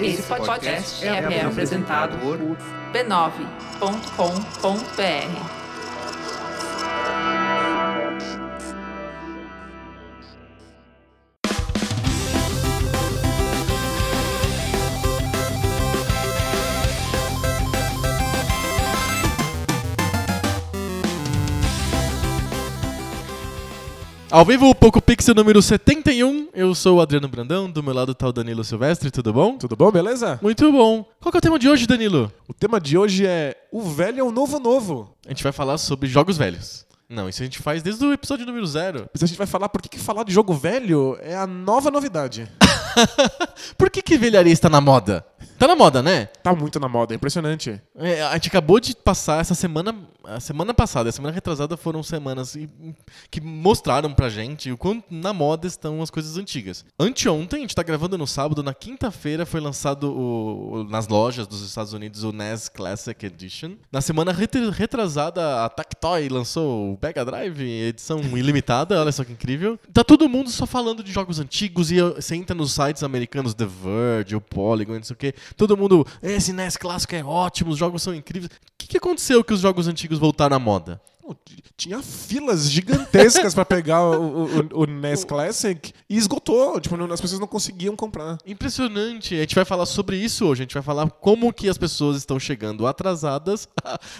Esse 0.00 0.22
podcast 0.22 1.04
é, 1.04 1.08
é 1.08 1.44
apresentado 1.44 2.16
por 2.18 2.38
b9.com.br. 2.92 5.58
Ao 24.30 24.44
vivo, 24.44 24.68
o 24.68 24.74
Poco 24.74 25.02
Pixel 25.02 25.34
número 25.34 25.60
71. 25.60 26.37
Eu 26.58 26.74
sou 26.74 26.96
o 26.96 27.00
Adriano 27.00 27.28
Brandão, 27.28 27.70
do 27.70 27.84
meu 27.84 27.94
lado 27.94 28.12
tá 28.16 28.26
o 28.26 28.32
Danilo 28.32 28.64
Silvestre, 28.64 29.12
tudo 29.12 29.32
bom? 29.32 29.56
Tudo 29.56 29.76
bom, 29.76 29.92
beleza? 29.92 30.40
Muito 30.42 30.72
bom. 30.72 31.08
Qual 31.20 31.30
que 31.30 31.36
é 31.36 31.38
o 31.38 31.40
tema 31.40 31.56
de 31.56 31.68
hoje, 31.68 31.86
Danilo? 31.86 32.32
O 32.48 32.52
tema 32.52 32.80
de 32.80 32.98
hoje 32.98 33.24
é 33.24 33.56
O 33.70 33.80
velho 33.82 34.18
é 34.18 34.22
o 34.24 34.32
novo 34.32 34.58
novo. 34.58 35.14
A 35.24 35.28
gente 35.28 35.44
vai 35.44 35.52
falar 35.52 35.78
sobre 35.78 36.08
jogos 36.08 36.36
velhos. 36.36 36.84
Não, 37.08 37.28
isso 37.28 37.42
a 37.42 37.44
gente 37.44 37.60
faz 37.60 37.80
desde 37.80 38.04
o 38.04 38.12
episódio 38.12 38.44
número 38.44 38.66
zero. 38.66 39.08
Mas 39.14 39.22
a 39.22 39.26
gente 39.26 39.38
vai 39.38 39.46
falar 39.46 39.68
por 39.68 39.80
que, 39.80 39.88
que 39.88 40.00
falar 40.00 40.24
de 40.24 40.32
jogo 40.32 40.52
velho 40.52 41.16
é 41.20 41.36
a 41.36 41.46
nova 41.46 41.92
novidade. 41.92 42.50
Por 43.78 43.90
que, 43.90 44.02
que 44.02 44.18
velharia 44.18 44.52
está 44.52 44.68
na 44.68 44.80
moda? 44.80 45.24
Tá 45.58 45.68
na 45.68 45.76
moda, 45.76 46.02
né? 46.02 46.26
Tá 46.42 46.54
muito 46.54 46.80
na 46.80 46.88
moda, 46.88 47.14
é 47.14 47.16
impressionante. 47.16 47.80
É, 47.96 48.22
a 48.22 48.34
gente 48.34 48.48
acabou 48.48 48.80
de 48.80 48.94
passar 48.96 49.40
essa 49.40 49.54
semana, 49.54 49.94
a 50.36 50.40
semana 50.40 50.72
passada, 50.74 51.08
a 51.08 51.12
semana 51.12 51.34
retrasada 51.34 51.76
foram 51.76 52.02
semanas 52.02 52.54
e- 52.54 52.68
que 53.30 53.40
mostraram 53.40 54.12
pra 54.12 54.28
gente 54.28 54.70
o 54.70 54.76
quanto 54.76 55.04
na 55.10 55.32
moda 55.32 55.66
estão 55.66 56.02
as 56.02 56.10
coisas 56.10 56.36
antigas. 56.36 56.84
Anteontem, 56.98 57.58
a 57.58 57.60
gente 57.62 57.74
tá 57.74 57.82
gravando 57.82 58.18
no 58.18 58.26
sábado, 58.26 58.62
na 58.62 58.74
quinta-feira 58.74 59.46
foi 59.46 59.60
lançado 59.60 60.12
o- 60.12 60.84
nas 60.88 61.08
lojas 61.08 61.46
dos 61.46 61.62
Estados 61.62 61.92
Unidos 61.92 62.24
o 62.24 62.32
NES 62.32 62.68
Classic 62.68 63.24
Edition. 63.26 63.76
Na 63.90 64.00
semana 64.00 64.32
retr- 64.32 64.70
retrasada, 64.70 65.64
a 65.64 65.68
Tactoy 65.68 66.28
lançou 66.28 66.92
o 66.94 66.98
Mega 67.02 67.24
Drive, 67.24 67.60
edição 67.62 68.20
ilimitada, 68.36 69.00
olha 69.00 69.12
só 69.12 69.24
que 69.24 69.32
incrível. 69.32 69.78
Tá 69.92 70.02
todo 70.04 70.28
mundo 70.28 70.50
só 70.50 70.66
falando 70.66 71.02
de 71.02 71.12
jogos 71.12 71.38
antigos 71.40 71.90
e 71.90 72.00
você 72.00 72.34
entra 72.34 72.54
nos 72.54 72.72
sites 72.72 73.02
americanos, 73.02 73.54
The 73.54 73.66
Verge, 73.66 74.36
o 74.36 74.40
Polygon, 74.40 74.94
não 74.94 75.02
sei 75.02 75.14
o 75.14 75.16
que. 75.16 75.34
Todo 75.56 75.76
mundo, 75.76 76.06
esse 76.22 76.52
NES 76.52 76.76
clássico 76.76 77.14
é 77.14 77.24
ótimo, 77.24 77.70
os 77.70 77.78
jogos 77.78 78.02
são 78.02 78.14
incríveis. 78.14 78.50
O 78.52 78.58
que, 78.78 78.86
que 78.88 78.96
aconteceu 78.98 79.42
que 79.44 79.52
os 79.52 79.60
jogos 79.60 79.88
antigos 79.88 80.17
voltaram 80.18 80.56
à 80.56 80.58
moda? 80.58 81.00
Tinha 81.76 82.02
filas 82.02 82.70
gigantescas 82.70 83.52
pra 83.54 83.62
pegar 83.62 84.02
o, 84.02 84.44
o- 84.46 84.68
o 84.82 84.86
NES 84.86 85.24
Classic 85.24 85.92
e 86.08 86.16
esgotou. 86.16 86.80
Tipo, 86.80 86.94
as 87.12 87.20
pessoas 87.20 87.38
não 87.38 87.46
conseguiam 87.46 87.94
comprar. 87.94 88.38
Impressionante. 88.46 89.34
A 89.34 89.40
gente 89.40 89.54
vai 89.54 89.64
falar 89.66 89.84
sobre 89.84 90.16
isso 90.16 90.46
hoje. 90.46 90.62
A 90.62 90.64
gente 90.64 90.72
vai 90.74 90.82
falar 90.82 91.08
como 91.10 91.52
que 91.52 91.68
as 91.68 91.76
pessoas 91.76 92.16
estão 92.16 92.40
chegando 92.40 92.86
atrasadas 92.86 93.68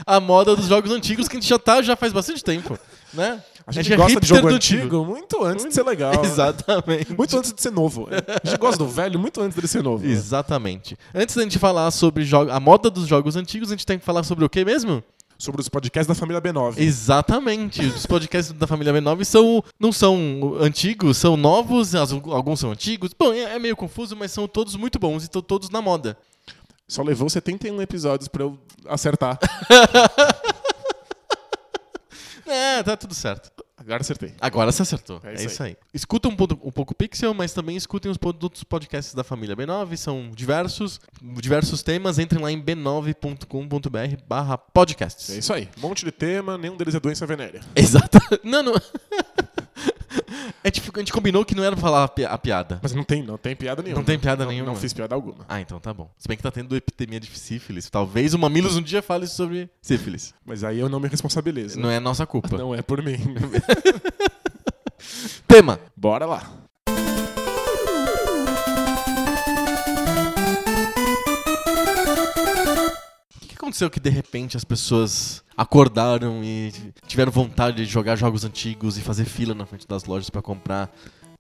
à 0.06 0.20
moda 0.20 0.54
dos 0.54 0.66
jogos 0.66 0.90
antigos 0.90 1.28
que 1.28 1.36
a 1.36 1.40
gente 1.40 1.48
já 1.48 1.58
tá 1.58 1.80
já 1.80 1.96
faz 1.96 2.12
bastante 2.12 2.44
tempo, 2.44 2.78
né? 3.14 3.42
A 3.66 3.72
gente, 3.72 3.90
é 3.92 3.96
gosta 3.96 4.12
de 4.12 4.14
hipster 4.16 4.36
jogo 4.36 4.48
do 4.50 4.54
antigo 4.54 5.04
muito 5.04 5.42
antes 5.44 5.64
de 5.64 5.72
ser 5.74 5.84
legal. 5.84 6.22
Exatamente. 6.24 7.14
Muito 7.16 7.36
antes 7.38 7.52
de 7.54 7.60
ser 7.62 7.70
novo. 7.70 8.06
A 8.10 8.46
gente 8.46 8.58
gosta 8.58 8.78
do 8.84 8.88
velho 8.88 9.18
muito 9.18 9.40
antes 9.40 9.54
dele 9.56 9.66
ser 9.68 9.82
novo. 9.82 10.06
Exatamente. 10.06 10.96
Antes 11.14 11.34
da 11.36 11.42
gente 11.42 11.58
falar 11.58 11.90
sobre 11.90 12.26
a 12.50 12.60
moda 12.60 12.90
dos 12.90 13.06
jogos 13.06 13.34
antigos, 13.34 13.70
a 13.70 13.72
gente 13.72 13.86
tem 13.86 13.98
que 13.98 14.04
falar 14.04 14.22
sobre 14.24 14.44
o 14.44 14.48
que 14.48 14.62
mesmo? 14.64 15.02
Sobre 15.38 15.60
os 15.60 15.68
podcasts 15.68 16.08
da 16.08 16.16
família 16.16 16.42
B9. 16.42 16.78
Exatamente. 16.78 17.80
Os 17.86 18.04
podcasts 18.04 18.52
da 18.52 18.66
família 18.66 18.92
B9 18.92 19.24
são, 19.24 19.62
não 19.78 19.92
são 19.92 20.56
antigos, 20.60 21.16
são 21.16 21.36
novos, 21.36 21.94
alguns 21.94 22.58
são 22.58 22.72
antigos. 22.72 23.12
Bom, 23.16 23.32
é, 23.32 23.54
é 23.54 23.58
meio 23.58 23.76
confuso, 23.76 24.16
mas 24.16 24.32
são 24.32 24.48
todos 24.48 24.74
muito 24.74 24.98
bons 24.98 25.22
e 25.22 25.26
estão 25.26 25.40
todos 25.40 25.70
na 25.70 25.80
moda. 25.80 26.18
Só 26.88 27.02
levou 27.02 27.30
71 27.30 27.80
episódios 27.80 28.26
pra 28.28 28.42
eu 28.42 28.58
acertar. 28.86 29.38
É, 32.50 32.82
tá 32.82 32.96
tudo 32.96 33.14
certo. 33.14 33.52
Agora 33.78 34.00
acertei. 34.00 34.34
Agora 34.40 34.72
você 34.72 34.82
acertou. 34.82 35.20
É, 35.22 35.30
É 35.30 35.34
isso, 35.34 35.46
isso 35.46 35.62
aí. 35.62 35.76
Escuta 35.94 36.28
um, 36.28 36.34
pouco- 36.36 36.58
um 36.68 36.70
pouco 36.72 36.94
Pixel, 36.94 37.32
mas 37.32 37.52
também 37.52 37.76
escutem 37.76 38.10
os 38.10 38.18
outros 38.42 38.64
podcasts 38.64 39.14
da 39.14 39.22
família 39.22 39.56
B9. 39.56 39.96
São 39.96 40.30
diversos, 40.34 41.00
diversos 41.40 41.82
temas. 41.82 42.18
Entrem 42.18 42.42
lá 42.42 42.50
em 42.50 42.60
b9.com.br 42.60 44.22
barra 44.28 44.58
podcasts. 44.58 45.30
É 45.30 45.38
isso 45.38 45.52
aí. 45.52 45.68
Um 45.78 45.82
monte 45.82 46.04
de 46.04 46.10
tema, 46.12 46.58
nenhum 46.58 46.76
deles 46.76 46.94
é 46.94 47.00
doença 47.00 47.24
venérea. 47.26 47.60
Exato. 47.74 48.18
Não, 48.44 48.62
não. 48.62 48.74
É 50.64 50.70
tipo, 50.70 50.90
a 50.94 50.98
gente 51.00 51.12
combinou 51.12 51.44
que 51.44 51.54
não 51.54 51.62
era 51.64 51.74
pra 51.76 51.82
falar 51.82 52.04
a 52.04 52.08
pi- 52.08 52.24
a 52.24 52.36
piada. 52.38 52.78
Mas 52.82 52.92
não 52.94 53.04
tem, 53.04 53.22
não 53.22 53.36
tem 53.38 53.54
piada 53.56 53.82
nenhuma. 53.82 54.00
Não 54.00 54.04
tem 54.04 54.18
piada 54.18 54.44
Não- 54.44 54.50
nenhuma. 54.52 54.72
Não 54.72 54.76
fiz 54.76 54.92
piada 54.92 55.14
alguma. 55.14 55.44
Ah, 55.48 55.60
então 55.60 55.78
tá 55.78 55.92
bom. 55.94 56.10
Se 56.18 56.26
bem 56.28 56.36
que 56.36 56.42
tá 56.42 56.50
tendo 56.50 56.76
epidemia 56.76 57.20
de 57.20 57.26
sífilis. 57.38 57.88
Talvez 57.90 58.34
o 58.34 58.38
Mamilos 58.38 58.76
um 58.76 58.82
dia 58.82 59.02
fale 59.02 59.26
sobre 59.26 59.70
sífilis. 59.80 60.34
Mas 60.44 60.64
aí 60.64 60.78
eu 60.78 60.88
não 60.88 61.00
me 61.00 61.08
responsabilizo. 61.08 61.78
Não 61.78 61.90
é 61.90 62.00
nossa 62.00 62.26
culpa. 62.26 62.56
Não 62.56 62.74
é 62.74 62.82
por 62.82 63.02
mim. 63.02 63.18
Tema. 65.46 65.78
Bora 65.96 66.26
lá. 66.26 66.50
Aconteceu 73.68 73.90
que 73.90 74.00
de 74.00 74.08
repente 74.10 74.56
as 74.56 74.64
pessoas 74.64 75.42
acordaram 75.56 76.42
e 76.42 76.72
tiveram 77.06 77.30
vontade 77.30 77.84
de 77.84 77.90
jogar 77.90 78.16
jogos 78.16 78.44
antigos 78.44 78.96
e 78.96 79.02
fazer 79.02 79.26
fila 79.26 79.54
na 79.54 79.66
frente 79.66 79.86
das 79.86 80.04
lojas 80.04 80.30
pra 80.30 80.40
comprar 80.40 80.90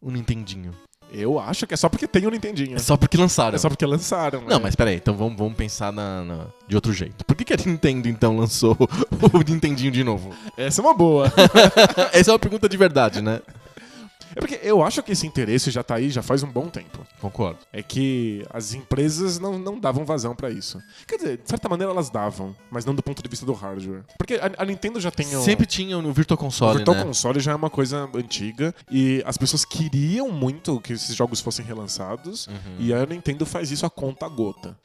um 0.02 0.10
Nintendinho? 0.10 0.72
Eu 1.10 1.38
acho 1.40 1.66
que 1.66 1.72
é 1.72 1.76
só 1.76 1.88
porque 1.88 2.06
tem 2.06 2.26
o 2.26 2.30
Nintendinho. 2.30 2.76
É 2.76 2.78
só 2.78 2.94
porque 2.94 3.16
lançaram. 3.16 3.54
É 3.54 3.58
só 3.58 3.70
porque 3.70 3.86
lançaram, 3.86 4.40
né? 4.42 4.46
Não, 4.50 4.60
mas 4.60 4.76
peraí, 4.76 4.96
então 4.96 5.16
vamos, 5.16 5.38
vamos 5.38 5.54
pensar 5.54 5.90
na, 5.90 6.22
na- 6.22 6.46
de 6.68 6.74
outro 6.74 6.92
jeito. 6.92 7.24
Por 7.24 7.34
que, 7.34 7.46
que 7.46 7.54
a 7.54 7.56
Nintendo 7.56 8.08
então 8.10 8.36
lançou 8.36 8.76
o 9.32 9.38
Nintendinho 9.50 9.90
de 9.90 10.04
novo? 10.04 10.34
Essa 10.54 10.82
é 10.82 10.84
uma 10.84 10.92
boa. 10.92 11.32
Essa 12.12 12.30
é 12.30 12.32
uma 12.34 12.38
pergunta 12.38 12.68
de 12.68 12.76
verdade, 12.76 13.22
né? 13.22 13.40
É 14.38 14.40
porque 14.40 14.60
eu 14.62 14.82
acho 14.82 15.02
que 15.02 15.12
esse 15.12 15.26
interesse 15.26 15.70
já 15.70 15.82
tá 15.82 15.96
aí 15.96 16.10
já 16.10 16.22
faz 16.22 16.42
um 16.42 16.48
bom 16.50 16.68
tempo. 16.68 17.04
Concordo. 17.20 17.58
É 17.72 17.82
que 17.82 18.46
as 18.50 18.72
empresas 18.72 19.38
não, 19.38 19.58
não 19.58 19.78
davam 19.78 20.04
vazão 20.04 20.34
pra 20.34 20.48
isso. 20.50 20.80
Quer 21.06 21.16
dizer, 21.16 21.36
de 21.38 21.48
certa 21.48 21.68
maneira 21.68 21.92
elas 21.92 22.08
davam, 22.10 22.54
mas 22.70 22.84
não 22.84 22.94
do 22.94 23.02
ponto 23.02 23.22
de 23.22 23.28
vista 23.28 23.44
do 23.44 23.52
hardware. 23.52 24.02
Porque 24.16 24.34
a, 24.34 24.62
a 24.62 24.64
Nintendo 24.64 25.00
já 25.00 25.10
tem 25.10 25.34
o... 25.34 25.42
Sempre 25.42 25.66
tinha 25.66 26.00
no 26.00 26.12
Virtual 26.12 26.36
O 26.36 26.40
Console, 26.40 26.76
Virtual 26.76 26.96
né? 26.96 27.04
Console 27.04 27.40
já 27.40 27.52
é 27.52 27.54
uma 27.54 27.70
coisa 27.70 28.08
antiga 28.14 28.74
e 28.90 29.22
as 29.26 29.36
pessoas 29.36 29.64
queriam 29.64 30.30
muito 30.30 30.80
que 30.80 30.92
esses 30.92 31.14
jogos 31.16 31.40
fossem 31.40 31.64
relançados 31.64 32.46
Uhum. 32.48 32.76
e 32.78 32.92
a 32.92 33.04
Nintendo 33.06 33.44
faz 33.46 33.70
isso 33.70 33.84
a 33.86 33.90
conta 33.90 34.28
gota. 34.28 34.76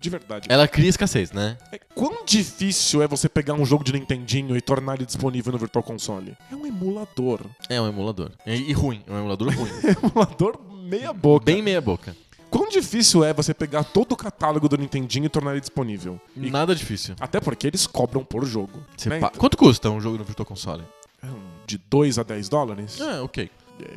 De 0.00 0.10
verdade. 0.10 0.46
Ela 0.50 0.66
cria 0.68 0.88
escassez, 0.88 1.32
né? 1.32 1.56
É, 1.72 1.78
quão 1.94 2.24
difícil 2.24 3.02
é 3.02 3.08
você 3.08 3.28
pegar 3.28 3.54
um 3.54 3.64
jogo 3.64 3.82
de 3.84 3.92
Nintendinho 3.92 4.56
e 4.56 4.60
tornar 4.60 4.94
ele 4.96 5.06
disponível 5.06 5.52
no 5.52 5.58
Virtual 5.58 5.82
Console? 5.82 6.36
É 6.50 6.54
um 6.54 6.66
emulador. 6.66 7.40
É 7.68 7.80
um 7.80 7.88
emulador. 7.88 8.30
E, 8.46 8.52
e 8.70 8.72
ruim. 8.72 8.91
É 9.06 9.12
um 9.12 9.18
emulador 9.20 9.48
ruim. 9.54 9.70
É 9.84 9.96
emulador 10.06 10.58
meia 10.84 11.12
boca. 11.12 11.44
Bem 11.44 11.62
meia 11.62 11.80
boca. 11.80 12.16
Quão 12.50 12.68
difícil 12.68 13.24
é 13.24 13.32
você 13.32 13.54
pegar 13.54 13.82
todo 13.84 14.12
o 14.12 14.16
catálogo 14.16 14.68
do 14.68 14.76
Nintendinho 14.76 15.24
e 15.24 15.28
tornar 15.30 15.52
ele 15.52 15.60
disponível? 15.60 16.20
E- 16.36 16.50
Nada 16.50 16.74
difícil. 16.74 17.14
Até 17.18 17.40
porque 17.40 17.66
eles 17.66 17.86
cobram 17.86 18.22
por 18.22 18.44
jogo. 18.44 18.78
Você 18.94 19.08
né? 19.08 19.20
pa- 19.20 19.30
Quanto 19.30 19.56
custa 19.56 19.88
um 19.88 20.00
jogo 20.00 20.18
no 20.18 20.24
Virtual 20.24 20.44
Console? 20.44 20.82
Então, 21.18 21.34
De 21.66 21.78
2 21.78 22.18
a 22.18 22.22
10 22.22 22.48
dólares? 22.50 23.00
É, 23.00 23.20
ok. 23.22 23.50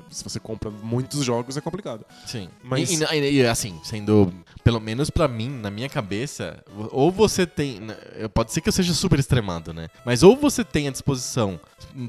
Se 0.09 0.23
você 0.23 0.39
compra 0.39 0.69
muitos 0.71 1.23
jogos, 1.23 1.55
é 1.57 1.61
complicado. 1.61 2.05
Sim. 2.25 2.49
Mas- 2.63 2.89
E, 2.89 3.03
e- 3.15 3.33
e, 3.41 3.45
assim, 3.47 3.79
sendo. 3.83 4.33
Pelo 4.63 4.79
menos 4.79 5.09
pra 5.09 5.27
mim, 5.27 5.49
na 5.49 5.69
minha 5.69 5.87
cabeça, 5.89 6.63
ou 6.91 7.11
você 7.11 7.45
tem. 7.45 7.79
né, 7.79 7.95
Pode 8.33 8.51
ser 8.51 8.61
que 8.61 8.69
eu 8.69 8.73
seja 8.73 8.93
super 8.93 9.19
extremado, 9.19 9.73
né? 9.73 9.87
Mas 10.05 10.23
ou 10.23 10.35
você 10.35 10.63
tem 10.63 10.87
à 10.87 10.91
disposição, 10.91 11.59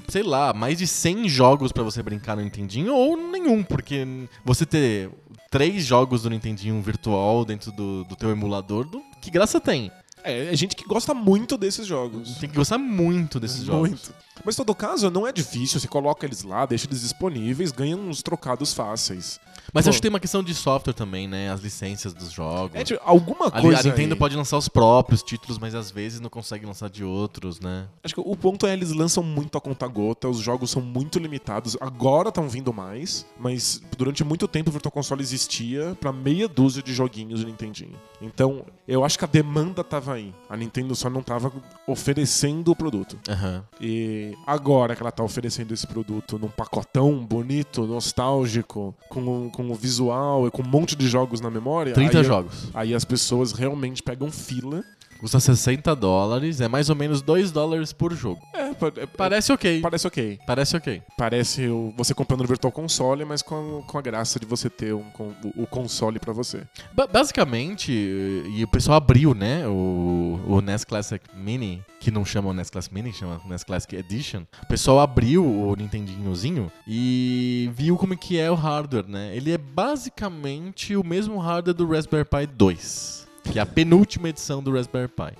sei 0.08 0.22
lá, 0.22 0.52
mais 0.54 0.78
de 0.78 0.86
100 0.86 1.28
jogos 1.28 1.70
pra 1.72 1.82
você 1.82 2.02
brincar 2.02 2.36
no 2.36 2.42
Nintendinho, 2.42 2.94
ou 2.94 3.16
nenhum, 3.30 3.62
porque 3.62 4.06
você 4.44 4.64
ter 4.64 5.10
três 5.50 5.84
jogos 5.84 6.22
do 6.22 6.30
Nintendinho 6.30 6.80
virtual 6.82 7.44
dentro 7.44 7.70
do, 7.72 8.04
do 8.04 8.16
teu 8.16 8.30
emulador, 8.30 8.84
do- 8.86 9.02
que 9.20 9.30
graça 9.30 9.60
tem? 9.60 9.90
É, 10.26 10.52
é 10.52 10.56
gente 10.56 10.74
que 10.74 10.84
gosta 10.84 11.14
muito 11.14 11.56
desses 11.56 11.86
jogos. 11.86 12.36
Tem 12.38 12.48
que 12.48 12.56
gostar 12.56 12.78
muito 12.78 13.38
desses 13.38 13.62
jogos. 13.62 13.88
Muito. 13.88 14.14
Mas 14.44 14.54
em 14.54 14.58
todo 14.58 14.74
caso, 14.74 15.08
não 15.10 15.26
é 15.26 15.32
difícil. 15.32 15.78
Você 15.78 15.86
coloca 15.86 16.26
eles 16.26 16.42
lá, 16.42 16.66
deixa 16.66 16.86
eles 16.86 17.02
disponíveis, 17.02 17.70
ganha 17.70 17.96
uns 17.96 18.22
trocados 18.22 18.74
fáceis. 18.74 19.40
Mas 19.72 19.84
Pô. 19.84 19.90
acho 19.90 19.98
que 19.98 20.02
tem 20.02 20.08
uma 20.08 20.18
questão 20.20 20.42
de 20.42 20.54
software 20.54 20.92
também, 20.94 21.28
né? 21.28 21.50
As 21.50 21.60
licenças 21.60 22.12
dos 22.12 22.32
jogos. 22.32 22.74
É, 22.74 22.82
tipo, 22.84 23.00
alguma 23.04 23.46
A, 23.46 23.60
coisa. 23.60 23.80
a 23.80 23.82
Nintendo 23.84 24.14
aí- 24.14 24.18
pode 24.18 24.36
lançar 24.36 24.56
os 24.58 24.68
próprios 24.68 25.22
títulos, 25.22 25.58
mas 25.58 25.74
às 25.74 25.90
vezes 25.90 26.18
não 26.20 26.28
consegue 26.28 26.66
lançar 26.66 26.90
de 26.90 27.04
outros, 27.04 27.60
né? 27.60 27.86
Acho 28.02 28.14
que 28.14 28.20
o 28.20 28.36
ponto 28.36 28.66
é 28.66 28.72
eles 28.72 28.90
lançam 28.92 29.22
muito 29.22 29.56
a 29.56 29.60
conta 29.60 29.86
gota, 29.86 30.28
os 30.28 30.38
jogos 30.38 30.70
são 30.70 30.82
muito 30.82 31.18
limitados. 31.18 31.76
Agora 31.80 32.30
estão 32.30 32.48
vindo 32.48 32.72
mais, 32.72 33.24
mas 33.38 33.80
durante 33.96 34.24
muito 34.24 34.48
tempo 34.48 34.70
o 34.70 34.72
Virtual 34.72 34.92
Console 34.92 35.22
existia 35.22 35.96
pra 36.00 36.12
meia 36.12 36.48
dúzia 36.48 36.82
de 36.82 36.92
joguinhos 36.92 37.40
do 37.40 37.46
Nintendinho. 37.46 37.96
Então, 38.20 38.64
eu 38.88 39.04
acho 39.04 39.18
que 39.18 39.24
a 39.24 39.28
demanda 39.28 39.84
tava 39.84 40.16
sair. 40.16 40.34
A 40.48 40.56
Nintendo 40.56 40.94
só 40.94 41.10
não 41.10 41.22
tava 41.22 41.52
oferecendo 41.86 42.70
o 42.70 42.76
produto. 42.76 43.18
Aham. 43.28 43.64
E 43.80 44.34
agora 44.46 44.94
que 44.96 45.02
ela 45.02 45.12
tá 45.12 45.22
oferecendo 45.22 45.72
esse 45.74 45.86
produto 45.86 46.38
num 46.38 46.48
pacotão 46.48 47.24
bonito, 47.24 47.86
nostálgico, 47.86 48.94
com, 49.08 49.50
com 49.56 49.70
o 49.70 49.74
visual 49.74 50.46
e 50.46 50.50
com 50.50 50.60
um 50.60 50.68
monte 50.68 50.94
de 50.94 51.08
jogos 51.08 51.40
na 51.40 51.50
memória. 51.50 51.94
30 51.94 52.18
aí, 52.18 52.24
jogos. 52.24 52.68
Aí 52.74 52.94
as 52.94 53.06
pessoas 53.06 53.52
realmente 53.52 54.02
pegam 54.02 54.30
fila. 54.30 54.84
Custa 55.18 55.40
60 55.40 55.94
dólares, 55.96 56.60
é 56.60 56.68
mais 56.68 56.90
ou 56.90 56.96
menos 56.96 57.22
2 57.22 57.50
dólares 57.50 57.92
por 57.92 58.14
jogo. 58.14 58.40
É, 58.54 58.72
pa- 58.74 58.92
é- 58.96 59.06
Parece 59.06 59.52
ok. 59.52 59.80
parece 59.80 60.06
ok. 60.06 60.38
Parece 60.46 60.76
ok. 60.76 61.02
Parece 61.16 61.66
o- 61.68 61.92
você 61.96 62.14
comprando 62.14 62.42
no 62.42 62.46
Virtual 62.48 62.70
Console, 62.72 63.24
mas 63.24 63.42
com, 63.42 63.82
com 63.86 63.98
a 63.98 64.02
graça 64.02 64.38
de 64.38 64.46
você 64.46 64.68
ter 64.70 64.94
um, 64.94 65.02
com- 65.10 65.32
o, 65.56 65.62
o 65.62 65.66
console 65.66 66.18
pra 66.18 66.32
você. 66.32 66.62
Ba- 66.94 67.06
basicamente, 67.06 67.90
e 67.92 68.62
o 68.62 68.68
pessoal 68.68 68.96
abriu, 68.98 69.34
né, 69.34 69.66
o, 69.66 70.40
o 70.46 70.60
NES 70.60 70.84
Classic 70.84 71.24
Mini, 71.34 71.82
que 72.00 72.10
não 72.10 72.24
chama 72.24 72.50
o 72.50 72.52
NES 72.54 72.70
Classic 72.70 72.94
Mini, 72.94 73.12
chama 73.12 73.40
NES 73.46 73.64
Classic 73.64 73.96
Edition. 73.96 74.42
O 74.62 74.66
pessoal 74.66 75.00
abriu 75.00 75.44
o 75.44 75.74
Nintendinhozinho 75.76 76.70
e 76.86 77.70
viu 77.74 77.96
como 77.96 78.16
que 78.16 78.38
é 78.38 78.50
o 78.50 78.54
hardware, 78.54 79.06
né? 79.08 79.34
Ele 79.36 79.50
é 79.52 79.58
basicamente 79.58 80.94
o 80.96 81.04
mesmo 81.04 81.38
hardware 81.38 81.74
do 81.74 81.86
Raspberry 81.88 82.24
Pi 82.28 82.46
2, 82.46 83.25
que 83.52 83.58
é 83.58 83.62
a 83.62 83.66
penúltima 83.66 84.28
edição 84.28 84.62
do 84.62 84.72
Raspberry 84.72 85.08
Pi. 85.08 85.32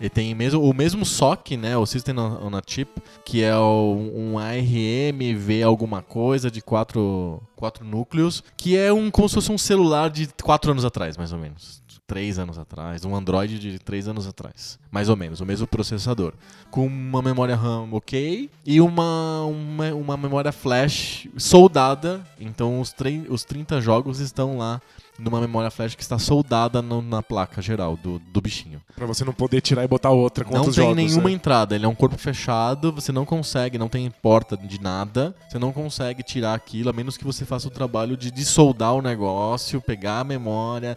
Ele 0.00 0.08
tem 0.08 0.32
mesmo, 0.32 0.62
o 0.62 0.72
mesmo 0.72 1.04
SOC, 1.04 1.56
né? 1.56 1.76
O 1.76 1.84
System 1.84 2.16
on 2.18 2.56
a 2.56 2.62
Chip, 2.64 3.02
que 3.24 3.42
é 3.42 3.56
o- 3.56 4.12
um 4.14 4.38
ARM 4.38 5.34
V 5.36 5.62
alguma 5.64 6.02
coisa 6.02 6.48
de 6.50 6.62
quatro, 6.62 7.42
quatro 7.56 7.84
núcleos, 7.84 8.44
que 8.56 8.76
é 8.76 8.92
um 8.92 9.10
como 9.10 9.28
se 9.28 9.34
fosse 9.34 9.50
um 9.50 9.58
celular 9.58 10.08
de 10.08 10.28
quatro 10.40 10.70
anos 10.70 10.84
atrás, 10.84 11.16
mais 11.16 11.32
ou 11.32 11.38
menos. 11.38 11.82
Três 12.06 12.38
anos 12.38 12.56
atrás, 12.58 13.04
um 13.04 13.14
Android 13.14 13.58
de 13.58 13.78
três 13.78 14.08
anos 14.08 14.26
atrás. 14.26 14.78
Mais 14.90 15.10
ou 15.10 15.16
menos, 15.16 15.40
o 15.40 15.44
mesmo 15.44 15.66
processador. 15.66 16.32
Com 16.70 16.86
uma 16.86 17.20
memória 17.20 17.54
RAM 17.54 17.88
ok 17.92 18.48
e 18.64 18.80
uma, 18.80 19.42
uma, 19.42 19.92
uma 19.94 20.16
memória 20.16 20.50
flash 20.52 21.28
soldada. 21.36 22.24
Então 22.40 22.80
os, 22.80 22.94
os 23.28 23.44
30 23.44 23.80
jogos 23.82 24.20
estão 24.20 24.56
lá 24.56 24.80
numa 25.18 25.40
memória 25.40 25.70
flash 25.70 25.94
que 25.94 26.02
está 26.02 26.18
soldada 26.18 26.80
no- 26.80 27.02
na 27.02 27.22
placa 27.22 27.60
geral 27.60 27.96
do, 27.96 28.18
do 28.18 28.40
bichinho. 28.40 28.80
Pra 28.94 29.06
você 29.06 29.24
não 29.24 29.32
poder 29.32 29.60
tirar 29.60 29.84
e 29.84 29.88
botar 29.88 30.10
outra 30.10 30.44
com 30.44 30.52
Não 30.52 30.58
outros 30.60 30.76
tem 30.76 30.84
jogos. 30.84 30.96
nenhuma 30.96 31.28
né? 31.28 31.34
entrada, 31.34 31.74
ele 31.74 31.84
é 31.84 31.88
um 31.88 31.94
corpo 31.94 32.16
fechado, 32.16 32.92
você 32.92 33.10
não 33.12 33.24
consegue, 33.24 33.78
não 33.78 33.88
tem 33.88 34.10
porta 34.22 34.56
de 34.56 34.80
nada, 34.80 35.34
você 35.48 35.58
não 35.58 35.72
consegue 35.72 36.22
tirar 36.22 36.54
aquilo, 36.54 36.90
a 36.90 36.92
menos 36.92 37.16
que 37.16 37.24
você 37.24 37.44
faça 37.44 37.68
o 37.68 37.70
trabalho 37.70 38.16
de 38.16 38.30
dessoldar 38.30 38.94
o 38.94 39.02
negócio, 39.02 39.80
pegar 39.80 40.20
a 40.20 40.24
memória, 40.24 40.96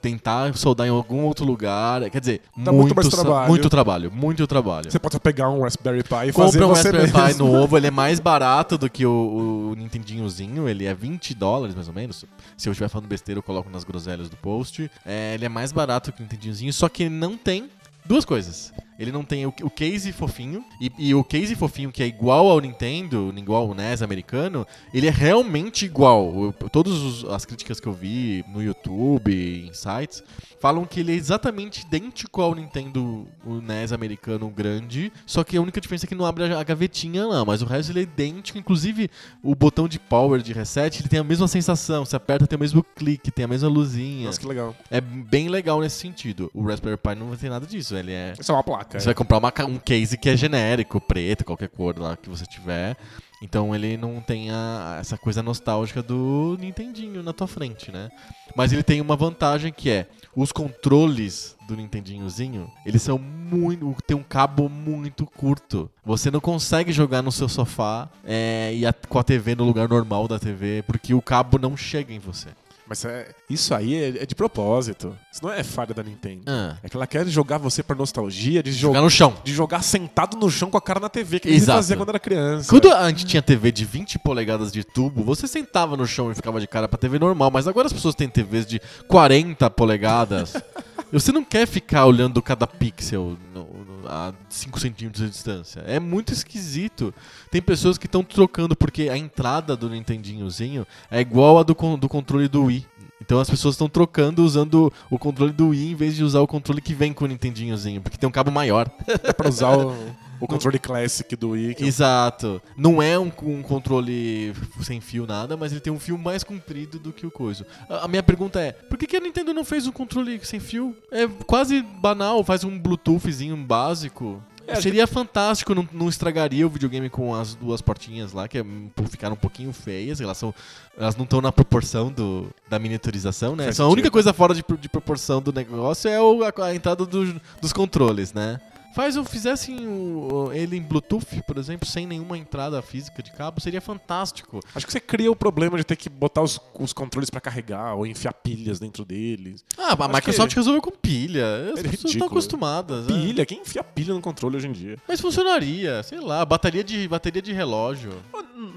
tentar 0.00 0.54
soldar 0.56 0.86
em 0.86 0.90
algum 0.90 1.24
outro 1.24 1.44
lugar. 1.44 2.08
Quer 2.10 2.20
dizer, 2.20 2.42
Dá 2.56 2.72
muito 2.72 2.94
sa- 3.04 3.22
trabalho. 3.22 3.48
muito 3.48 3.68
trabalho, 3.70 4.12
muito 4.12 4.46
trabalho. 4.46 4.90
Você 4.90 4.98
pode 4.98 5.18
pegar 5.20 5.48
um 5.50 5.62
Raspberry 5.62 6.02
Pi 6.02 6.28
e 6.28 6.32
fazer 6.32 6.58
Compra 6.58 6.66
um 6.66 6.68
você 6.74 6.90
Raspberry 6.90 7.12
mesmo. 7.12 7.28
Pi 7.28 7.38
novo, 7.38 7.76
ele 7.76 7.86
é 7.86 7.90
mais 7.92 8.20
barato 8.20 8.76
do 8.78 8.88
que 8.88 9.04
o, 9.06 9.70
o 9.72 9.74
Nintendinhozinho, 9.76 10.68
ele 10.68 10.84
é 10.86 10.94
20 10.94 11.34
dólares 11.34 11.74
mais 11.74 11.88
ou 11.88 11.94
menos. 11.94 12.24
Se 12.56 12.68
eu 12.68 12.72
estiver 12.72 12.88
falando 12.88 13.06
besteira, 13.08 13.38
eu 13.38 13.42
coloco 13.42 13.59
nas 13.68 13.84
groselhas 13.84 14.30
do 14.30 14.36
post. 14.36 14.90
É, 15.04 15.34
ele 15.34 15.44
é 15.44 15.48
mais 15.48 15.72
barato 15.72 16.12
que 16.12 16.20
o 16.20 16.22
Nintendinhozinho, 16.22 16.72
só 16.72 16.88
que 16.88 17.02
ele 17.04 17.14
não 17.14 17.36
tem 17.36 17.68
duas 18.04 18.24
coisas. 18.24 18.72
Ele 19.00 19.10
não 19.10 19.24
tem 19.24 19.46
o, 19.46 19.54
o 19.62 19.70
case 19.70 20.12
fofinho, 20.12 20.62
e, 20.78 20.92
e 20.98 21.14
o 21.14 21.24
case 21.24 21.56
fofinho 21.56 21.90
que 21.90 22.02
é 22.02 22.06
igual 22.06 22.50
ao 22.50 22.60
Nintendo, 22.60 23.32
igual 23.34 23.66
ao 23.68 23.74
NES 23.74 24.02
americano, 24.02 24.66
ele 24.92 25.06
é 25.06 25.10
realmente 25.10 25.86
igual. 25.86 26.54
Todas 26.70 27.24
as 27.24 27.46
críticas 27.46 27.80
que 27.80 27.86
eu 27.86 27.94
vi 27.94 28.44
no 28.52 28.62
YouTube, 28.62 29.32
em 29.66 29.72
sites, 29.72 30.22
falam 30.60 30.84
que 30.84 31.00
ele 31.00 31.12
é 31.12 31.14
exatamente 31.14 31.80
idêntico 31.80 32.42
ao 32.42 32.54
Nintendo, 32.54 33.26
o 33.42 33.54
NES 33.62 33.92
americano 33.92 34.50
grande, 34.50 35.10
só 35.24 35.42
que 35.42 35.56
a 35.56 35.62
única 35.62 35.80
diferença 35.80 36.04
é 36.04 36.08
que 36.08 36.14
não 36.14 36.26
abre 36.26 36.52
a, 36.52 36.62
gavetinha 36.62 37.26
lá, 37.26 37.42
mas 37.42 37.62
o 37.62 37.64
resto 37.64 37.92
ele 37.92 38.00
é 38.00 38.02
idêntico, 38.02 38.58
inclusive 38.58 39.10
o 39.42 39.54
botão 39.54 39.88
de 39.88 39.98
power, 39.98 40.42
de 40.42 40.52
reset, 40.52 41.00
ele 41.00 41.08
tem 41.08 41.20
a 41.20 41.24
mesma 41.24 41.48
sensação, 41.48 42.04
você 42.04 42.16
aperta 42.16 42.46
tem 42.46 42.56
o 42.56 42.60
mesmo 42.60 42.84
clique, 42.84 43.30
tem 43.30 43.46
a 43.46 43.48
mesma 43.48 43.68
luzinha. 43.70 44.26
Nossa, 44.26 44.38
que 44.38 44.46
legal. 44.46 44.76
É 44.90 45.00
bem 45.00 45.48
legal 45.48 45.80
nesse 45.80 45.96
sentido. 45.96 46.50
O 46.52 46.62
Raspberry 46.62 46.98
Pi 46.98 47.14
não 47.14 47.34
ter 47.34 47.48
nada 47.48 47.66
disso, 47.66 47.96
ele 47.96 48.12
é... 48.12 48.34
Isso 48.38 48.52
é 48.52 48.54
uma 48.54 48.62
placa. 48.62 48.89
Você 48.98 49.04
vai 49.06 49.14
comprar 49.14 49.38
uma 49.38 49.52
um 49.68 49.78
case 49.78 50.16
que 50.18 50.28
é 50.28 50.36
genérico, 50.36 51.00
preto, 51.00 51.44
qualquer 51.44 51.68
cor 51.68 51.98
lá 51.98 52.16
que 52.16 52.28
você 52.28 52.44
tiver. 52.46 52.96
Então 53.42 53.74
ele 53.74 53.96
não 53.96 54.20
tem 54.20 54.50
a- 54.50 54.98
essa 55.00 55.16
coisa 55.16 55.42
nostálgica 55.42 56.02
do 56.02 56.58
Nintendinho 56.60 57.22
na 57.22 57.32
tua 57.32 57.46
frente, 57.46 57.90
né? 57.90 58.10
Mas 58.54 58.72
ele 58.72 58.82
tem 58.82 59.00
uma 59.00 59.16
vantagem 59.16 59.72
que 59.72 59.88
é 59.88 60.06
os 60.36 60.52
controles 60.52 61.56
do 61.66 61.74
Nintendinhozinho, 61.76 62.70
eles 62.84 63.00
são 63.02 63.18
muito. 63.18 63.96
tem 64.06 64.16
um 64.16 64.22
cabo 64.22 64.68
muito 64.68 65.24
curto. 65.26 65.90
Você 66.04 66.30
não 66.30 66.38
consegue 66.40 66.92
jogar 66.92 67.22
no 67.22 67.32
seu 67.32 67.48
sofá 67.48 68.08
é, 68.24 68.72
e 68.74 68.84
a- 68.86 68.92
com 68.92 69.18
a 69.18 69.24
TV 69.24 69.54
no 69.54 69.64
lugar 69.64 69.88
normal 69.88 70.28
da 70.28 70.38
TV, 70.38 70.82
porque 70.86 71.14
o 71.14 71.22
cabo 71.22 71.58
não 71.58 71.76
chega 71.76 72.12
em 72.12 72.18
você. 72.18 72.48
Mas 72.90 73.04
é- 73.04 73.28
isso 73.48 73.72
aí 73.72 73.94
é, 73.94 74.08
é 74.22 74.26
de 74.26 74.34
propósito. 74.34 75.16
Isso 75.32 75.40
não 75.44 75.52
é 75.52 75.62
falha 75.62 75.94
da 75.94 76.02
Nintendo. 76.02 76.42
Ah, 76.48 76.76
É 76.82 76.88
que 76.88 76.96
ela 76.96 77.06
quer 77.06 77.24
jogar 77.28 77.56
você 77.56 77.84
pra 77.84 77.94
nostalgia 77.94 78.64
de 78.64 78.72
jogar 78.72 79.00
no 79.00 79.08
chão. 79.08 79.32
De 79.44 79.54
jogar 79.54 79.80
sentado 79.82 80.36
no 80.36 80.50
chão 80.50 80.68
com 80.68 80.76
a 80.76 80.80
cara 80.82 80.98
na 80.98 81.08
TV, 81.08 81.38
que 81.38 81.48
Exato. 81.48 81.78
fazia 81.78 81.96
quando 81.96 82.08
era 82.08 82.18
criança. 82.18 82.68
Quando 82.68 82.90
a 82.92 83.08
gente 83.08 83.26
tinha 83.26 83.40
TV 83.40 83.70
de 83.70 83.84
20 83.84 84.18
polegadas 84.18 84.72
de 84.72 84.82
tubo, 84.82 85.22
você 85.22 85.46
sentava 85.46 85.96
no 85.96 86.04
chão 86.04 86.32
e 86.32 86.34
ficava 86.34 86.58
de 86.60 86.66
cara 86.66 86.88
pra 86.88 86.98
TV 86.98 87.16
normal, 87.16 87.48
mas 87.52 87.68
agora 87.68 87.86
as 87.86 87.92
pessoas 87.92 88.16
têm 88.16 88.28
TVs 88.28 88.66
de 88.66 88.80
40 89.06 89.70
polegadas. 89.70 90.54
você 91.12 91.32
não 91.32 91.42
quer 91.44 91.66
ficar 91.66 92.06
olhando 92.06 92.40
cada 92.42 92.66
pixel 92.66 93.36
no- 93.54 93.64
no- 93.64 94.08
a 94.08 94.32
5 94.48 94.78
centímetros 94.80 95.24
de 95.24 95.30
distância. 95.30 95.80
É 95.86 95.98
muito 96.00 96.32
esquisito. 96.32 97.12
Tem 97.50 97.60
pessoas 97.60 97.98
que 97.98 98.06
estão 98.06 98.22
trocando, 98.22 98.74
porque 98.76 99.08
a 99.08 99.16
entrada 99.16 99.76
do 99.76 99.88
Nintendinhozinho 99.90 100.86
é 101.10 101.20
igual 101.20 101.58
a 101.58 101.62
do, 101.62 101.74
do 101.96 102.08
controle 102.08 102.48
do 102.48 102.64
Wii. 102.64 102.86
Então 103.20 103.38
as 103.38 103.50
pessoas 103.50 103.74
estão 103.74 103.88
trocando 103.88 104.42
usando 104.42 104.90
o 105.10 105.18
controle 105.18 105.52
do 105.52 105.68
Wii 105.68 105.92
em 105.92 105.94
vez 105.94 106.16
de 106.16 106.24
usar 106.24 106.40
o 106.40 106.46
controle 106.46 106.80
que 106.80 106.94
vem 106.94 107.12
com 107.12 107.24
o 107.26 107.28
Nintendinhozinho, 107.28 108.00
porque 108.00 108.16
tem 108.16 108.26
um 108.28 108.32
cabo 108.32 108.50
maior. 108.50 108.90
É 109.22 109.32
pra 109.32 109.48
usar 109.48 109.76
o, 109.76 109.94
o 110.40 110.46
controle 110.46 110.78
classic 110.78 111.36
do 111.36 111.50
Wii. 111.50 111.74
que 111.74 111.82
é 111.82 111.84
um- 111.84 111.88
Exato. 111.88 112.62
Não 112.76 113.02
é 113.02 113.18
um, 113.18 113.30
um 113.42 113.62
controle 113.62 114.52
sem 114.82 115.00
fio 115.00 115.26
nada, 115.26 115.56
mas 115.56 115.72
ele 115.72 115.80
tem 115.80 115.92
um 115.92 115.98
fio 116.00 116.16
mais 116.18 116.42
comprido 116.42 116.98
do 116.98 117.12
que 117.12 117.26
o 117.26 117.30
coisa. 117.30 117.66
A, 117.88 118.04
a 118.04 118.08
minha 118.08 118.22
pergunta 118.22 118.60
é, 118.60 118.72
por 118.72 118.96
que, 118.98 119.06
que 119.06 119.16
a 119.16 119.20
Nintendo 119.20 119.52
não 119.54 119.64
fez 119.64 119.86
um 119.86 119.92
controle 119.92 120.40
sem 120.44 120.60
fio? 120.60 120.96
É 121.10 121.26
quase 121.46 121.82
banal, 121.82 122.42
faz 122.44 122.64
um 122.64 122.78
Bluetoothzinho 122.78 123.56
básico. 123.56 124.42
É, 124.66 124.80
Seria 124.80 125.04
fantástico, 125.04 125.74
não, 125.74 125.88
não 125.92 126.08
estragaria 126.08 126.64
o 126.64 126.70
videogame 126.70 127.10
com 127.10 127.34
as 127.34 127.56
duas 127.56 127.80
portinhas 127.80 128.32
lá, 128.32 128.46
que 128.46 128.56
é, 128.56 128.64
ficaram 129.10 129.34
um 129.34 129.38
pouquinho 129.38 129.72
feias. 129.72 130.20
Elas, 130.20 130.38
são, 130.38 130.54
elas 130.96 131.16
não 131.16 131.24
estão 131.24 131.40
na 131.40 131.50
proporção 131.50 132.08
do, 132.12 132.48
da 132.68 132.78
miniaturização, 132.78 133.56
né? 133.56 133.72
Só 133.72 133.84
a 133.84 133.88
única 133.88 134.12
coisa 134.12 134.32
fora 134.32 134.54
de, 134.54 134.62
de 134.80 134.88
proporção 134.88 135.42
do 135.42 135.52
negócio 135.52 136.08
é 136.08 136.20
o- 136.20 136.44
a, 136.44 136.52
a 136.66 136.74
entrada 136.74 137.04
do- 137.04 137.40
dos 137.60 137.72
controles, 137.72 138.32
né? 138.32 138.60
Faz 138.94 139.16
ou 139.16 139.24
fizessem 139.24 139.86
o- 139.86 140.50
ele 140.52 140.76
em 140.76 140.82
Bluetooth, 140.82 141.42
por 141.46 141.56
exemplo, 141.58 141.86
sem 141.88 142.06
nenhuma 142.06 142.36
entrada 142.36 142.80
física 142.82 143.22
de 143.22 143.30
cabo, 143.32 143.60
seria 143.60 143.80
fantástico. 143.80 144.60
Acho 144.74 144.84
que 144.86 144.92
você 144.92 145.00
cria 145.00 145.30
o 145.30 145.36
problema 145.36 145.78
de 145.78 145.84
ter 145.84 145.96
que 145.96 146.08
botar 146.08 146.42
os, 146.42 146.60
os 146.78 146.92
controles 146.92 147.30
pra 147.30 147.40
carregar 147.40 147.94
ou 147.94 148.06
enfiar 148.06 148.32
pilhas 148.32 148.80
dentro 148.80 149.04
deles. 149.04 149.64
Ah, 149.78 149.92
a 149.92 150.04
Acho 150.04 150.08
Microsoft 150.14 150.50
que- 150.50 150.56
resolveu 150.56 150.82
com 150.82 150.90
pilha. 150.90 151.44
As 151.46 151.62
É 151.62 151.64
pessoas 151.66 151.84
ridículo. 151.84 152.08
estão 152.10 152.26
acostumadas. 152.26 153.06
né? 153.06 153.14
Pilha? 153.14 153.46
Quem 153.46 153.60
enfia 153.60 153.84
pilha 153.84 154.12
no 154.14 154.20
controle 154.20 154.56
hoje 154.56 154.66
em 154.66 154.72
dia? 154.72 154.96
Mas 155.06 155.20
funcionaria, 155.20 156.02
sei 156.02 156.18
lá, 156.20 156.44
bateria 156.44 156.82
de, 156.82 157.06
bateria 157.06 157.40
de 157.42 157.52
relógio. 157.52 158.10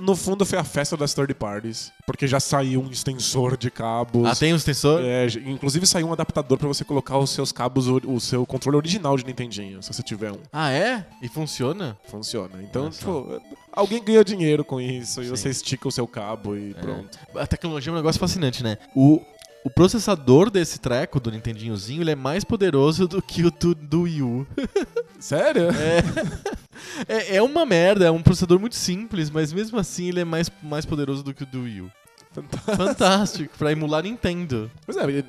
No 0.04 0.18
fundo, 0.18 0.46
foi 0.46 0.60
a 0.60 0.64
festa 0.66 0.98
das 0.98 1.14
third 1.14 1.34
parties. 1.34 1.92
Porque 2.06 2.28
já 2.28 2.38
saiu 2.40 2.82
um 2.82 2.92
extensor 2.92 3.56
de 3.56 3.72
cabos. 3.72 4.26
Ah, 4.28 4.36
tem 4.36 4.52
um 4.52 4.58
extensor? 4.58 5.02
É, 5.02 5.28
inclusive 5.46 5.86
saiu 5.88 6.08
um 6.08 6.14
adaptador 6.14 6.58
pra 6.58 6.68
você 6.68 6.84
colocar 6.84 7.18
os 7.18 7.30
seus 7.30 7.54
cabos, 7.54 7.88
o, 7.88 8.20
seu 8.20 8.46
controle 8.46 8.76
original 8.76 9.16
de 9.16 9.26
Nintendinho, 9.26 9.82
se 9.82 9.94
você 9.94 10.04
tiver 10.04 10.32
um. 10.34 10.40
Ah, 10.52 10.72
é? 10.72 11.06
E 11.22 11.30
funciona? 11.30 11.98
Funciona. 12.04 12.62
Então, 12.62 12.90
tipo, 12.90 13.42
alguém 13.72 14.04
ganha 14.04 14.26
dinheiro 14.26 14.66
com 14.66 14.82
isso 14.82 15.22
e 15.22 15.26
Sim. 15.26 15.30
você 15.30 15.50
estica 15.50 15.88
o 15.88 15.92
seu 15.92 16.06
cabo 16.06 16.58
e 16.58 16.72
É. 16.72 16.74
pronto. 16.74 17.18
A 17.36 17.48
tecnologia 17.48 17.90
é 17.90 17.94
um 17.94 17.96
negócio 17.96 18.20
fascinante, 18.20 18.62
né? 18.62 18.78
O, 18.94 19.22
o 19.64 19.70
processador 19.70 20.50
desse 20.50 20.80
treco, 20.80 21.18
do 21.22 21.32
Nintendinhozinho, 21.32 22.02
ele 22.02 22.12
é 22.12 22.16
mais 22.16 22.44
poderoso 22.44 23.08
do 23.08 23.22
que 23.22 23.46
o 23.46 23.52
do, 23.52 23.74
do 23.74 24.02
Wii 24.02 24.22
U. 24.22 24.48
Sério? 25.18 25.70
É, 25.70 26.04
é 27.08 27.42
uma 27.42 27.66
merda, 27.66 28.06
é 28.06 28.12
um 28.12 28.22
processador 28.22 28.60
muito 28.60 28.76
simples, 28.76 29.30
mas 29.30 29.52
mesmo 29.54 29.78
assim 29.80 30.10
ele 30.10 30.20
é 30.22 30.26
mais, 30.26 30.50
mais 30.62 30.86
poderoso 30.86 31.24
do 31.24 31.34
que 31.34 31.44
o 31.44 31.46
do 31.46 31.64
Wii 31.64 31.82
U. 31.82 31.92
Fantástico. 32.32 32.76
Fantástico, 32.76 33.58
pra 33.58 33.72
emular 33.72 34.04
Nintendo. 34.04 34.72
Pois 34.86 34.98
é, 34.98 35.02
é- 35.20 35.24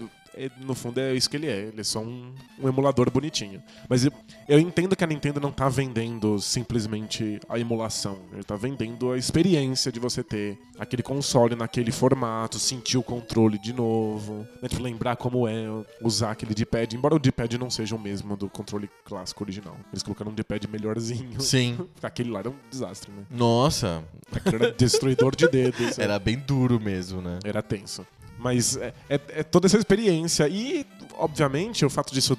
no 0.61 0.75
fundo 0.75 1.01
é 1.01 1.15
isso 1.15 1.29
que 1.29 1.37
ele 1.37 1.47
é. 1.47 1.69
Ele 1.69 1.81
é 1.81 1.85
só 1.85 2.01
um, 2.01 2.33
um 2.59 2.69
emulador 2.69 3.11
bonitinho. 3.11 3.63
Mas 3.89 4.05
eu, 4.05 4.13
eu 4.49 4.59
entendo 4.59 4.97
que 4.97 5.05
a 5.05 5.07
Nintendo 5.07 5.41
não 5.41 5.53
tá 5.53 5.69
vendendo 5.69 6.41
simplesmente 6.41 7.41
a 7.49 7.59
emulação. 7.59 8.19
Ele 8.33 8.45
tá 8.45 8.57
vendendo 8.57 9.13
a 9.13 9.19
experiência 9.19 9.91
de 9.91 10.01
você 10.01 10.23
ter 10.23 10.59
aquele 10.79 11.03
console 11.03 11.55
naquele 11.55 11.93
formato, 11.93 12.59
sentir 12.59 12.99
o 12.99 13.03
controle 13.03 13.59
de 13.59 13.73
novo, 13.73 14.47
né? 14.61 14.69
Tipo, 14.69 14.83
lembrar 14.83 15.17
como 15.17 15.47
é 15.49 15.67
usar 16.03 16.33
aquele 16.33 16.55
D-pad, 16.55 16.97
embora 16.97 17.15
o 17.15 17.19
D-pad 17.19 17.59
não 17.59 17.71
seja 17.71 17.95
o 17.95 17.99
mesmo 17.99 18.37
do 18.37 18.49
controle 18.49 18.89
clássico 19.05 19.45
original. 19.45 19.77
Eles 19.93 20.03
colocaram 20.03 20.33
um 20.33 20.35
D-pad 20.35 20.69
melhorzinho. 20.69 21.41
Sim. 21.41 21.79
Aquele 22.03 22.31
lá 22.31 22.41
era 22.41 22.51
um 22.51 22.57
desastre, 22.71 23.11
né? 23.13 23.25
Nossa, 23.31 24.05
Aquele 24.33 24.57
era 24.57 24.73
destruidor 24.73 25.35
de 25.37 25.49
dedos. 25.49 25.99
era 25.99 26.19
bem 26.19 26.39
duro 26.39 26.81
mesmo, 26.81 27.21
né? 27.21 27.39
Era 27.45 27.63
tenso. 27.63 28.07
Mas 28.45 28.77
é, 28.77 28.93
é- 29.09 29.21
é 29.37 29.43
toda 29.43 29.67
essa 29.67 29.79
experiência. 29.79 30.47
E, 30.47 30.85
obviamente, 31.17 31.83
o 31.85 31.89
fato 31.91 32.13
disso 32.13 32.37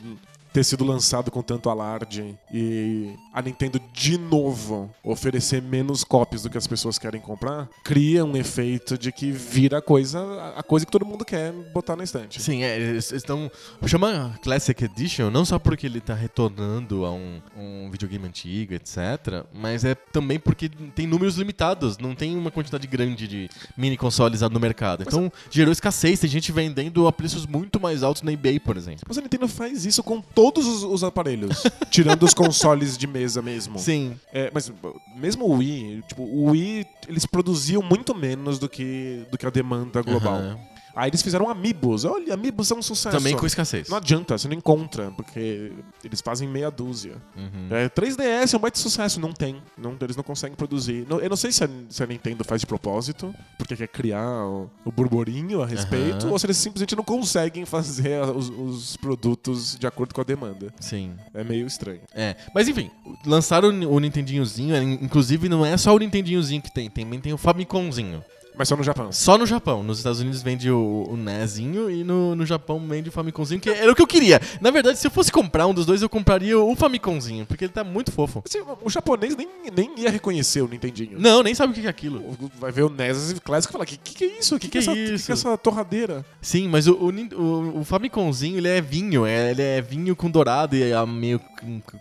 ter 0.56 0.64
sido 0.64 0.86
lançado 0.86 1.30
com 1.30 1.42
tanto 1.42 1.70
alarde 1.70 2.34
e 2.50 3.14
a 3.34 3.42
Nintendo 3.42 3.78
de 3.92 4.18
novo 4.18 4.90
oferecer 5.04 5.62
menos 5.62 6.02
cópias 6.06 6.44
do 6.44 6.50
que 6.50 6.58
as 6.58 6.66
pessoas 6.66 6.98
querem 6.98 7.20
comprar, 7.20 7.68
cria 7.84 8.24
um 8.24 8.38
efeito 8.38 8.98
de 8.98 9.12
que 9.12 9.34
vira 9.34 9.80
a 9.80 9.82
coisa, 9.82 10.24
a 10.56 10.64
coisa 10.64 10.86
que 10.86 10.92
todo 10.94 11.06
mundo 11.06 11.26
quer 11.26 11.52
botar 11.74 11.98
na 11.98 12.06
estante. 12.06 12.42
Sim, 12.42 12.64
é, 12.64 12.80
eles 12.80 13.12
estão. 13.12 13.52
Chama 13.86 14.40
Classic 14.42 14.82
Edition 14.82 15.30
não 15.30 15.44
só 15.44 15.60
porque 15.60 15.88
ele 15.88 16.00
tá 16.00 16.14
retornando 16.14 17.04
a 17.04 17.12
um, 17.12 17.42
um 17.58 17.92
videogame 17.92 18.26
antigo, 18.26 18.76
etc. 18.76 19.44
Mas 19.54 19.84
é 19.84 19.94
também 19.94 20.40
porque 20.40 20.70
tem 20.70 21.06
números 21.06 21.36
limitados, 21.36 21.98
não 21.98 22.16
tem 22.16 22.38
uma 22.38 22.50
quantidade 22.50 22.88
grande 22.88 23.28
de 23.28 23.50
mini 23.76 23.98
consoles 23.98 24.40
no 24.40 24.60
mercado. 24.60 25.04
Então 25.06 25.30
gerou 25.52 25.74
escassez, 25.74 26.18
tem 26.18 26.30
gente 26.30 26.54
vendendo 26.54 27.08
a 27.08 27.12
preços 27.12 27.46
muito 27.46 27.78
mais 27.78 28.04
altos 28.04 28.22
na 28.22 28.32
eBay, 28.32 28.58
por 28.58 28.78
exemplo. 28.78 29.02
Mas 29.06 29.18
a 29.18 29.22
Nintendo 29.22 29.50
faz 29.50 29.86
isso 29.86 30.02
com 30.02 30.22
todos 30.52 30.68
os, 30.68 30.84
os 30.84 31.04
aparelhos, 31.04 31.64
tirando 31.90 32.24
os 32.24 32.34
consoles 32.34 32.98
de 32.98 33.08
mesa 33.08 33.42
mesmo. 33.42 33.80
Sim. 33.80 34.16
É, 34.32 34.52
mas 34.54 34.72
mesmo 35.16 35.46
o 35.46 35.58
Wii, 35.58 36.04
tipo, 36.08 36.22
o 36.22 36.52
Wii, 36.52 36.86
eles 37.08 37.26
produziam 37.26 37.82
muito 37.82 38.14
menos 38.14 38.60
do 38.60 38.70
que, 38.70 39.24
do 39.32 39.38
que 39.38 39.46
a 39.46 39.50
demanda 39.50 40.02
global. 40.02 40.36
Aham. 40.36 40.60
Aí 40.96 41.10
eles 41.10 41.22
fizeram 41.22 41.50
Amiibos. 41.50 42.06
Olha, 42.06 42.34
Amiibos 42.34 42.72
é 42.72 42.76
um 42.76 42.82
sucesso. 42.82 43.18
Também 43.18 43.36
com 43.36 43.46
escassez. 43.46 43.90
Não 43.90 43.98
adianta, 43.98 44.38
você 44.38 44.48
não 44.48 44.56
encontra, 44.56 45.12
porque 45.12 45.74
eles 46.04 46.22
fazem 46.22 46.48
meia 46.48 46.72
dúzia. 46.72 47.18
Uhum. 47.36 47.68
É, 47.70 47.90
3DS 47.90 48.54
é 48.54 48.58
um 48.58 48.60
baita 48.60 48.80
sucesso, 48.80 49.20
não 49.20 49.34
tem. 49.34 49.62
Não, 49.78 49.96
eles 50.00 50.16
não 50.16 50.24
conseguem 50.24 50.56
produzir. 50.56 51.06
Eu 51.10 51.30
não 51.30 51.36
sei 51.36 51.52
se 51.52 51.64
a, 51.64 51.70
se 51.90 52.02
a 52.02 52.08
Nintendo 52.08 52.44
faz 52.44 52.62
de 52.62 52.68
propósito, 52.68 53.34
porque 53.58 53.76
quer 53.76 53.88
criar 53.88 54.46
o, 54.46 54.70
o 54.86 54.92
burburinho 54.92 55.62
a 55.62 55.66
respeito, 55.66 56.26
Aham. 56.26 56.32
ou 56.32 56.40
se 56.40 56.46
eles 56.46 56.58
simplesmente 56.58 56.96
não 56.96 57.04
conseguem 57.04 57.66
fazer 57.66 58.22
os, 58.22 58.50
os 58.50 58.98
produtos 58.98 59.76
de 59.78 59.86
acordo 59.86 60.14
com 60.14 60.22
a 60.22 60.24
demanda. 60.24 60.74
Sim. 60.80 61.14
É 61.34 61.44
meio 61.44 61.68
estranho. 61.68 62.02
É, 62.14 62.36
mas 62.54 62.68
enfim, 62.68 62.90
lançaram 63.26 63.70
o, 63.70 63.94
o 63.96 64.00
Nintendinhozinho, 64.00 64.76
é, 64.76 64.82
inclusive 64.82 65.50
não 65.50 65.66
é 65.66 65.76
só 65.78 65.94
o 65.94 66.00
Nintendinhozinho 66.00 66.62
que 66.62 66.72
tem, 66.72 66.90
também 66.90 67.20
tem 67.20 67.34
o 67.34 67.38
Famicomzinho. 67.38 68.24
Mas 68.58 68.68
só 68.68 68.76
no 68.76 68.84
Japão. 68.84 69.12
Só 69.12 69.38
no 69.38 69.46
Japão. 69.46 69.84
Nos 69.84 69.98
Estados 69.98 70.20
Unidos 70.20 70.42
vende 70.42 70.70
o, 70.72 71.08
o 71.10 71.18
NESinho 71.18 71.90
e 71.90 72.04
no, 72.04 72.36
no 72.36 72.46
Japão 72.46 72.80
vende 72.88 73.10
o 73.10 73.12
Famicomzinho, 73.12 73.60
que 73.60 73.70
era 73.70 73.92
o 73.92 73.96
que 73.96 74.02
eu 74.02 74.08
queria. 74.08 74.40
Na 74.62 74.72
verdade, 74.72 74.98
se 75.00 75.08
eu 75.08 75.12
fosse 75.12 75.32
comprar 75.32 75.68
um 75.68 75.74
dos 75.74 75.86
dois, 75.86 76.02
eu 76.02 76.10
compraria 76.10 76.58
o 76.58 76.76
Famicomzinho, 76.76 77.46
porque 77.46 77.66
ele 77.66 77.74
tá 77.74 77.84
muito 77.84 78.12
fofo. 78.12 78.42
Assim, 78.46 78.60
o 78.84 78.90
japonês 78.90 79.36
nem, 79.36 79.48
nem 79.76 80.00
ia 80.00 80.10
reconhecer 80.10 80.62
o 80.62 80.68
Nintendinho. 80.68 81.20
Não, 81.20 81.44
nem 81.44 81.54
sabe 81.54 81.72
o 81.72 81.76
que 81.76 81.86
é 81.86 81.90
aquilo. 81.90 82.24
Vai 82.60 82.72
ver 82.72 82.84
o 82.84 82.90
NES 82.90 83.40
Classic 83.44 83.72
e 83.72 83.74
falar: 83.74 83.86
que, 83.86 83.98
que 83.98 84.14
que 84.16 84.24
é 84.24 84.40
isso? 84.40 84.58
Que, 84.60 84.68
que, 84.68 84.72
Que 84.72 84.78
é 84.80 84.82
que 84.82 84.90
é 84.90 84.92
essa, 84.92 85.06
que 85.10 85.14
isso? 85.16 85.26
que 85.26 85.32
é 85.32 85.34
essa 85.34 85.58
torradeira? 85.58 86.26
Sim, 86.42 86.68
mas 86.68 86.88
o, 86.88 86.94
o, 86.94 87.10
o, 87.42 87.80
o 87.80 87.84
Famicomzinho, 87.84 88.58
ele 88.58 88.68
é 88.68 88.82
vinho. 88.82 89.26
é- 89.26 89.52
ele 89.52 89.62
é 89.62 89.82
vinho 89.82 90.16
com 90.16 90.30
dourado 90.30 90.76
e 90.76 90.94
a 90.94 91.06
meio, 91.06 91.40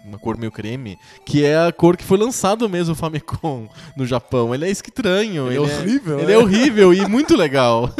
uma 0.04 0.18
cor 0.18 0.36
meio 0.38 0.50
creme, 0.52 0.98
que 1.26 1.44
é 1.44 1.56
a 1.66 1.72
cor 1.72 1.96
que 1.96 2.04
foi 2.04 2.18
lançado 2.18 2.68
mesmo 2.68 2.92
o 2.92 2.96
Famicom 2.96 3.68
no 3.96 4.06
Japão. 4.06 4.54
Ele 4.54 4.66
é 4.66 4.70
estranho. 4.70 5.46
Ele 5.48 5.56
é 5.56 5.60
horrível, 5.60 6.18
Ele 6.18 6.26
né? 6.26 6.32
é 6.34 6.38
horrível 6.44 6.94
e 6.94 7.06
muito 7.08 7.36
legal. 7.36 7.90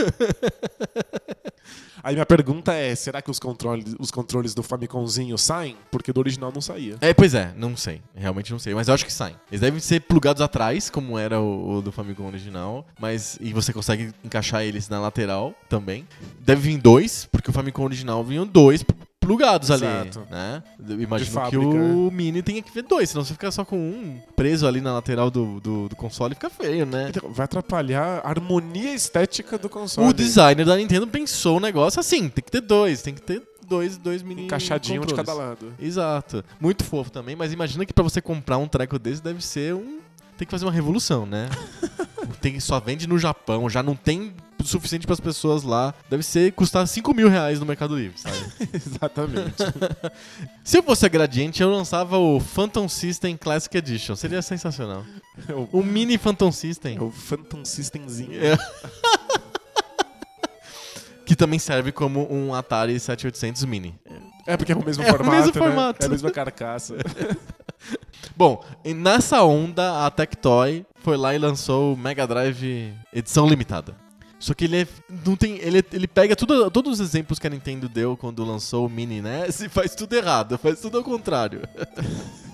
Aí 2.05 2.15
minha 2.15 2.27
pergunta 2.27 2.75
é: 2.75 2.95
será 2.95 3.23
que 3.23 3.31
os 3.31 3.39
controles, 3.39 3.97
os 3.99 4.11
controles 4.11 4.55
do 4.55 4.63
Famicomzinho 4.63 5.39
saem? 5.39 5.75
Porque 5.91 6.13
do 6.13 6.21
original 6.21 6.53
não 6.53 6.61
saía. 6.61 6.97
É, 7.01 7.15
pois 7.15 7.33
é, 7.33 7.55
não 7.57 7.75
sei. 7.75 8.03
Realmente 8.15 8.53
não 8.53 8.59
sei. 8.59 8.75
Mas 8.75 8.89
eu 8.89 8.95
acho 8.95 9.07
que 9.07 9.13
saem. 9.13 9.35
Eles 9.51 9.63
devem 9.63 9.81
ser 9.81 10.01
plugados 10.01 10.43
atrás, 10.43 10.91
como 10.91 11.19
era 11.19 11.41
o, 11.41 11.79
o 11.79 11.83
do 11.83 11.91
Famicom 11.91 12.27
original. 12.27 12.87
Mas. 13.01 13.39
E 13.41 13.55
você 13.55 13.73
consegue 13.73 14.13
encaixar 14.23 14.63
eles 14.63 14.87
na 14.87 15.01
lateral 15.01 15.55
também. 15.67 16.07
Deve 16.41 16.61
vir 16.61 16.79
dois, 16.79 17.27
porque 17.33 17.49
o 17.49 17.53
Famicom 17.55 17.85
original 17.85 18.23
vinham 18.23 18.47
dois 18.47 18.85
plugados 19.25 19.71
ali. 19.71 19.85
Exato. 19.85 20.27
Né? 20.31 20.63
Eu 20.89 21.01
imagino 21.01 21.45
De 21.45 21.51
que 21.51 21.57
o 21.57 22.11
Mini 22.13 22.43
tenha 22.43 22.63
que 22.63 22.73
ver 22.73 22.83
dois, 22.83 23.11
senão 23.11 23.25
você 23.25 23.33
fica 23.33 23.51
só 23.51 23.65
com 23.65 23.77
um 23.77 24.21
preso 24.37 24.67
ali 24.67 24.81
na 24.81 24.93
lateral 24.93 25.31
do, 25.31 25.61
do, 25.61 25.89
do 25.89 25.97
console 25.97 26.35
fica 26.35 26.51
feio, 26.51 26.87
né? 26.87 27.09
Então, 27.11 27.31
vai 27.33 27.45
atrapalhar 27.45 28.21
a 28.25 28.29
harmonia 28.29 28.95
estética 28.95 29.59
do 29.59 29.69
console. 29.69 30.09
O 30.09 30.13
designer 30.13 30.67
da 30.67 30.77
Nintendo 30.77 31.07
pensou 31.07 31.57
o 31.57 31.61
negócio 31.61 32.01
assim: 32.01 32.29
tem 32.29 32.45
que 32.45 32.51
ter 32.51 32.61
dois, 32.61 33.03
tem 33.03 33.15
que 33.15 33.23
ter 33.23 33.43
dois, 33.67 33.97
dois 33.97 34.23
mini. 34.23 34.45
Encaixadinho 34.45 35.01
de 35.01 35.15
controles. 35.15 35.27
cada 35.27 35.39
lado. 35.39 35.75
Exato. 35.81 36.45
Muito 36.61 36.85
fofo 36.85 37.11
também, 37.11 37.35
mas 37.35 37.53
imagina 37.53 37.85
que 37.85 37.93
pra 37.93 38.05
você 38.05 38.21
comprar 38.21 38.59
um 38.59 38.69
treco 38.69 38.99
desse 38.99 39.23
deve 39.23 39.45
ser 39.45 39.75
um. 39.75 40.01
Tem 40.37 40.47
que 40.47 40.51
fazer 40.51 40.65
uma 40.65 40.73
revolução, 40.73 41.25
né? 41.25 41.49
tem, 42.45 42.61
só 42.61 42.79
vende 42.79 43.07
no 43.07 43.19
Japão, 43.19 43.71
já 43.71 43.83
não 43.83 43.97
tem 43.97 44.35
o 44.61 44.65
suficiente 44.65 45.07
pras 45.07 45.19
pessoas 45.19 45.63
lá. 45.63 45.95
Deve 46.11 46.23
ser 46.23 46.53
custar 46.53 46.87
5 46.87 47.15
mil 47.15 47.27
reais 47.27 47.59
no 47.59 47.65
Mercado 47.65 47.97
Livre, 47.97 48.21
sabe? 48.21 48.37
Exatamente. 48.75 49.55
Se 50.63 50.77
eu 50.77 50.83
fosse 50.83 51.07
a 51.07 51.09
Gradiente, 51.09 51.63
eu 51.63 51.71
lançava 51.71 52.19
o 52.19 52.39
Phantom 52.39 52.87
System 52.87 53.35
Classic 53.35 53.75
Edition. 53.75 54.15
Seria 54.15 54.43
sensacional. 54.43 55.05
é, 55.49 55.55
o, 55.55 55.69
O 55.73 55.83
mini 55.83 56.19
Phantom 56.19 56.53
System. 56.53 56.99
é 56.99 57.03
o 57.03 57.11
Phantom 57.11 57.65
Systemzinho. 57.65 58.39
É. 58.45 58.59
que 61.25 61.35
também 61.35 61.59
serve 61.59 61.93
como 61.93 62.31
um 62.31 62.55
Atari 62.55 63.01
7800 63.01 63.65
Mini. 63.65 63.99
É 64.47 64.55
porque 64.59 64.73
é 64.73 64.77
o 64.77 64.85
mesmo 64.85 65.03
É 65.03 65.07
o 65.07 65.11
formato. 65.11 65.31
mesmo 65.35 65.47
né? 65.47 65.59
formato. 65.59 66.03
É 66.03 66.07
a 66.07 66.09
mesma 66.11 66.31
carcaça. 66.31 66.97
Bom, 68.37 68.63
nessa 68.85 69.43
onda, 69.43 70.07
a 70.07 70.11
Tectoy 70.11 70.85
foi 70.97 71.17
lá 71.17 71.35
e 71.35 71.39
lançou 71.39 71.95
o 71.95 71.97
Mega 71.97 72.27
Drive 72.27 72.93
edição 73.13 73.47
limitada. 73.47 73.95
Só 74.39 74.53
que 74.53 74.65
ele 74.65 74.83
é, 74.83 74.87
não 75.25 75.37
tem, 75.37 75.57
ele, 75.59 75.83
ele 75.93 76.07
pega 76.07 76.37
tudo, 76.37 76.71
todos 76.71 77.01
os 77.01 77.01
exemplos 77.01 77.39
que 77.39 77.47
a 77.47 77.51
Nintendo 77.51 77.89
deu 77.89 78.17
quando 78.17 78.45
lançou 78.45 78.87
o 78.87 78.91
Mini 78.91 79.23
NES 79.23 79.61
e 79.61 79.69
faz 79.71 79.95
tudo 79.95 80.15
errado, 80.15 80.59
faz 80.59 80.81
tudo 80.81 80.99
ao 80.99 81.05
contrário. 81.05 81.63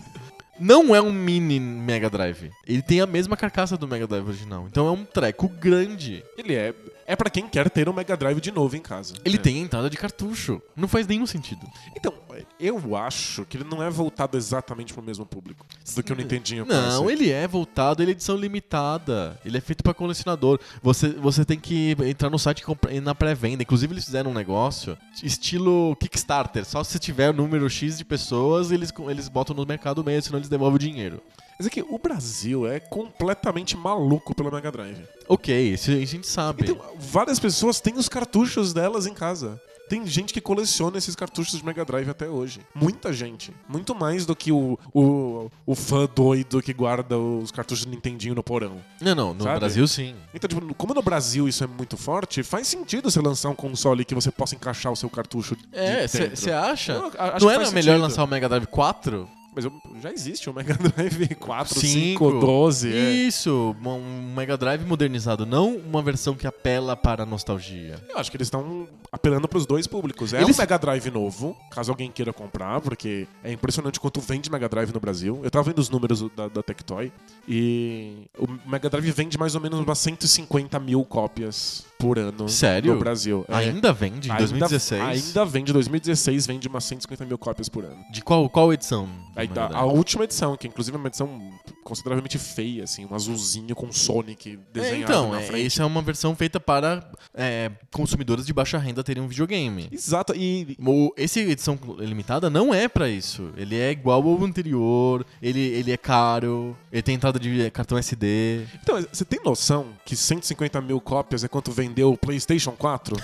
Não 0.61 0.95
é 0.95 1.01
um 1.01 1.11
mini 1.11 1.59
Mega 1.59 2.11
Drive. 2.11 2.51
Ele 2.67 2.83
tem 2.83 3.01
a 3.01 3.07
mesma 3.07 3.35
carcaça 3.35 3.79
do 3.79 3.89
Mega 3.89 4.07
Drive 4.07 4.29
original. 4.29 4.67
Então 4.71 4.87
é 4.87 4.91
um 4.91 5.07
treco 5.07 5.49
grande. 5.49 6.23
Ele 6.37 6.55
é. 6.55 6.75
É 7.11 7.17
pra 7.17 7.29
quem 7.29 7.49
quer 7.49 7.69
ter 7.69 7.89
um 7.89 7.93
Mega 7.93 8.17
Drive 8.17 8.41
de 8.41 8.53
novo 8.53 8.77
em 8.77 8.81
casa. 8.81 9.15
Ele 9.25 9.37
É. 9.37 9.41
tem 9.41 9.59
entrada 9.59 9.91
de 9.91 9.97
cartucho. 9.97 10.63
Não 10.77 10.87
faz 10.87 11.09
nenhum 11.09 11.27
sentido. 11.27 11.67
Então, 11.97 12.15
eu 12.59 12.95
acho 12.97 13.45
que 13.47 13.57
ele 13.57 13.65
não 13.65 13.83
é 13.83 13.91
voltado 13.91 14.37
exatamente 14.37 14.95
pro 14.95 15.03
mesmo 15.03 15.27
público 15.27 15.67
do 15.95 16.03
que 16.05 16.13
o 16.13 16.17
Nintendinho 16.17 16.65
Não, 16.65 17.11
ele 17.11 17.31
é 17.31 17.49
voltado, 17.49 18.01
ele 18.01 18.13
é 18.13 18.15
edição 18.15 18.37
limitada. 18.37 19.37
Ele 19.45 19.59
é 19.59 19.61
feito 19.61 19.83
pra 19.83 19.93
colecionador. 19.93 20.61
Você, 20.83 21.09
você 21.09 21.45
tem 21.45 21.59
que 21.59 21.97
entrar 22.07 22.31
no 22.31 22.39
site 22.39 22.63
e 22.63 22.97
e 22.97 23.01
na 23.01 23.15
pré-venda. 23.15 23.63
Inclusive, 23.63 23.93
eles 23.93 24.05
fizeram 24.05 24.31
um 24.31 24.35
negócio 24.35 24.97
estilo 25.23 25.97
Kickstarter. 25.97 26.65
Só 26.65 26.85
se 26.85 26.99
tiver 27.01 27.31
o 27.31 27.33
número 27.33 27.69
X 27.69 27.99
de 27.99 28.05
pessoas, 28.05 28.71
eles, 28.71 28.93
eles 29.09 29.29
botam 29.29 29.55
no 29.57 29.67
mercado 29.67 30.05
mesmo, 30.05 30.23
senão 30.23 30.39
eles 30.39 30.49
devolvem 30.49 30.77
o 30.77 30.79
dinheiro. 30.79 31.21
Mas 31.61 31.67
é 31.67 31.71
que 31.71 31.83
o 31.83 31.99
Brasil 31.99 32.67
é 32.67 32.81
completamente 32.81 33.77
maluco 33.77 34.35
pelo 34.35 34.51
Mega 34.51 34.73
Drive. 34.73 35.05
Ok, 35.29 35.75
isso 35.75 35.91
a 35.91 35.95
gente 36.07 36.27
sabe. 36.27 36.63
Então, 36.63 36.81
várias 36.99 37.39
pessoas 37.39 37.83
têm 37.83 37.99
os 37.99 38.09
cartuchos 38.09 38.73
delas 38.73 39.07
em 39.07 39.13
casa. 39.13 39.61
Tem 39.87 40.07
gente 40.07 40.33
que 40.33 40.41
coleciona 40.41 40.97
esses 40.97 41.15
cartuchos 41.15 41.59
de 41.59 41.63
Mega 41.67 41.85
Drive 41.85 42.09
até 42.09 42.27
hoje. 42.27 42.61
Muita 42.75 43.13
gente. 43.13 43.53
Muito 43.69 43.95
mais 43.95 44.25
do 44.25 44.35
que 44.35 44.51
o, 44.51 44.79
o, 44.95 45.51
o 45.67 45.75
fã 45.75 46.09
doido 46.15 46.63
que 46.63 46.73
guarda 46.73 47.19
os 47.19 47.51
cartuchos 47.51 47.85
do 47.85 47.91
Nintendinho 47.91 48.35
no 48.35 48.43
porão. 48.43 48.83
não, 48.99 49.15
não, 49.15 49.35
no 49.35 49.45
Sabe? 49.45 49.59
Brasil 49.59 49.87
sim. 49.87 50.15
Então, 50.33 50.49
tipo, 50.49 50.75
como 50.77 50.95
no 50.95 51.03
Brasil 51.03 51.47
isso 51.47 51.63
é 51.63 51.67
muito 51.67 51.99
forte, 51.99 52.43
faz 52.43 52.69
sentido 52.69 53.11
você 53.11 53.21
lançar 53.21 53.51
um 53.51 53.55
console 53.55 54.03
que 54.03 54.15
você 54.15 54.31
possa 54.31 54.55
encaixar 54.55 54.91
o 54.91 54.97
seu 54.97 55.11
cartucho 55.11 55.55
É, 55.73 56.09
você 56.09 56.53
acha? 56.53 56.93
Eu 56.95 57.13
Não 57.39 57.51
era 57.51 57.71
melhor 57.71 58.01
lançar 58.01 58.25
o 58.25 58.27
Mega 58.27 58.49
Drive 58.49 58.67
4? 58.67 59.29
Mas 59.55 59.65
eu- 59.65 59.73
já 60.01 60.13
existe 60.13 60.49
o 60.49 60.55
Mega 60.55 60.75
Drive 60.79 61.35
4, 61.35 61.75
Cinco. 61.81 62.31
5, 62.31 62.41
12. 62.41 62.93
é. 62.93 63.11
Isso, 63.13 63.75
um- 63.85 63.91
um 63.91 64.35
Mega 64.35 64.57
Drive 64.57 64.85
modernizado, 64.85 65.45
não 65.45 65.77
uma 65.77 66.01
versão 66.03 66.35
que 66.35 66.47
apela 66.47 66.97
para 66.97 67.25
a 67.25 67.27
nostalgia. 67.27 67.99
Eu 68.09 68.19
acho 68.19 68.31
que 68.31 68.37
eles 68.37 68.47
estão 68.47 68.87
apelando 69.11 69.49
pros 69.49 69.67
dois 69.67 69.87
públicos. 69.87 70.33
É 70.33 70.41
Eles- 70.41 70.57
um 70.57 70.61
Mega 70.61 70.79
Drive 70.79 71.11
novo, 71.11 71.57
caso 71.71 71.91
alguém 71.91 72.11
queira 72.13 72.33
comprar, 72.33 72.81
porque 72.81 73.27
é 73.43 73.53
impressionante 73.53 73.99
quanto 73.99 74.21
vende 74.21 74.51
Mega 74.51 74.69
Drive 74.69 74.93
no 74.93 75.01
Brasil. 75.01 75.41
Eu 75.43 75.51
tava 75.51 75.65
vendo 75.65 75.81
os 75.81 75.91
números 75.91 76.25
da, 76.37 76.47
da 76.49 76.63
Tectoy 76.63 77.13
e 77.49 78.29
o 78.39 78.47
Mega 78.71 78.89
Drive 78.89 79.11
vende 79.11 79.37
mais 79.37 79.55
ou 79.57 79.61
menos 79.61 79.81
umas 79.81 79.99
150 79.99 80.79
mil 80.79 81.05
cópias 81.05 81.85
por 82.01 82.19
ano 82.19 82.49
Sério? 82.49 82.95
no 82.95 82.99
Brasil. 82.99 83.45
É. 83.49 83.55
Ainda 83.57 83.93
vende 83.93 84.29
em 84.29 84.33
Ainda- 84.33 84.39
2016? 84.47 85.01
Ainda 85.29 85.45
vende, 85.45 85.73
2016 85.73 86.47
vende 86.47 86.67
umas 86.69 86.85
150 86.85 87.25
mil 87.25 87.39
cópias 87.39 87.69
por 87.69 87.85
ano. 87.85 87.97
De 88.11 88.23
qual, 88.23 88.49
qual 88.49 88.73
edição? 88.73 89.09
Aí 89.37 89.47
tá, 89.47 89.71
a 89.73 89.85
última 89.85 90.25
edição, 90.25 90.57
que 90.57 90.67
inclusive 90.67 90.97
é 90.97 90.99
uma 90.99 91.09
edição 91.09 91.41
consideravelmente 91.85 92.39
feia, 92.39 92.85
assim, 92.85 93.07
um 93.07 93.15
azulzinho 93.15 93.75
com 93.75 93.91
Sonic 93.93 94.53
É, 94.53 94.59
desenhado 94.73 95.03
então, 95.13 95.31
na 95.33 95.41
é, 95.41 95.45
frente. 95.45 95.67
essa 95.67 95.83
é 95.83 95.87
uma 95.87 96.03
versão 96.03 96.35
feita 96.37 96.59
para 96.61 97.11
é, 97.35 97.71
consumidores 97.93 98.47
de 98.47 98.53
baixa 98.53 98.79
renda 98.79 99.03
terem 99.03 99.23
um 99.23 99.29
videogame. 99.29 99.89
Exato, 99.91 100.35
e 100.37 100.77
O, 100.85 101.13
esse 101.17 101.41
edição 101.41 101.79
limitada 101.99 102.49
não 102.51 102.73
é 102.75 102.89
pra 102.89 103.09
isso. 103.09 103.51
Ele 103.57 103.77
é 103.77 103.91
igual 103.91 104.23
ao 104.27 104.45
anterior, 104.45 105.25
ele, 105.43 105.61
ele 105.61 105.93
é 105.93 105.97
caro, 105.97 106.77
ele 106.93 107.03
tem 107.03 107.15
entrada 107.15 107.39
de 107.39 107.71
cartão 107.71 107.97
SD. 107.99 108.67
Então, 108.83 109.01
você 109.13 109.25
tem 109.25 109.41
noção 109.45 109.87
que 110.05 110.15
150 110.17 110.81
mil 110.81 111.01
cópias 111.01 111.45
é 111.45 111.49
quanto 111.49 111.71
vendeu 111.91 112.13
o 112.13 112.17
PlayStation 112.17 112.73
4 112.73 113.17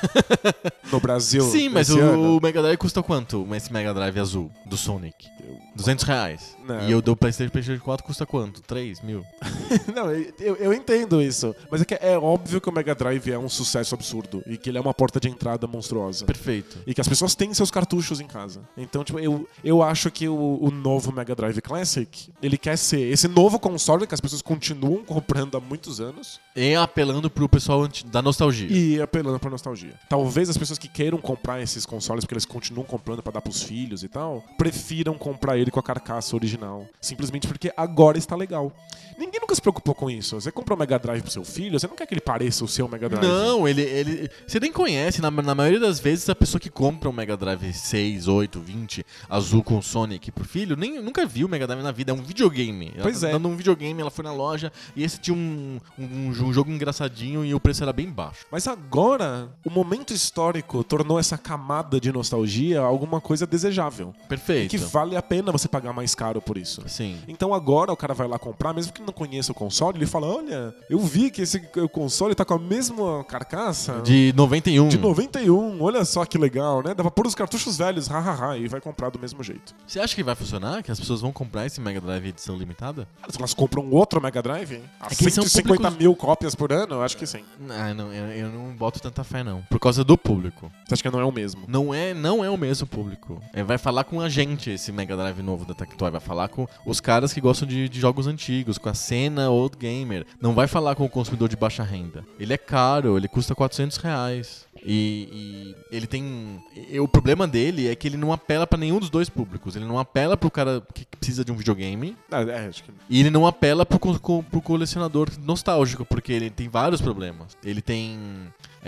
no 0.90 1.00
Brasil? 1.00 1.42
Sim, 1.44 1.68
mas 1.68 1.88
o, 1.88 2.00
ano? 2.00 2.40
Mega 2.42 2.61
Drive 2.61 2.76
custa 2.76 3.02
quanto? 3.02 3.46
Esse 3.54 3.73
Mega 3.73 3.94
Drive 3.94 4.18
azul 4.18 4.50
do 4.66 4.76
Sonic? 4.76 5.28
200 5.76 6.04
reais. 6.04 6.56
Não. 6.66 6.88
E 6.88 6.94
o 6.94 7.00
do 7.00 7.16
PlayStation, 7.16 7.50
PlayStation 7.50 7.82
4 7.82 8.04
custa 8.04 8.26
quanto? 8.26 8.61
3 8.62 9.00
mil? 9.02 9.25
Não, 9.94 10.11
eu, 10.11 10.56
eu 10.56 10.75
entendo 10.75 11.23
isso. 11.23 11.54
Mas 11.70 11.80
é 11.80 11.85
que 11.85 11.94
é 11.94 12.18
óbvio 12.18 12.61
que 12.61 12.68
o 12.68 12.73
Mega 12.73 12.94
Drive 12.94 13.30
é 13.30 13.38
um 13.38 13.49
sucesso 13.49 13.94
absurdo 13.94 14.42
e 14.46 14.56
que 14.56 14.68
ele 14.68 14.78
é 14.78 14.80
uma 14.80 14.92
porta 14.92 15.20
de 15.20 15.28
entrada 15.28 15.66
monstruosa. 15.66 16.25
Perfeito. 16.25 16.78
E 16.87 16.92
que 16.92 17.00
as 17.00 17.08
pessoas 17.08 17.35
têm 17.35 17.54
seus 17.54 17.70
cartuchos 17.70 18.20
em 18.20 18.26
casa. 18.26 18.62
Então, 18.76 19.04
tipo, 19.04 19.20
eu, 19.20 19.49
eu 19.62 19.82
acho 19.82 20.11
que 20.11 20.28
o, 20.28 20.58
o 20.61 20.70
novo 20.70 21.12
Mega 21.12 21.35
Drive 21.35 21.61
Classic, 21.61 22.32
ele 22.42 22.58
quer 22.58 22.76
ser 22.76 23.00
esse 23.00 23.28
novo 23.28 23.58
console 23.61 24.06
que 24.06 24.14
as 24.14 24.20
pessoas 24.20 24.42
continuam 24.42 25.04
comprando 25.06 25.56
há 25.56 25.61
muitos 25.61 26.00
anos 26.00 26.40
E 26.57 26.75
apelando 26.75 27.29
pro 27.29 27.49
pessoal 27.49 27.87
da 28.07 28.23
nostalgia. 28.23 28.67
e 28.71 29.01
apelando 29.01 29.39
pra 29.39 29.51
nostalgia. 29.51 29.93
Talvez 30.09 30.49
as 30.49 30.57
pessoas 30.57 30.79
que 30.79 30.89
queiram 30.89 31.19
comprar 31.19 31.61
esses 31.61 31.85
consoles, 31.85 32.25
porque 32.25 32.35
eles 32.35 32.47
continuam 32.47 32.85
comprando 32.87 33.23
pra 33.23 33.33
dar 33.33 33.41
pros 33.43 33.63
filhos 33.63 34.03
e 34.03 34.09
tal, 34.09 34.43
prefiram 34.57 35.15
comprar 35.15 35.59
ele 35.59 35.71
com 35.71 35.79
a 35.79 35.83
carcaça 35.83 36.35
original. 36.35 36.87
Simplesmente 37.01 37.47
porque 37.47 37.73
agora 37.77 38.17
está 38.17 38.35
legal. 38.35 38.73
Ninguém 39.19 39.41
nunca 39.41 39.55
se 39.55 39.61
preocupou 39.61 39.95
com 39.95 40.11
isso. 40.11 40.41
Você 40.41 40.51
compra 40.51 40.75
um 40.75 40.79
Mega 40.79 40.99
Drive 40.99 41.23
pro 41.23 41.31
seu 41.31 41.45
filho, 41.45 41.79
você 41.79 41.87
não 41.87 41.95
quer 41.97 42.07
que 42.07 42.15
ele 42.15 42.21
pareça 42.21 42.65
o 42.65 42.69
seu 42.69 42.87
Mega 42.89 43.09
Drive. 43.09 43.25
Não, 43.27 43.67
ele, 43.67 43.83
ele. 43.83 44.31
Você 44.47 44.61
nem 44.61 44.73
conhece. 44.73 45.21
Na, 45.21 45.31
na 45.31 45.55
maioria 45.55 45.81
das 45.81 45.99
vezes, 45.99 46.29
a 46.29 46.35
pessoa 46.35 46.61
que 46.61 46.71
compra 46.71 47.09
um 47.09 47.13
Mega 47.13 47.37
Drive 47.37 47.73
6, 47.73 48.29
8, 48.29 48.61
20, 48.61 49.07
azul 49.29 49.63
com 49.63 49.81
Sonic 49.81 50.31
pro 50.31 50.45
filho, 50.45 50.77
nem, 50.77 51.01
nunca 51.01 51.25
viu 51.27 51.47
o 51.47 51.51
Mega 51.51 51.67
Drive 51.67 51.83
na 51.83 51.93
vida. 51.93 52.13
É 52.13 52.15
um 52.15 52.23
videogame. 52.23 52.93
Ela 52.95 53.03
Pois 53.03 53.21
tá 53.21 53.29
é. 53.29 53.33
Dando 53.33 53.49
um 53.49 53.57
videogame, 53.57 54.01
ela 54.01 54.11
foi 54.11 54.25
na 54.25 54.33
loja 54.33 54.71
e 54.95 55.03
esse 55.03 55.19
tinha 55.19 55.35
um, 55.37 55.79
um, 55.99 56.05
um 56.29 56.33
jogo 56.35 56.46
engraçadinho 56.71 57.45
e 57.45 57.55
o 57.55 57.61
preço 57.61 57.83
era 57.83 57.93
bem 57.93 58.11
baixo. 58.11 58.47
Mas 58.50 58.67
agora, 58.67 59.49
o 59.65 59.71
momento 59.71 60.12
histórico 60.12 60.83
tornou 60.85 61.19
essa 61.19 61.37
camada 61.38 62.00
de 62.00 62.11
nostalgia 62.12 62.81
alguma 62.81 63.21
coisa 63.21 63.47
desejável. 63.47 64.15
E 64.25 64.29
Perfeito. 64.29 64.71
que 64.71 64.79
vale 64.79 65.17
a 65.17 65.23
pena 65.23 65.53
você 65.53 65.69
pagar 65.69 65.93
mais 65.93 66.15
caro 66.15 66.41
por 66.41 66.57
isso. 66.59 66.83
Sim. 66.87 67.19
Então 67.29 67.53
agora 67.55 67.93
o 67.93 67.97
cara 67.97 68.15
vai 68.15 68.26
lá 68.29 68.38
comprar, 68.38 68.73
mesmo 68.73 68.93
que 68.93 69.03
não 69.03 69.12
conheça 69.12 69.53
o 69.53 69.55
console, 69.55 69.99
ele 69.99 70.07
fala: 70.07 70.26
Olha, 70.26 70.75
eu 70.91 70.99
vi 70.99 71.31
que 71.31 71.43
esse 71.43 71.61
console 71.93 72.35
tá 72.35 72.45
com 72.45 72.55
a 72.55 72.59
mesma 72.59 73.25
carcaça 73.25 74.00
De 74.03 74.33
91. 74.37 74.88
de 74.88 74.99
91, 74.99 75.83
olha 75.83 76.05
só 76.05 76.25
que 76.25 76.38
legal, 76.38 76.83
né? 76.83 76.95
Dá 76.95 77.03
pra 77.03 77.11
pôr 77.11 77.26
os 77.26 77.35
cartuchos 77.35 77.76
velhos, 77.76 78.07
hahaha, 78.09 78.57
e 78.57 78.69
vai 78.69 78.81
comprar 78.81 79.11
do 79.11 79.19
mesmo 79.19 79.43
jeito. 79.43 79.75
Você 79.87 80.00
acha 80.00 80.15
que 80.15 80.23
vai 80.23 80.35
funcionar? 80.35 80.83
Que 80.83 80.91
as 80.91 80.99
pessoas 80.99 81.21
vão 81.21 81.33
comprar 81.33 81.67
esse 81.67 81.81
Mega 81.81 82.00
Drive 82.00 82.26
edição 82.29 82.57
limitada? 82.57 83.07
Elas 83.38 83.55
compram 83.55 83.88
outro 83.91 84.21
Mega 84.21 84.43
Drive, 84.43 84.81
a 85.00 85.07
É 85.07 85.15
que 85.15 85.25
eles 85.25 85.35
são 85.35 85.45
150 85.45 85.75
públicos- 85.76 85.99
mil 85.99 86.15
cópias 86.15 86.36
por 86.57 86.73
ano, 86.73 87.02
acho 87.02 87.16
que 87.16 87.26
sim. 87.26 87.45
Ah, 87.71 87.95
não, 87.95 88.12
eu, 88.12 88.26
eu 88.33 88.49
não 88.50 88.75
boto 88.75 89.00
tanta 89.00 89.25
fé, 89.25 89.43
não. 89.43 89.62
Por 89.71 89.78
causa 89.78 90.05
do 90.05 90.16
público. 90.16 90.71
Você 90.85 90.95
acha 90.95 91.02
que 91.02 91.11
não 91.11 91.21
é 91.21 91.25
o 91.25 91.33
mesmo? 91.33 91.64
Não 91.66 91.93
é, 91.93 92.14
não 92.14 92.45
é 92.45 92.50
o 92.50 92.57
mesmo 92.57 92.87
público. 92.87 93.40
É, 93.52 93.62
vai 93.62 93.78
falar 93.78 94.05
com 94.05 94.21
a 94.21 94.28
gente 94.28 94.71
esse 94.71 94.93
Mega 94.93 95.16
Drive 95.16 95.43
novo 95.43 95.64
da 95.64 95.75
Tectoy. 95.75 96.11
Vai 96.11 96.21
falar 96.21 96.49
com 96.49 96.66
os 96.85 97.00
caras 97.00 97.33
que 97.33 97.40
gostam 97.40 97.66
de, 97.66 97.88
de 97.88 98.00
jogos 98.00 98.26
antigos, 98.26 98.78
com 98.78 98.88
a 98.88 98.95
cena 98.95 99.50
old 99.50 99.76
gamer. 99.76 100.26
Não 100.40 100.55
vai 100.55 100.66
falar 100.66 100.95
com 100.95 101.05
o 101.05 101.11
consumidor 101.11 101.49
de 101.49 101.57
baixa 101.57 101.83
renda. 101.83 102.25
Ele 102.38 102.52
é 102.52 102.59
caro, 102.59 103.16
ele 103.16 103.28
custa 103.28 103.55
400 103.55 103.97
reais. 103.99 104.65
E, 104.88 105.75
e 105.90 105.97
ele 105.97 106.07
tem. 106.07 106.62
e 106.88 107.00
o 107.00 107.09
problema 107.09 107.49
dele 107.49 107.88
é 107.88 107.97
que 107.97 108.07
ele 108.07 108.16
não 108.16 108.33
apela 108.33 108.66
pra 108.66 108.78
nenhum 108.78 109.00
dos 109.00 109.11
dois 109.11 109.28
públicos. 109.28 109.75
Ele 109.75 109.85
não 109.85 109.99
apela 109.99 110.37
pro 110.37 110.49
cara 110.49 110.81
que 110.95 111.05
precisa 111.05 111.45
de 111.45 111.50
um 111.50 111.57
videogame. 111.57 112.16
Ah, 112.31 112.43
é, 112.43 112.69
acho 112.69 112.85
que. 112.85 112.93
E 113.11 113.19
ele 113.19 113.31
não 113.31 113.49
apela 113.49 113.85
pro, 113.85 113.99
pro 113.99 114.61
colecionador 114.62 115.28
nostálgico, 115.43 116.05
porque 116.05 116.33
ele 116.33 116.50
tem 116.50 116.69
vários 116.69 117.00
problemas. 117.00 117.57
Ele 117.64 117.83
tem. 117.83 118.16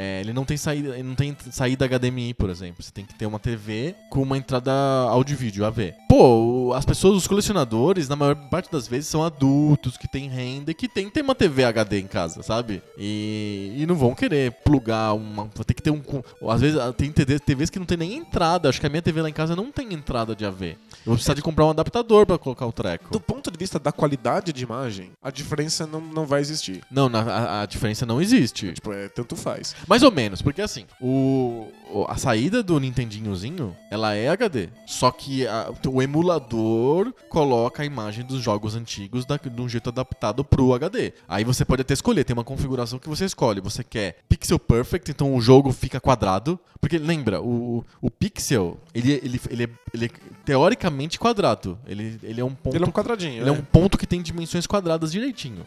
É, 0.00 0.21
ele 0.21 0.33
não 0.33 0.45
tem 0.45 0.57
saída, 0.57 0.90
ele 0.90 1.02
não 1.09 1.17
tem 1.17 1.37
saída 1.50 1.87
HDMI, 1.88 2.33
por 2.35 2.49
exemplo. 2.50 2.83
Você 2.85 2.93
tem 2.93 3.05
que 3.05 3.14
ter 3.14 3.26
uma 3.26 3.40
TV 3.40 3.97
com 4.11 4.23
uma 4.23 4.39
entrada 4.39 4.71
áudio 5.11 5.37
vídeo 5.37 5.65
AV. 5.65 5.93
Pô, 6.08 6.73
as 6.75 6.84
pessoas, 6.84 7.17
os 7.17 7.26
colecionadores, 7.26 8.08
na 8.08 8.15
maior 8.15 8.37
parte 8.49 8.71
das 8.71 8.87
vezes, 8.87 9.08
são 9.08 9.25
adultos 9.25 9.97
que 9.97 10.06
têm 10.06 10.28
renda 10.28 10.71
e 10.71 10.75
que 10.75 10.87
tem 10.89 11.06
que 11.06 11.13
ter 11.13 11.23
uma 11.23 11.34
TV 11.34 11.65
HD 11.65 11.99
em 12.00 12.06
casa, 12.06 12.43
sabe? 12.45 12.80
E, 12.97 13.75
e 13.76 13.87
não 13.87 13.97
vão 13.97 14.15
querer 14.15 14.52
plugar 14.65 15.15
uma. 15.15 15.49
Ter 15.67 15.75
que 15.75 15.82
ter 15.82 15.91
um. 15.91 16.00
Às 16.49 16.61
vezes 16.61 16.78
ah, 16.78 16.93
tem 16.93 17.11
TV 17.11 17.39
TVs 17.41 17.69
que 17.71 17.78
não 17.78 17.87
tem 17.87 17.99
nem 17.99 18.15
entrada. 18.15 18.69
Acho 18.69 18.80
que 18.80 18.87
a 18.87 18.91
minha 18.91 19.02
TV 19.02 19.21
lá 19.23 19.28
em 19.28 19.32
casa 19.32 19.56
não 19.56 19.73
tem 19.73 19.93
entrada 19.93 20.34
de 20.37 20.45
AV. 20.45 20.63
Eu 20.63 20.76
vou 21.06 21.15
precisar 21.15 21.34
de 21.34 21.43
comprar 21.43 21.67
um 21.67 21.71
adaptador 21.71 22.25
pra 22.25 22.39
colocar 22.39 22.67
o 22.67 22.73
treco. 22.73 23.11
Do 23.11 23.21
ponto 23.21 23.50
de 23.50 23.58
vista 23.58 23.78
da 23.78 23.91
qualidade 23.93 24.52
de 24.52 24.63
imagem, 24.63 25.11
a 25.23 25.30
diferença 25.30 25.87
não, 25.87 26.00
não 26.00 26.25
vai 26.26 26.41
existir. 26.41 26.82
Não, 26.91 27.08
na- 27.08 27.21
a, 27.23 27.63
a 27.63 27.67
diferença 27.67 28.06
não 28.06 28.21
existe. 28.21 28.73
Tipo, 28.73 28.93
é, 28.93 29.08
tanto 29.08 29.34
faz. 29.37 29.75
Mais 29.89 30.03
ou 30.03 30.11
menos, 30.13 30.43
porque 30.43 30.61
assim, 30.61 30.85
o, 31.01 31.67
a 32.09 32.17
saída 32.17 32.63
do 32.63 32.79
Nintendinhozinho, 32.79 33.75
ela 33.91 34.15
é 34.15 34.29
HD. 34.29 34.69
Só 34.87 35.11
que 35.11 35.47
a- 35.47 35.73
o 35.89 36.03
emulador 36.03 37.13
coloca 37.29 37.83
a 37.83 37.87
imagem 37.87 38.25
dos 38.25 38.43
jogos 38.43 38.75
antigos 38.75 39.25
da, 39.25 39.37
de 39.39 39.61
um 39.63 39.69
jeito 39.69 39.89
adaptado 39.89 40.45
pro 40.45 40.75
HD. 40.75 41.13
Aí 41.27 41.43
você 41.45 41.65
pode 41.65 41.83
até 41.83 41.95
escolher, 41.95 42.25
tem 42.25 42.35
uma 42.35 42.45
configuração 42.45 42.99
que 42.99 43.09
você 43.09 43.25
escolhe. 43.25 43.61
Você 43.61 43.83
quer 43.83 44.19
Pixel 44.29 44.59
Perfect, 44.59 45.11
então 45.11 45.35
o 45.35 45.41
jogo 45.41 45.73
fica 45.73 45.99
quadrado. 46.01 46.59
Porque 46.81 46.99
lembra, 46.99 47.41
o, 47.41 47.85
o 48.01 48.11
Pixel, 48.11 48.77
ele, 48.95 49.13
ele, 49.13 49.41
ele, 49.51 49.65
é, 49.65 49.69
ele 49.95 50.05
é 50.07 50.11
teoricamente 50.45 51.19
quadrado. 51.19 51.79
Ele, 51.87 52.19
ele 52.23 52.41
é 52.41 52.45
um 52.45 52.55
ponto 52.55 52.77
Ele 52.77 52.85
é 52.85 52.87
um 52.87 52.91
quadradinho. 52.93 53.41
ele 53.43 53.49
é 53.49 53.53
né? 53.53 53.59
um 53.59 53.63
ponto 53.65 53.97
que 53.99 54.07
tem 54.07 54.21
dimensões 54.23 54.67
quadradas 54.67 55.11
direitinho. 55.13 55.65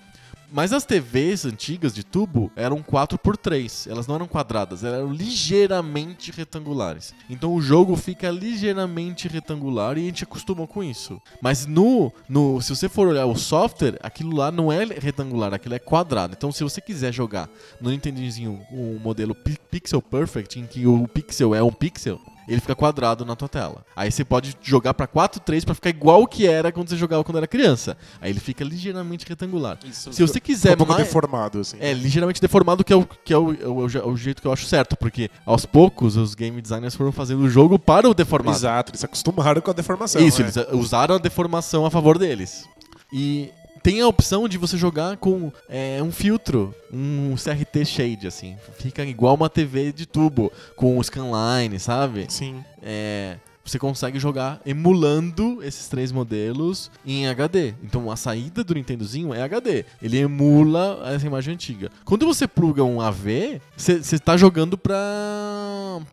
Mas 0.51 0.73
as 0.73 0.83
TVs 0.83 1.45
antigas 1.45 1.93
de 1.93 2.03
tubo 2.03 2.51
eram 2.55 2.83
4x3. 2.83 3.89
Elas 3.89 4.05
não 4.07 4.15
eram 4.15 4.27
quadradas, 4.27 4.83
elas 4.83 4.99
eram 4.99 5.13
ligeiramente 5.13 6.31
retangulares. 6.31 7.13
Então 7.29 7.53
o 7.53 7.61
jogo 7.61 7.95
fica 7.95 8.29
ligeiramente 8.29 9.27
retangular 9.27 9.97
e 9.97 10.01
a 10.01 10.05
gente 10.05 10.23
acostumou 10.23 10.67
com 10.67 10.83
isso. 10.83 11.21
Mas 11.41 11.65
no, 11.65 12.11
no 12.27 12.61
se 12.61 12.75
você 12.75 12.89
for 12.89 13.07
olhar 13.07 13.25
o 13.25 13.35
software, 13.35 13.97
aquilo 14.01 14.35
lá 14.35 14.51
não 14.51 14.71
é 14.71 14.83
retangular, 14.85 15.53
aquilo 15.53 15.75
é 15.75 15.79
quadrado. 15.79 16.33
Então 16.37 16.51
se 16.51 16.63
você 16.63 16.81
quiser 16.81 17.13
jogar 17.13 17.49
no 17.79 17.89
Nintendinho 17.89 18.61
o 18.71 18.99
modelo 18.99 19.33
Pi- 19.33 19.57
Pixel 19.69 20.01
Perfect, 20.01 20.59
em 20.59 20.65
que 20.67 20.85
o 20.85 21.07
pixel 21.07 21.55
é 21.55 21.63
um 21.63 21.71
pixel, 21.71 22.19
ele 22.47 22.59
fica 22.59 22.75
quadrado 22.75 23.25
na 23.25 23.35
tua 23.35 23.47
tela. 23.47 23.85
Aí 23.95 24.11
você 24.11 24.23
pode 24.23 24.57
jogar 24.61 24.93
pra 24.93 25.07
4.3 25.07 25.65
pra 25.65 25.75
ficar 25.75 25.89
igual 25.89 26.21
o 26.21 26.27
que 26.27 26.47
era 26.47 26.71
quando 26.71 26.89
você 26.89 26.97
jogava 26.97 27.23
quando 27.23 27.37
era 27.37 27.47
criança. 27.47 27.97
Aí 28.19 28.31
ele 28.31 28.39
fica 28.39 28.63
ligeiramente 28.63 29.25
retangular. 29.27 29.77
Isso. 29.85 30.11
Se 30.11 30.21
você 30.21 30.39
quiser 30.39 30.73
um 30.73 30.77
pouco 30.77 30.93
mais... 30.93 31.05
deformado, 31.05 31.59
assim. 31.59 31.77
É, 31.79 31.93
ligeiramente 31.93 32.41
deformado, 32.41 32.83
que 32.83 32.93
é, 32.93 32.95
o, 32.95 33.05
que 33.05 33.33
é 33.33 33.37
o, 33.37 33.53
é 33.53 33.67
o, 33.67 33.85
é 33.85 34.05
o 34.05 34.17
jeito 34.17 34.41
que 34.41 34.47
eu 34.47 34.53
acho 34.53 34.65
certo, 34.65 34.95
porque 34.97 35.29
aos 35.45 35.65
poucos 35.65 36.17
os 36.17 36.35
game 36.35 36.61
designers 36.61 36.95
foram 36.95 37.11
fazendo 37.11 37.41
o 37.41 37.49
jogo 37.49 37.77
para 37.77 38.09
o 38.09 38.13
deformado. 38.13 38.57
Exato, 38.57 38.91
eles 38.91 38.99
se 38.99 39.05
acostumaram 39.05 39.61
com 39.61 39.71
a 39.71 39.73
deformação. 39.73 40.21
Isso, 40.21 40.41
né? 40.41 40.49
eles 40.49 40.67
usaram 40.73 41.15
a 41.15 41.17
deformação 41.17 41.85
a 41.85 41.91
favor 41.91 42.17
deles. 42.17 42.65
E 43.13 43.51
tem 43.83 44.01
a 44.01 44.07
opção 44.07 44.47
de 44.47 44.57
você 44.57 44.77
jogar 44.77 45.17
com 45.17 45.51
é, 45.69 46.01
um 46.01 46.11
filtro, 46.11 46.73
um 46.91 47.35
CRT 47.35 47.85
shade, 47.85 48.27
assim. 48.27 48.57
Fica 48.77 49.03
igual 49.03 49.35
uma 49.35 49.49
TV 49.49 49.91
de 49.91 50.05
tubo, 50.05 50.51
com 50.75 50.97
o 50.97 51.03
scanline, 51.03 51.79
sabe? 51.79 52.25
Sim. 52.29 52.63
É, 52.81 53.37
você 53.63 53.79
consegue 53.79 54.19
jogar 54.19 54.61
emulando 54.65 55.59
esses 55.63 55.87
três 55.87 56.11
modelos 56.11 56.91
em 57.05 57.27
HD. 57.27 57.73
Então 57.83 58.11
a 58.11 58.15
saída 58.15 58.63
do 58.63 58.73
Nintendozinho 58.73 59.33
é 59.33 59.41
HD. 59.41 59.85
Ele 60.01 60.17
emula 60.17 61.01
essa 61.05 61.25
imagem 61.25 61.53
antiga. 61.53 61.91
Quando 62.03 62.25
você 62.25 62.47
pluga 62.47 62.83
um 62.83 63.01
AV, 63.01 63.61
você 63.75 63.99
está 64.15 64.35
jogando 64.35 64.77
pra, 64.77 64.95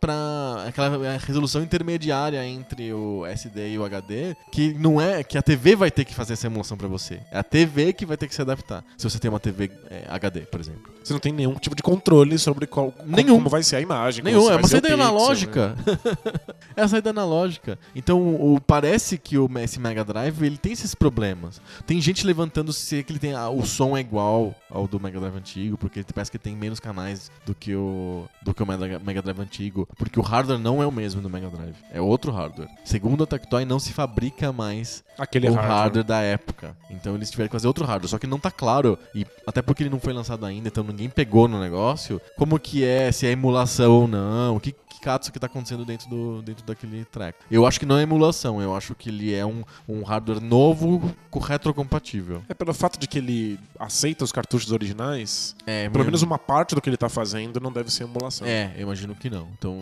pra 0.00 0.64
aquela 0.66 1.16
resolução 1.18 1.62
intermediária 1.62 2.44
entre 2.46 2.92
o 2.92 3.24
SD 3.26 3.72
e 3.72 3.78
o 3.78 3.84
HD, 3.84 4.36
que 4.52 4.74
não 4.74 5.00
é 5.00 5.22
que 5.22 5.38
a 5.38 5.42
TV 5.42 5.74
vai 5.76 5.90
ter 5.90 6.04
que 6.04 6.14
fazer 6.14 6.34
essa 6.34 6.46
emulação 6.46 6.76
pra 6.76 6.88
você. 6.88 7.20
É 7.30 7.38
a 7.38 7.42
TV 7.42 7.92
que 7.92 8.06
vai 8.06 8.16
ter 8.16 8.28
que 8.28 8.34
se 8.34 8.42
adaptar. 8.42 8.84
Se 8.96 9.08
você 9.08 9.18
tem 9.18 9.28
uma 9.28 9.40
TV 9.40 9.70
é, 9.90 10.04
HD, 10.08 10.40
por 10.40 10.60
exemplo. 10.60 10.98
Você 11.02 11.12
não 11.14 11.20
tem 11.20 11.32
nenhum 11.32 11.54
tipo 11.54 11.74
de 11.74 11.82
controle 11.82 12.38
sobre 12.38 12.66
qual, 12.66 12.92
Nenhum. 13.06 13.36
como 13.36 13.48
vai 13.48 13.62
ser 13.62 13.76
a 13.76 13.80
imagem. 13.80 14.22
Nenhum, 14.22 14.50
é 14.50 14.56
uma 14.56 14.68
saída 14.68 14.88
né? 14.88 14.94
analógica. 14.94 15.74
é 16.76 16.82
a 16.84 16.88
saída 16.88 17.10
analógica. 17.10 17.37
Então, 17.94 18.34
o, 18.34 18.60
parece 18.60 19.18
que 19.18 19.38
o, 19.38 19.48
esse 19.58 19.78
Mega 19.78 20.04
Drive 20.04 20.42
ele 20.42 20.56
tem 20.56 20.72
esses 20.72 20.94
problemas. 20.94 21.60
Tem 21.86 22.00
gente 22.00 22.26
levantando 22.26 22.72
se 22.72 23.02
que 23.02 23.12
ele 23.12 23.18
tem 23.18 23.34
ah, 23.34 23.48
o 23.48 23.64
som 23.64 23.96
é 23.96 24.00
igual 24.00 24.54
ao 24.70 24.86
do 24.86 25.00
Mega 25.00 25.20
Drive 25.20 25.36
antigo, 25.36 25.78
porque 25.78 26.04
parece 26.14 26.30
que 26.30 26.38
tem 26.38 26.54
menos 26.54 26.80
canais 26.80 27.30
do 27.46 27.54
que 27.54 27.74
o 27.74 28.26
do 28.42 28.54
que 28.54 28.62
o 28.62 28.66
Mega, 28.66 29.22
Drive 29.22 29.40
antigo, 29.40 29.88
porque 29.96 30.18
o 30.18 30.22
hardware 30.22 30.58
não 30.58 30.82
é 30.82 30.86
o 30.86 30.92
mesmo 30.92 31.20
do 31.20 31.30
Mega 31.30 31.48
Drive, 31.48 31.76
é 31.92 32.00
outro 32.00 32.32
hardware. 32.32 32.68
Segundo 32.84 33.24
a 33.24 33.26
Tectoy, 33.26 33.64
não 33.64 33.78
se 33.78 33.92
fabrica 33.92 34.52
mais 34.52 35.04
Aquele 35.18 35.48
o 35.48 35.54
hardware. 35.54 35.76
hardware. 35.76 36.04
da 36.04 36.20
época. 36.20 36.76
Então 36.90 37.14
eles 37.14 37.30
tiveram 37.30 37.48
que 37.48 37.52
fazer 37.52 37.66
outro 37.66 37.84
hardware, 37.84 38.10
só 38.10 38.18
que 38.18 38.26
não 38.26 38.38
tá 38.38 38.50
claro 38.50 38.98
e 39.14 39.26
até 39.46 39.62
porque 39.62 39.82
ele 39.82 39.90
não 39.90 40.00
foi 40.00 40.12
lançado 40.12 40.44
ainda, 40.44 40.68
então 40.68 40.84
ninguém 40.84 41.08
pegou 41.08 41.48
no 41.48 41.60
negócio, 41.60 42.20
como 42.36 42.58
que 42.58 42.84
é, 42.84 43.10
se 43.12 43.26
é 43.26 43.30
emulação 43.30 43.92
ou 43.92 44.08
não, 44.08 44.56
o 44.56 44.60
que 44.60 44.74
que 44.98 45.32
que 45.32 45.38
tá 45.38 45.46
acontecendo 45.46 45.84
dentro, 45.84 46.08
do, 46.08 46.42
dentro 46.42 46.64
daquele 46.64 47.04
track. 47.04 47.27
Eu 47.50 47.66
acho 47.66 47.78
que 47.80 47.86
não 47.86 47.98
é 47.98 48.02
emulação, 48.02 48.60
eu 48.60 48.74
acho 48.74 48.94
que 48.94 49.08
ele 49.08 49.34
é 49.34 49.44
um, 49.44 49.62
um 49.88 50.02
hardware 50.02 50.40
novo 50.40 51.14
com 51.30 51.38
retrocompatível. 51.38 52.42
É 52.48 52.54
pelo 52.54 52.74
fato 52.74 52.98
de 52.98 53.06
que 53.06 53.18
ele 53.18 53.58
aceita 53.78 54.24
os 54.24 54.32
cartuchos 54.32 54.72
originais, 54.72 55.54
É, 55.66 55.88
pelo 55.88 56.04
menos 56.04 56.22
uma 56.22 56.38
parte 56.38 56.74
do 56.74 56.80
que 56.80 56.88
ele 56.88 56.96
tá 56.96 57.08
fazendo 57.08 57.60
não 57.60 57.72
deve 57.72 57.90
ser 57.92 58.04
emulação. 58.04 58.46
É, 58.46 58.72
eu 58.76 58.82
imagino 58.82 59.14
que 59.14 59.28
não. 59.30 59.48
Então, 59.58 59.78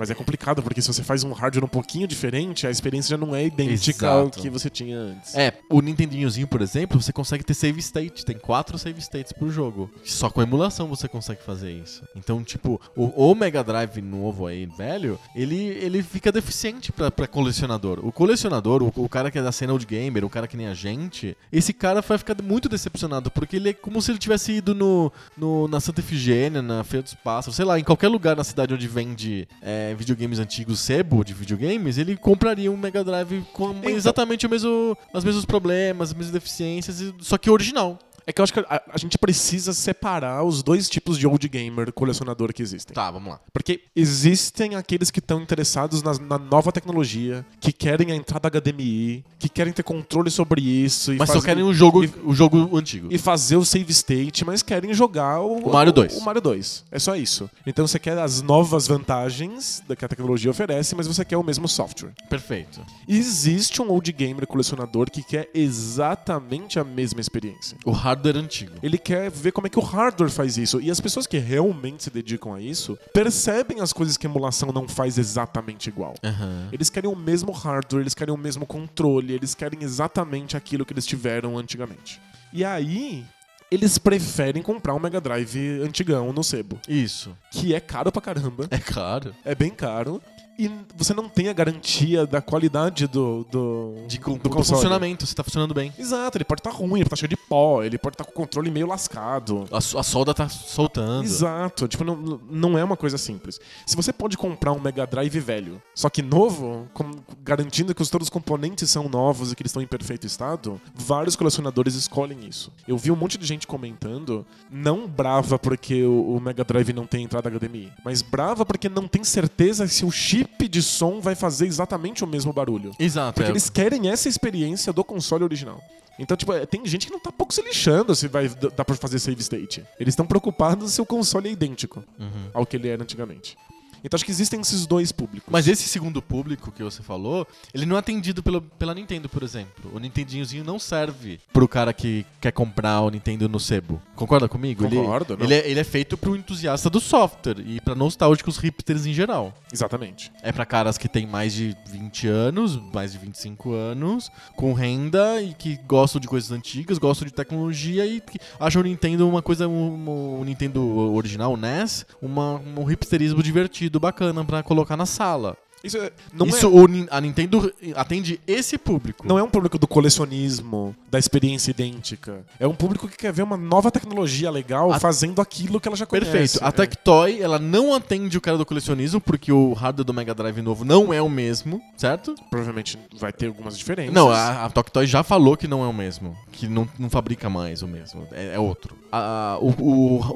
Mas 0.00 0.08
é 0.10 0.14
complicado, 0.14 0.62
porque 0.62 0.80
se 0.80 0.88
você 0.88 1.02
faz 1.04 1.22
um 1.24 1.32
hardware 1.32 1.62
um 1.64 1.68
pouquinho 1.68 2.08
diferente, 2.08 2.66
a 2.66 2.70
experiência 2.70 3.10
já 3.10 3.16
não 3.18 3.36
é 3.36 3.44
idêntica 3.44 4.08
ao 4.08 4.22
Exato. 4.22 4.40
que 4.40 4.48
você 4.48 4.70
tinha 4.70 4.96
antes. 4.98 5.34
É, 5.34 5.52
o 5.68 5.82
Nintendinhozinho, 5.82 6.48
por 6.48 6.62
exemplo, 6.62 7.00
você 7.00 7.12
consegue 7.12 7.44
ter 7.44 7.52
save 7.52 7.78
state. 7.80 8.24
Tem 8.24 8.38
quatro 8.38 8.78
save 8.78 8.98
states 9.00 9.30
por 9.32 9.50
jogo. 9.50 9.90
Só 10.02 10.30
com 10.30 10.40
emulação 10.40 10.88
você 10.88 11.06
consegue 11.06 11.42
fazer 11.42 11.70
isso. 11.72 12.02
Então, 12.16 12.42
tipo, 12.42 12.80
o, 12.96 13.30
o 13.30 13.34
Mega 13.34 13.62
Drive 13.62 14.00
novo 14.00 14.46
aí, 14.46 14.64
velho, 14.64 15.18
ele, 15.36 15.54
ele 15.56 16.02
fica 16.02 16.32
deficiente 16.32 16.90
pra, 16.90 17.10
pra 17.10 17.26
colecionador. 17.26 18.00
O 18.02 18.10
colecionador, 18.10 18.82
o, 18.82 18.90
o 18.96 19.08
cara 19.08 19.30
que 19.30 19.38
é 19.38 19.42
da 19.42 19.52
cena 19.52 19.74
old 19.74 19.84
gamer, 19.84 20.24
o 20.24 20.30
cara 20.30 20.48
que 20.48 20.56
nem 20.56 20.66
a 20.66 20.72
gente, 20.74 21.36
esse 21.52 21.74
cara 21.74 22.00
vai 22.00 22.16
ficar 22.16 22.40
muito 22.42 22.70
decepcionado, 22.70 23.30
porque 23.30 23.56
ele 23.56 23.68
é 23.68 23.72
como 23.74 24.00
se 24.00 24.10
ele 24.12 24.18
tivesse 24.18 24.52
ido 24.52 24.74
no, 24.74 25.12
no- 25.36 25.68
na 25.68 25.78
Santa 25.78 26.00
Efigênia, 26.00 26.62
na 26.62 26.82
Feira 26.84 27.02
dos 27.02 27.12
Pássaros, 27.12 27.56
sei 27.56 27.66
lá, 27.66 27.78
em 27.78 27.84
qualquer 27.84 28.08
lugar 28.08 28.34
na 28.34 28.44
cidade 28.44 28.72
onde 28.72 28.88
vende 28.88 29.46
é, 29.60 29.89
videogames 29.94 30.38
antigos, 30.38 30.80
sebo 30.80 31.24
de 31.24 31.34
videogames, 31.34 31.98
ele 31.98 32.16
compraria 32.16 32.70
um 32.70 32.76
Mega 32.76 33.02
Drive 33.04 33.44
com 33.52 33.70
Então. 33.70 33.90
exatamente 33.90 34.46
o 34.46 34.50
mesmo, 34.50 34.96
os 35.12 35.24
mesmos 35.24 35.44
problemas, 35.44 36.10
as 36.10 36.14
mesmas 36.14 36.32
deficiências, 36.32 37.12
só 37.20 37.36
que 37.36 37.50
original. 37.50 37.98
É 38.26 38.32
que 38.32 38.40
eu 38.40 38.42
acho 38.42 38.52
que 38.52 38.60
a, 38.60 38.82
a 38.92 38.98
gente 38.98 39.16
precisa 39.18 39.72
separar 39.72 40.42
os 40.44 40.62
dois 40.62 40.88
tipos 40.88 41.18
de 41.18 41.26
old 41.26 41.48
gamer 41.48 41.92
colecionador 41.92 42.52
que 42.52 42.62
existem. 42.62 42.94
Tá, 42.94 43.10
vamos 43.10 43.30
lá. 43.32 43.40
Porque 43.52 43.82
existem 43.94 44.74
aqueles 44.74 45.10
que 45.10 45.18
estão 45.18 45.40
interessados 45.40 46.02
nas- 46.02 46.18
na, 46.18 46.38
nova 46.38 46.72
tecnologia, 46.72 47.44
que 47.60 47.72
querem 47.72 48.10
a 48.12 48.16
entrada 48.16 48.48
HDMI, 48.48 49.24
que 49.38 49.48
querem 49.48 49.72
ter 49.72 49.82
controle 49.82 50.30
sobre 50.30 50.60
isso. 50.60 51.12
E 51.12 51.16
Mas 51.16 51.30
só 51.30 51.40
querem 51.40 51.62
um 51.64 51.72
jogo, 51.72 52.04
e- 52.04 52.12
o 52.24 52.34
jogo 52.34 52.76
antigo. 52.76 53.08
e 53.10 53.18
fazer 53.18 53.56
o 53.56 53.64
save 53.64 53.90
state, 53.92 54.44
mas 54.44 54.62
querem 54.62 54.92
jogar 54.94 55.40
o, 55.40 55.58
O 55.68 55.72
Mario 55.72 55.92
2. 55.92 56.16
O, 56.16 56.20
Mario 56.24 56.40
2. 56.40 56.84
É 56.90 56.98
só 56.98 57.16
isso. 57.16 57.48
Então 57.66 57.86
você 57.86 57.98
quer 57.98 58.18
as 58.18 58.42
novas 58.42 58.86
vantagens 58.86 59.82
que 59.98 60.04
a 60.04 60.08
tecnologia 60.08 60.50
oferece, 60.50 60.94
mas 60.94 61.06
você 61.06 61.24
quer 61.24 61.36
o 61.36 61.42
mesmo 61.42 61.68
software. 61.68 62.12
Perfeito. 62.28 62.80
Existe 63.08 63.82
um 63.82 63.90
old 63.90 64.10
gamer 64.12 64.46
colecionador 64.46 65.10
que 65.10 65.22
quer 65.22 65.48
exatamente 65.54 66.78
a 66.78 66.84
mesma 66.84 67.20
experiência. 67.20 67.76
O 67.84 67.90
hardware 68.10 68.36
antigo. 68.36 68.72
Ele 68.82 68.98
quer 68.98 69.30
ver 69.30 69.52
como 69.52 69.66
é 69.66 69.70
que 69.70 69.78
o 69.78 69.82
hardware 69.82 70.30
faz 70.30 70.56
isso. 70.58 70.80
E 70.80 70.90
as 70.90 71.00
pessoas 71.00 71.26
que 71.26 71.38
realmente 71.38 72.02
se 72.04 72.10
dedicam 72.10 72.52
a 72.54 72.60
isso 72.60 72.98
percebem 73.12 73.80
as 73.80 73.92
coisas 73.92 74.16
que 74.16 74.26
a 74.26 74.30
emulação 74.30 74.72
não 74.72 74.88
faz 74.88 75.16
exatamente 75.18 75.88
igual. 75.88 76.14
Aham. 76.22 76.68
Eles 76.72 76.90
querem 76.90 77.10
o 77.10 77.16
mesmo 77.16 77.52
hardware, 77.52 78.02
eles 78.02 78.14
querem 78.14 78.34
o 78.34 78.38
mesmo 78.38 78.66
controle, 78.66 79.32
eles 79.32 79.54
querem 79.54 79.82
exatamente 79.82 80.56
aquilo 80.56 80.84
que 80.84 80.92
eles 80.92 81.06
tiveram 81.06 81.56
antigamente. 81.56 82.20
E 82.52 82.64
aí, 82.64 83.24
eles 83.70 83.96
preferem 83.98 84.60
comprar 84.62 84.94
um 84.94 84.98
Mega 84.98 85.20
Drive 85.20 85.80
antigão 85.84 86.32
no 86.32 86.42
sebo, 86.42 86.80
Isso. 86.88 87.36
que 87.52 87.72
é 87.74 87.78
caro 87.78 88.10
pra 88.10 88.20
caramba, 88.20 88.66
É 88.70 88.78
claro. 88.78 89.32
é 89.44 89.54
bem 89.54 89.70
caro. 89.70 90.20
E 90.60 90.70
você 90.94 91.14
não 91.14 91.26
tem 91.28 91.48
a 91.48 91.52
garantia 91.54 92.26
da 92.26 92.42
qualidade 92.42 93.06
do, 93.06 93.46
do, 93.50 93.94
De, 94.06 94.18
do 94.18 94.36
do 94.36 94.50
funcionamento, 94.50 95.24
se 95.26 95.34
tá 95.34 95.42
funcionando 95.42 95.72
bem. 95.72 95.90
Exato, 95.98 96.36
ele 96.36 96.44
pode 96.44 96.60
estar 96.60 96.70
ruim, 96.70 97.00
ele 97.00 97.08
pode 97.08 97.14
estar 97.14 97.16
cheio 97.16 97.28
de 97.30 97.36
pó, 97.36 97.82
ele 97.82 97.96
pode 97.96 98.14
estar 98.14 98.24
com 98.24 98.30
o 98.30 98.34
controle 98.34 98.70
meio 98.70 98.86
lascado. 98.86 99.66
A, 99.72 99.78
a 99.78 100.02
solda 100.02 100.34
tá 100.34 100.48
soltando. 100.50 101.24
Exato, 101.24 101.88
tipo, 101.88 102.04
não, 102.04 102.14
não 102.50 102.78
é 102.78 102.84
uma 102.84 102.96
coisa 102.96 103.16
simples. 103.16 103.58
Se 103.86 103.96
você 103.96 104.12
pode 104.12 104.36
comprar 104.36 104.72
um 104.72 104.80
Mega 104.80 105.06
Drive 105.06 105.40
velho, 105.40 105.80
só 105.94 106.10
que 106.10 106.20
novo, 106.20 106.86
com- 106.92 107.10
garantindo 107.42 107.94
que 107.94 108.02
os, 108.02 108.10
todos 108.10 108.26
os 108.26 108.30
componentes 108.30 108.90
são 108.90 109.08
novos 109.08 109.52
e 109.52 109.56
que 109.56 109.62
eles 109.62 109.70
estão 109.70 109.82
em 109.82 109.86
perfeito 109.86 110.26
estado, 110.26 110.78
vários 110.94 111.36
colecionadores 111.36 111.94
escolhem 111.94 112.46
isso. 112.46 112.70
Eu 112.86 112.98
vi 112.98 113.10
um 113.10 113.16
monte 113.16 113.38
de 113.38 113.46
gente 113.46 113.66
comentando, 113.66 114.44
não 114.70 115.08
brava 115.08 115.58
porque 115.58 116.04
o, 116.04 116.36
o 116.36 116.40
Mega 116.40 116.64
Drive 116.64 116.92
não 116.92 117.06
tem 117.06 117.24
entrada 117.24 117.48
HDMI, 117.48 117.90
mas 118.04 118.20
brava 118.20 118.66
porque 118.66 118.90
não 118.90 119.08
tem 119.08 119.24
certeza 119.24 119.88
se 119.88 120.04
o 120.04 120.10
chip 120.10 120.49
de 120.68 120.82
som 120.82 121.20
vai 121.20 121.34
fazer 121.34 121.66
exatamente 121.66 122.22
o 122.22 122.26
mesmo 122.26 122.52
barulho. 122.52 122.92
Exato. 122.98 123.34
Porque 123.34 123.48
é. 123.48 123.52
eles 123.52 123.68
querem 123.68 124.08
essa 124.08 124.28
experiência 124.28 124.92
do 124.92 125.02
console 125.02 125.44
original. 125.44 125.82
Então, 126.18 126.36
tipo, 126.36 126.52
é, 126.52 126.66
tem 126.66 126.84
gente 126.84 127.06
que 127.06 127.12
não 127.12 127.18
tá 127.20 127.32
pouco 127.32 127.52
se 127.52 127.62
lixando 127.62 128.14
se 128.14 128.28
vai 128.28 128.48
dar 128.48 128.84
pra 128.84 128.94
fazer 128.94 129.18
save 129.18 129.40
state. 129.40 129.84
Eles 129.98 130.12
estão 130.12 130.26
preocupados 130.26 130.92
se 130.92 131.00
o 131.00 131.06
console 131.06 131.48
é 131.48 131.52
idêntico 131.52 132.04
Uhum. 132.18 132.50
ao 132.52 132.66
que 132.66 132.76
ele 132.76 132.88
era 132.88 133.02
antigamente. 133.02 133.56
Então 134.04 134.16
acho 134.16 134.24
que 134.24 134.30
existem 134.30 134.60
esses 134.60 134.86
dois 134.86 135.12
públicos. 135.12 135.48
Mas 135.50 135.68
esse 135.68 135.84
segundo 135.88 136.20
público 136.22 136.70
que 136.72 136.82
você 136.82 137.02
falou, 137.02 137.46
ele 137.74 137.86
não 137.86 137.96
é 137.96 137.98
atendido 137.98 138.42
pelo, 138.42 138.60
pela 138.62 138.94
Nintendo, 138.94 139.28
por 139.28 139.42
exemplo. 139.42 139.90
O 139.94 139.98
Nintendinhozinho 139.98 140.64
não 140.64 140.78
serve 140.78 141.38
pro 141.52 141.68
cara 141.68 141.92
que 141.92 142.24
quer 142.40 142.52
comprar 142.52 143.00
o 143.02 143.10
Nintendo 143.10 143.48
no 143.48 143.60
sebo. 143.60 144.00
Concorda 144.16 144.48
comigo? 144.48 144.84
Ele- 144.84 144.96
Concordo, 144.96 145.36
não. 145.36 145.44
ele, 145.44 145.54
é, 145.54 145.68
ele 145.70 145.80
é 145.80 145.84
feito 145.84 146.16
pro 146.16 146.36
entusiasta 146.36 146.88
do 146.90 147.00
software 147.00 147.56
e 147.66 147.80
pra 147.80 147.94
nostálgicos 147.94 148.56
hipsters 148.58 149.06
em 149.06 149.12
geral. 149.12 149.54
Exatamente. 149.72 150.30
É 150.42 150.52
pra 150.52 150.64
caras 150.66 150.96
que 150.98 151.08
têm 151.08 151.26
mais 151.26 151.52
de 151.52 151.76
20 151.88 152.26
anos, 152.28 152.76
mais 152.92 153.12
de 153.12 153.18
25 153.18 153.72
anos, 153.72 154.30
com 154.56 154.72
renda 154.72 155.40
e 155.42 155.54
que 155.54 155.76
gostam 155.86 156.20
de 156.20 156.28
coisas 156.28 156.50
antigas, 156.50 156.98
gostam 156.98 157.26
de 157.26 157.32
tecnologia 157.34 158.06
e 158.06 158.20
que 158.20 158.38
acham 158.58 158.82
o 158.82 158.84
Nintendo 158.84 159.28
uma 159.28 159.42
coisa, 159.42 159.66
um, 159.68 160.40
um 160.40 160.44
Nintendo 160.44 160.84
original, 161.14 161.52
o 161.52 161.56
NES, 161.56 162.04
uma, 162.20 162.56
um 162.76 162.90
hipsterismo 162.90 163.42
divertido, 163.42 163.89
bacana 163.98 164.44
pra 164.44 164.62
colocar 164.62 164.96
na 164.96 165.06
sala. 165.06 165.56
Isso, 165.82 165.96
é- 165.98 166.12
Isso, 166.46 166.66
é, 166.66 166.68
o 166.68 166.86
a 167.10 167.20
Nintendo 167.20 167.72
atende 167.94 168.40
esse 168.46 168.76
público. 168.76 169.26
não 169.26 169.38
é 169.38 169.42
um 169.42 169.48
público 169.48 169.78
do 169.78 169.86
colecionismo, 169.86 170.94
da 171.10 171.18
experiência 171.18 171.70
idêntica. 171.70 172.44
É 172.58 172.66
um 172.66 172.74
público 172.74 173.08
que 173.08 173.16
quer 173.16 173.32
ver 173.32 173.42
uma 173.42 173.56
nova 173.56 173.90
tecnologia 173.90 174.50
legal 174.50 174.92
A- 174.92 175.00
fazendo 175.00 175.40
aquilo 175.40 175.80
que 175.80 175.88
ela 175.88 175.96
já 175.96 176.06
conhece. 176.06 176.30
Perfeito. 176.30 176.64
A 176.64 176.68
É. 176.68 176.72
Tectoy, 176.72 177.40
ela 177.40 177.58
não 177.58 177.94
atende 177.94 178.36
o 178.36 178.40
cara 178.40 178.56
do 178.58 178.66
colecionismo, 178.66 179.20
porque 179.20 179.52
o 179.52 179.72
hardware 179.72 180.04
do 180.04 180.14
Mega 180.14 180.34
Drive 180.34 180.60
novo 180.62 180.84
não 180.84 181.12
é 181.12 181.20
o 181.22 181.28
mesmo, 181.28 181.80
certo? 181.96 182.34
Provavelmente 182.50 182.98
vai 183.18 183.32
ter 183.32 183.46
algumas 183.46 183.76
diferenças. 183.76 184.14
Não, 184.14 184.30
a, 184.30 184.64
a 184.66 184.70
Tectoy 184.70 185.06
já 185.06 185.22
falou 185.22 185.56
que 185.56 185.66
não 185.66 185.82
é 185.84 185.86
o 185.88 185.92
mesmo. 185.92 186.36
Que 186.52 186.68
não, 186.68 186.88
não 186.98 187.08
fabrica 187.08 187.48
mais 187.48 187.82
o 187.82 187.88
mesmo. 187.88 188.26
É, 188.32 188.54
é 188.54 188.58
outro. 188.58 188.96
A- 189.12 189.58
o, 189.60 189.68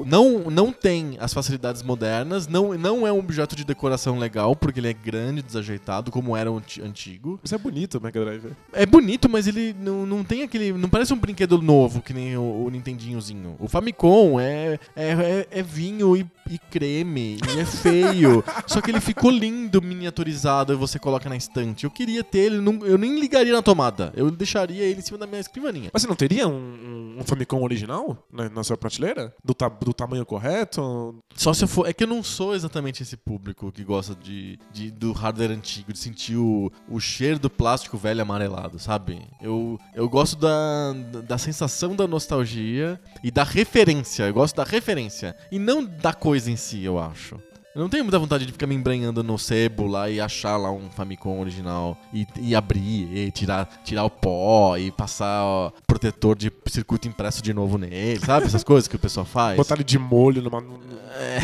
o- 0.01 0.05
não, 0.05 0.49
não 0.51 0.71
tem 0.71 1.17
as 1.19 1.33
facilidades 1.33 1.81
modernas, 1.83 2.47
não, 2.47 2.73
não 2.77 3.07
é 3.07 3.11
um 3.11 3.19
objeto 3.19 3.55
de 3.55 3.63
decoração 3.63 4.17
legal, 4.19 4.55
porque 4.55 4.79
ele 4.79 4.89
é 4.89 4.93
grande, 4.93 5.34
desajeitado, 5.41 6.11
como 6.11 6.35
era 6.35 6.49
antigo. 6.83 7.39
Isso 7.43 7.55
é 7.55 7.57
bonito, 7.57 7.97
o 7.97 8.01
Mega 8.01 8.23
Drive. 8.23 8.51
É 8.73 8.85
bonito, 8.85 9.29
mas 9.29 9.47
ele 9.47 9.73
não, 9.79 10.05
não 10.05 10.23
tem 10.23 10.43
aquele. 10.43 10.73
Não 10.73 10.89
parece 10.89 11.13
um 11.13 11.17
brinquedo 11.17 11.61
novo, 11.61 12.01
que 12.01 12.13
nem 12.13 12.37
o, 12.37 12.65
o 12.65 12.69
Nintendinhozinho. 12.69 13.55
O 13.59 13.67
Famicom 13.67 14.39
é, 14.39 14.79
é, 14.95 15.09
é, 15.11 15.47
é 15.51 15.63
vinho 15.63 16.15
e, 16.15 16.25
e 16.49 16.57
creme, 16.57 17.37
e 17.55 17.59
é 17.59 17.65
feio. 17.65 18.43
Só 18.67 18.81
que 18.81 18.91
ele 18.91 18.99
ficou 19.01 19.31
lindo, 19.31 19.81
miniaturizado, 19.81 20.73
e 20.73 20.75
você 20.75 20.99
coloca 20.99 21.27
na 21.29 21.35
estante. 21.35 21.83
Eu 21.83 21.91
queria 21.91 22.23
ter 22.23 22.39
ele, 22.39 22.61
não- 22.61 22.85
eu 22.85 22.97
nem 22.97 23.19
ligaria 23.19 23.53
na 23.53 23.61
tomada. 23.61 24.11
Eu 24.15 24.29
deixaria 24.31 24.83
ele 24.83 24.99
em 24.99 25.03
cima 25.03 25.17
da 25.17 25.27
minha 25.27 25.41
escrivaninha. 25.41 25.89
Mas 25.93 26.01
você 26.01 26.07
não 26.07 26.15
teria 26.15 26.47
um, 26.47 26.51
um- 26.53 27.15
um 27.19 27.23
Famicom 27.23 27.61
original 27.63 28.17
na, 28.31 28.49
na 28.49 28.63
sua 28.63 28.77
prateleira? 28.77 29.33
Do, 29.43 29.53
ta- 29.53 29.69
do 29.69 29.93
tamanho 29.93 30.25
correto? 30.25 31.15
Só 31.35 31.53
se 31.53 31.63
eu 31.63 31.67
for. 31.67 31.87
É 31.87 31.93
que 31.93 32.03
eu 32.03 32.07
não 32.07 32.21
sou 32.23 32.53
exatamente 32.55 33.01
esse 33.03 33.17
público 33.17 33.71
que 33.71 33.83
gosta 33.83 34.15
de, 34.15 34.57
de- 34.71 34.91
do 34.91 35.11
hardware 35.25 35.51
antigo, 35.51 35.91
de 35.91 35.99
sentir 35.99 36.37
o, 36.37 36.71
o 36.87 36.99
cheiro 36.99 37.39
do 37.39 37.49
plástico 37.49 37.97
velho 37.97 38.21
amarelado, 38.21 38.77
sabe? 38.77 39.21
Eu, 39.41 39.79
eu 39.93 40.07
gosto 40.07 40.35
da, 40.37 40.93
da 41.27 41.37
sensação 41.37 41.95
da 41.95 42.07
nostalgia 42.07 42.99
e 43.23 43.31
da 43.31 43.43
referência. 43.43 44.23
Eu 44.23 44.33
gosto 44.33 44.55
da 44.55 44.63
referência. 44.63 45.35
E 45.51 45.57
não 45.57 45.83
da 45.83 46.13
coisa 46.13 46.51
em 46.51 46.55
si, 46.55 46.83
eu 46.83 46.99
acho. 46.99 47.39
Eu 47.75 47.81
não 47.81 47.89
tenho 47.89 48.05
muita 48.05 48.17
vontade 48.17 48.45
de 48.45 48.53
ficar 48.53 48.67
me 48.67 48.73
embranhando 48.73 49.21
no 49.21 49.37
sebo 49.37 49.85
lá 49.85 50.09
e 50.09 50.21
achar 50.21 50.55
lá 50.55 50.71
um 50.71 50.89
Famicom 50.89 51.41
original 51.41 51.97
e, 52.13 52.25
e 52.39 52.55
abrir, 52.55 53.13
e 53.13 53.29
tirar, 53.31 53.67
tirar 53.83 54.05
o 54.05 54.09
pó 54.09 54.77
e 54.77 54.91
passar 54.91 55.43
ó, 55.43 55.71
protetor 55.85 56.37
de 56.37 56.49
circuito 56.67 57.05
impresso 57.09 57.41
de 57.41 57.53
novo 57.53 57.77
nele, 57.77 58.17
sabe? 58.21 58.45
Essas 58.45 58.63
coisas 58.63 58.87
que 58.87 58.95
o 58.95 58.99
pessoal 58.99 59.25
faz. 59.25 59.57
Botar 59.57 59.75
ele 59.75 59.83
de 59.83 59.99
molho 59.99 60.41
numa, 60.41 60.63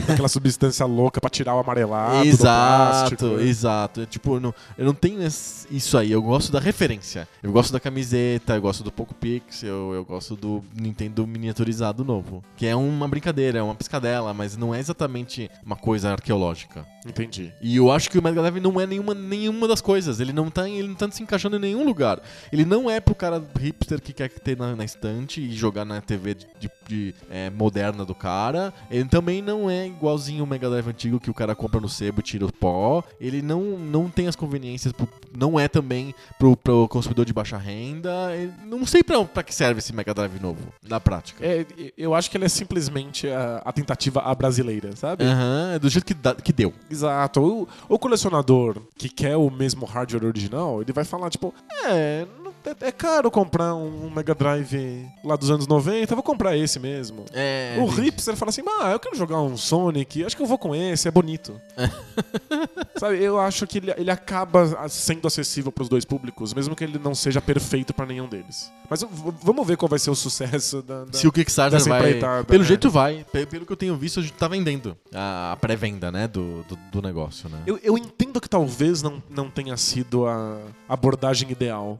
naquela 0.07 0.29
substância 0.29 0.85
louca 0.85 1.19
pra 1.19 1.29
tirar 1.29 1.53
o 1.53 1.59
amarelado 1.59 2.21
do 2.21 2.25
Exato, 2.25 3.39
exato. 3.41 4.01
É, 4.01 4.05
Tipo, 4.05 4.35
eu 4.35 4.39
não, 4.39 4.55
eu 4.77 4.85
não 4.85 4.93
tenho 4.93 5.19
isso 5.21 5.97
aí. 5.97 6.13
Eu 6.13 6.21
gosto 6.21 6.49
da 6.49 6.61
referência. 6.61 7.27
Eu 7.43 7.51
gosto 7.51 7.73
da 7.73 7.79
camiseta, 7.79 8.55
eu 8.55 8.61
gosto 8.61 8.85
do 8.85 8.91
Poco 8.91 9.13
Pixel, 9.13 9.93
eu 9.93 10.05
gosto 10.05 10.37
do 10.37 10.63
Nintendo 10.73 11.27
miniaturizado 11.27 12.05
novo. 12.05 12.41
Que 12.55 12.67
é 12.67 12.75
uma 12.75 13.05
brincadeira, 13.05 13.59
é 13.59 13.61
uma 13.61 13.75
piscadela, 13.75 14.33
mas 14.33 14.55
não 14.55 14.73
é 14.73 14.79
exatamente 14.79 15.51
uma 15.65 15.75
coisa 15.75 16.20
arqueológica. 16.21 16.85
Entendi. 17.05 17.51
E 17.59 17.75
eu 17.77 17.91
acho 17.91 18.11
que 18.11 18.19
o 18.19 18.21
Mega 18.23 18.41
Drive 18.41 18.59
não 18.61 18.79
é 18.79 18.85
nenhuma, 18.85 19.15
nenhuma 19.15 19.67
das 19.67 19.81
coisas. 19.81 20.19
Ele 20.19 20.31
não, 20.31 20.51
tá, 20.51 20.69
ele 20.69 20.87
não 20.87 20.93
tá 20.93 21.09
se 21.09 21.23
encaixando 21.23 21.55
em 21.55 21.59
nenhum 21.59 21.83
lugar. 21.83 22.21
Ele 22.53 22.63
não 22.63 22.87
é 22.89 22.99
pro 22.99 23.15
cara 23.15 23.43
hipster 23.59 23.99
que 23.99 24.13
quer 24.13 24.29
ter 24.29 24.55
na, 24.55 24.75
na 24.75 24.85
estante 24.85 25.41
e 25.41 25.51
jogar 25.51 25.83
na 25.83 25.99
TV 25.99 26.35
de, 26.35 26.47
de- 26.59 26.71
de, 26.87 27.15
é, 27.29 27.49
moderna 27.49 28.05
do 28.05 28.13
cara. 28.13 28.71
Ele 28.91 29.05
também 29.09 29.41
não 29.41 29.67
é 29.69 29.87
igualzinho 29.87 30.43
o 30.43 30.47
Mega 30.47 30.69
Drive 30.69 30.87
antigo 30.87 31.19
que 31.19 31.31
o 31.31 31.33
cara 31.33 31.55
compra 31.55 31.79
no 31.81 31.89
sebo 31.89 32.19
e 32.19 32.23
tira 32.23 32.45
o 32.45 32.53
pó. 32.53 33.03
Ele 33.19 33.41
não, 33.41 33.61
não 33.79 34.07
tem 34.07 34.27
as 34.27 34.35
conveniências. 34.35 34.93
pro- 34.93 35.09
não 35.35 35.59
é 35.59 35.67
também 35.67 36.13
pro, 36.37 36.55
pro 36.55 36.87
consumidor 36.87 37.25
de 37.25 37.33
baixa 37.33 37.57
renda. 37.57 38.11
Ele- 38.35 38.53
não 38.67 38.85
sei 38.85 39.01
pra, 39.03 39.23
pra 39.25 39.41
que 39.41 39.55
serve 39.55 39.79
esse 39.79 39.91
Mega 39.91 40.13
Drive 40.13 40.39
novo, 40.39 40.71
na 40.87 40.99
prática. 40.99 41.43
É, 41.43 41.65
eu 41.97 42.13
acho 42.13 42.29
que 42.29 42.37
ele 42.37 42.45
é 42.45 42.49
simplesmente 42.49 43.27
a, 43.27 43.61
a 43.65 43.71
tentativa 43.73 44.21
à 44.21 44.35
brasileira, 44.35 44.95
sabe? 44.95 45.23
Aham, 45.23 45.71
é 45.73 45.79
do 45.79 45.89
jeito 45.89 46.05
que, 46.05 46.10
dá- 46.13 46.35
que 46.35 46.51
deu. 46.53 46.73
Exato. 46.89 47.41
O, 47.41 47.67
o 47.95 47.99
colecionador 47.99 48.77
que 48.97 49.09
quer 49.09 49.35
o 49.37 49.49
mesmo 49.49 49.85
hardware 49.85 50.25
original, 50.25 50.81
ele 50.81 50.91
vai 50.93 51.03
falar, 51.03 51.29
tipo, 51.29 51.53
é, 51.85 52.25
é, 52.65 52.87
é 52.87 52.91
caro 52.91 53.29
comprar 53.31 53.73
um 53.75 54.09
Mega 54.09 54.33
Drive 54.35 55.05
lá 55.23 55.35
dos 55.35 55.49
anos 55.51 55.67
90, 55.67 56.11
eu 56.11 56.15
vou 56.15 56.23
comprar 56.23 56.55
esse 56.57 56.79
mesmo. 56.79 57.25
É, 57.33 57.77
o 57.79 57.85
hipster 57.85 58.35
fala 58.35 58.49
assim, 58.49 58.61
ah, 58.79 58.91
eu 58.91 58.99
quero 58.99 59.15
jogar 59.15 59.39
um 59.41 59.55
Sonic, 59.57 60.23
acho 60.23 60.35
que 60.35 60.41
eu 60.41 60.47
vou 60.47 60.57
com 60.57 60.75
esse, 60.75 61.07
é 61.07 61.11
bonito. 61.11 61.59
Sabe, 62.97 63.21
eu 63.23 63.39
acho 63.39 63.65
que 63.65 63.77
ele, 63.79 63.91
ele 63.97 64.11
acaba 64.11 64.87
sendo 64.89 65.27
acessível 65.27 65.71
pros 65.71 65.89
dois 65.89 66.05
públicos, 66.05 66.53
mesmo 66.53 66.75
que 66.75 66.83
ele 66.83 66.99
não 66.99 67.15
seja 67.15 67.41
perfeito 67.41 67.93
pra 67.93 68.05
nenhum 68.05 68.27
deles. 68.27 68.71
Mas 68.89 69.03
vamos 69.41 69.65
ver 69.65 69.77
qual 69.77 69.89
vai 69.89 69.97
ser 69.99 70.11
o 70.11 70.15
sucesso 70.15 70.81
da... 70.81 71.05
da- 71.05 71.13
Se 71.13 71.27
o 71.27 71.31
Kickstarter 71.31 71.81
vai. 71.85 72.19
Pelo 72.45 72.61
né? 72.63 72.67
jeito 72.67 72.89
vai. 72.89 73.25
Pe- 73.31 73.45
Pelo 73.45 73.65
que 73.65 73.71
eu 73.71 73.77
tenho 73.77 73.95
visto, 73.95 74.19
a 74.19 74.23
gente 74.23 74.33
tá 74.33 74.47
vendendo 74.47 74.95
a 75.13 75.41
a 75.51 75.55
pré-venda, 75.55 76.11
né? 76.11 76.27
Do, 76.27 76.63
do, 76.63 76.75
do 76.91 77.01
negócio, 77.01 77.49
né? 77.49 77.59
Eu, 77.65 77.79
eu 77.83 77.97
entendo 77.97 78.39
que 78.39 78.47
talvez 78.49 79.01
não, 79.01 79.21
não 79.29 79.49
tenha 79.49 79.75
sido 79.77 80.27
a 80.27 80.57
abordagem 80.87 81.49
ideal 81.51 81.97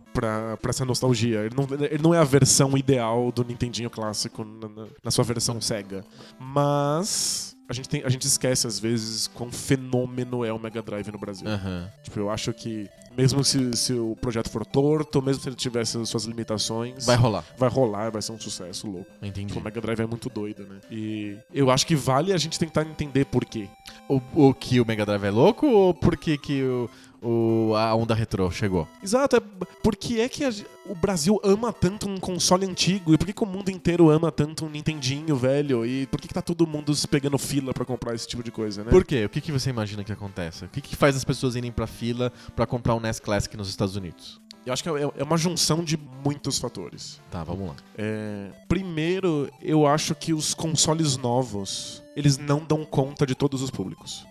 pra, 0.52 0.58
pra 0.58 0.70
essa 0.70 0.86
nostalgia. 0.86 1.40
Ele 1.42 1.56
não, 1.56 1.68
ele 1.86 2.02
não 2.04 2.14
é 2.14 2.18
a 2.20 2.24
versão 2.24 2.78
ideal 2.78 3.32
do 3.32 3.44
Nintendinho 3.44 3.90
clássico 3.90 4.44
na, 4.44 4.88
na- 5.04 5.12
sua 5.12 5.24
versão 5.24 5.60
Sega. 5.62 6.04
Mas 6.40 7.56
a 7.70 7.74
gente, 7.74 7.88
tem, 7.88 8.04
a 8.04 8.10
gente 8.10 8.28
esquece 8.28 8.68
às 8.68 8.80
vezes 8.80 9.28
quão 9.28 9.52
fenômeno 9.52 10.44
é 10.44 10.52
o 10.52 10.60
Mega 10.60 10.82
Drive 10.82 11.08
no 11.12 11.18
Brasil. 11.18 11.48
Aham. 11.48 11.90
Tipo, 12.04 12.20
eu 12.20 12.30
acho 12.30 12.52
que 12.54 12.90
mesmo 13.18 13.44
se, 13.44 13.76
se 13.76 13.94
o 13.94 14.16
projeto 14.22 14.50
for 14.50 14.66
torto, 14.66 15.22
mesmo 15.22 15.42
se 15.44 15.50
ele 15.50 15.56
tivesse 15.56 15.98
as 15.98 16.08
suas 16.10 16.24
limitações, 16.26 17.06
Vai 17.06 17.16
rolar. 17.16 17.44
vai 17.58 17.70
rolar, 17.70 18.10
vai 18.12 18.22
ser 18.22 18.32
um 18.32 18.40
sucesso 18.40 18.88
louco. 18.88 19.10
Entendi. 19.22 19.48
Tipo, 19.48 19.60
o 19.60 19.64
Mega 19.64 19.82
Drive 19.82 20.00
é 20.00 20.06
muito 20.06 20.30
doido, 20.30 20.66
né? 20.66 20.80
E 20.90 21.38
eu 21.54 21.70
acho 21.72 21.86
que 21.86 21.96
vale 21.96 22.32
a 22.34 22.38
gente 22.38 22.58
tentar 22.60 22.84
entender 22.84 23.26
por 23.26 23.46
quê. 23.46 23.68
O, 24.08 24.22
o 24.36 24.54
que 24.54 24.80
o 24.80 24.86
Mega 24.86 25.06
Drive 25.06 25.24
é 25.26 25.32
louco 25.32 25.66
ou 25.68 25.94
por 25.94 26.18
que, 26.18 26.38
que 26.38 26.64
o, 26.64 26.90
o- 27.22 27.74
a 27.76 27.94
onda 27.96 28.14
retrô 28.16 28.50
chegou? 28.52 28.88
Exato, 29.04 29.36
é, 29.36 29.40
por 29.84 29.96
que 29.96 30.20
é 30.20 30.28
que 30.30 30.44
a 30.44 30.52
o 30.88 30.96
Brasil 30.96 31.40
ama 31.44 31.72
tanto 31.72 32.10
um 32.10 32.18
console 32.18 32.66
antigo? 32.66 33.14
E 33.14 33.18
por 33.18 33.26
que, 33.26 33.32
que 33.34 33.44
o 33.44 33.46
mundo 33.46 33.70
inteiro 33.70 34.10
ama 34.10 34.32
tanto 34.32 34.66
um 34.66 34.70
Nintendinho 34.70 35.36
velho? 35.36 35.86
E 35.86 36.06
por 36.08 36.20
que, 36.20 36.28
que 36.28 36.34
tá 36.34 36.42
todo 36.42 36.66
mundo 36.68 36.94
se 36.96 37.08
pegando 37.08 37.38
fila 37.38 37.74
pra 37.74 37.86
comprar 37.86 38.14
esse 38.16 38.28
tipo 38.28 38.44
de 38.44 38.52
coisa, 38.52 38.84
né? 38.84 38.90
Por 38.90 39.06
quê? 39.06 39.24
O 39.24 39.30
que, 39.30 39.40
que 39.40 39.52
você 39.52 39.70
imagina 39.70 40.04
que 40.04 40.12
acontece? 40.12 40.66
O 40.66 40.68
que, 40.70 40.82
que 40.82 40.96
faz 40.96 41.16
as 41.16 41.24
pessoas 41.24 41.56
irem 41.56 41.72
pra 41.72 41.86
fila 41.88 42.32
pra 42.56 42.66
comprar 42.66 42.96
um 42.96 43.00
NES 43.00 43.20
Classic 43.20 43.56
nos 43.56 43.70
Estados 43.70 43.96
Unidos? 43.96 44.42
Eu 44.66 44.74
acho 44.74 44.84
que 44.84 44.90
é, 44.90 45.12
é 45.18 45.24
uma 45.24 45.38
junção 45.38 45.84
de 45.84 45.98
muitos 46.24 46.60
fatores. 46.60 47.20
Tá, 47.32 47.44
vamos 47.44 47.70
lá. 47.70 47.76
É, 47.98 48.50
primeiro, 48.68 49.50
eu 49.62 49.88
acho 49.88 50.14
que 50.14 50.34
os 50.34 50.54
consoles 50.54 51.18
novos, 51.18 52.04
eles 52.16 52.38
não 52.38 52.60
dão 52.60 52.84
conta 52.86 53.26
de 53.26 53.34
todos 53.34 53.62
os 53.62 53.72
públicos. 53.72 54.26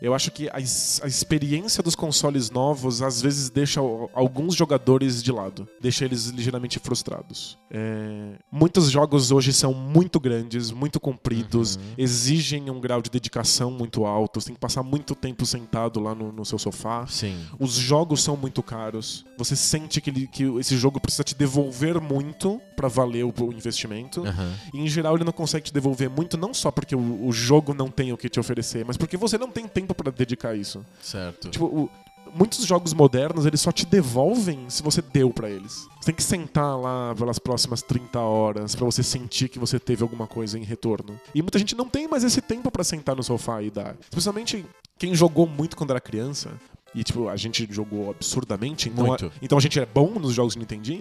Eu 0.00 0.14
acho 0.14 0.30
que 0.30 0.48
a, 0.48 0.56
a 0.56 1.06
experiência 1.08 1.82
dos 1.82 1.94
consoles 1.94 2.50
novos 2.50 3.02
às 3.02 3.20
vezes 3.20 3.50
deixa 3.50 3.80
alguns 4.14 4.54
jogadores 4.54 5.22
de 5.22 5.32
lado, 5.32 5.68
deixa 5.80 6.04
eles 6.04 6.26
ligeiramente 6.26 6.78
frustrados. 6.78 7.58
É, 7.70 8.32
muitos 8.50 8.90
jogos 8.90 9.30
hoje 9.30 9.52
são 9.52 9.72
muito 9.74 10.18
grandes, 10.20 10.70
muito 10.70 11.00
compridos, 11.00 11.76
Uhum. 11.76 11.82
exigem 11.98 12.70
um 12.70 12.80
grau 12.80 13.02
de 13.02 13.10
dedicação 13.10 13.70
muito 13.70 14.04
alto, 14.06 14.40
você 14.40 14.46
tem 14.46 14.54
que 14.54 14.60
passar 14.60 14.82
muito 14.82 15.14
tempo 15.14 15.44
sentado 15.44 16.00
lá 16.00 16.14
no, 16.14 16.32
no 16.32 16.44
seu 16.44 16.58
sofá. 16.58 17.06
Sim. 17.06 17.36
Os 17.58 17.72
jogos 17.72 18.22
são 18.22 18.36
muito 18.36 18.62
caros. 18.62 19.24
Você 19.36 19.54
sente 19.56 20.00
que, 20.00 20.10
ele- 20.10 20.26
que 20.26 20.44
esse 20.58 20.76
jogo 20.76 21.00
precisa 21.00 21.24
te 21.24 21.34
devolver 21.34 22.00
muito 22.00 22.60
pra 22.76 22.88
valer 22.88 23.24
o, 23.24 23.32
o 23.38 23.52
investimento. 23.52 24.24
Aham. 24.24 24.54
E 24.72 24.78
em 24.80 24.88
geral 24.88 25.14
ele 25.16 25.24
não 25.24 25.32
consegue 25.32 25.66
te 25.66 25.72
devolver 25.72 26.08
muito, 26.08 26.36
não 26.36 26.54
só 26.54 26.70
porque 26.70 26.94
o, 26.94 27.26
o 27.26 27.32
jogo 27.32 27.74
não 27.74 27.90
tem 27.90 28.12
o 28.12 28.16
que 28.16 28.28
te 28.28 28.38
oferecer, 28.40 28.84
mas 28.84 28.96
porque 28.96 29.16
você 29.16 29.36
não 29.36 29.50
tem 29.50 29.66
tempo 29.66 29.87
pra 29.94 30.10
dedicar 30.10 30.54
isso. 30.56 30.84
Certo. 31.02 31.48
Tipo, 31.50 31.64
o- 31.66 31.90
muitos 32.34 32.64
jogos 32.66 32.92
modernos 32.92 33.46
eles 33.46 33.60
só 33.60 33.72
te 33.72 33.86
devolvem 33.86 34.68
se 34.68 34.82
você 34.82 35.00
deu 35.00 35.30
pra 35.30 35.48
eles. 35.48 35.86
Você 35.98 36.06
tem 36.06 36.14
que 36.14 36.22
sentar 36.22 36.78
lá 36.78 37.14
pelas 37.14 37.38
próximas 37.38 37.80
30 37.82 38.20
horas 38.20 38.74
pra 38.74 38.84
você 38.84 39.02
sentir 39.02 39.48
que 39.48 39.58
você 39.58 39.78
teve 39.78 40.02
alguma 40.02 40.26
coisa 40.26 40.58
em 40.58 40.62
retorno. 40.62 41.18
E 41.34 41.40
muita 41.42 41.58
gente 41.58 41.74
não 41.74 41.88
tem 41.88 42.06
mais 42.06 42.24
esse 42.24 42.40
tempo 42.42 42.70
pra 42.70 42.84
sentar 42.84 43.16
no 43.16 43.22
sofá 43.22 43.62
e 43.62 43.70
dar. 43.70 43.96
Especialmente 44.00 44.64
quem 44.98 45.14
jogou 45.14 45.46
muito 45.46 45.76
quando 45.76 45.90
era 45.90 46.00
criança. 46.00 46.50
E, 46.98 47.04
tipo, 47.04 47.28
a 47.28 47.36
gente 47.36 47.66
jogou 47.70 48.10
absurdamente. 48.10 48.88
Então, 48.88 49.06
Muito. 49.06 49.26
A, 49.26 49.30
então 49.40 49.56
a 49.56 49.60
gente 49.60 49.78
é 49.78 49.86
bom 49.86 50.18
nos 50.18 50.34
jogos 50.34 50.54
de 50.54 50.58
Nintendinho. 50.58 51.00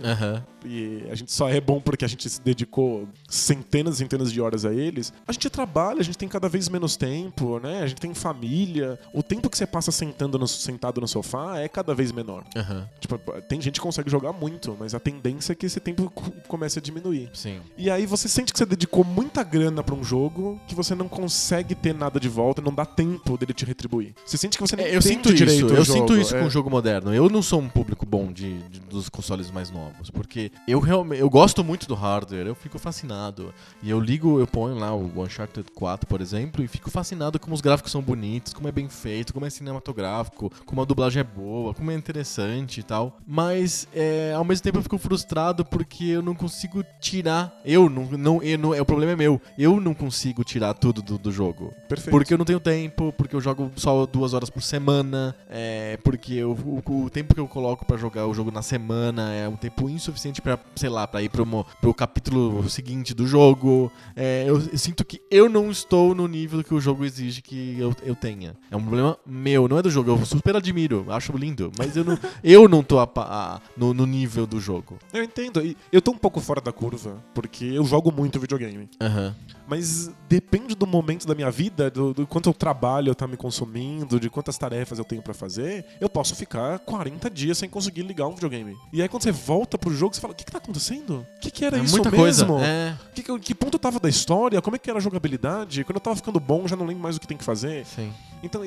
E 0.66 1.04
a 1.10 1.16
gente 1.16 1.32
só 1.32 1.50
é 1.50 1.60
bom 1.60 1.80
porque 1.80 2.04
a 2.06 2.08
gente 2.08 2.30
se 2.30 2.42
dedicou 2.42 3.08
centenas 3.28 3.96
e 3.96 3.98
centenas 4.00 4.32
de 4.32 4.40
horas 4.42 4.66
a 4.66 4.74
eles. 4.74 5.14
A 5.28 5.32
gente 5.32 5.50
trabalha, 5.50 6.00
a 6.00 6.04
gente 6.04 6.18
tem 6.18 6.28
cada 6.28 6.48
vez 6.50 6.68
menos 6.70 6.96
tempo, 6.98 7.60
né? 7.60 7.82
A 7.82 7.88
gente 7.88 8.00
tem 8.02 8.14
família. 8.14 9.00
O 9.14 9.24
tempo 9.24 9.50
que 9.50 9.58
você 9.58 9.66
passa 9.66 9.92
sentando 9.92 10.38
no- 10.38 10.48
sentado 10.48 11.00
no 11.02 11.08
sofá 11.08 11.60
é 11.60 11.68
cada 11.68 11.94
vez 11.96 12.12
menor. 12.12 12.44
Aham. 12.56 12.88
Tipo, 13.00 13.18
tem 13.50 13.60
gente 13.62 13.76
que 13.76 13.82
consegue 13.82 14.10
jogar 14.10 14.34
muito, 14.34 14.76
mas 14.80 14.94
a 14.94 15.00
tendência 15.00 15.54
é 15.54 15.56
que 15.56 15.66
esse 15.66 15.80
tempo 15.80 16.12
co- 16.14 16.32
comece 16.48 16.80
a 16.80 16.82
diminuir. 16.82 17.30
Sim. 17.34 17.60
E 17.78 17.90
aí 17.90 18.06
você 18.06 18.28
sente 18.28 18.52
que 18.54 18.60
você 18.60 18.66
dedicou 18.66 19.04
muita 19.04 19.44
grana 19.44 19.84
pra 19.84 19.96
um 19.96 20.04
jogo 20.04 20.60
que 20.68 20.76
você 20.76 20.94
não 20.94 21.08
consegue 21.08 21.74
ter 21.76 21.94
nada 21.94 22.20
de 22.20 22.30
volta, 22.30 22.62
não 22.62 22.74
dá 22.74 22.86
tempo 22.86 23.38
dele 23.38 23.54
te 23.54 23.66
retribuir. 23.66 24.14
Você 24.26 24.38
sente 24.38 24.58
que 24.58 24.62
você 24.62 24.76
nem 24.76 24.86
É, 24.88 24.96
eu 24.96 25.02
sinto 25.02 25.34
direito 25.34 25.66
isso, 25.68 25.76
eu 25.76 25.86
jogo, 25.88 26.00
sinto 26.00 26.18
isso 26.18 26.36
é. 26.36 26.40
com 26.40 26.46
o 26.48 26.50
jogo 26.50 26.70
moderno. 26.70 27.14
Eu 27.14 27.30
não 27.30 27.42
sou 27.42 27.60
um 27.60 27.70
público 27.70 28.06
bom 28.06 28.32
de, 28.32 28.60
de- 28.70 28.80
dos 28.82 29.10
consoles 29.10 29.50
mais 29.52 29.70
novos, 29.72 30.10
porque 30.10 30.52
eu 30.68 30.80
realmente 30.80 31.22
eu 31.22 31.30
gosto 31.30 31.64
muito 31.64 31.88
do 31.88 31.96
hardware, 31.96 32.48
eu 32.48 32.56
fico 32.56 32.78
fascinado. 32.80 33.54
E 33.82 33.90
eu 33.90 34.00
ligo, 34.00 34.40
eu 34.40 34.48
ponho 34.48 34.76
lá 34.76 34.94
o 34.94 35.22
Uncharted 35.24 35.70
4, 35.74 36.08
por 36.08 36.22
exemplo, 36.22 36.64
e 36.64 36.68
fico 36.68 36.90
fascinado 36.90 37.40
como 37.40 37.54
os 37.54 37.62
gráficos 37.62 37.92
são 37.92 38.02
bonitos, 38.02 38.54
como 38.54 38.68
é 38.68 38.72
bem 38.72 38.88
feito, 38.90 39.34
como 39.34 39.46
é 39.46 39.50
cinematográfico, 39.50 40.52
como 40.66 40.82
a 40.82 40.86
dublagem 40.86 41.20
é 41.22 41.24
boa, 41.24 41.74
como 41.74 41.92
é 41.92 41.96
interessante 41.96 42.80
e 42.80 42.84
tal. 42.84 43.18
Mas 43.26 43.88
é, 43.94 44.34
ao 44.36 44.44
mesmo 44.44 44.64
tempo 44.64 44.78
eu 44.78 44.84
fico 44.84 44.98
frustrado 44.98 45.64
porque 45.66 46.06
eu 46.06 46.22
não 46.22 46.36
consigo 46.36 46.84
tirar. 47.00 47.54
Eu 47.66 47.90
não, 47.90 48.06
não, 48.06 48.44
eu 48.44 48.58
não 48.58 48.74
é, 48.74 48.82
o 48.82 48.86
problema 48.86 49.12
é 49.12 49.16
meu. 49.16 49.42
Eu 49.58 49.80
não 49.80 49.94
consigo 49.94 50.44
tirar 50.44 50.74
tudo 50.74 51.02
do, 51.02 51.18
do 51.18 51.32
jogo. 51.32 51.74
Perfeito. 51.88 52.12
Porque 52.12 52.34
eu 52.34 52.38
não 52.38 52.46
tenho 52.46 52.60
tempo, 52.60 53.14
porque 53.18 53.36
eu 53.36 53.42
jogo 53.42 53.72
só 53.76 54.06
duas 54.06 54.34
horas 54.34 54.50
por 54.50 54.62
semana, 54.62 55.36
é, 55.50 55.67
porque 56.04 56.34
eu- 56.34 56.52
o, 56.52 57.04
o 57.06 57.10
tempo 57.10 57.34
que 57.34 57.40
eu 57.40 57.48
coloco 57.48 57.86
pra 57.86 57.98
jogar 57.98 58.28
o 58.28 58.34
jogo 58.34 58.52
na 58.52 58.62
semana 58.62 59.34
é 59.34 59.48
um 59.48 59.56
tempo 59.56 59.90
insuficiente 59.90 60.42
pra, 60.42 60.58
sei 60.76 60.90
lá, 60.90 61.08
pra 61.08 61.22
ir 61.22 61.30
pro, 61.30 61.46
pro 61.82 61.94
capítulo 61.94 62.68
seguinte 62.70 63.14
do 63.14 63.26
jogo. 63.28 63.92
É, 64.16 64.44
eu, 64.48 64.60
eu 64.60 64.78
sinto 64.78 65.04
que 65.06 65.22
eu 65.32 65.50
não 65.50 65.70
estou 65.72 66.14
no 66.16 66.28
nível 66.28 66.64
que 66.64 66.74
o 66.74 66.80
jogo 66.82 67.06
exige 67.06 67.42
que 67.42 67.78
eu, 67.80 67.96
eu 68.04 68.16
tenha. 68.16 68.56
É 68.72 68.76
um 68.76 68.82
problema 68.82 69.18
meu, 69.26 69.68
não 69.68 69.78
é 69.78 69.82
do 69.82 69.90
jogo. 69.90 70.12
Eu 70.12 70.26
super 70.26 70.56
admiro, 70.56 71.06
acho 71.10 71.36
lindo, 71.38 71.72
mas 71.78 71.96
eu 71.96 72.04
não, 72.04 72.18
eu 72.44 72.68
não 72.68 72.84
tô 72.84 73.00
a 73.00 73.08
a- 73.18 73.62
no, 73.76 73.94
no 73.94 74.06
nível 74.06 74.46
do 74.46 74.60
jogo. 74.60 74.98
Eu 75.14 75.24
entendo. 75.24 75.62
E 75.66 75.76
eu 75.92 76.02
tô 76.02 76.12
um 76.12 76.18
pouco 76.18 76.40
fora 76.40 76.62
da 76.62 76.72
curva, 76.72 77.18
porque 77.34 77.66
eu 77.66 77.84
jogo 77.86 78.12
muito 78.12 78.40
videogame. 78.40 78.90
Aham. 79.02 79.36
Mas 79.68 80.10
depende 80.30 80.74
do 80.76 80.88
momento 80.88 81.28
da 81.28 81.36
minha 81.36 81.52
vida, 81.52 81.90
do, 81.92 82.14
do 82.14 82.26
quanto 82.26 82.50
o 82.50 82.54
trabalho 82.54 83.14
tá 83.14 83.28
me 83.28 83.36
consumindo, 83.36 84.20
de 84.20 84.30
quantas 84.30 84.58
tarefas 84.58 84.98
eu 84.98 85.06
tenho 85.06 85.22
pra 85.22 85.34
fazer, 85.34 85.86
eu 86.00 86.08
posso 86.10 86.36
ficar 86.36 86.80
40 86.80 87.30
dias 87.30 87.58
sem 87.58 87.70
conseguir 87.70 88.04
ligar 88.04 88.28
um 88.28 88.34
videogame. 88.34 88.76
E 88.94 89.02
aí 89.02 89.10
quando 89.10 89.24
você 89.24 89.32
volta 89.32 89.78
pro 89.78 89.94
jogo, 89.94 90.16
você 90.16 90.22
fala, 90.22 90.34
o 90.34 90.36
que, 90.36 90.46
que 90.46 90.52
tá 90.52 90.58
acontecendo? 90.58 91.26
O 91.36 91.40
que, 91.42 91.52
que 91.52 91.66
era 91.66 91.78
É 91.78 91.82
isso 91.82 91.94
muita 91.94 92.10
mesmo? 92.10 92.48
coisa. 92.48 92.66
É, 92.66 92.96
Que, 93.14 93.24
que, 93.24 93.40
que 93.40 93.56
ponto 93.56 93.76
eu 93.76 93.80
tava 93.80 94.00
da 94.00 94.08
história? 94.10 94.62
Como 94.62 94.76
é 94.76 94.80
que 94.80 94.90
era 94.90 95.00
a 95.00 95.02
jogabilidade? 95.02 95.84
Quando 95.84 95.98
eu 95.98 96.02
tava 96.02 96.16
ficando 96.16 96.40
bom, 96.40 96.62
eu 96.62 96.68
já 96.68 96.76
não 96.76 96.86
lembro 96.86 97.04
mais 97.04 97.18
o 97.18 97.20
que 97.20 97.28
tem 97.28 97.38
que 97.38 97.44
fazer. 97.44 97.86
sim. 97.86 98.14
Então, 98.44 98.62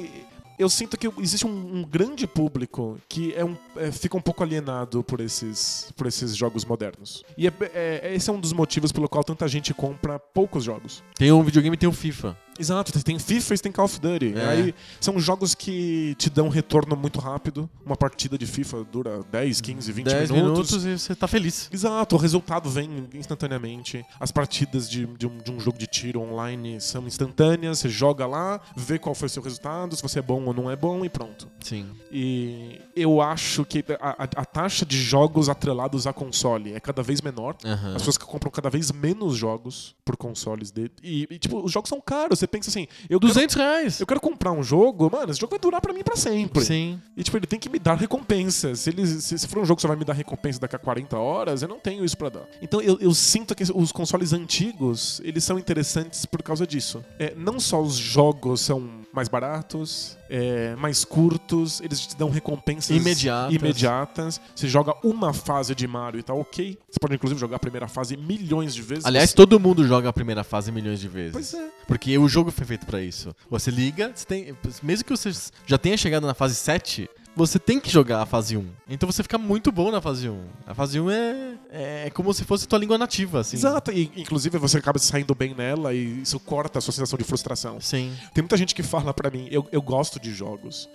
eu 0.61 0.69
sinto 0.69 0.97
que 0.99 1.09
existe 1.19 1.47
um, 1.47 1.79
um 1.79 1.83
grande 1.83 2.27
público 2.27 2.99
que 3.09 3.33
é 3.35 3.43
um, 3.45 3.57
é, 3.77 3.91
fica 3.91 4.17
um 4.17 4.21
pouco 4.21 4.43
alienado 4.43 5.03
por 5.03 5.21
esses, 5.21 5.91
por 5.97 6.07
esses 6.07 6.37
jogos 6.37 6.65
modernos. 6.67 7.25
E 7.37 7.47
é- 7.47 7.53
é- 7.73 8.15
esse 8.15 8.29
é 8.29 8.33
um 8.33 8.39
dos 8.39 8.53
motivos 8.53 8.93
pelo 8.93 9.09
qual 9.09 9.25
tanta 9.25 9.49
gente 9.49 9.73
compra 9.73 10.19
poucos 10.19 10.65
jogos. 10.65 11.03
Tem 11.15 11.33
um 11.33 11.43
videogame 11.43 11.75
e 11.75 11.79
tem 11.79 11.89
o 11.89 11.93
FIFA. 11.93 12.37
Exato, 12.59 12.93
tem 13.03 13.19
FIFA 13.19 13.55
e 13.55 13.59
tem 13.59 13.73
Call 13.73 13.85
of 13.87 13.99
Duty. 14.01 14.35
É. 14.37 14.45
Aí 14.49 14.75
são 15.01 15.19
jogos 15.19 15.55
que 15.55 16.15
te 16.19 16.29
dão 16.29 16.49
retorno 16.49 16.95
muito 16.95 17.19
rápido. 17.19 17.69
Uma 17.87 17.97
partida 17.97 18.37
de 18.37 18.47
FIFA 18.47 18.85
dura 18.85 19.21
10, 19.33 19.61
15, 19.61 19.93
20 19.93 20.05
10 20.07 20.31
minutos. 20.31 20.73
minutos 20.73 20.85
e 20.85 20.99
você 20.99 21.15
tá 21.15 21.27
feliz. 21.27 21.69
Exato, 21.73 22.17
o 22.17 22.19
resultado 22.19 22.69
vem 22.69 23.09
instantaneamente. 23.15 24.05
As 24.19 24.31
partidas 24.31 24.91
de, 24.91 25.07
de 25.07 25.27
um, 25.27 25.39
de 25.39 25.51
um 25.51 25.59
jogo 25.59 25.79
de 25.79 25.87
tiro 25.87 26.21
online 26.21 26.81
são 26.81 27.07
instantâneas. 27.07 27.79
Você 27.79 27.89
joga 27.89 28.27
lá, 28.27 28.61
vê 28.77 28.99
qual 28.99 29.15
foi 29.15 29.27
o 29.27 29.31
seu 29.31 29.43
resultado, 29.43 29.97
se 29.97 30.03
você 30.03 30.19
é 30.19 30.23
bom 30.23 30.45
ou 30.45 30.53
não 30.53 30.71
é 30.71 30.77
bom 30.77 31.05
e 31.05 31.09
pronto. 31.09 31.49
Sim. 31.61 31.87
E 32.13 32.81
eu 32.95 33.23
acho 33.23 33.65
que 33.65 33.85
a, 34.01 34.11
a- 34.23 34.29
a 34.37 34.45
taxa 34.45 34.85
de 34.85 35.01
jogos 35.01 35.49
atrelados 35.49 36.07
a 36.07 36.13
console 36.13 36.75
é 36.75 36.81
cada 36.81 37.03
vez 37.03 37.21
menor. 37.21 37.57
Aham. 37.65 37.89
As 37.91 38.03
pessoas 38.03 38.19
que 38.19 38.25
compram 38.27 38.51
cada 38.51 38.69
vez 38.69 38.91
menos 38.93 39.37
jogos 39.37 39.95
por 40.05 40.17
consoles 40.17 40.71
dele. 40.71 40.91
E, 41.03 41.27
e, 41.31 41.39
tipo, 41.39 41.59
os 41.65 41.73
jogos 41.73 41.89
são 41.89 42.01
caros. 42.01 42.39
Você 42.39 42.47
pensa 42.51 42.71
assim, 42.71 42.87
eu 43.09 43.21
quero, 43.21 43.33
200 43.33 43.57
reais. 43.57 44.01
eu 44.01 44.07
quero 44.07 44.21
comprar 44.21 44.53
um 44.53 44.63
jogo, 44.63 45.11
mano, 45.11 45.31
esse 45.31 45.41
jogo 45.41 45.51
vai 45.51 45.59
durar 45.59 45.81
pra 45.81 45.93
mim 45.93 46.03
pra 46.03 46.17
sempre. 46.17 46.65
Sim. 46.65 47.01
E 47.17 47.23
tipo, 47.23 47.37
ele 47.37 47.47
tem 47.47 47.59
que 47.59 47.69
me 47.69 47.79
dar 47.79 47.95
recompensa. 47.95 48.75
Se, 48.75 48.91
ele, 48.91 49.07
se, 49.07 49.39
se 49.39 49.49
for 49.49 49.61
um 49.61 49.65
jogo 49.65 49.77
que 49.77 49.83
só 49.83 49.89
vai 49.89 49.97
me 49.97 50.05
dar 50.05 50.13
recompensa 50.13 50.61
daqui 50.61 50.77
a 50.77 50.79
40 50.79 51.17
horas, 51.19 51.63
eu 51.63 51.69
não 51.69 51.79
tenho 51.79 52.05
isso 52.05 52.17
pra 52.17 52.29
dar. 52.29 52.47
Então 52.61 52.81
eu, 52.81 52.99
eu 53.01 53.15
sinto 53.15 53.55
que 53.55 53.65
os 53.75 53.93
consoles 53.93 54.33
antigos, 54.33 55.21
eles 55.25 55.45
são 55.45 55.59
interessantes 55.59 56.27
por 56.27 56.43
causa 56.43 56.67
disso. 56.67 57.05
É, 57.19 57.35
não 57.37 57.61
só 57.61 57.81
os 57.81 57.95
jogos 57.95 58.61
são 58.61 59.00
mais 59.13 59.29
baratos, 59.29 60.17
é, 60.29 60.75
mais 60.77 61.05
curtos, 61.05 61.81
eles 61.81 62.07
te 62.07 62.17
dão 62.17 62.31
recompensas 62.31 62.97
Imediatas. 62.97 63.55
imediatas. 63.55 64.41
Você 64.55 64.69
joga 64.69 64.95
uma 65.03 65.33
fase 65.33 65.75
de 65.75 65.87
Mario 65.87 66.21
e 66.21 66.23
tá 66.23 66.33
ok. 66.33 66.79
Você 66.89 66.99
pode 67.01 67.15
inclusive 67.15 67.41
jogar 67.41 67.57
a 67.57 67.59
primeira 67.59 67.89
fase 67.89 68.17
milhões 68.17 68.75
de 68.75 68.83
vezes. 68.83 69.05
Aliás, 69.05 69.33
todo 69.33 69.59
mundo 69.59 69.87
joga 69.87 70.09
a 70.09 70.13
primeira 70.13 70.45
fase 70.45 70.71
milhões 70.71 71.01
de 71.01 71.09
vezes. 71.09 71.33
Pois 71.33 71.55
é. 71.55 71.69
Porque 71.87 72.17
o 72.17 72.29
jogo 72.29 72.51
foi 72.51 72.65
feito 72.67 72.87
pra 72.87 73.01
isso. 73.03 73.35
Você 73.51 73.71
liga, 73.71 74.13
você 74.15 74.25
tem, 74.25 74.55
mesmo 74.83 75.05
que 75.05 75.11
você 75.11 75.33
já 75.67 75.77
tenha 75.77 75.97
chegado 75.97 76.27
na 76.27 76.35
fase 76.35 76.55
7, 76.55 77.09
você 77.35 77.59
tem 77.59 77.81
que 77.81 77.91
jogar 77.91 78.23
a 78.23 78.27
fase 78.27 78.57
1. 78.57 78.67
Então 78.89 79.11
você 79.11 79.23
fica 79.23 79.39
muito 79.39 79.71
bom 79.71 79.91
na 79.91 80.01
fase 80.01 80.29
1. 80.29 80.45
A 80.67 80.75
fase 80.75 81.01
1 81.01 81.11
é, 81.11 81.57
é 81.71 82.11
como 82.11 82.33
se 82.35 82.45
fosse 82.45 82.67
tua 82.67 82.79
língua 82.79 82.99
nativa, 82.99 83.41
assim. 83.41 83.57
Exato, 83.57 83.93
e 83.93 84.11
inclusive 84.17 84.59
você 84.59 84.79
acaba 84.79 84.99
saindo 84.99 85.35
bem 85.35 85.55
nela 85.55 85.95
e 85.95 86.23
isso 86.23 86.39
corta 86.41 86.79
a 86.79 86.83
sua 86.83 86.93
sensação 86.93 87.19
de 87.19 87.25
frustração. 87.25 87.81
Sim. 87.81 88.13
Tem 88.35 88.43
muita 88.43 88.57
gente 88.57 88.75
que 88.75 88.83
fala 88.83 89.15
pra 89.15 89.31
mim, 89.31 89.49
eu, 89.51 89.67
eu 89.71 89.81
gosto 89.81 90.21
de 90.21 90.33
jogos 90.33 90.89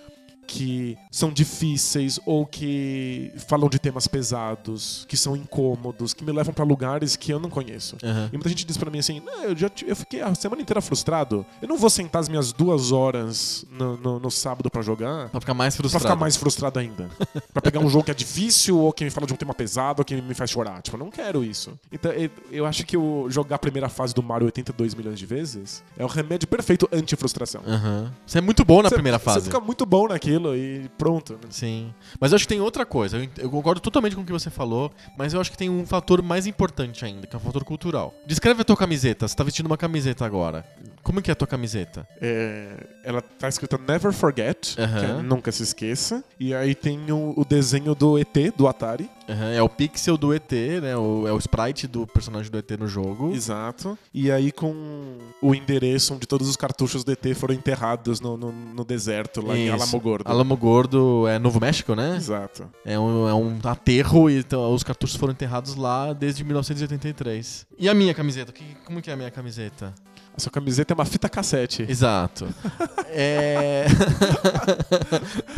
que 0.48 0.98
são 1.12 1.32
difíceis 1.32 2.20
ou 2.26 2.46
que 2.46 3.32
falam 3.48 3.68
de 3.70 3.80
temas 3.80 4.08
pesados, 4.08 5.06
que 5.08 5.18
são 5.18 5.36
incômodos, 5.36 6.14
que 6.14 6.24
me 6.24 6.32
levam 6.32 6.54
pra 6.54 6.64
lugares 6.64 7.16
que 7.16 7.32
eu 7.32 7.40
não 7.40 7.50
conheço. 7.50 7.98
Aham. 8.04 8.30
E 8.32 8.36
muita 8.38 8.50
gente 8.50 8.66
diz 8.66 8.78
pra 8.78 8.90
mim 8.92 9.00
assim, 9.00 9.20
não, 9.20 9.44
eu, 9.44 9.56
já, 9.58 9.70
eu 9.88 9.96
fiquei 9.96 10.22
a 10.22 10.34
semana 10.36 10.62
inteira 10.62 10.82
frustrado, 10.82 11.46
eu 11.62 11.68
não 11.68 11.78
vou 11.78 11.90
sentar 11.90 12.22
as 12.22 12.30
minhas 12.30 12.52
duas 12.52 12.92
horas 12.92 13.66
no, 13.72 13.98
no, 13.98 14.20
no 14.20 14.32
sábado 14.32 14.70
pra 14.70 14.82
jogar 14.82 15.30
Pra 15.30 15.40
ficar 15.40 15.54
mais 15.54 15.76
pra 15.76 15.82
frustrado. 15.84 16.04
ficar 16.06 16.16
mais 16.16 16.36
frustrado 16.36 16.80
ainda. 16.80 17.10
pra 17.54 17.62
pegar 17.62 17.80
um 17.80 17.90
jogo 17.90 18.04
que 18.06 18.12
é 18.12 18.14
difícil 18.14 18.78
ou 18.78 18.92
que 18.94 19.04
me 19.04 19.10
fala 19.10 19.26
de 19.28 19.34
um 19.34 19.38
tema 19.38 19.54
pesado 19.54 20.02
ou 20.02 20.06
que 20.06 20.16
me 20.22 20.34
faz 20.34 20.50
chorar. 20.50 20.82
Tipo, 20.82 20.98
eu 20.98 21.00
não 21.00 21.10
quero 21.12 21.44
isso. 21.44 21.78
Então, 21.92 22.12
eu, 22.12 22.30
eu 22.52 22.66
acho 22.66 22.86
que 22.86 22.98
o 22.98 23.30
jogar 23.30 23.56
a 23.56 23.60
primeira 23.60 23.90
fase 23.90 24.14
do 24.14 24.22
Mario 24.22 24.46
82 24.46 24.94
milhões 24.94 25.18
de 25.20 25.26
vezes 25.26 25.84
é 25.98 26.04
o 26.04 26.08
remédio 26.08 26.48
perfeito 26.48 26.88
anti-frustração. 26.92 27.62
Aham. 27.66 28.12
Você 28.26 28.38
é 28.38 28.42
muito 28.42 28.64
bom 28.64 28.82
na 28.82 28.90
Você- 28.90 28.96
primeira 28.96 29.20
fase. 29.20 29.42
Você 29.42 29.46
fica 29.46 29.60
muito 29.60 29.86
bom 29.86 30.08
naquilo 30.08 30.35
e 30.56 30.90
pronto. 30.98 31.34
né? 31.34 31.40
Sim. 31.50 31.94
Mas 32.20 32.32
eu 32.32 32.36
acho 32.36 32.46
que 32.46 32.54
tem 32.54 32.62
outra 32.62 32.86
coisa. 32.86 33.18
Eu, 33.38 33.50
concordo 33.50 33.80
totalmente 33.80 34.16
com 34.16 34.22
o 34.22 34.26
que 34.26 34.32
você 34.32 34.50
falou, 34.50 34.92
mas 35.18 35.34
eu 35.34 35.42
acho 35.42 35.52
que 35.52 35.58
tem 35.58 35.70
um 35.70 35.86
fator 35.86 36.22
mais 36.22 36.48
importante 36.48 37.06
ainda, 37.06 37.28
que 37.28 37.36
é 37.36 37.38
o 37.38 37.42
fator 37.42 37.64
cultural. 37.64 38.14
Descreve 38.26 38.62
a 38.62 38.66
tua 38.66 38.78
camiseta. 38.78 39.28
Você 39.28 39.36
tá 39.36 39.44
vestindo 39.44 39.68
uma 39.68 39.78
camiseta 39.78 40.26
agora. 40.26 40.66
Como 41.04 41.22
que 41.22 41.30
é 41.30 41.34
a 41.34 41.36
tua 41.36 41.48
camiseta? 41.48 42.08
É, 42.20 42.76
ela 43.04 43.22
tá 43.22 43.48
escrita 43.48 43.78
Never 43.78 44.12
Forget, 44.12 44.76
que 44.76 44.82
é 44.82 45.22
nunca 45.22 45.52
se 45.52 45.64
esqueça. 45.64 46.24
E 46.40 46.54
aí 46.54 46.74
tem 46.74 47.12
o, 47.12 47.34
o 47.38 47.46
desenho 47.46 47.94
do 47.94 48.18
ET, 48.18 48.36
do 48.58 48.68
Atari. 48.68 49.10
Aham, 49.28 49.52
É 49.52 49.62
o 49.62 49.70
pixel 49.70 50.18
do 50.18 50.34
ET, 50.34 50.52
né? 50.82 50.96
O, 50.96 51.28
é 51.28 51.34
o 51.34 51.38
sprite 51.38 51.88
do 51.88 52.06
personagem 52.06 52.52
do 52.52 52.58
ET 52.58 52.70
no 52.80 52.88
jogo. 52.88 53.34
Exato. 53.34 53.98
E 54.14 54.32
aí 54.32 54.52
com 54.52 55.18
o 55.42 55.54
endereço 55.56 56.14
onde 56.14 56.28
todos 56.28 56.48
os 56.48 56.56
cartuchos 56.56 57.04
do 57.04 57.12
ET 57.12 57.26
foram 57.36 57.54
enterrados 57.54 58.20
no, 58.20 58.38
no, 58.38 58.52
no 58.52 58.86
deserto, 58.86 59.46
lá 59.46 59.58
em 59.58 59.66
Isso. 59.66 59.74
Alamogordo. 59.76 60.30
Alamo 60.30 60.56
Gordo 60.58 61.28
é 61.28 61.40
Novo 61.40 61.60
México, 61.60 61.96
né? 61.96 62.16
Exato. 62.16 62.70
É 62.86 62.98
um, 63.00 63.28
é 63.28 63.34
um 63.34 63.60
aterro 63.64 64.30
e 64.30 64.40
então, 64.40 64.74
os 64.74 64.84
cartuchos 64.84 65.16
foram 65.16 65.34
enterrados 65.34 65.76
lá 65.76 66.14
desde 66.14 66.44
1983. 66.44 67.66
E 67.80 67.90
a 67.90 67.94
minha 67.94 68.14
camiseta? 68.14 68.52
Que- 68.52 68.76
como 68.86 69.02
que 69.02 69.10
é 69.10 69.14
a 69.14 69.18
minha 69.18 69.32
camiseta? 69.32 69.94
A 70.38 70.40
sua 70.42 70.52
camiseta 70.52 70.94
é 70.94 70.96
uma 70.96 71.06
fita 71.06 71.30
cassete. 71.30 71.86
Exato. 71.88 72.46
é... 73.08 73.86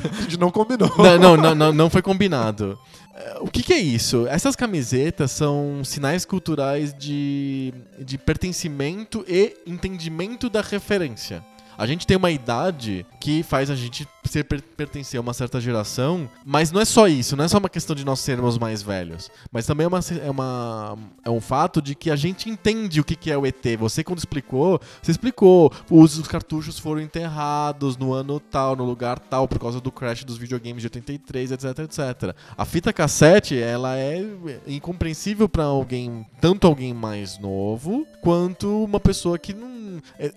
A 0.04 0.22
gente 0.22 0.38
não 0.38 0.52
combinou. 0.52 0.92
não, 1.20 1.36
não, 1.36 1.56
não, 1.56 1.74
não 1.74 1.90
foi 1.90 2.02
combinado. 2.02 2.78
É, 3.18 3.38
O 3.42 3.48
que, 3.48 3.64
que 3.64 3.74
é 3.74 3.80
isso? 3.80 4.28
Essas 4.28 4.56
camisetas 4.56 5.32
são 5.32 5.84
sinais 5.84 6.24
culturais 6.24 6.94
de, 6.94 7.74
de 8.00 8.18
pertencimento 8.18 9.26
e 9.28 9.56
entendimento 9.66 10.50
da 10.50 10.62
referência. 10.62 11.44
A 11.78 11.86
gente 11.86 12.08
tem 12.08 12.18
uma 12.18 12.32
idade 12.32 13.06
que 13.20 13.44
faz 13.44 13.70
a 13.70 13.76
gente 13.76 14.08
ser 14.28 14.44
per- 14.44 14.62
pertencer 14.62 15.18
a 15.18 15.22
uma 15.22 15.34
certa 15.34 15.60
geração, 15.60 16.30
mas 16.46 16.72
não 16.72 16.82
é 16.82 16.86
só 16.86 17.08
isso, 17.08 17.36
não 17.36 17.44
é 17.44 17.48
só 17.48 17.58
uma 17.58 17.70
questão 17.70 17.96
de 17.96 18.06
nós 18.06 18.20
sermos 18.20 18.58
mais 18.58 18.82
velhos, 18.82 19.30
mas 19.52 19.66
também 19.66 19.86
é, 19.86 19.88
uma, 19.88 20.00
é, 20.24 20.30
uma, 20.30 20.98
é 21.26 21.30
um 21.30 21.42
fato 21.42 21.82
de 21.82 21.96
que 21.96 22.12
a 22.12 22.16
gente 22.16 22.50
entende 22.50 23.00
o 23.00 23.04
que, 23.04 23.16
que 23.16 23.32
é 23.32 23.38
o 23.38 23.46
ET. 23.46 23.64
Você, 23.80 24.04
quando 24.04 24.20
explicou, 24.20 24.80
você 25.02 25.12
explicou, 25.12 25.72
os, 25.90 26.18
os 26.18 26.28
cartuchos 26.28 26.80
foram 26.80 27.02
enterrados 27.02 27.98
no 27.98 28.14
ano 28.14 28.40
tal, 28.40 28.76
no 28.76 28.84
lugar 28.86 29.20
tal, 29.20 29.48
por 29.48 29.60
causa 29.60 29.80
do 29.80 29.92
crash 29.92 30.24
dos 30.24 30.38
videogames 30.38 30.82
de 30.82 30.88
83, 30.88 31.52
etc, 31.52 31.80
etc. 31.80 32.36
A 32.58 32.66
fita 32.66 32.94
cassete, 32.94 33.58
ela 33.58 33.98
é 33.98 34.24
incompreensível 34.68 35.48
pra 35.50 35.64
alguém, 35.66 36.26
tanto 36.42 36.68
alguém 36.68 36.94
mais 36.94 37.38
novo, 37.40 38.06
quanto 38.22 38.84
uma 38.84 39.00
pessoa 39.00 39.38
que 39.38 39.54
não 39.54 39.78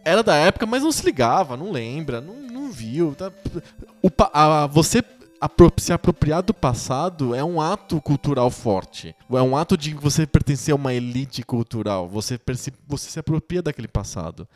era 0.04 0.22
da 0.22 0.34
época, 0.34 0.66
mas 0.66 0.82
não 0.82 0.92
se 0.92 1.04
ligava, 1.04 1.56
não 1.56 1.70
lembra, 1.70 2.20
não, 2.20 2.34
viu. 2.70 3.14
Tá? 3.14 3.30
O, 4.02 4.08
a- 4.32 4.66
você 4.66 5.02
se 5.78 5.92
apropriar 5.92 6.42
do 6.42 6.52
passado 6.52 7.34
é 7.34 7.42
um 7.42 7.60
ato 7.60 8.00
cultural 8.00 8.50
forte. 8.50 9.14
É 9.30 9.42
um 9.42 9.56
ato 9.56 9.76
de 9.76 9.94
você 9.94 10.26
pertencer 10.26 10.72
a 10.72 10.76
uma 10.76 10.92
elite 10.92 11.42
cultural. 11.42 12.08
Você, 12.08 12.38
você 12.86 13.10
se 13.10 13.18
apropria 13.18 13.62
daquele 13.62 13.88
passado. 13.88 14.46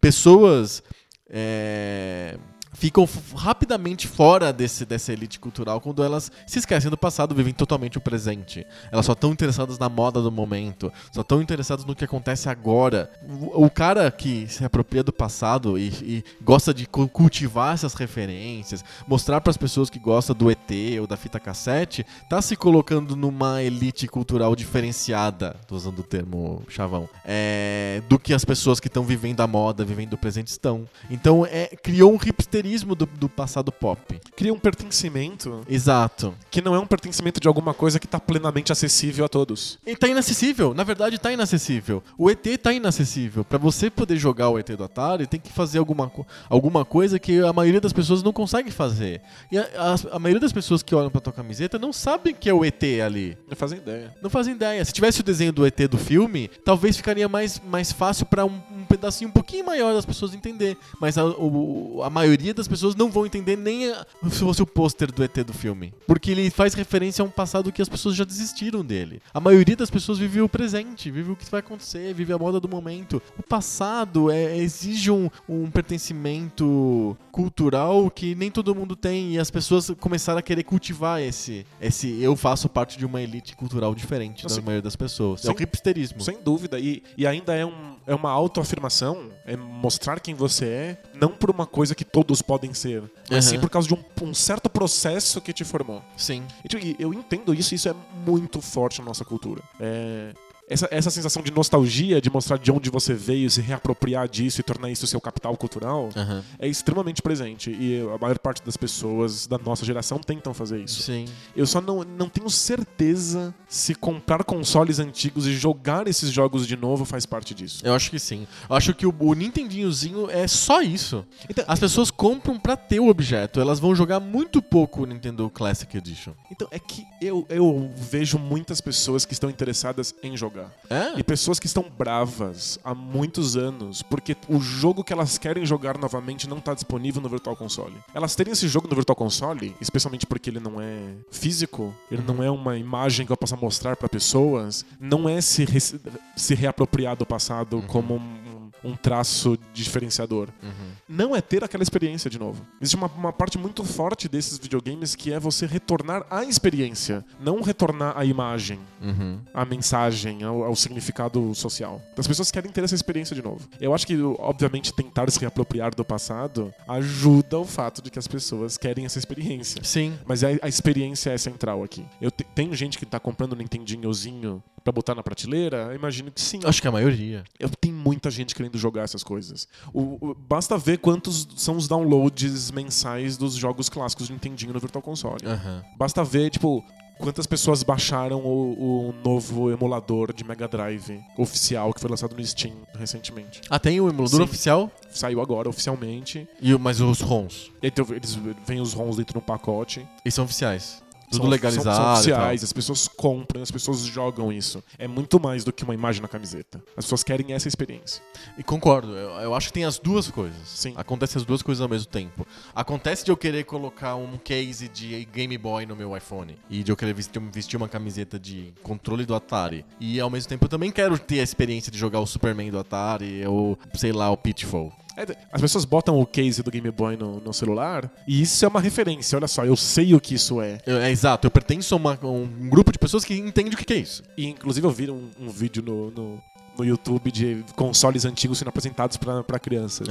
Pessoas 0.00 0.82
é, 1.30 2.36
ficam 2.72 3.06
rapidamente 3.36 4.08
fora 4.08 4.52
desse, 4.52 4.84
dessa 4.86 5.12
elite 5.12 5.38
cultural 5.38 5.80
quando 5.80 6.02
elas 6.02 6.30
se 6.46 6.58
esquecem 6.58 6.90
do 6.90 6.96
passado, 6.96 7.34
vivem 7.34 7.52
totalmente 7.52 7.98
o 7.98 8.00
presente. 8.00 8.66
Elas 8.90 9.06
só 9.06 9.12
estão 9.12 9.30
interessadas 9.32 9.78
na 9.78 9.88
moda 9.88 10.22
do 10.22 10.32
momento, 10.32 10.92
só 11.12 11.20
estão 11.20 11.42
interessadas 11.42 11.84
no 11.84 11.94
que 11.94 12.04
acontece 12.04 12.48
agora. 12.48 13.10
O, 13.28 13.66
o 13.66 13.70
cara 13.70 14.10
que 14.10 14.46
se 14.48 14.64
apropria 14.64 15.02
do 15.02 15.12
passado 15.12 15.78
e, 15.78 15.88
e 16.02 16.24
gosta 16.42 16.72
de 16.72 16.86
cu- 16.86 17.08
cultivar 17.08 17.74
essas 17.74 17.94
referências, 17.94 18.84
mostrar 19.06 19.40
para 19.40 19.50
as 19.50 19.56
pessoas 19.56 19.90
que 19.90 19.98
gostam 19.98 20.34
do 20.34 20.50
ET 20.50 20.70
ou 20.98 21.06
da 21.06 21.16
fita 21.16 21.38
cassete, 21.38 22.06
tá 22.28 22.40
se 22.40 22.56
colocando 22.56 23.14
numa 23.14 23.62
elite 23.62 24.08
cultural 24.08 24.56
diferenciada, 24.56 25.56
tô 25.66 25.76
usando 25.76 25.98
o 25.98 26.02
termo 26.02 26.62
chavão, 26.68 27.08
é, 27.24 28.02
do 28.08 28.18
que 28.18 28.32
as 28.32 28.44
pessoas 28.44 28.80
que 28.80 28.88
estão 28.88 29.04
vivendo 29.04 29.40
a 29.40 29.46
moda, 29.46 29.84
vivendo 29.84 30.14
o 30.14 30.18
presente 30.18 30.48
estão. 30.48 30.88
Então 31.10 31.46
é, 31.46 31.66
criou 31.82 32.12
um 32.12 32.16
hipsterismo 32.16 32.61
hipsterismo 32.62 32.94
do, 32.94 33.06
do 33.06 33.28
passado 33.28 33.70
pop. 33.72 34.20
Cria 34.36 34.52
um 34.52 34.58
pertencimento 34.58 35.62
Exato. 35.68 36.34
que 36.50 36.60
não 36.62 36.74
é 36.74 36.78
um 36.78 36.86
pertencimento 36.86 37.40
de 37.40 37.48
alguma 37.48 37.74
coisa 37.74 37.98
que 37.98 38.06
tá 38.06 38.20
plenamente 38.20 38.70
acessível 38.72 39.24
a 39.24 39.28
todos. 39.28 39.78
E 39.86 39.96
tá 39.96 40.06
inacessível. 40.08 40.72
Na 40.74 40.84
verdade, 40.84 41.18
tá 41.18 41.32
inacessível. 41.32 42.02
O 42.16 42.30
ET 42.30 42.44
tá 42.62 42.72
inacessível. 42.72 43.44
Pra 43.44 43.58
você 43.58 43.90
poder 43.90 44.16
jogar 44.16 44.48
o 44.50 44.58
ET 44.58 44.70
do 44.70 44.84
Atari, 44.84 45.26
tem 45.26 45.40
que 45.40 45.52
fazer 45.52 45.78
alguma, 45.78 46.10
alguma 46.48 46.84
coisa 46.84 47.18
que 47.18 47.40
a 47.40 47.52
maioria 47.52 47.80
das 47.80 47.92
pessoas 47.92 48.22
não 48.22 48.32
consegue 48.32 48.70
fazer. 48.70 49.20
E 49.50 49.58
a, 49.58 49.62
a- 49.76 50.16
a 50.16 50.18
maioria 50.18 50.40
das 50.40 50.52
pessoas 50.52 50.82
que 50.82 50.94
olham 50.94 51.10
pra 51.10 51.20
tua 51.20 51.32
camiseta 51.32 51.78
não 51.78 51.92
sabem 51.92 52.34
que 52.34 52.48
é 52.48 52.54
o 52.54 52.64
ET 52.64 52.82
ali. 53.04 53.36
Não 53.48 53.56
fazem 53.56 53.78
ideia. 53.78 54.14
Não 54.22 54.30
fazem 54.30 54.54
ideia. 54.54 54.84
Se 54.84 54.92
tivesse 54.92 55.20
o 55.20 55.24
desenho 55.24 55.52
do 55.52 55.66
ET 55.66 55.78
do 55.88 55.98
filme, 55.98 56.48
talvez 56.64 56.96
ficaria 56.96 57.28
mais, 57.28 57.60
mais 57.66 57.92
fácil 57.92 58.26
pra 58.26 58.44
um, 58.44 58.60
um 58.70 58.84
pedacinho 58.84 59.28
um 59.30 59.32
pouquinho 59.32 59.64
maior 59.66 59.94
das 59.94 60.04
pessoas 60.06 60.34
entender. 60.34 60.76
Mas 61.00 61.18
a, 61.18 61.24
o- 61.24 62.00
a 62.02 62.10
maioria 62.10 62.51
das 62.54 62.68
pessoas 62.68 62.94
não 62.94 63.10
vão 63.10 63.26
entender 63.26 63.56
nem 63.56 63.90
a- 63.90 64.06
se 64.30 64.38
fosse 64.40 64.62
o 64.62 64.66
pôster 64.66 65.10
do 65.12 65.22
ET 65.22 65.42
do 65.44 65.52
filme. 65.52 65.92
Porque 66.06 66.30
ele 66.30 66.50
faz 66.50 66.74
referência 66.74 67.22
a 67.22 67.26
um 67.26 67.30
passado 67.30 67.72
que 67.72 67.82
as 67.82 67.88
pessoas 67.88 68.14
já 68.16 68.24
desistiram 68.24 68.84
dele. 68.84 69.20
A 69.32 69.40
maioria 69.40 69.76
das 69.76 69.90
pessoas 69.90 70.18
vive 70.18 70.40
o 70.40 70.48
presente, 70.48 71.10
vive 71.10 71.30
o 71.32 71.36
que 71.36 71.50
vai 71.50 71.60
acontecer, 71.60 72.12
vive 72.14 72.32
a 72.32 72.38
moda 72.38 72.58
do 72.60 72.68
momento. 72.68 73.20
O 73.38 73.42
passado 73.42 74.30
é- 74.30 74.56
exige 74.58 75.10
um, 75.10 75.28
um 75.48 75.70
pertencimento 75.70 77.16
cultural 77.30 78.10
que 78.10 78.34
nem 78.34 78.50
todo 78.50 78.74
mundo 78.74 78.94
tem 78.94 79.32
e 79.34 79.38
as 79.38 79.50
pessoas 79.50 79.90
começaram 80.00 80.38
a 80.38 80.42
querer 80.42 80.62
cultivar 80.62 81.20
esse, 81.20 81.66
esse 81.80 82.20
eu 82.22 82.36
faço 82.36 82.68
parte 82.68 82.98
de 82.98 83.06
uma 83.06 83.20
elite 83.22 83.56
cultural 83.56 83.94
diferente 83.94 84.46
da 84.46 84.54
maioria 84.56 84.82
das 84.82 84.96
pessoas. 84.96 85.44
É 85.44 85.48
Sim. 85.48 85.54
o 85.58 85.62
hipsterismo. 85.62 86.20
Sem 86.20 86.40
dúvida. 86.42 86.78
E, 86.78 87.02
e 87.16 87.26
ainda 87.26 87.54
é, 87.54 87.64
um, 87.64 87.96
é 88.06 88.14
uma 88.14 88.30
autoafirmação, 88.30 89.30
é 89.46 89.56
mostrar 89.56 90.20
quem 90.20 90.34
você 90.34 90.64
é, 90.66 91.02
não 91.14 91.30
por 91.30 91.50
uma 91.50 91.66
coisa 91.66 91.94
que 91.94 92.04
todos 92.04 92.42
podem 92.42 92.72
ser, 92.74 93.02
mas 93.30 93.44
Uhum. 93.46 93.50
sim 93.52 93.60
por 93.60 93.70
causa 93.70 93.88
de 93.88 93.94
um, 93.94 94.02
um 94.22 94.34
certo 94.34 94.68
processo 94.70 95.40
que 95.40 95.52
te 95.52 95.64
formou. 95.64 96.02
Sim. 96.16 96.42
E, 96.64 96.68
tipo, 96.68 96.84
eu 97.02 97.12
entendo 97.14 97.52
isso, 97.54 97.74
isso 97.74 97.88
é 97.88 97.94
muito 98.26 98.60
forte 98.60 99.00
na 99.00 99.06
nossa 99.06 99.24
cultura. 99.24 99.62
É, 99.80 100.32
essa, 100.72 100.88
essa 100.90 101.10
sensação 101.10 101.42
de 101.42 101.50
nostalgia, 101.52 102.20
de 102.20 102.30
mostrar 102.30 102.56
de 102.58 102.70
onde 102.72 102.90
você 102.90 103.14
veio, 103.14 103.50
se 103.50 103.60
reapropriar 103.60 104.28
disso 104.28 104.60
e 104.60 104.64
tornar 104.64 104.90
isso 104.90 105.06
seu 105.06 105.20
capital 105.20 105.56
cultural, 105.56 106.08
Aham. 106.16 106.42
é 106.58 106.66
extremamente 106.68 107.20
presente. 107.22 107.70
E 107.70 108.00
a 108.14 108.18
maior 108.18 108.38
parte 108.38 108.62
das 108.64 108.76
pessoas 108.76 109.46
da 109.46 109.58
nossa 109.58 109.84
geração 109.84 110.18
tentam 110.18 110.52
fazer 110.54 110.80
isso. 110.82 111.02
Sim. 111.02 111.26
Eu 111.54 111.66
só 111.66 111.80
não, 111.80 112.02
não 112.04 112.28
tenho 112.28 112.48
certeza 112.50 113.54
se 113.68 113.94
comprar 113.94 114.44
consoles 114.44 114.98
antigos 114.98 115.46
e 115.46 115.52
jogar 115.54 116.06
esses 116.08 116.30
jogos 116.30 116.66
de 116.66 116.76
novo 116.76 117.04
faz 117.04 117.24
parte 117.26 117.54
disso. 117.54 117.84
Eu 117.86 117.94
acho 117.94 118.10
que 118.10 118.18
sim. 118.18 118.46
Eu 118.68 118.76
acho 118.76 118.94
que 118.94 119.06
o, 119.06 119.14
o 119.18 119.34
Nintendinhozinho 119.34 120.30
é 120.30 120.46
só 120.48 120.82
isso. 120.82 121.24
Então, 121.48 121.64
As 121.68 121.78
pessoas 121.78 122.10
compram 122.10 122.58
pra 122.58 122.76
ter 122.76 123.00
o 123.00 123.08
objeto. 123.08 123.60
Elas 123.60 123.78
vão 123.78 123.94
jogar 123.94 124.20
muito 124.20 124.60
pouco 124.62 125.02
o 125.02 125.06
Nintendo 125.06 125.48
Classic 125.50 125.94
Edition. 125.96 126.32
então 126.50 126.66
é 126.70 126.78
que 126.78 127.04
eu, 127.20 127.46
eu 127.48 127.90
vejo 127.96 128.38
muitas 128.38 128.80
pessoas 128.80 129.24
que 129.24 129.32
estão 129.32 129.48
interessadas 129.50 130.14
em 130.22 130.36
jogar. 130.36 130.61
É? 130.90 131.18
E 131.18 131.22
pessoas 131.22 131.58
que 131.58 131.66
estão 131.66 131.84
bravas 131.96 132.78
há 132.84 132.94
muitos 132.94 133.56
anos 133.56 134.02
porque 134.02 134.36
o 134.48 134.60
jogo 134.60 135.02
que 135.02 135.12
elas 135.12 135.38
querem 135.38 135.64
jogar 135.64 135.96
novamente 135.96 136.48
não 136.48 136.58
está 136.58 136.74
disponível 136.74 137.22
no 137.22 137.28
Virtual 137.28 137.56
Console. 137.56 137.94
Elas 138.14 138.34
terem 138.34 138.52
esse 138.52 138.68
jogo 138.68 138.88
no 138.88 138.94
Virtual 138.94 139.16
Console, 139.16 139.74
especialmente 139.80 140.26
porque 140.26 140.50
ele 140.50 140.60
não 140.60 140.80
é 140.80 141.14
físico, 141.30 141.94
ele 142.10 142.22
não 142.22 142.42
é 142.42 142.50
uma 142.50 142.76
imagem 142.76 143.24
que 143.24 143.32
eu 143.32 143.36
possa 143.36 143.56
mostrar 143.56 143.96
para 143.96 144.08
pessoas, 144.08 144.84
não 145.00 145.28
é 145.28 145.40
se, 145.40 145.64
re- 145.64 145.80
se 145.80 146.54
reapropriar 146.54 147.16
do 147.16 147.24
passado 147.24 147.82
como 147.86 148.16
um, 148.16 148.41
um 148.84 148.94
traço 148.96 149.58
diferenciador. 149.72 150.48
Uhum. 150.62 150.90
Não 151.08 151.36
é 151.36 151.40
ter 151.40 151.62
aquela 151.64 151.82
experiência 151.82 152.28
de 152.30 152.38
novo. 152.38 152.64
Existe 152.80 152.96
uma, 152.96 153.06
uma 153.08 153.32
parte 153.32 153.58
muito 153.58 153.84
forte 153.84 154.28
desses 154.28 154.58
videogames 154.58 155.14
que 155.14 155.32
é 155.32 155.38
você 155.40 155.66
retornar 155.66 156.26
à 156.30 156.44
experiência, 156.44 157.24
não 157.40 157.60
retornar 157.62 158.16
à 158.16 158.24
imagem 158.24 158.78
Uhum. 159.00 159.38
a 159.52 159.64
mensagem, 159.64 160.42
ao, 160.44 160.62
ao 160.62 160.76
significado 160.76 161.52
social. 161.54 162.00
As 162.16 162.26
pessoas 162.26 162.50
querem 162.52 162.70
ter 162.70 162.84
essa 162.84 162.94
experiência 162.94 163.34
de 163.34 163.42
novo. 163.42 163.68
Eu 163.80 163.92
acho 163.92 164.06
que, 164.06 164.16
obviamente, 164.38 164.92
tentar 164.94 165.28
se 165.30 165.40
reapropriar 165.40 165.92
do 165.94 166.04
passado 166.04 166.72
ajuda 166.88 167.58
o 167.58 167.64
fato 167.64 168.00
de 168.00 168.10
que 168.10 168.18
as 168.18 168.28
pessoas 168.28 168.76
querem 168.76 169.04
essa 169.04 169.18
experiência. 169.18 169.82
Sim. 169.82 170.16
Mas 170.24 170.44
a, 170.44 170.48
a 170.62 170.68
experiência 170.68 171.30
é 171.30 171.38
central 171.38 171.82
aqui. 171.82 172.04
Eu 172.20 172.30
te- 172.30 172.44
tenho 172.54 172.72
gente 172.74 172.96
que 172.96 173.04
tá 173.04 173.18
comprando 173.18 173.54
um 173.54 173.56
Nintendinhozinho 173.56 174.62
pra 174.82 174.92
botar 174.92 175.14
na 175.14 175.22
prateleira? 175.22 175.88
Eu 175.90 175.94
imagino 175.94 176.30
que 176.30 176.40
sim. 176.40 176.60
Acho 176.64 176.80
que 176.82 176.88
a 176.88 176.92
maioria. 176.92 177.44
Eu 177.58 177.68
tenho 177.68 177.94
muita 177.94 178.30
gente 178.30 178.54
querendo 178.54 178.76
jogar 178.78 179.02
essas 179.02 179.22
coisas. 179.22 179.68
O- 179.92 180.18
o- 180.30 180.34
basta 180.34 180.76
ver 180.78 180.98
quantos 180.98 181.48
são 181.56 181.76
os 181.76 181.86
downloads 181.88 182.70
mensais 182.70 183.36
dos 183.36 183.54
jogos 183.54 183.88
clássicos 183.88 184.26
de 184.26 184.32
Nintendinho 184.32 184.72
no 184.72 184.80
Virtual 184.80 185.02
Console. 185.02 185.44
Aham. 185.46 185.82
Basta 185.96 186.24
ver, 186.24 186.50
tipo, 186.50 186.84
quantas 187.18 187.46
pessoas 187.46 187.82
baixaram 187.82 188.40
o, 188.40 189.08
o 189.10 189.14
novo 189.24 189.70
emulador 189.70 190.32
de 190.32 190.42
Mega 190.44 190.66
Drive 190.66 191.20
oficial 191.38 191.92
que 191.94 192.00
foi 192.00 192.10
lançado 192.10 192.34
no 192.36 192.44
Steam 192.44 192.74
recentemente. 192.98 193.60
Ah, 193.70 193.78
tem 193.78 194.00
o 194.00 194.08
emulador 194.08 194.38
Sim. 194.38 194.44
oficial, 194.44 194.90
Saiu 195.10 195.40
agora 195.40 195.68
oficialmente. 195.68 196.48
e 196.60 196.74
mas 196.78 197.00
os 197.00 197.20
ROMs. 197.20 197.70
Então, 197.82 198.06
eles 198.10 198.36
vêm 198.66 198.80
os 198.80 198.92
ROMs 198.92 199.16
dentro 199.16 199.34
de 199.34 199.38
um 199.38 199.42
pacote. 199.42 200.06
E 200.24 200.30
são 200.30 200.44
oficiais. 200.44 201.01
Tudo 201.32 201.42
São- 201.42 201.50
legalizado. 201.50 201.96
São, 201.96 202.04
são 202.04 202.12
oficiais, 202.14 202.62
as 202.64 202.72
pessoas 202.72 203.08
compram, 203.08 203.62
as 203.62 203.70
pessoas 203.70 204.00
jogam 204.00 204.52
isso. 204.52 204.82
É 204.98 205.08
muito 205.08 205.40
mais 205.40 205.64
do 205.64 205.72
que 205.72 205.84
uma 205.84 205.94
imagem 205.94 206.22
na 206.22 206.28
camiseta. 206.28 206.82
As 206.96 207.04
pessoas 207.04 207.22
querem 207.22 207.52
essa 207.52 207.68
experiência. 207.68 208.22
E 208.56 208.62
concordo. 208.62 209.12
Eu, 209.16 209.30
eu 209.40 209.54
acho 209.54 209.68
que 209.68 209.72
tem 209.72 209.84
as 209.84 209.98
duas 209.98 210.30
coisas. 210.30 210.56
Sim. 210.66 210.94
Acontece 210.96 211.36
as 211.38 211.44
duas 211.44 211.62
coisas 211.62 211.80
ao 211.82 211.88
mesmo 211.88 212.06
tempo. 212.06 212.46
Acontece 212.74 213.24
de 213.24 213.30
eu 213.30 213.36
querer 213.36 213.64
colocar 213.64 214.14
um 214.16 214.36
case 214.36 214.88
de 214.88 215.24
Game 215.26 215.56
Boy 215.58 215.86
no 215.86 215.96
meu 215.96 216.16
iPhone. 216.16 216.56
E 216.70 216.82
de 216.82 216.92
eu 216.92 216.96
querer 216.96 217.14
vestir, 217.14 217.40
vestir 217.52 217.76
uma 217.76 217.88
camiseta 217.88 218.38
de 218.38 218.72
controle 218.82 219.24
do 219.24 219.34
Atari. 219.34 219.84
E 219.98 220.20
ao 220.20 220.30
mesmo 220.30 220.48
tempo 220.48 220.64
eu 220.64 220.68
também 220.68 220.90
quero 220.90 221.18
ter 221.18 221.40
a 221.40 221.42
experiência 221.42 221.90
de 221.90 221.98
jogar 221.98 222.20
o 222.20 222.26
Superman 222.26 222.70
do 222.70 222.78
Atari 222.78 223.46
ou, 223.46 223.78
sei 223.94 224.12
lá, 224.12 224.30
o 224.30 224.36
Pitfall. 224.36 224.92
É, 225.16 225.26
As 225.52 225.60
pessoas 225.60 225.84
botam 225.84 226.18
o 226.18 226.24
case 226.26 226.62
do 226.62 226.70
Game 226.70 226.90
Boy 226.90 227.16
no, 227.16 227.38
no 227.40 227.52
celular 227.52 228.10
e 228.26 228.42
isso 228.42 228.64
é 228.64 228.68
uma 228.68 228.80
referência. 228.80 229.36
Olha 229.36 229.46
só, 229.48 229.64
eu 229.64 229.76
sei 229.76 230.14
o 230.14 230.20
que 230.20 230.34
isso 230.34 230.60
é. 230.60 230.78
Eu- 230.86 230.98
é 230.98 231.10
exato, 231.10 231.46
eu 231.46 231.50
pertenço 231.50 231.94
a 231.94 231.96
uma- 231.98 232.18
um 232.22 232.68
grupo 232.68 232.90
de 232.92 232.98
pessoas 232.98 233.24
que 233.24 233.34
entende 233.34 233.74
o 233.74 233.78
que 233.78 233.84
que 233.84 233.92
é 233.92 233.98
isso. 233.98 234.22
E 234.36 234.46
inclusive 234.46 234.86
eu 234.86 234.90
vi 234.90 235.10
um, 235.10 235.28
um 235.38 235.50
vídeo 235.50 235.82
no, 235.82 236.10
no, 236.10 236.42
no 236.78 236.84
YouTube 236.84 237.30
de 237.30 237.62
consoles 237.76 238.24
antigos 238.24 238.58
sendo 238.58 238.68
apresentados 238.68 239.18
pra 239.18 239.42
pra 239.44 239.58
crianças. 239.58 240.08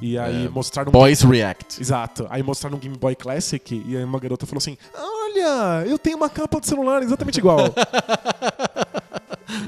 E 0.00 0.16
aí 0.18 0.46
É, 0.46 0.48
mostraram. 0.48 0.90
Boys 0.90 1.20
React. 1.20 1.80
Exato. 1.82 2.26
Aí 2.30 2.42
mostraram 2.42 2.76
um 2.76 2.80
Game 2.80 2.96
Boy 2.96 3.14
Classic 3.14 3.82
e 3.86 3.96
aí 3.96 4.02
uma 4.04 4.18
garota 4.18 4.46
falou 4.46 4.58
assim: 4.58 4.78
Olha, 4.94 5.84
eu 5.86 5.98
tenho 5.98 6.16
uma 6.16 6.30
capa 6.30 6.58
de 6.60 6.66
celular 6.66 7.02
exatamente 7.02 7.38
igual. 7.38 7.58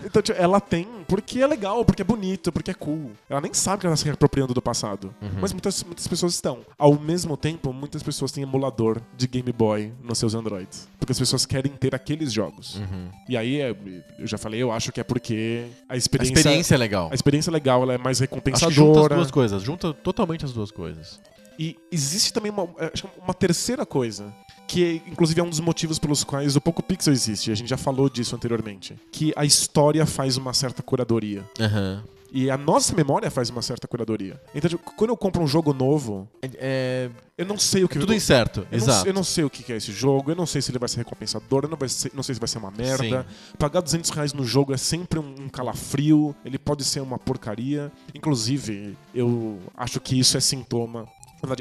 Então, 0.04 0.20
tipo, 0.20 0.38
ela 0.38 0.60
tem 0.60 0.86
porque 1.08 1.40
é 1.40 1.46
legal, 1.46 1.84
porque 1.84 2.02
é 2.02 2.04
bonito, 2.04 2.52
porque 2.52 2.70
é 2.70 2.74
cool. 2.74 3.12
Ela 3.28 3.40
nem 3.40 3.52
sabe 3.54 3.80
que 3.80 3.86
ela 3.86 3.94
está 3.94 4.02
se 4.02 4.06
reapropriando 4.06 4.52
do 4.54 4.60
passado. 4.62 5.14
Mas 5.40 5.52
muitas, 5.52 5.82
muitas 5.82 6.06
pessoas 6.06 6.34
estão. 6.34 6.58
Ao 6.78 6.98
mesmo 6.98 7.36
tempo, 7.36 7.72
muitas 7.72 8.02
pessoas 8.02 8.30
têm 8.30 8.42
emulador 8.42 9.00
de 9.16 9.26
Game 9.26 9.50
Boy 9.52 9.92
nos 10.02 10.18
seus 10.18 10.34
Androids. 10.34 10.88
Porque 10.98 11.12
as 11.12 11.18
pessoas 11.18 11.46
querem 11.46 11.72
ter 11.72 11.94
aqueles 11.94 12.32
jogos. 12.32 12.76
Uhum. 12.76 13.08
E 13.28 13.36
aí, 13.36 13.60
é, 13.60 13.74
eu 14.18 14.26
já 14.26 14.36
falei, 14.38 14.62
eu 14.62 14.70
acho 14.70 14.92
que 14.92 15.00
é 15.00 15.04
porque 15.04 15.64
a 15.88 15.94
A 15.94 15.96
experiência. 15.96 16.34
experiência 16.34 16.74
é 16.74 16.78
legal. 16.78 17.08
A 17.10 17.14
experiência 17.14 17.50
legal, 17.50 17.82
ela 17.82 17.94
é 17.94 17.98
mais 17.98 18.20
Acho 18.20 18.28
que 18.28 18.34
junta 18.36 18.50
as 18.50 18.60
recompensadora. 18.62 19.14
duas 19.16 19.30
coisas. 19.30 19.62
Junta 19.62 19.92
totalmente 19.94 20.44
as 20.44 20.52
duas 20.52 20.70
coisas. 20.70 21.18
E 21.58 21.76
existe 21.92 22.32
também 22.32 22.50
uma, 22.50 22.68
é, 22.78 22.90
acho 22.94 23.06
uma 23.22 23.34
terceira 23.34 23.84
coisa, 23.84 24.32
que 24.70 25.02
inclusive 25.06 25.40
é 25.40 25.44
um 25.44 25.50
dos 25.50 25.60
motivos 25.60 25.98
pelos 25.98 26.22
quais 26.22 26.54
o 26.54 26.60
Poco 26.60 26.82
Pixel 26.82 27.12
existe, 27.12 27.50
a 27.50 27.54
gente 27.54 27.68
já 27.68 27.76
falou 27.76 28.08
disso 28.08 28.36
anteriormente, 28.36 28.96
que 29.10 29.32
a 29.36 29.44
história 29.44 30.06
faz 30.06 30.36
uma 30.36 30.52
certa 30.54 30.82
curadoria. 30.82 31.44
Aham. 31.58 32.04
E 32.32 32.48
a 32.48 32.56
nossa 32.56 32.94
memória 32.94 33.28
faz 33.28 33.50
uma 33.50 33.60
certa 33.60 33.88
curadoria. 33.88 34.40
Então, 34.54 34.70
tipo, 34.70 34.88
quando 34.94 35.10
eu 35.10 35.16
compro 35.16 35.42
um 35.42 35.48
jogo 35.48 35.72
novo, 35.74 36.28
É, 36.60 37.10
eu 37.36 37.44
não 37.44 37.58
sei 37.58 37.82
o 37.82 37.88
que 37.88 37.98
tudo 37.98 38.14
incerto, 38.14 38.60
eu 38.70 38.78
não, 38.78 38.86
exato. 38.86 39.08
eu 39.08 39.12
não 39.12 39.24
sei 39.24 39.42
o 39.42 39.50
que 39.50 39.72
é 39.72 39.76
esse 39.76 39.90
jogo, 39.90 40.30
eu 40.30 40.36
não 40.36 40.46
sei 40.46 40.62
se 40.62 40.70
ele 40.70 40.78
vai 40.78 40.88
ser 40.88 40.98
recompensador, 40.98 41.64
eu 41.64 41.68
não, 41.68 41.76
vai 41.76 41.88
ser- 41.88 42.12
não 42.14 42.22
sei 42.22 42.36
se 42.36 42.40
vai 42.40 42.46
ser 42.46 42.58
uma 42.58 42.70
merda. 42.70 43.26
Pagar 43.58 43.80
200 43.80 44.10
reais 44.10 44.32
no 44.32 44.44
jogo 44.44 44.72
é 44.72 44.76
sempre 44.76 45.18
um 45.18 45.48
calafrio, 45.48 46.32
ele 46.44 46.56
pode 46.56 46.84
ser 46.84 47.00
uma 47.00 47.18
porcaria. 47.18 47.90
Inclusive, 48.14 48.96
eu 49.12 49.58
acho 49.76 49.98
que 50.00 50.16
isso 50.16 50.36
é 50.36 50.40
sintoma. 50.40 51.08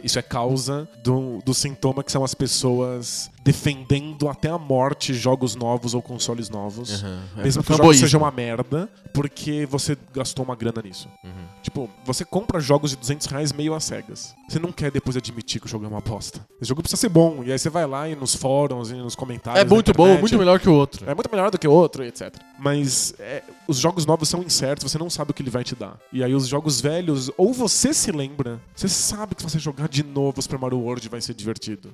Isso 0.03 0.19
é 0.19 0.21
causa 0.21 0.87
do, 1.03 1.39
do 1.43 1.53
sintoma 1.53 2.03
que 2.03 2.11
são 2.11 2.23
as 2.23 2.33
pessoas 2.33 3.31
defendendo 3.43 4.27
até 4.27 4.49
a 4.49 4.57
morte 4.57 5.13
jogos 5.13 5.55
novos 5.55 5.93
ou 5.93 6.01
consoles 6.01 6.49
novos. 6.49 7.03
É 7.37 7.43
Mesmo 7.43 7.63
que 7.63 7.71
o 7.71 7.77
jogo 7.77 7.93
seja 7.93 8.17
uma 8.17 8.31
merda, 8.31 8.89
porque 9.13 9.65
você 9.65 9.97
gastou 10.13 10.45
uma 10.45 10.55
grana 10.55 10.81
nisso. 10.81 11.07
Uhum. 11.23 11.31
Tipo, 11.61 11.89
você 12.05 12.23
compra 12.23 12.59
jogos 12.59 12.91
de 12.91 12.97
200 12.97 13.27
reais 13.27 13.51
meio 13.51 13.73
às 13.73 13.83
cegas. 13.83 14.35
Você 14.47 14.59
não 14.59 14.71
quer 14.71 14.91
depois 14.91 15.15
admitir 15.15 15.59
que 15.59 15.67
o 15.67 15.69
jogo 15.69 15.85
é 15.85 15.87
uma 15.87 16.01
bosta. 16.01 16.45
Esse 16.59 16.69
jogo 16.69 16.81
precisa 16.81 16.99
ser 16.99 17.09
bom. 17.09 17.43
E 17.43 17.51
aí 17.51 17.59
você 17.59 17.69
vai 17.69 17.85
lá 17.85 18.09
e 18.09 18.15
nos 18.15 18.35
fóruns 18.35 18.91
e 18.91 18.95
nos 18.95 19.15
comentários. 19.15 19.63
É 19.63 19.67
muito 19.67 19.93
bom, 19.93 20.03
internet, 20.03 20.21
muito 20.21 20.37
melhor 20.37 20.59
que 20.59 20.69
o 20.69 20.73
outro. 20.73 21.09
É 21.09 21.13
muito 21.13 21.29
melhor 21.29 21.51
do 21.51 21.57
que 21.57 21.67
o 21.67 21.71
outro, 21.71 22.03
etc. 22.03 22.35
Mas 22.57 23.13
é, 23.19 23.43
os 23.67 23.77
jogos 23.77 24.05
novos 24.05 24.27
são 24.27 24.41
incertos, 24.41 24.91
você 24.91 24.97
não 24.97 25.09
sabe 25.09 25.31
o 25.31 25.33
que 25.33 25.41
ele 25.41 25.49
vai 25.49 25.63
te 25.63 25.75
dar. 25.75 25.97
E 26.11 26.23
aí 26.23 26.33
os 26.33 26.47
jogos 26.47 26.81
velhos, 26.81 27.31
ou 27.37 27.53
você 27.53 27.93
se 27.93 28.11
lembra, 28.11 28.59
você 28.75 28.87
sabe 28.87 29.35
que 29.35 29.43
você 29.43 29.59
jogar 29.59 29.87
de 29.87 30.03
novo 30.03 30.41
Super 30.41 30.59
Mario 30.59 30.79
World 30.79 31.07
vai 31.09 31.21
ser 31.21 31.33
divertido. 31.33 31.91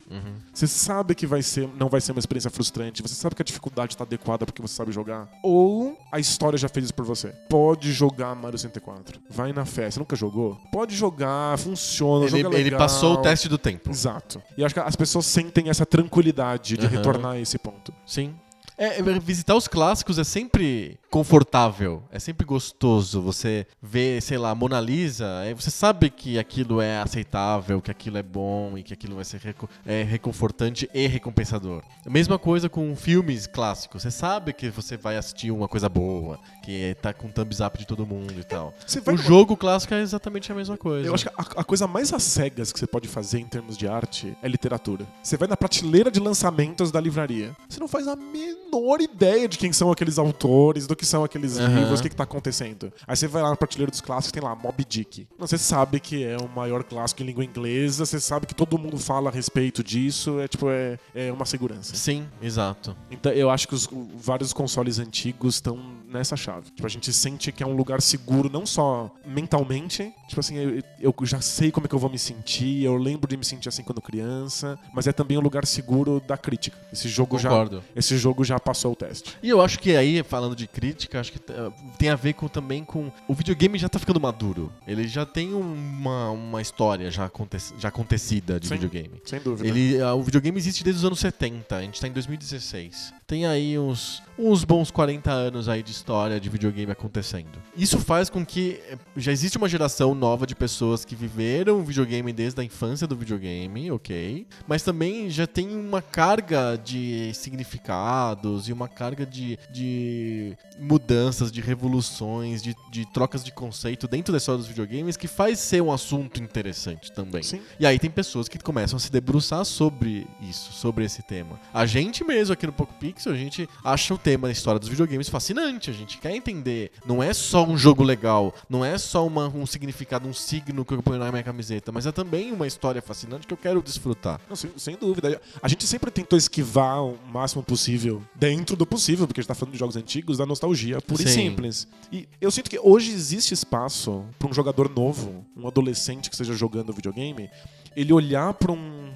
Você 0.53 0.67
sabe 0.67 1.13
que 1.13 1.27
vai 1.27 1.34
ser, 1.41 1.69
não 1.77 1.89
vai 1.89 2.01
ser 2.01 2.11
uma 2.11 2.19
experiência 2.19 2.49
frustrante, 2.49 3.01
você 3.01 3.15
sabe 3.15 3.35
que 3.35 3.41
a 3.41 3.45
dificuldade 3.45 3.93
está 3.93 4.03
adequada 4.03 4.45
porque 4.45 4.61
você 4.61 4.73
sabe 4.75 4.91
jogar. 4.91 5.29
Ou 5.43 5.97
a 6.11 6.19
história 6.19 6.57
já 6.57 6.67
fez 6.67 6.85
isso 6.85 6.93
por 6.93 7.05
você. 7.05 7.29
Pode 7.49 7.91
jogar 7.91 8.35
Mario 8.35 8.57
64. 8.57 9.19
Vai 9.29 9.53
na 9.53 9.65
fé. 9.65 9.89
Você 9.89 9.99
nunca 9.99 10.15
jogou? 10.15 10.57
Pode 10.71 10.95
jogar, 10.95 11.57
funciona, 11.57 12.25
Ele, 12.25 12.41
joga 12.41 12.57
ele 12.57 12.71
passou 12.71 13.13
o 13.13 13.17
teste 13.17 13.47
do 13.49 13.57
tempo. 13.57 13.89
Exato. 13.89 14.41
E 14.57 14.63
acho 14.63 14.73
que 14.73 14.79
as 14.79 14.95
pessoas 14.95 15.25
sentem 15.25 15.69
essa 15.69 15.85
tranquilidade 15.85 16.77
de 16.77 16.85
Aham. 16.85 16.95
retornar 16.95 17.31
a 17.33 17.39
esse 17.39 17.57
ponto. 17.57 17.93
Sim. 18.05 18.33
É, 18.77 19.01
visitar 19.19 19.55
os 19.55 19.67
clássicos 19.69 20.19
é 20.19 20.23
sempre 20.23 20.99
confortável, 21.15 22.03
é 22.11 22.19
sempre 22.19 22.45
gostoso. 22.45 23.21
Você 23.21 23.65
vê, 23.81 24.19
sei 24.19 24.37
lá, 24.37 24.53
Mona 24.53 24.81
Lisa, 24.81 25.25
você 25.55 25.71
sabe 25.71 26.09
que 26.09 26.37
aquilo 26.37 26.81
é 26.81 26.99
aceitável, 26.99 27.81
que 27.81 27.89
aquilo 27.89 28.17
é 28.17 28.21
bom 28.23 28.77
e 28.77 28.83
que 28.83 28.91
aquilo 28.93 29.15
vai 29.15 29.23
ser 29.23 29.39
reco- 29.39 29.69
é, 29.85 30.03
reconfortante 30.03 30.89
e 30.93 31.07
recompensador. 31.07 31.83
Mesma 32.05 32.37
coisa 32.37 32.67
com 32.67 32.93
filmes 32.97 33.47
clássicos. 33.47 34.03
Você 34.03 34.11
sabe 34.11 34.51
que 34.51 34.69
você 34.69 34.97
vai 34.97 35.15
assistir 35.15 35.51
uma 35.51 35.69
coisa 35.69 35.87
boa, 35.87 36.37
que 36.61 36.97
tá 37.01 37.13
com 37.13 37.29
thumbs 37.31 37.61
up 37.61 37.77
de 37.77 37.87
todo 37.87 38.05
mundo 38.05 38.33
e 38.37 38.43
tal. 38.43 38.73
O 39.13 39.17
jogo 39.17 39.55
clássico 39.55 39.93
é 39.93 40.01
exatamente 40.01 40.51
a 40.51 40.55
mesma 40.55 40.75
coisa. 40.75 41.07
Eu 41.07 41.13
acho 41.13 41.29
que 41.29 41.33
a, 41.37 41.61
a 41.61 41.63
coisa 41.63 41.87
mais 41.87 42.11
às 42.11 42.23
cegas 42.23 42.73
que 42.73 42.79
você 42.79 42.87
pode 42.87 43.07
fazer 43.07 43.39
em 43.39 43.45
termos 43.47 43.77
de 43.77 43.87
arte 43.87 44.35
é 44.43 44.49
literatura. 44.49 45.07
Você 45.23 45.37
vai 45.37 45.47
na 45.47 45.55
prateleira 45.55 46.11
de 46.11 46.19
lançamentos 46.19 46.91
da 46.91 46.99
livraria. 46.99 47.55
Você 47.69 47.79
não 47.79 47.87
faz 47.87 48.05
a 48.05 48.17
menor 48.17 48.99
ideia 48.99 49.47
de 49.47 49.57
quem 49.57 49.71
são 49.71 49.89
aqueles 49.89 50.17
autores, 50.17 50.85
do 50.87 50.93
que 50.95 51.04
são 51.05 51.23
aqueles 51.23 51.57
Aham. 51.57 51.79
livros, 51.79 51.99
o 51.99 52.03
que, 52.03 52.09
que 52.09 52.15
tá 52.15 52.23
acontecendo. 52.23 52.91
Aí 53.07 53.15
você 53.15 53.27
vai 53.27 53.41
lá 53.41 53.49
na 53.49 53.55
prateleira 53.55 53.91
dos 53.91 54.01
clássicos 54.01 54.31
tem 54.31 54.43
lá 54.43 54.55
Moby 54.55 54.85
Dick. 54.85 55.27
Você 55.37 55.57
sabe 55.57 55.99
que 55.99 56.23
é 56.23 56.37
o 56.37 56.47
maior 56.47 56.83
clássico 56.83 57.21
em 57.23 57.25
língua 57.25 57.43
inglesa, 57.43 58.05
você 58.05 58.19
sabe 58.19 58.45
que 58.45 58.55
todo 58.55 58.77
mundo 58.77 58.97
fala 58.97 59.29
a 59.29 59.33
respeito 59.33 59.83
disso, 59.83 60.39
é 60.39 60.47
tipo, 60.47 60.69
é, 60.69 60.97
é 61.13 61.31
uma 61.31 61.45
segurança. 61.45 61.95
Sim, 61.95 62.27
exato. 62.41 62.95
Então 63.09 63.31
eu 63.31 63.49
acho 63.49 63.67
que 63.67 63.75
os 63.75 63.87
vários 64.15 64.51
consoles 64.53 64.99
antigos 64.99 65.55
estão 65.55 65.77
nessa 66.15 66.35
chave. 66.35 66.71
Tipo, 66.71 66.85
a 66.85 66.89
gente 66.89 67.11
sente 67.13 67.51
que 67.51 67.63
é 67.63 67.67
um 67.67 67.75
lugar 67.75 68.01
seguro, 68.01 68.49
não 68.49 68.65
só 68.65 69.11
mentalmente. 69.25 70.11
Tipo 70.27 70.39
assim, 70.39 70.57
eu, 70.57 70.83
eu 70.99 71.15
já 71.23 71.41
sei 71.41 71.71
como 71.71 71.85
é 71.85 71.89
que 71.89 71.95
eu 71.95 71.99
vou 71.99 72.09
me 72.09 72.17
sentir, 72.17 72.83
eu 72.83 72.95
lembro 72.95 73.27
de 73.27 73.37
me 73.37 73.45
sentir 73.45 73.69
assim 73.69 73.83
quando 73.83 74.01
criança, 74.01 74.77
mas 74.93 75.07
é 75.07 75.11
também 75.11 75.37
um 75.37 75.41
lugar 75.41 75.65
seguro 75.65 76.21
da 76.25 76.37
crítica. 76.37 76.77
Esse 76.91 77.07
jogo 77.07 77.37
já. 77.37 77.49
Concordo. 77.49 77.83
Esse 77.95 78.17
jogo 78.17 78.43
já 78.43 78.59
passou 78.59 78.93
o 78.93 78.95
teste. 78.95 79.37
E 79.41 79.49
eu 79.49 79.61
acho 79.61 79.79
que 79.79 79.95
aí, 79.95 80.23
falando 80.23 80.55
de 80.55 80.67
crítica, 80.67 81.19
acho 81.19 81.31
que 81.31 81.39
eh, 81.51 81.71
tem 81.97 82.09
a 82.09 82.15
ver 82.15 82.33
com, 82.33 82.47
também 82.47 82.83
com. 82.83 83.11
O 83.27 83.33
videogame 83.33 83.77
já 83.77 83.89
tá 83.89 83.99
ficando 83.99 84.19
maduro. 84.19 84.71
Ele 84.87 85.07
já 85.07 85.25
tem 85.25 85.53
uma, 85.53 86.31
uma 86.31 86.61
história 86.61 87.11
já, 87.11 87.25
aconte, 87.25 87.57
já 87.77 87.89
acontecida 87.89 88.59
de 88.59 88.67
Sim. 88.67 88.75
videogame. 88.75 89.21
Sem 89.25 89.39
dúvida. 89.39 89.67
Ele, 89.67 90.01
ah, 90.01 90.13
o 90.13 90.23
videogame 90.23 90.57
existe 90.57 90.83
desde 90.83 90.99
os 90.99 91.05
anos 91.05 91.19
70, 91.19 91.75
a 91.75 91.81
gente 91.81 91.99
tá 91.99 92.07
em 92.07 92.11
2016. 92.11 93.13
Tem 93.27 93.47
aí 93.47 93.77
uns, 93.79 94.21
uns 94.37 94.63
bons 94.63 94.91
40 94.91 95.31
anos 95.31 95.67
aí 95.67 95.81
de 95.81 95.91
história 95.91 96.39
de 96.39 96.47
videogame 96.47 96.91
acontecendo. 96.91 97.59
Isso 97.75 97.97
faz 97.97 98.29
com 98.29 98.45
que 98.45 98.79
eh, 98.87 98.97
já 99.17 99.31
existe 99.31 99.57
uma 99.57 99.67
geração 99.67 100.13
nova 100.13 100.45
de 100.45 100.55
pessoas 100.55 101.03
que 101.03 101.15
viveram 101.15 101.79
o 101.79 101.83
videogame 101.83 102.31
desde 102.31 102.61
a 102.61 102.63
infância 102.63 103.07
do 103.07 103.15
videogame, 103.15 103.89
ok? 103.89 104.45
Mas 104.67 104.83
também 104.83 105.27
já 105.29 105.47
tem 105.47 105.75
uma 105.75 106.03
carga 106.03 106.77
de 106.77 107.33
significados 107.33 108.69
e 108.69 108.73
uma 108.73 108.87
carga 108.87 109.25
de, 109.25 109.57
de 109.71 110.55
mudanças, 110.77 111.51
de 111.51 111.61
revoluções, 111.61 112.61
de, 112.61 112.75
de 112.91 113.11
trocas 113.11 113.43
de 113.43 113.51
conceito 113.51 114.07
dentro 114.07 114.31
da 114.31 114.37
história 114.37 114.59
dos 114.59 114.67
videogames 114.67 115.17
que 115.17 115.27
faz 115.27 115.57
ser 115.57 115.81
um 115.81 115.91
assunto 115.91 116.43
interessante 116.43 117.11
também. 117.11 117.41
Sim. 117.41 117.59
E 117.79 117.87
aí 117.87 117.97
tem 117.97 118.11
pessoas 118.11 118.47
que 118.47 118.59
começam 118.59 118.97
a 118.97 118.99
se 118.99 119.11
debruçar 119.11 119.65
sobre 119.65 120.27
isso, 120.41 120.71
sobre 120.73 121.05
esse 121.05 121.23
tema. 121.23 121.59
A 121.73 121.87
gente 121.87 122.23
mesmo 122.23 122.53
aqui 122.53 122.67
no 122.67 122.73
Poco 122.73 122.93
Pixel, 123.15 123.31
a 123.33 123.37
gente 123.37 123.69
acha 123.83 124.13
o 124.13 124.17
tema 124.17 124.47
da 124.47 124.51
história 124.51 124.77
dos 124.79 124.89
videogames 124.89 125.29
fascinante. 125.29 125.89
A 125.89 125.93
gente 125.93 126.17
quer 126.17 126.35
entender. 126.35 126.91
Não 127.05 127.23
é 127.23 127.33
só 127.33 127.65
um 127.65 127.77
jogo 127.77 128.03
legal, 128.03 128.53
não 128.69 128.83
é 128.83 128.97
só 128.97 129.25
uma- 129.25 129.47
um 129.47 129.65
significado, 129.65 130.27
um 130.27 130.33
signo 130.33 130.83
que 130.83 130.93
eu 130.93 131.01
ponho 131.01 131.17
na 131.19 131.31
minha 131.31 131.43
camiseta, 131.43 131.91
mas 131.91 132.05
é 132.05 132.11
também 132.11 132.51
uma 132.51 132.67
história 132.67 133.01
fascinante 133.01 133.47
que 133.47 133.53
eu 133.53 133.57
quero 133.57 133.81
desfrutar. 133.81 134.39
Não, 134.49 134.55
sem, 134.55 134.69
sem 134.77 134.97
dúvida. 134.97 135.41
A 135.61 135.67
gente 135.67 135.87
sempre 135.87 136.11
tentou 136.11 136.37
esquivar 136.37 137.03
o 137.03 137.17
máximo 137.31 137.63
possível, 137.63 138.21
dentro 138.35 138.75
do 138.75 138.85
possível, 138.85 139.25
porque 139.25 139.39
a 139.39 139.41
gente 139.43 139.47
tá 139.47 139.55
falando 139.55 139.73
de 139.73 139.79
jogos 139.79 139.95
antigos, 139.95 140.37
da 140.37 140.45
nostalgia 140.45 141.01
pura 141.01 141.23
e 141.23 141.27
Sim. 141.27 141.33
simples. 141.49 141.87
E 142.11 142.27
eu 142.41 142.51
sinto 142.51 142.69
que 142.69 142.77
hoje 142.79 143.11
existe 143.11 143.53
espaço 143.53 144.25
para 144.37 144.49
um 144.49 144.53
jogador 144.53 144.89
novo, 144.93 145.45
um 145.55 145.67
adolescente 145.67 146.29
que 146.29 146.35
esteja 146.35 146.53
jogando 146.53 146.91
videogame, 146.91 147.49
ele 147.95 148.11
olhar 148.11 148.53
para 148.53 148.73
um, 148.73 149.13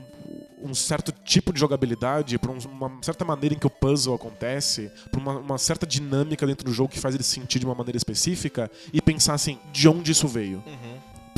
um 0.61 0.73
certo 0.73 1.11
tipo 1.23 1.53
de 1.53 1.59
jogabilidade, 1.59 2.37
para 2.37 2.51
uma 2.51 2.91
certa 3.01 3.23
maneira 3.25 3.55
em 3.55 3.59
que 3.59 3.67
o 3.67 3.69
puzzle 3.69 4.15
acontece, 4.15 4.91
para 5.09 5.19
uma, 5.19 5.37
uma 5.39 5.57
certa 5.57 5.85
dinâmica 5.85 6.45
dentro 6.45 6.65
do 6.65 6.73
jogo 6.73 6.89
que 6.89 6.99
faz 6.99 7.15
ele 7.15 7.23
se 7.23 7.31
sentir 7.31 7.59
de 7.59 7.65
uma 7.65 7.75
maneira 7.75 7.97
específica 7.97 8.69
e 8.93 9.01
pensar 9.01 9.33
assim, 9.33 9.57
de 9.71 9.87
onde 9.87 10.11
isso 10.11 10.27
veio? 10.27 10.63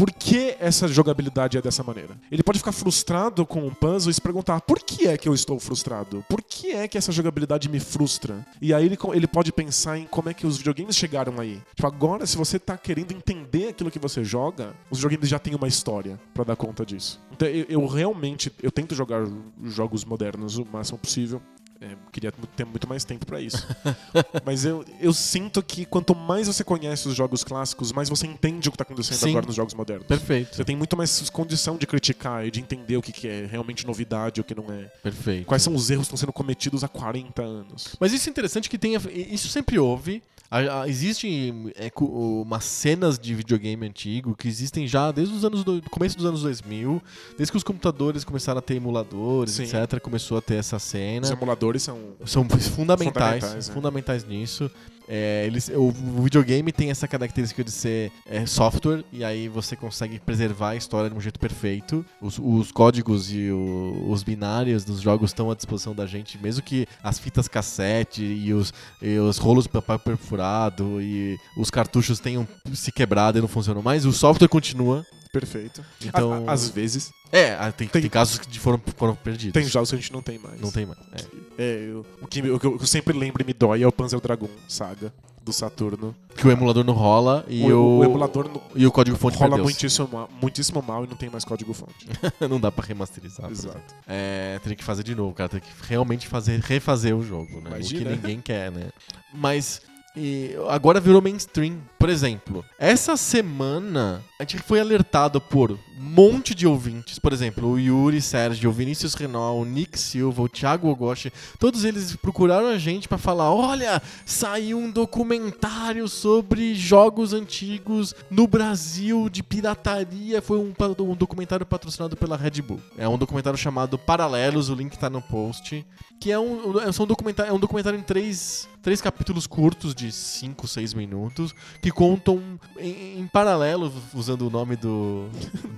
Por 0.02 0.12
que 0.12 0.58
essa 0.60 0.88
jogabilidade 0.88 1.60
é 1.60 1.62
dessa 1.62 1.84
maneira? 1.84 2.20
Ele 2.32 2.42
pode 2.42 2.58
ficar 2.58 2.72
frustrado 2.72 3.46
com 3.46 3.68
um 3.68 3.70
puzzle 3.72 4.10
e 4.10 4.14
se 4.16 4.20
perguntar 4.20 4.60
por 4.60 4.80
que 4.80 5.06
é 5.06 5.16
que 5.16 5.30
eu 5.30 5.34
estou 5.36 5.60
frustrado? 5.60 6.26
Por 6.28 6.42
que 6.42 6.72
é 6.72 6.88
que 6.88 6.98
essa 6.98 7.12
jogabilidade 7.12 7.70
me 7.70 7.80
frustra? 7.80 8.44
E 8.60 8.74
aí 8.74 8.84
ele, 8.84 8.98
ele 9.14 9.28
pode 9.28 9.52
pensar 9.52 10.00
em 10.00 10.08
como 10.08 10.28
é 10.28 10.34
que 10.34 10.48
os 10.48 10.58
videogames 10.58 10.96
chegaram 10.96 11.40
aí. 11.40 11.62
Tipo, 11.76 11.86
agora, 11.86 12.26
se 12.26 12.36
você 12.36 12.58
tá 12.58 12.76
querendo 12.80 13.12
entender 13.12 13.68
aquilo 13.68 13.92
que 13.92 14.00
você 14.00 14.24
joga, 14.24 14.74
os 14.90 14.98
videogames 14.98 15.30
já 15.30 15.38
têm 15.38 15.54
uma 15.54 15.68
história 15.68 16.20
pra 16.34 16.44
dar 16.44 16.56
conta 16.56 16.84
disso. 16.84 17.22
Então 17.32 17.48
eu, 17.48 17.68
eu 17.70 17.86
realmente 17.86 18.52
eu 18.64 18.72
tento 18.72 18.96
jogar 18.96 19.24
jogos 19.66 20.04
modernos 20.04 20.58
o 20.58 20.66
máximo 20.66 20.98
possível. 20.98 21.40
É, 21.82 21.96
queria 22.12 22.32
ter 22.32 22.64
muito 22.64 22.88
mais 22.88 23.04
tempo 23.04 23.26
pra 23.26 23.42
isso. 23.42 23.68
Mas 24.46 24.64
eu, 24.64 24.86
eu 25.00 25.12
sinto 25.12 25.64
que 25.64 25.84
quanto 25.84 26.14
mais 26.14 26.46
você 26.46 26.64
conhece 26.64 27.08
os 27.08 27.16
jogos 27.16 27.44
clássicos, 27.44 27.92
mais 27.92 28.08
você 28.08 28.28
entende 28.28 28.70
o 28.70 28.72
que 28.72 28.78
tá 28.78 28.84
acontecendo 28.84 29.18
Sim. 29.18 29.30
agora 29.32 29.48
nos 29.48 29.56
jogos 29.56 29.74
modernos. 29.74 30.06
Perfeito. 30.06 30.56
Você 30.56 30.64
tem 30.64 30.76
muito 30.76 30.96
mais 30.96 31.28
condição 31.32 31.78
de 31.78 31.88
criticar 31.88 32.46
e 32.46 32.52
de 32.52 32.60
entender 32.60 32.98
o 32.98 33.02
que, 33.02 33.12
que 33.12 33.28
é 33.28 33.48
realmente 33.48 33.88
novidade 33.88 34.40
e 34.40 34.42
o 34.42 34.44
que 34.44 34.54
não 34.54 34.72
é. 34.72 34.84
Perfeito. 35.02 35.48
Quais 35.48 35.64
são 35.64 35.74
os 35.74 35.90
erros 35.90 36.04
que 36.04 36.14
estão 36.14 36.18
sendo 36.18 36.34
cometidos 36.34 36.84
há 36.84 36.88
40 36.88 37.42
anos. 37.42 37.96
Mas 38.00 38.14
isso 38.14 38.30
é 38.30 38.32
interessante 38.32 38.70
que 38.70 38.78
tenha. 38.78 39.02
Isso 39.12 39.50
sempre 39.50 39.80
houve. 39.80 40.22
A- 40.52 40.82
a- 40.82 40.90
Existe 40.90 41.54
é, 41.76 41.90
umas 42.02 42.66
cenas 42.66 43.18
de 43.18 43.34
videogame 43.34 43.88
antigo 43.88 44.36
que 44.36 44.48
existem 44.50 44.86
já 44.86 45.10
desde 45.12 45.34
os 45.34 45.46
anos 45.46 45.64
do, 45.64 45.80
do 45.80 45.90
começo 45.90 46.18
dos 46.18 46.26
anos 46.26 46.42
2000, 46.44 47.02
desde 47.38 47.52
que 47.52 47.58
os 47.58 47.64
computadores 47.64 48.26
começaram 48.26 48.60
a 48.60 48.62
ter 48.62 48.76
emuladores, 48.76 49.54
Sim. 49.54 49.64
etc, 49.64 50.00
começou 50.02 50.38
a 50.38 50.42
ter 50.42 50.56
essa 50.56 50.78
cena. 50.78 51.26
Os 51.26 51.32
emuladores 51.32 51.82
são. 51.84 51.98
São 52.26 52.44
fundamentais, 52.50 53.42
Fundamentais, 53.44 53.70
é. 53.70 53.74
fundamentais 53.74 54.26
nisso. 54.26 54.70
É, 55.14 55.44
eles, 55.46 55.70
o, 55.76 55.92
videogame 56.24 56.72
tem 56.72 56.90
essa 56.90 57.06
característica 57.06 57.62
de 57.66 57.70
ser 57.72 58.14
é, 58.26 58.46
software 58.46 59.04
e 59.12 59.26
aí 59.26 59.50
você 59.50 59.76
consegue 59.76 60.18
preservar 60.20 60.70
a 60.70 60.76
história 60.78 61.10
de 61.10 61.16
um 61.18 61.20
jeito 61.20 61.38
perfeito. 61.38 62.06
Os, 62.22 62.40
os 62.42 62.72
códigos 62.72 63.30
e 63.30 63.52
o- 63.52 64.06
os 64.10 64.24
binários 64.24 64.86
dos 64.86 65.02
jogos 65.02 65.32
estão 65.32 65.52
à 65.52 65.56
disposição 65.56 65.94
da 65.94 66.06
gente, 66.06 66.42
mesmo 66.42 66.64
que 66.64 66.88
as 67.04 67.20
fitas 67.20 67.50
cassete 67.50 68.24
e 68.24 68.54
os, 68.54 68.74
e 69.02 69.18
os 69.18 69.38
rolos 69.38 69.66
de 69.66 69.70
papel 69.72 70.00
perfurado 70.00 71.02
e 71.02 71.38
os 71.58 71.70
cartuchos 71.70 72.18
tenham 72.22 72.48
se 72.74 72.90
quebrado 72.90 73.38
e 73.38 73.42
não 73.42 73.50
funcionam 73.50 73.82
mais, 73.82 74.06
o 74.06 74.14
software 74.14 74.48
continua. 74.48 75.06
Perfeito. 75.32 75.84
Então- 76.04 76.44
às 76.50 76.68
vezes, 76.70 77.12
É, 77.32 77.54
ah, 77.54 77.72
tem, 77.72 77.88
Tem- 77.88 78.02
tem 78.02 78.12
casos 78.12 78.38
que 78.40 78.60
foram, 78.60 78.82
foram 78.98 79.16
perdidos. 79.16 79.54
tem 79.54 79.64
jogos 79.64 79.90
que 79.90 79.96
a 79.96 80.00
gente 80.00 80.12
não 80.12 80.22
tem 80.22 80.38
mais. 80.38 80.60
Não 80.60 80.70
tem 80.70 80.86
mais. 80.86 81.00
é. 81.14 81.26
É, 81.58 81.90
eu- 81.90 82.06
o, 82.22 82.28
que, 82.28 82.42
o 82.42 82.60
que 82.60 82.66
eu 82.68 82.86
sempre 82.86 83.18
lembro 83.18 83.42
e 83.42 83.46
me 83.46 83.54
dói 83.54 83.82
é 83.84 83.88
o 83.88 83.92
Panzer 83.92 84.20
Dragon 84.20 84.50
Saga 84.68 85.14
do 85.42 85.54
Saturno. 85.54 86.14
Que 86.36 86.46
o 86.46 86.52
emulador 86.52 86.84
não 86.84 86.94
rola 86.94 87.46
e 87.48 87.64
o, 87.72 87.78
o, 87.78 87.98
o 88.00 88.04
emulador 88.04 88.50
no- 88.50 88.62
e 88.76 88.86
o 88.86 88.92
código 88.92 89.16
fonte 89.18 89.38
rola 89.38 89.58
muitíssimo, 89.58 90.10
ma- 90.12 90.28
muitíssimo 90.42 90.82
mal 90.86 91.06
e 91.06 91.08
não 91.08 91.16
tem 91.16 91.30
mais 91.30 91.46
código 91.46 91.74
fonte. 91.74 92.06
não 92.50 92.60
dá 92.60 92.70
pra 92.70 92.86
remasterizar. 92.86 93.44
por 93.46 93.52
Exato. 93.54 93.96
É, 94.06 94.60
teria 94.62 94.76
que 94.76 94.84
fazer 94.84 95.04
de 95.04 95.16
novo, 95.16 95.34
cara. 95.34 95.48
Tem 95.48 95.62
que 95.62 95.68
realmente 95.88 96.28
fazer, 96.28 96.60
refazer 96.60 97.16
o 97.16 97.24
jogo, 97.24 97.62
né? 97.62 97.80
O 97.82 97.88
que 97.88 98.04
ninguém 98.04 98.42
quer, 98.42 98.70
né? 98.70 98.90
Mas 99.34 99.82
e, 100.16 100.52
agora 100.70 101.00
virou 101.00 101.22
mainstream. 101.22 101.78
Por 101.98 102.10
exemplo, 102.10 102.66
essa 102.78 103.16
semana 103.16 104.22
a 104.42 104.44
gente 104.44 104.58
foi 104.58 104.80
alertado 104.80 105.40
por 105.40 105.70
um 105.72 105.78
monte 105.96 106.56
de 106.56 106.66
ouvintes. 106.66 107.20
Por 107.20 107.32
exemplo, 107.32 107.70
o 107.70 107.80
Yuri 107.80 108.20
Sérgio, 108.20 108.72
o 108.72 108.74
Vinícius 108.74 109.14
Renault, 109.14 109.62
o 109.62 109.72
Nick 109.72 110.00
Silva, 110.00 110.42
o 110.42 110.50
Thiago 110.50 110.90
Ogoshi. 110.90 111.32
Todos 111.60 111.86
eles 111.86 112.16
procuraram 112.16 112.66
a 112.66 112.78
gente 112.80 113.08
pra 113.08 113.20
falar: 113.20 113.54
olha, 113.54 114.02
saiu 114.26 114.80
um 114.80 114.90
documentário 114.90 116.08
sobre 116.08 116.74
jogos 116.74 117.34
antigos 117.34 118.16
no 118.32 118.48
Brasil 118.48 119.30
de 119.30 119.44
pirataria. 119.44 120.42
Foi 120.42 120.58
um, 120.58 120.74
um 121.00 121.16
documentário 121.16 121.66
patrocinado 121.66 122.18
pela 122.18 122.36
Red 122.36 122.64
Bull. 122.64 122.82
É 122.98 123.08
um 123.08 123.20
documentário 123.20 123.60
chamado 123.60 123.96
Paralelos, 123.96 124.70
o 124.70 124.74
link 124.74 124.98
tá 124.98 125.08
no 125.08 125.22
post. 125.22 125.86
Que 126.20 126.32
é 126.32 126.40
um, 126.40 126.80
é, 126.80 126.88
um 126.88 127.06
documentário, 127.06 127.50
é 127.50 127.54
um 127.54 127.60
documentário 127.60 127.98
em 127.98 128.04
três, 128.04 128.70
três 128.84 129.02
capítulos 129.02 129.48
curtos, 129.48 129.96
de 129.96 130.12
5, 130.12 130.68
6 130.68 130.94
minutos, 130.94 131.54
que 131.82 131.90
contam 131.90 132.60
em, 132.78 133.20
em 133.20 133.28
paralelo, 133.28 133.92
usando 134.32 134.48
o 134.48 134.50
nome 134.50 134.76
do, 134.76 135.28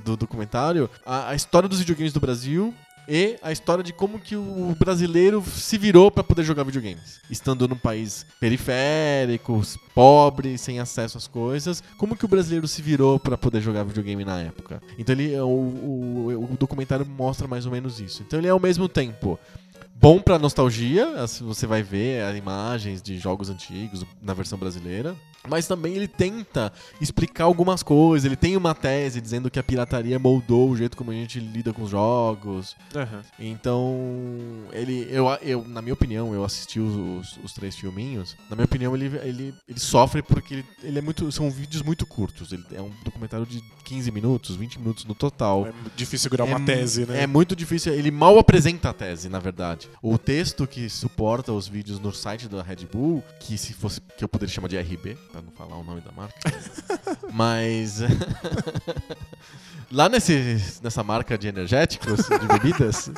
do 0.05 0.15
documentário, 0.15 0.89
a, 1.05 1.29
a 1.29 1.35
história 1.35 1.67
dos 1.67 1.79
videogames 1.79 2.13
do 2.13 2.19
Brasil 2.19 2.73
e 3.07 3.37
a 3.41 3.51
história 3.51 3.83
de 3.83 3.91
como 3.91 4.17
que 4.17 4.35
o 4.35 4.73
brasileiro 4.79 5.43
se 5.43 5.77
virou 5.77 6.09
para 6.09 6.23
poder 6.23 6.43
jogar 6.43 6.63
videogames. 6.63 7.19
Estando 7.29 7.67
num 7.67 7.75
país 7.75 8.25
periférico, 8.39 9.61
pobre, 9.93 10.57
sem 10.57 10.79
acesso 10.79 11.17
às 11.17 11.27
coisas, 11.27 11.83
como 11.97 12.15
que 12.15 12.23
o 12.23 12.29
brasileiro 12.29 12.67
se 12.67 12.81
virou 12.81 13.19
para 13.19 13.37
poder 13.37 13.59
jogar 13.59 13.83
videogame 13.83 14.23
na 14.23 14.39
época. 14.39 14.81
Então 14.97 15.13
ele, 15.13 15.37
o, 15.37 15.47
o, 15.47 16.49
o 16.53 16.57
documentário 16.57 17.05
mostra 17.05 17.47
mais 17.47 17.65
ou 17.65 17.71
menos 17.71 17.99
isso. 17.99 18.23
Então 18.25 18.39
ele 18.39 18.47
é 18.47 18.51
ao 18.51 18.59
mesmo 18.59 18.87
tempo 18.87 19.37
bom 19.95 20.19
pra 20.19 20.39
nostalgia, 20.39 21.21
assim, 21.21 21.45
você 21.45 21.65
vai 21.65 21.83
ver 21.83 22.23
as 22.23 22.37
imagens 22.37 23.01
de 23.01 23.17
jogos 23.17 23.49
antigos 23.49 24.05
na 24.21 24.33
versão 24.33 24.57
brasileira. 24.57 25.15
Mas 25.47 25.67
também 25.67 25.95
ele 25.95 26.07
tenta 26.07 26.71
explicar 27.01 27.43
algumas 27.43 27.83
coisas. 27.83 28.25
Ele 28.25 28.35
tem 28.35 28.55
uma 28.55 28.73
tese 28.73 29.19
dizendo 29.19 29.51
que 29.51 29.59
a 29.59 29.63
pirataria 29.63 30.17
moldou 30.17 30.69
o 30.69 30.77
jeito 30.77 30.95
como 30.95 31.11
a 31.11 31.13
gente 31.13 31.39
lida 31.39 31.73
com 31.73 31.83
os 31.83 31.89
jogos. 31.89 32.75
Aham. 32.95 33.21
Então, 33.37 33.93
ele, 34.71 35.05
eu, 35.09 35.27
eu, 35.41 35.67
na 35.67 35.81
minha 35.81 35.93
opinião, 35.93 36.33
eu 36.33 36.45
assisti 36.45 36.79
os, 36.79 36.95
os, 36.95 37.39
os 37.43 37.53
três 37.53 37.75
filminhos. 37.75 38.37
Na 38.49 38.55
minha 38.55 38.65
opinião, 38.65 38.95
ele, 38.95 39.07
ele, 39.21 39.53
ele 39.67 39.79
sofre 39.79 40.21
porque 40.21 40.53
ele, 40.53 40.65
ele 40.81 40.99
é 40.99 41.01
muito, 41.01 41.29
são 41.29 41.51
vídeos 41.51 41.83
muito 41.83 42.05
curtos. 42.05 42.53
Ele 42.53 42.63
é 42.71 42.81
um 42.81 42.91
documentário 43.03 43.45
de 43.45 43.61
15 43.83 44.11
minutos, 44.11 44.55
20 44.55 44.79
minutos 44.79 45.05
no 45.05 45.13
total. 45.13 45.67
É 45.67 45.73
difícil 45.95 46.19
segurar 46.23 46.45
uma 46.45 46.57
É 46.57 46.63
tese, 46.65 47.05
né? 47.05 47.23
É 47.23 47.27
muito 47.27 47.55
difícil. 47.55 47.93
Ele 47.93 48.09
mal 48.11 48.37
apresenta 48.39 48.89
a 48.89 48.93
tese, 48.93 49.29
na 49.29 49.39
verdade. 49.39 49.89
O 50.01 50.17
texto 50.17 50.65
que 50.65 50.89
suporta 50.89 51.51
os 51.51 51.67
vídeos 51.67 51.99
no 51.99 52.13
site 52.13 52.47
da 52.47 52.61
Red 52.63 52.87
Bull, 52.91 53.23
que 53.39 53.57
se 53.57 53.73
fosse 53.73 53.99
que 54.17 54.23
eu 54.23 54.29
poderia 54.29 54.53
chamar 54.53 54.67
de 54.67 54.77
RB, 54.77 55.15
pra 55.31 55.41
não 55.41 55.51
falar 55.51 55.75
o 55.77 55.83
nome 55.83 56.01
da 56.01 56.11
marca. 56.11 56.35
Mas 57.33 57.99
lá 59.91 60.09
nesse, 60.09 60.79
nessa 60.81 61.03
marca 61.03 61.37
de 61.37 61.47
energéticos, 61.47 62.19
de 62.27 62.47
bebidas, 62.47 63.11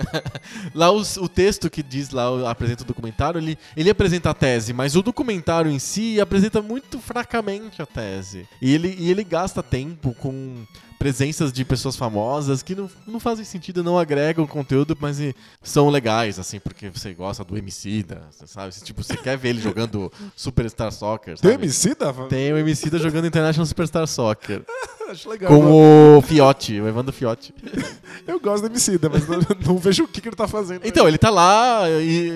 lá 0.74 0.90
os- 0.90 1.16
o 1.16 1.28
texto 1.28 1.68
que 1.68 1.82
diz 1.82 2.10
lá, 2.10 2.50
apresenta 2.50 2.82
o 2.82 2.86
documentário, 2.86 3.38
ele, 3.38 3.58
ele 3.76 3.90
apresenta 3.90 4.30
a 4.30 4.34
tese, 4.34 4.72
mas 4.72 4.96
o 4.96 5.02
documentário 5.02 5.70
em 5.70 5.78
si 5.78 6.20
apresenta 6.20 6.62
muito 6.62 6.98
fracamente 6.98 7.80
a 7.82 7.86
tese. 7.86 8.48
E 8.60 8.72
ele, 8.74 8.94
e 8.98 9.10
ele 9.10 9.22
gasta 9.24 9.62
tempo 9.62 9.95
com 10.14 10.66
presenças 10.98 11.52
de 11.52 11.64
pessoas 11.64 11.96
famosas 11.96 12.62
que 12.62 12.74
não, 12.74 12.90
não 13.06 13.20
fazem 13.20 13.44
sentido, 13.44 13.84
não 13.84 13.98
agregam 13.98 14.46
conteúdo, 14.46 14.96
mas 15.00 15.20
são 15.62 15.88
legais, 15.88 16.38
assim, 16.38 16.58
porque 16.58 16.90
você 16.90 17.14
gosta 17.14 17.44
do 17.44 17.56
Emicida, 17.56 18.22
você 18.30 18.46
sabe? 18.46 18.74
Tipo, 18.82 19.02
você 19.02 19.16
quer 19.16 19.36
ver 19.36 19.50
ele 19.50 19.60
jogando 19.60 20.12
Superstar 20.36 20.92
Soccer, 20.92 21.38
Tem 21.38 21.52
sabe? 21.52 21.64
MC 21.64 21.94
da... 21.94 22.12
Tem 22.12 22.52
o 22.52 22.58
Emicida 22.58 22.98
jogando 22.98 23.26
International 23.26 23.66
Superstar 23.66 24.06
Soccer. 24.06 24.62
Acho 25.08 25.28
legal. 25.28 25.48
com 25.48 26.16
o 26.18 26.20
Fiote, 26.20 26.80
o 26.80 26.88
Evandro 26.88 27.12
Fiote. 27.12 27.54
Eu 28.26 28.40
gosto 28.40 28.62
do 28.62 28.72
MC 28.72 28.98
da, 28.98 29.08
mas 29.08 29.28
não, 29.28 29.38
não 29.64 29.78
vejo 29.78 30.02
o 30.02 30.08
que, 30.08 30.20
que 30.20 30.28
ele 30.28 30.34
tá 30.34 30.48
fazendo. 30.48 30.80
Então, 30.84 31.06
ele 31.06 31.16
tá 31.16 31.30
lá 31.30 31.88
e, 31.88 32.32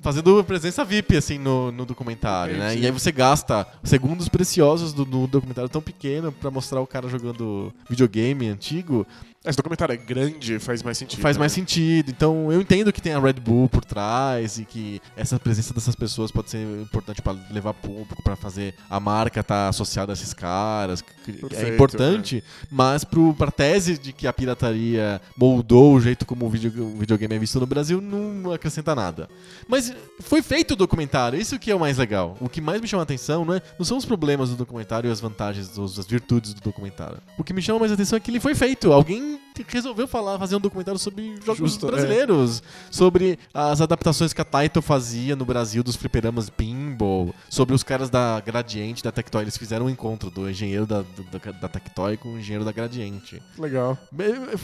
fazendo 0.00 0.42
presença 0.42 0.82
VIP, 0.84 1.18
assim, 1.18 1.38
no, 1.38 1.70
no 1.70 1.84
documentário, 1.84 2.56
né? 2.56 2.68
Entendi. 2.68 2.82
E 2.82 2.86
aí 2.86 2.92
você 2.92 3.12
gasta 3.12 3.66
segundos 3.82 4.26
preciosos 4.28 4.94
do, 4.94 5.04
no 5.04 5.26
documentário 5.26 5.68
tão 5.68 5.82
pequeno 5.82 6.32
pra 6.32 6.50
mostrar 6.50 6.80
o 6.80 6.86
cara 6.86 7.08
jogando 7.08 7.70
videogame 7.90 8.03
antigo. 8.50 9.06
Esse 9.46 9.58
documentário 9.58 9.92
é 9.92 9.96
grande, 9.96 10.58
faz 10.58 10.82
mais 10.82 10.96
sentido. 10.96 11.20
Faz 11.20 11.36
né? 11.36 11.40
mais 11.40 11.52
sentido. 11.52 12.10
Então, 12.10 12.50
eu 12.50 12.62
entendo 12.62 12.90
que 12.90 13.02
tem 13.02 13.12
a 13.12 13.20
Red 13.20 13.34
Bull 13.34 13.68
por 13.68 13.84
trás 13.84 14.58
e 14.58 14.64
que 14.64 15.02
essa 15.14 15.38
presença 15.38 15.74
dessas 15.74 15.94
pessoas 15.94 16.30
pode 16.30 16.48
ser 16.50 16.62
importante 16.80 17.20
pra 17.20 17.34
levar 17.50 17.74
público, 17.74 18.22
pra 18.22 18.36
fazer 18.36 18.74
a 18.88 18.98
marca 18.98 19.40
estar 19.40 19.68
associada 19.68 20.12
a 20.12 20.14
esses 20.14 20.32
caras. 20.32 21.04
é 21.28 21.32
Perfeito, 21.32 21.74
importante, 21.74 22.44
mas 22.70 23.04
pro, 23.04 23.34
pra 23.34 23.50
tese 23.50 23.98
de 23.98 24.14
que 24.14 24.26
a 24.26 24.32
pirataria 24.32 25.20
moldou 25.36 25.94
o 25.94 26.00
jeito 26.00 26.24
como 26.24 26.46
o, 26.46 26.48
video- 26.48 26.82
o 26.82 26.96
videogame 26.98 27.34
é 27.34 27.38
visto 27.38 27.60
no 27.60 27.66
Brasil, 27.66 28.00
não 28.00 28.50
acrescenta 28.50 28.94
nada. 28.94 29.28
Mas 29.68 29.92
foi 30.20 30.40
feito 30.40 30.70
o 30.72 30.76
documentário, 30.76 31.38
isso 31.38 31.58
que 31.58 31.70
é 31.70 31.74
o 31.74 31.80
mais 31.80 31.98
legal. 31.98 32.34
O 32.40 32.48
que 32.48 32.62
mais 32.62 32.80
me 32.80 32.88
chama 32.88 33.02
a 33.02 33.04
atenção 33.04 33.44
não, 33.44 33.52
é, 33.54 33.60
não 33.78 33.84
são 33.84 33.98
os 33.98 34.06
problemas 34.06 34.48
do 34.48 34.56
documentário 34.56 35.08
e 35.08 35.12
as 35.12 35.20
vantagens, 35.20 35.78
as 35.78 36.06
virtudes 36.06 36.54
do 36.54 36.62
documentário. 36.62 37.18
O 37.36 37.44
que 37.44 37.52
me 37.52 37.60
chama 37.60 37.80
mais 37.80 37.90
a 37.92 37.94
atenção 37.94 38.16
é 38.16 38.20
que 38.20 38.30
ele 38.30 38.40
foi 38.40 38.54
feito. 38.54 38.90
Alguém 38.90 39.33
resolveu 39.68 40.06
falar, 40.06 40.38
fazer 40.38 40.56
um 40.56 40.60
documentário 40.60 40.98
sobre 40.98 41.34
jogos 41.44 41.58
Justo, 41.58 41.86
é. 41.86 41.90
brasileiros, 41.90 42.62
sobre 42.90 43.38
as 43.52 43.80
adaptações 43.80 44.32
que 44.32 44.40
a 44.40 44.44
Taito 44.44 44.82
fazia 44.82 45.36
no 45.36 45.44
Brasil 45.44 45.82
dos 45.82 45.96
fliperamas 45.96 46.50
pinball, 46.50 47.34
sobre 47.48 47.74
os 47.74 47.82
caras 47.82 48.10
da 48.10 48.40
Gradiente, 48.40 49.02
da 49.02 49.12
Tectoy. 49.12 49.42
Eles 49.42 49.56
fizeram 49.56 49.86
um 49.86 49.90
encontro 49.90 50.30
do 50.30 50.48
engenheiro 50.48 50.86
da, 50.86 51.02
da, 51.02 51.52
da 51.52 51.68
Tectoy 51.68 52.16
com 52.16 52.34
o 52.34 52.38
engenheiro 52.38 52.64
da 52.64 52.72
Gradiente. 52.72 53.40
Legal. 53.58 53.98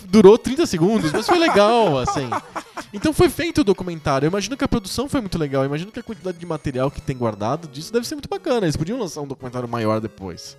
Durou 0.08 0.36
30 0.36 0.66
segundos, 0.66 1.12
mas 1.12 1.26
foi 1.26 1.38
legal, 1.38 1.98
assim. 2.00 2.28
Então 2.92 3.12
foi 3.12 3.28
feito 3.28 3.60
o 3.60 3.64
documentário. 3.64 4.26
Eu 4.26 4.30
imagino 4.30 4.56
que 4.56 4.64
a 4.64 4.68
produção 4.68 5.08
foi 5.08 5.20
muito 5.20 5.38
legal. 5.38 5.62
Eu 5.62 5.66
imagino 5.66 5.92
que 5.92 6.00
a 6.00 6.02
quantidade 6.02 6.38
de 6.38 6.46
material 6.46 6.90
que 6.90 7.00
tem 7.00 7.16
guardado 7.16 7.68
disso 7.68 7.92
deve 7.92 8.06
ser 8.06 8.14
muito 8.14 8.28
bacana. 8.28 8.66
Eles 8.66 8.76
podiam 8.76 8.98
lançar 8.98 9.20
um 9.20 9.26
documentário 9.26 9.68
maior 9.68 10.00
depois. 10.00 10.56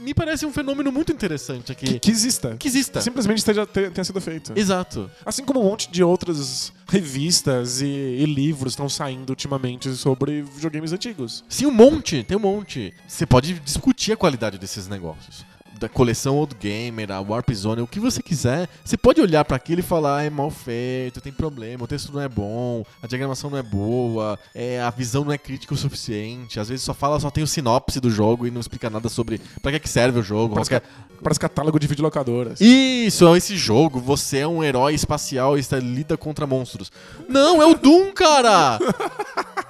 Me 0.00 0.14
parece 0.14 0.44
um 0.46 0.52
fenômeno 0.52 0.90
muito 0.92 1.12
interessante 1.12 1.72
aqui. 1.72 1.86
Que, 1.86 1.98
que 2.00 2.10
exista. 2.10 2.56
Que 2.56 2.68
exista. 2.68 3.00
Simplesmente 3.00 3.38
esteja, 3.38 3.66
te- 3.66 3.90
tenha 3.90 4.04
sido 4.04 4.20
feito. 4.20 4.52
Exato. 4.56 5.10
Assim 5.24 5.44
como 5.44 5.60
um 5.60 5.64
monte 5.64 5.90
de 5.90 6.02
outras 6.02 6.72
revistas 6.88 7.80
e, 7.80 7.86
e 7.86 8.24
livros 8.26 8.72
estão 8.72 8.88
saindo 8.88 9.30
ultimamente 9.30 9.90
sobre 9.94 10.42
videogames 10.42 10.92
antigos. 10.92 11.44
Sim, 11.48 11.66
um 11.66 11.70
monte, 11.72 12.22
tem 12.22 12.36
um 12.36 12.40
monte. 12.40 12.92
Você 13.06 13.26
pode 13.26 13.54
discutir 13.60 14.12
a 14.12 14.16
qualidade 14.16 14.58
desses 14.58 14.88
negócios. 14.88 15.44
Da 15.78 15.88
coleção 15.88 16.36
Old 16.36 16.56
Gamer, 16.60 17.12
a 17.12 17.20
Warp 17.20 17.50
Zone, 17.52 17.80
o 17.82 17.86
que 17.86 18.00
você 18.00 18.20
quiser. 18.20 18.68
Você 18.84 18.96
pode 18.96 19.20
olhar 19.20 19.44
pra 19.44 19.56
aquilo 19.56 19.78
e 19.78 19.82
falar, 19.82 20.16
"Ah, 20.18 20.22
é 20.24 20.30
mal 20.30 20.50
feito, 20.50 21.20
tem 21.20 21.32
problema, 21.32 21.84
o 21.84 21.86
texto 21.86 22.12
não 22.12 22.20
é 22.20 22.28
bom, 22.28 22.84
a 23.00 23.06
diagramação 23.06 23.48
não 23.48 23.58
é 23.58 23.62
boa, 23.62 24.36
é, 24.52 24.80
a 24.80 24.90
visão 24.90 25.24
não 25.24 25.30
é 25.32 25.38
crítica 25.38 25.72
o 25.72 25.76
suficiente. 25.76 26.58
Às 26.58 26.68
vezes 26.68 26.84
só 26.84 26.92
fala, 26.92 27.20
só 27.20 27.30
tem 27.30 27.44
o 27.44 27.46
sinopse 27.46 28.00
do 28.00 28.10
jogo 28.10 28.44
e 28.44 28.50
não 28.50 28.60
explica 28.60 28.90
nada 28.90 29.08
sobre 29.08 29.40
pra 29.62 29.70
que, 29.70 29.78
que 29.78 29.88
serve 29.88 30.18
o 30.18 30.22
jogo. 30.22 30.54
Parece, 30.54 30.70
qualquer- 30.70 30.88
ca- 30.88 31.18
parece 31.22 31.38
catálogo 31.40 31.78
de 31.78 31.86
videolocadoras. 31.86 32.60
Isso, 32.60 33.32
é 33.32 33.38
esse 33.38 33.56
jogo, 33.56 34.00
você 34.00 34.38
é 34.38 34.48
um 34.48 34.64
herói 34.64 34.94
espacial 34.94 35.56
e 35.56 35.60
está 35.60 35.78
lida 35.78 36.16
contra 36.16 36.44
monstros. 36.44 36.90
Não, 37.28 37.62
é 37.62 37.66
o 37.66 37.74
Doom, 37.74 38.10
cara! 38.12 38.80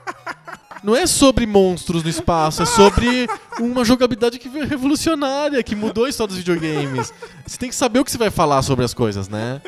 Não 0.83 0.95
é 0.95 1.07
sobre 1.07 1.47
monstros 1.47 2.03
no 2.03 2.09
espaço, 2.09 2.63
é 2.63 2.67
sobre 2.67 3.29
uma 3.61 3.85
jogabilidade 3.85 4.39
que 4.39 4.49
revolucionária, 4.49 5.63
que 5.63 5.75
mudou 5.75 6.05
a 6.05 6.09
história 6.09 6.29
dos 6.29 6.39
videogames. 6.39 7.13
Você 7.47 7.59
tem 7.59 7.69
que 7.69 7.75
saber 7.75 7.99
o 8.01 8.05
que 8.05 8.11
você 8.11 8.19
vai 8.19 8.31
falar 8.31 8.63
sobre 8.63 8.85
as 8.85 8.95
coisas, 8.95 9.29
né? 9.29 9.61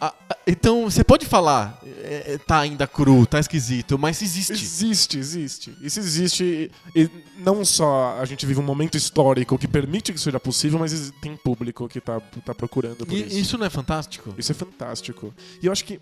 Ah, 0.00 0.14
então, 0.46 0.88
você 0.88 1.02
pode 1.02 1.26
falar, 1.26 1.80
é, 1.84 2.34
é, 2.34 2.38
tá 2.38 2.60
ainda 2.60 2.86
cru, 2.86 3.26
tá 3.26 3.40
esquisito, 3.40 3.98
mas 3.98 4.22
existe. 4.22 4.52
Existe, 4.52 5.18
existe. 5.18 5.76
Isso 5.82 5.98
existe. 5.98 6.70
E, 6.94 7.10
não 7.38 7.64
só 7.64 8.16
a 8.20 8.24
gente 8.24 8.46
vive 8.46 8.60
um 8.60 8.62
momento 8.64 8.96
histórico 8.96 9.58
que 9.58 9.66
permite 9.66 10.12
que 10.12 10.16
isso 10.16 10.24
seja 10.24 10.38
possível, 10.38 10.78
mas 10.78 11.12
tem 11.20 11.36
público 11.36 11.88
que 11.88 12.00
tá, 12.00 12.20
tá 12.44 12.54
procurando 12.54 13.04
por 13.04 13.12
E 13.12 13.26
isso. 13.26 13.38
isso 13.38 13.58
não 13.58 13.66
é 13.66 13.70
fantástico? 13.70 14.32
Isso 14.38 14.52
é 14.52 14.54
fantástico. 14.54 15.34
E 15.60 15.66
eu 15.66 15.72
acho 15.72 15.84
que 15.84 16.00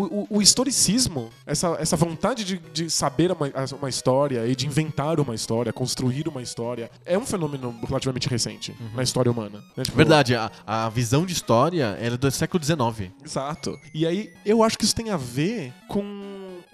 o, 0.00 0.20
o- 0.22 0.26
o 0.38 0.42
historicismo, 0.42 1.30
essa, 1.46 1.76
essa 1.80 1.96
vontade 1.96 2.44
de, 2.44 2.58
de 2.72 2.90
saber 2.90 3.32
uma, 3.32 3.50
uma 3.78 3.88
história 3.88 4.46
e 4.46 4.54
de 4.54 4.66
inventar 4.66 5.18
uma 5.20 5.34
história, 5.34 5.72
construir 5.72 6.28
uma 6.28 6.42
história, 6.42 6.90
é 7.04 7.16
um 7.18 7.26
fenômeno 7.26 7.74
relativamente 7.86 8.28
recente 8.28 8.74
na 8.94 9.02
história 9.02 9.30
humana. 9.32 9.62
né? 9.76 9.82
Tipo, 9.84 9.96
Verdade, 9.96 10.34
a, 10.34 10.50
a 10.66 10.88
visão 10.88 11.24
de 11.26 11.32
história 11.32 11.96
era 12.00 12.16
do 12.16 12.30
século 12.30 12.62
XIX. 12.62 13.10
Exato. 13.24 13.78
E 13.94 14.06
aí, 14.06 14.32
eu 14.44 14.62
acho 14.62 14.78
que 14.78 14.84
isso 14.84 14.94
tem 14.94 15.10
a 15.10 15.16
ver 15.16 15.72
com 15.88 16.02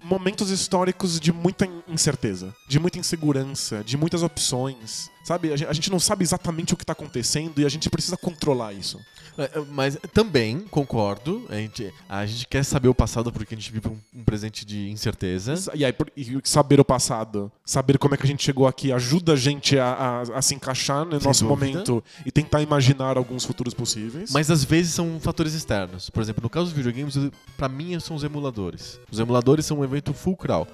momentos 0.03 0.51
históricos 0.51 1.19
de 1.19 1.33
muita 1.33 1.65
in- 1.67 1.83
incerteza, 1.89 2.55
de 2.69 2.79
muita 2.79 2.99
insegurança, 2.99 3.83
de 3.85 3.97
muitas 3.97 4.23
opções. 4.23 5.11
Sabe, 5.25 5.53
a 5.53 5.57
gen- 5.57 5.67
a 5.69 5.73
gente 5.73 5.91
não 5.91 5.99
sabe 5.99 6.23
exatamente 6.23 6.75
o 6.75 6.77
que 6.77 6.85
tá 6.85 6.93
acontecendo 6.93 7.59
e 7.61 7.65
a 7.65 7.69
gente 7.69 7.89
precisa 7.89 8.17
controlar 8.17 8.73
isso. 8.75 9.01
É, 9.39 9.45
é, 9.55 9.65
Mas 9.73 9.97
também 10.13 10.61
concordo. 10.71 11.45
A 11.49 11.55
gente, 11.57 11.93
a 12.09 12.25
gente 12.27 12.47
quer 12.47 12.63
saber 12.65 12.89
o 12.89 12.95
passado 12.95 13.33
porque 13.33 13.55
a 13.55 13.59
gente 13.59 13.73
vive 13.73 13.89
um, 13.89 13.97
um 14.21 14.23
presente 14.23 14.65
de 14.67 14.91
incerteza. 14.91 15.73
E 15.75 15.85
aí, 15.85 15.93
e 16.17 16.39
saber 16.45 16.79
o 16.79 16.85
passado, 16.85 17.51
saber 17.65 17.97
como 17.99 18.15
é 18.15 18.19
que 18.19 18.23
a 18.23 18.27
gente 18.27 18.45
chegou 18.45 18.67
aqui, 18.67 18.93
ajuda 18.93 19.33
a 19.33 19.37
gente 19.37 19.79
a, 19.79 19.87
a- 19.95 20.39
a 20.39 20.43
se 20.43 20.55
encaixar 20.55 21.05
no 21.07 21.19
Sem 21.19 21.27
nosso 21.27 21.45
dúvida. 21.49 21.67
momento 21.69 22.05
e 22.27 22.31
tentar 22.31 22.61
imaginar 22.63 23.17
alguns 23.17 23.45
futuros 23.45 23.73
possíveis. 23.75 24.31
Mas 24.31 24.51
às 24.51 24.63
vezes 24.63 24.93
são 24.93 25.19
fatores 25.19 25.55
externos. 25.55 26.11
Por 26.11 26.23
exemplo, 26.23 26.43
no 26.43 26.51
caso 26.51 26.67
dos 26.67 26.75
videogames, 26.75 27.17
pra 27.57 27.69
mim 27.69 27.99
são 27.99 28.15
os 28.15 28.23
emuladores. 28.25 29.01
Os 29.11 29.19
emuladores 29.19 29.65
são 29.65 29.79
um 29.81 29.85
evento 29.85 30.13
fulcral. 30.13 30.69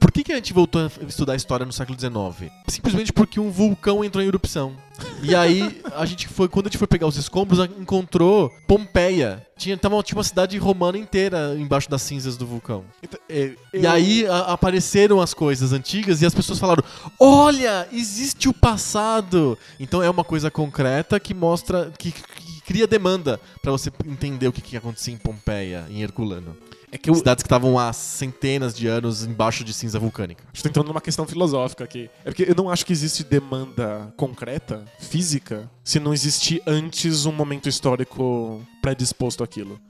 Por 0.00 0.10
que, 0.10 0.24
que 0.24 0.32
a 0.32 0.36
gente 0.36 0.52
voltou 0.54 0.80
a 0.86 1.04
estudar 1.06 1.36
história 1.36 1.66
no 1.66 1.72
século 1.72 1.98
XIX? 1.98 2.50
Simplesmente 2.68 3.12
porque 3.12 3.38
um 3.38 3.50
vulcão 3.50 3.65
entrou 4.04 4.22
em 4.22 4.26
erupção. 4.28 4.74
E 5.22 5.34
aí, 5.34 5.80
a 5.94 6.06
gente 6.06 6.26
foi, 6.28 6.48
quando 6.48 6.66
a 6.66 6.68
gente 6.70 6.78
foi 6.78 6.86
pegar 6.86 7.06
os 7.06 7.16
escombros, 7.16 7.58
encontrou 7.78 8.50
Pompeia. 8.66 9.46
Tinha, 9.56 9.76
tava, 9.76 10.02
tinha 10.02 10.16
uma 10.16 10.24
cidade 10.24 10.56
romana 10.58 10.96
inteira 10.98 11.54
embaixo 11.58 11.88
das 11.90 12.02
cinzas 12.02 12.36
do 12.36 12.46
vulcão. 12.46 12.84
Então, 13.02 13.18
é, 13.28 13.52
E 13.74 13.84
eu- 13.84 13.90
aí 13.90 14.26
a- 14.26 14.52
apareceram 14.52 15.20
as 15.20 15.32
coisas 15.34 15.72
antigas 15.72 16.22
e 16.22 16.26
as 16.26 16.34
pessoas 16.34 16.58
falaram: 16.58 16.82
Olha, 17.20 17.86
existe 17.92 18.48
o 18.48 18.52
passado. 18.52 19.58
Então 19.80 20.02
é 20.02 20.08
uma 20.10 20.24
coisa 20.24 20.50
concreta 20.50 21.18
que 21.20 21.34
mostra, 21.34 21.92
que, 21.98 22.12
que 22.12 22.60
cria 22.62 22.86
demanda 22.86 23.40
pra 23.62 23.72
você 23.72 23.90
entender 24.06 24.48
o 24.48 24.52
que, 24.52 24.60
que 24.60 24.76
acontecia 24.76 25.12
em 25.14 25.18
Pompeia, 25.18 25.84
em 25.90 26.02
Herculano. 26.02 26.56
É 26.90 26.98
que 26.98 27.10
eu, 27.10 27.14
Cidades 27.14 27.42
que 27.42 27.46
estavam 27.46 27.78
há 27.78 27.92
centenas 27.92 28.74
de 28.74 28.86
anos 28.86 29.24
embaixo 29.24 29.64
de 29.64 29.72
cinza 29.72 29.98
vulcânica. 29.98 30.44
Estou 30.52 30.70
entrando 30.70 30.88
numa 30.88 31.00
questão 31.00 31.26
filosófica 31.26 31.84
aqui. 31.84 32.10
É 32.24 32.30
porque 32.30 32.44
eu 32.48 32.54
não 32.54 32.70
acho 32.70 32.86
que 32.86 32.92
existe 32.92 33.24
demanda 33.24 34.12
concreta, 34.16 34.84
física, 34.98 35.70
se 35.82 35.98
não 35.98 36.12
existir 36.12 36.62
antes 36.66 37.26
um 37.26 37.32
momento 37.32 37.68
histórico 37.68 38.60
predisposto 38.80 39.42
àquilo. 39.42 39.80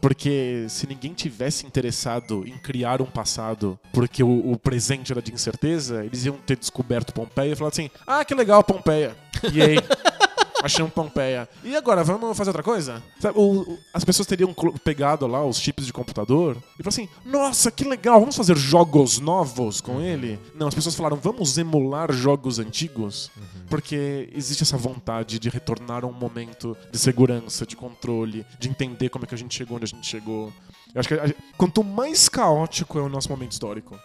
Porque 0.00 0.66
se 0.68 0.86
ninguém 0.86 1.14
tivesse 1.14 1.66
interessado 1.66 2.46
em 2.46 2.58
criar 2.58 3.00
um 3.00 3.06
passado 3.06 3.78
porque 3.92 4.22
o, 4.22 4.52
o 4.52 4.58
presente 4.58 5.12
era 5.12 5.22
de 5.22 5.32
incerteza, 5.32 6.04
eles 6.04 6.24
iam 6.24 6.36
ter 6.36 6.56
descoberto 6.56 7.12
Pompeia 7.12 7.52
e 7.52 7.56
falado 7.56 7.72
assim: 7.72 7.90
ah, 8.06 8.24
que 8.24 8.34
legal 8.34 8.62
Pompeia. 8.62 9.16
E 9.52 9.62
aí. 9.62 9.76
Achamos 10.62 10.92
Pompeia. 10.92 11.48
E 11.64 11.74
agora, 11.74 12.04
vamos 12.04 12.36
fazer 12.36 12.50
outra 12.50 12.62
coisa? 12.62 13.02
Sabe, 13.20 13.38
o- 13.38 13.60
o- 13.62 13.78
as 13.92 14.04
pessoas 14.04 14.26
teriam 14.26 14.54
pegado 14.84 15.26
lá 15.26 15.44
os 15.44 15.58
chips 15.58 15.84
de 15.86 15.92
computador 15.92 16.56
e 16.78 16.82
falado 16.82 16.88
assim: 16.88 17.08
Nossa, 17.24 17.70
que 17.70 17.84
legal, 17.84 18.20
vamos 18.20 18.36
fazer 18.36 18.56
jogos 18.56 19.18
novos 19.18 19.80
com 19.80 20.00
ele? 20.00 20.38
Não, 20.54 20.68
as 20.68 20.74
pessoas 20.74 20.94
falaram: 20.94 21.16
Vamos 21.16 21.58
emular 21.58 22.12
jogos 22.12 22.58
antigos? 22.58 23.30
Porque 23.68 24.28
existe 24.34 24.62
essa 24.62 24.76
vontade 24.76 25.38
de 25.38 25.48
retornar 25.48 26.04
a 26.04 26.06
um 26.06 26.12
momento 26.12 26.76
de 26.90 26.98
segurança, 26.98 27.64
de 27.66 27.74
controle, 27.76 28.44
de 28.58 28.68
entender 28.68 29.08
como 29.08 29.24
é 29.24 29.28
que 29.28 29.34
a 29.34 29.38
gente 29.38 29.54
chegou 29.54 29.76
onde 29.76 29.84
a 29.84 29.88
gente 29.88 30.06
chegou. 30.06 30.52
Eu 30.94 31.00
acho 31.00 31.08
que 31.08 31.14
a- 31.14 31.34
quanto 31.56 31.82
mais 31.82 32.28
caótico 32.28 32.98
é 32.98 33.02
o 33.02 33.08
nosso 33.08 33.28
momento 33.30 33.52
histórico, 33.52 33.98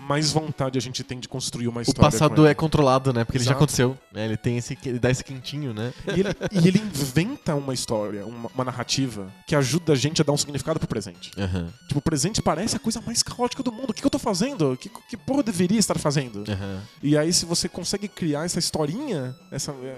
mais 0.00 0.32
vontade 0.32 0.78
a 0.78 0.80
gente 0.80 1.02
tem 1.04 1.18
de 1.20 1.28
construir 1.28 1.68
uma 1.68 1.78
O 1.78 1.82
história. 1.82 2.10
passado 2.10 2.34
com 2.42 2.46
é 2.46 2.54
controlado, 2.54 3.12
né? 3.12 3.24
Porque 3.24 3.38
ele 3.38 3.44
já 3.44 3.50
Exato. 3.52 3.58
aconteceu. 3.64 3.98
né? 4.12 4.24
Ele 4.24 4.36
tem 4.36 4.56
esse, 4.58 4.76
ele 4.84 4.98
dá 4.98 5.10
esse 5.10 5.22
quentinho, 5.24 5.72
né? 5.72 5.92
E 6.14 6.20
ele, 6.20 6.28
e 6.52 6.68
ele 6.68 6.78
inventa 6.78 7.54
uma 7.54 7.72
história, 7.74 8.26
uma, 8.26 8.50
uma 8.54 8.64
narrativa 8.64 9.32
que 9.46 9.54
ajuda 9.54 9.92
a 9.92 9.96
gente 9.96 10.20
a 10.20 10.24
dar 10.24 10.32
um 10.32 10.36
significado 10.36 10.78
pro 10.78 10.88
presente. 10.88 11.30
Aham, 11.38 11.72
Tipo, 11.88 11.98
o 11.98 12.02
presente 12.02 12.40
parece 12.42 12.76
a 12.76 12.78
coisa 12.78 13.00
mais 13.00 13.22
caótica 13.22 13.62
do 13.62 13.70
mundo. 13.72 13.90
O 13.90 13.94
que, 13.94 14.00
que 14.00 14.06
eu 14.06 14.10
tô 14.10 14.18
fazendo? 14.18 14.76
Que, 14.76 14.88
que 15.08 15.16
porra 15.16 15.40
eu 15.40 15.44
deveria 15.44 15.78
estar 15.78 15.98
fazendo? 15.98 16.44
aham. 16.50 16.82
E 17.02 17.16
aí, 17.16 17.32
se 17.32 17.44
você 17.46 17.68
consegue 17.68 18.08
criar 18.08 18.44
essa 18.44 18.58
historinha, 18.58 19.34
essa 19.50 19.72
é, 19.72 19.96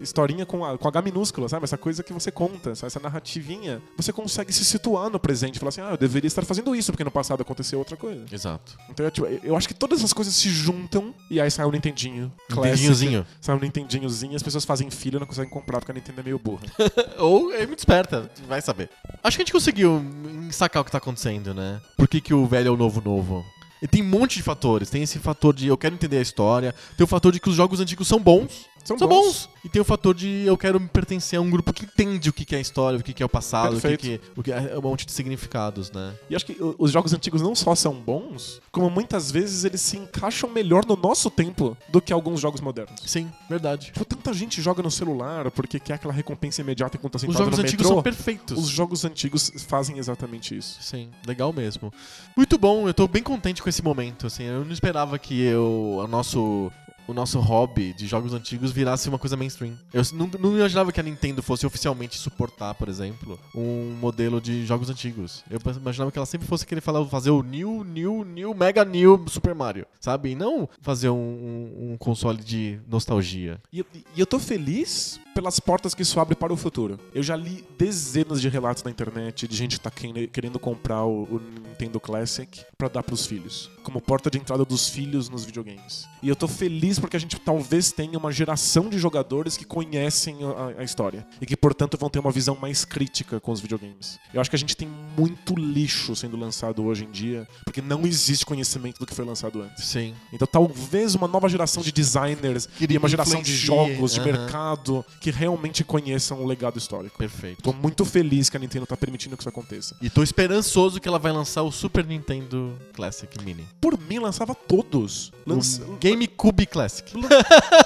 historinha 0.00 0.44
com, 0.46 0.64
a, 0.64 0.76
com 0.76 0.88
H 0.88 1.02
minúscula, 1.02 1.48
sabe? 1.48 1.64
Essa 1.64 1.78
coisa 1.78 2.02
que 2.02 2.12
você 2.12 2.30
conta, 2.30 2.70
essa, 2.70 2.86
essa 2.86 3.00
narrativinha, 3.00 3.80
você 3.96 4.12
consegue 4.12 4.52
se 4.52 4.64
situar 4.64 5.08
no 5.10 5.18
presente 5.18 5.56
e 5.56 5.58
falar 5.58 5.68
assim: 5.70 5.80
ah, 5.86 5.92
eu 5.92 5.96
deveria 5.96 6.26
estar 6.26 6.44
fazendo 6.44 6.74
isso, 6.74 6.90
porque 6.92 7.04
no 7.04 7.10
passado 7.10 7.40
aconteceu 7.40 7.78
outra 7.78 7.96
coisa. 7.96 8.24
Exato. 8.32 8.76
Então, 8.90 9.06
eu, 9.06 9.10
tipo, 9.10 9.26
eu 9.26 9.56
acho 9.56 9.68
que 9.68 9.74
todas 9.74 10.00
essas 10.00 10.12
coisas 10.12 10.34
se 10.34 10.48
juntam 10.48 11.14
e 11.30 11.40
aí 11.40 11.50
sai 11.50 11.64
o 11.64 11.70
Nintendinho. 11.70 12.32
Classic, 12.48 12.70
Nintendinhozinho. 12.70 13.26
Sai 13.40 13.56
o 13.56 13.60
Nintendinhozinho 13.60 14.32
e 14.32 14.36
as 14.36 14.42
pessoas 14.42 14.64
fazem 14.64 14.90
filho 14.90 15.16
e 15.16 15.20
não 15.20 15.26
conseguem 15.26 15.50
comprar 15.50 15.78
porque 15.78 15.92
a 15.92 15.94
Nintendo 15.94 16.20
é 16.20 16.24
meio 16.24 16.38
burra. 16.38 16.62
Ou 17.18 17.52
é 17.52 17.66
muito 17.66 17.78
esperta, 17.78 18.30
vai 18.48 18.60
saber. 18.60 18.90
Acho 19.22 19.36
que 19.36 19.42
a 19.42 19.44
gente 19.44 19.52
conseguiu 19.52 20.02
sacar 20.50 20.82
o 20.82 20.84
que 20.84 20.90
tá 20.90 20.98
acontecendo, 20.98 21.54
né? 21.54 21.80
Por 21.96 22.08
que, 22.08 22.20
que 22.20 22.34
o 22.34 22.46
velho 22.46 22.68
é 22.68 22.70
o 22.70 22.76
novo 22.76 23.00
novo? 23.00 23.44
E 23.82 23.86
tem 23.86 24.02
um 24.02 24.06
monte 24.08 24.36
de 24.36 24.42
fatores. 24.42 24.90
Tem 24.90 25.02
esse 25.02 25.18
fator 25.18 25.54
de 25.54 25.66
eu 25.68 25.76
quero 25.76 25.94
entender 25.94 26.18
a 26.18 26.22
história. 26.22 26.74
Tem 26.96 27.04
o 27.04 27.08
fator 27.08 27.32
de 27.32 27.40
que 27.40 27.48
os 27.48 27.54
jogos 27.54 27.80
antigos 27.80 28.08
são 28.08 28.18
bons. 28.20 28.66
São 28.84 28.96
São, 28.96 29.08
bons. 29.08 29.24
bons. 29.26 29.50
E 29.64 29.68
tem 29.68 29.82
o 29.82 29.84
fator 29.84 30.14
de 30.14 30.44
eu 30.46 30.56
quero 30.56 30.78
me 30.78 30.86
pertencer 30.86 31.36
a 31.36 31.42
um 31.42 31.50
grupo 31.50 31.72
que 31.72 31.84
entende 31.84 32.30
o 32.30 32.32
que 32.32 32.54
é 32.54 32.58
a 32.58 32.60
história, 32.60 32.96
o 32.96 33.02
que 33.02 33.20
é 33.20 33.26
o 33.26 33.28
passado, 33.28 33.72
o 33.72 33.80
que, 33.80 33.88
Perfeito. 33.88 34.22
que, 34.24 34.40
o 34.40 34.42
que 34.44 34.52
é 34.52 34.78
um 34.78 34.82
monte 34.82 35.04
de 35.04 35.10
significados, 35.10 35.90
né? 35.90 36.14
E 36.30 36.36
acho 36.36 36.46
que 36.46 36.56
os 36.78 36.92
jogos 36.92 37.12
antigos 37.12 37.42
não 37.42 37.52
só 37.52 37.74
são 37.74 37.92
bons, 37.94 38.60
como 38.70 38.88
muitas 38.88 39.28
vezes 39.28 39.64
eles 39.64 39.80
se 39.80 39.96
encaixam 39.96 40.48
melhor 40.48 40.86
no 40.86 40.94
nosso 40.94 41.28
tempo 41.28 41.76
do 41.88 42.00
que 42.00 42.12
alguns 42.12 42.38
jogos 42.40 42.60
modernos. 42.60 43.00
Sim, 43.04 43.28
verdade. 43.50 43.86
Tipo, 43.86 44.04
tanta 44.04 44.32
gente 44.32 44.62
joga 44.62 44.84
no 44.84 44.90
celular 44.90 45.50
porque 45.50 45.80
quer 45.80 45.94
aquela 45.94 46.14
recompensa 46.14 46.60
imediata 46.60 46.96
enquanto 46.96 47.14
tá 47.14 47.16
Os 47.16 47.22
sentado 47.22 47.38
jogos 47.38 47.58
no 47.58 47.64
antigos 47.64 47.86
metrô. 47.86 47.94
são 47.94 48.02
perfeitos. 48.04 48.56
Os 48.56 48.68
jogos 48.68 49.04
antigos 49.04 49.50
fazem 49.66 49.98
exatamente 49.98 50.56
isso. 50.56 50.78
Sim, 50.80 51.10
legal 51.26 51.52
mesmo. 51.52 51.92
Muito 52.36 52.56
bom, 52.56 52.86
eu 52.86 52.94
tô 52.94 53.08
bem 53.08 53.22
contente 53.24 53.60
com 53.66 53.70
esse 53.70 53.82
momento, 53.82 54.28
assim, 54.28 54.44
eu 54.44 54.64
não 54.64 54.70
esperava 54.72 55.18
que 55.18 55.42
eu, 55.42 55.98
o 55.98 56.06
nosso 56.06 56.70
o 57.08 57.14
nosso 57.14 57.38
hobby 57.38 57.92
de 57.94 58.04
jogos 58.06 58.32
antigos 58.34 58.72
virasse 58.72 59.08
uma 59.08 59.18
coisa 59.18 59.36
mainstream. 59.36 59.74
Eu 59.92 60.02
não, 60.12 60.28
não 60.40 60.56
imaginava 60.56 60.90
que 60.90 60.98
a 60.98 61.02
Nintendo 61.04 61.40
fosse 61.40 61.64
oficialmente 61.64 62.18
suportar, 62.18 62.74
por 62.74 62.88
exemplo, 62.88 63.38
um 63.54 63.96
modelo 64.00 64.40
de 64.40 64.66
jogos 64.66 64.90
antigos. 64.90 65.44
Eu 65.48 65.60
imaginava 65.80 66.10
que 66.10 66.18
ela 66.18 66.26
sempre 66.26 66.48
fosse 66.48 66.66
querer 66.66 66.80
falar, 66.80 67.04
fazer 67.06 67.30
o 67.30 67.42
New, 67.44 67.84
New, 67.84 68.24
New, 68.24 68.52
Mega 68.54 68.84
New 68.84 69.24
Super 69.28 69.54
Mario, 69.54 69.86
sabe? 70.00 70.30
E 70.30 70.34
não 70.34 70.68
fazer 70.80 71.08
um, 71.10 71.14
um- 71.16 71.92
um 71.92 71.96
console 71.96 72.42
de 72.42 72.80
nostalgia. 72.88 73.60
E, 73.72 73.84
e 74.16 74.20
eu 74.20 74.26
tô 74.26 74.40
feliz 74.40 75.20
pelas 75.36 75.60
portas 75.60 75.94
que 75.94 76.00
isso 76.00 76.18
abre 76.18 76.34
para 76.34 76.50
o 76.50 76.56
futuro. 76.56 76.98
Eu 77.14 77.22
já 77.22 77.36
li 77.36 77.62
dezenas 77.78 78.40
de 78.40 78.48
relatos 78.48 78.82
na 78.82 78.90
internet 78.90 79.46
de 79.46 79.54
gente 79.54 79.76
que 79.78 79.84
tá 79.84 79.90
querendo- 79.90 80.58
comprar 80.58 81.04
o, 81.04 81.38
Nintendo 81.68 82.00
Classic 82.00 82.62
pra 82.78 82.88
dar 82.88 83.02
pros 83.02 83.26
filhos. 83.26 83.70
Como 83.82 84.00
porta 84.00 84.30
de 84.30 84.38
entrada 84.38 84.64
dos 84.64 84.88
filhos 84.88 85.28
nos 85.28 85.44
videogames. 85.44 86.06
E 86.22 86.28
eu 86.30 86.34
tô 86.34 86.48
feliz 86.48 86.98
porque 86.98 87.16
a 87.18 87.20
gente 87.20 87.38
talvez 87.38 87.92
tenha 87.92 88.18
uma 88.18 88.32
geração 88.32 88.88
de 88.88 88.98
jogadores 88.98 89.58
que 89.58 89.64
conhecem 89.66 90.38
a, 90.42 90.80
a 90.80 90.84
história. 90.84 91.26
E 91.38 91.44
que, 91.44 91.54
portanto, 91.54 91.98
vão 91.98 92.08
ter 92.08 92.18
uma 92.18 92.30
visão 92.30 92.56
mais 92.56 92.84
crítica 92.86 93.38
com 93.38 93.52
os 93.52 93.60
videogames. 93.60 94.18
Eu 94.32 94.40
acho 94.40 94.48
que 94.48 94.56
a 94.56 94.58
gente 94.58 94.74
tem 94.74 94.88
muito 94.88 95.54
lixo 95.54 96.16
sendo 96.16 96.36
lançado 96.36 96.82
hoje 96.82 97.04
em 97.04 97.10
dia, 97.10 97.46
porque 97.64 97.82
não 97.82 98.06
existe 98.06 98.46
conhecimento 98.46 98.98
do 98.98 99.06
que 99.06 99.14
foi 99.14 99.24
lançado 99.26 99.60
antes. 99.60 99.84
Sim. 99.84 100.14
Então 100.32 100.48
talvez 100.50 101.14
uma 101.14 101.28
nova 101.28 101.46
geração 101.48 101.82
de 101.82 101.92
designers 101.92 102.64
Que 102.66 102.86
e 102.90 102.96
uma 102.96 103.08
geração 103.08 103.42
de 103.42 103.54
jogos, 103.54 104.14
de 104.14 104.20
aham. 104.20 104.32
mercado, 104.32 105.04
que 105.26 105.30
realmente 105.32 105.82
conheçam 105.82 106.40
o 106.40 106.46
legado 106.46 106.78
histórico. 106.78 107.18
Perfeito. 107.18 107.60
Tô 107.60 107.72
muito 107.72 108.04
feliz 108.04 108.48
que 108.48 108.56
a 108.56 108.60
Nintendo 108.60 108.86
tá 108.86 108.96
permitindo 108.96 109.36
que 109.36 109.42
isso 109.42 109.48
aconteça. 109.48 109.96
E 110.00 110.08
tô 110.08 110.22
esperançoso 110.22 111.00
que 111.00 111.08
ela 111.08 111.18
vai 111.18 111.32
lançar 111.32 111.64
o 111.64 111.72
Super 111.72 112.06
Nintendo 112.06 112.78
Classic 112.94 113.36
Mini. 113.42 113.66
Por 113.80 113.98
mim, 113.98 114.20
lançava 114.20 114.54
todos. 114.54 115.32
Lança... 115.44 115.82
O 115.82 115.98
GameCube 116.00 116.64
Classic. 116.66 117.12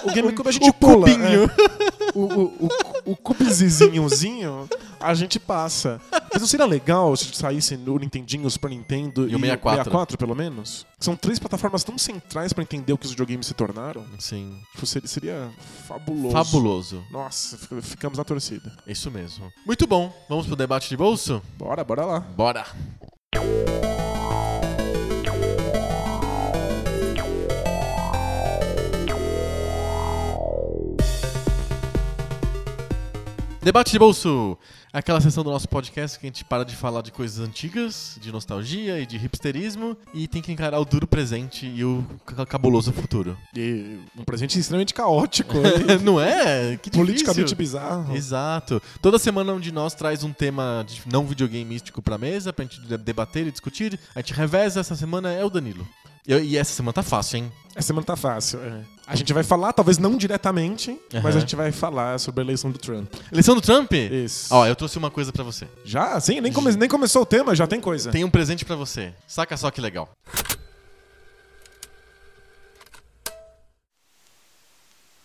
O 0.04 0.12
GameCube 0.12 0.50
a 0.50 0.52
gente 0.52 0.68
o 0.68 0.74
pula. 0.74 1.08
cubinho. 1.08 1.44
é. 1.44 1.90
O, 2.14 2.20
o, 2.20 2.42
o, 2.66 3.12
o 3.12 3.16
cubezinhozinho 3.16 4.68
a 5.00 5.14
gente 5.14 5.38
passa. 5.40 6.00
Mas 6.32 6.42
não 6.42 6.48
seria 6.48 6.66
legal 6.66 7.16
se 7.16 7.34
saísse 7.34 7.74
o 7.74 7.98
Nintendinho, 7.98 8.46
o 8.46 8.50
Super 8.50 8.70
Nintendo 8.70 9.22
E 9.22 9.34
o 9.34 9.38
64. 9.38 9.84
64, 9.84 10.18
pelo 10.18 10.34
menos? 10.34 10.86
São 10.98 11.16
três 11.16 11.38
plataformas 11.38 11.82
tão 11.82 11.96
centrais 11.96 12.52
pra 12.52 12.62
entender 12.62 12.92
o 12.92 12.98
que 12.98 13.06
os 13.06 13.12
videogames 13.12 13.46
se 13.46 13.54
tornaram. 13.54 14.04
Sim. 14.18 14.54
Tipo, 14.72 14.86
seria, 14.86 15.08
seria 15.08 15.50
fabuloso. 15.88 16.32
Fabuloso. 16.32 17.04
Nossa, 17.10 17.29
fic- 17.30 17.82
ficamos 17.82 18.18
na 18.18 18.24
torcida. 18.24 18.72
Isso 18.86 19.10
mesmo. 19.10 19.50
Muito 19.66 19.86
bom. 19.86 20.12
Vamos 20.28 20.46
pro 20.46 20.56
debate 20.56 20.88
de 20.88 20.96
bolso? 20.96 21.42
Bora, 21.58 21.82
bora 21.84 22.04
lá. 22.04 22.20
Bora. 22.20 22.64
Debate 33.62 33.92
de 33.92 33.98
bolso. 33.98 34.56
Aquela 34.92 35.20
sessão 35.20 35.44
do 35.44 35.50
nosso 35.50 35.68
podcast 35.68 36.18
que 36.18 36.26
a 36.26 36.28
gente 36.28 36.44
para 36.44 36.64
de 36.64 36.74
falar 36.74 37.00
de 37.02 37.12
coisas 37.12 37.38
antigas, 37.38 38.18
de 38.20 38.32
nostalgia 38.32 38.98
e 38.98 39.06
de 39.06 39.16
hipsterismo 39.24 39.96
e 40.12 40.26
tem 40.26 40.42
que 40.42 40.50
encarar 40.50 40.80
o 40.80 40.84
duro 40.84 41.06
presente 41.06 41.64
e 41.64 41.84
o 41.84 42.04
ca- 42.26 42.44
cabuloso 42.44 42.92
futuro. 42.92 43.38
E 43.54 43.98
um 44.18 44.24
presente 44.24 44.58
extremamente 44.58 44.92
caótico. 44.92 45.54
Não 46.02 46.20
é? 46.20 46.76
Que 46.76 46.90
difícil. 46.90 47.06
politicamente 47.06 47.54
bizarro. 47.54 48.16
Exato. 48.16 48.82
Toda 49.00 49.16
semana 49.16 49.52
um 49.52 49.60
de 49.60 49.70
nós 49.70 49.94
traz 49.94 50.24
um 50.24 50.32
tema 50.32 50.84
de 50.84 51.00
não 51.06 51.24
videogame 51.24 51.64
místico 51.64 52.02
pra 52.02 52.18
mesa, 52.18 52.52
pra 52.52 52.64
gente 52.64 52.80
de- 52.80 52.96
debater 52.98 53.46
e 53.46 53.52
discutir. 53.52 53.96
A 54.12 54.18
gente 54.20 54.32
reveza, 54.34 54.80
essa 54.80 54.96
semana 54.96 55.30
é 55.32 55.44
o 55.44 55.50
Danilo. 55.50 55.86
E, 56.26 56.34
e 56.34 56.56
essa 56.56 56.72
semana 56.72 56.92
tá 56.92 57.02
fácil, 57.02 57.38
hein? 57.38 57.52
Essa 57.74 57.88
semana 57.88 58.04
tá 58.06 58.16
fácil. 58.16 58.60
é. 58.60 58.82
A 59.06 59.16
gente 59.16 59.32
vai 59.32 59.42
falar, 59.42 59.72
talvez 59.72 59.98
não 59.98 60.16
diretamente, 60.16 60.96
mas 61.12 61.24
Aham. 61.24 61.36
a 61.36 61.40
gente 61.40 61.56
vai 61.56 61.72
falar 61.72 62.20
sobre 62.20 62.42
a 62.42 62.44
eleição 62.44 62.70
do 62.70 62.78
Trump. 62.78 63.12
Eleição 63.32 63.56
do 63.56 63.60
Trump? 63.60 63.92
Isso. 63.92 64.54
Ó, 64.54 64.64
eu 64.66 64.76
trouxe 64.76 64.98
uma 64.98 65.10
coisa 65.10 65.32
pra 65.32 65.42
você. 65.42 65.66
Já? 65.84 66.20
Sim, 66.20 66.40
nem, 66.40 66.52
come- 66.52 66.76
nem 66.76 66.88
começou 66.88 67.22
o 67.22 67.26
tema, 67.26 67.52
já 67.54 67.66
tem 67.66 67.80
coisa. 67.80 68.12
Tem 68.12 68.22
um 68.22 68.30
presente 68.30 68.64
pra 68.64 68.76
você. 68.76 69.12
Saca 69.26 69.56
só 69.56 69.68
que 69.70 69.80
legal. 69.80 70.08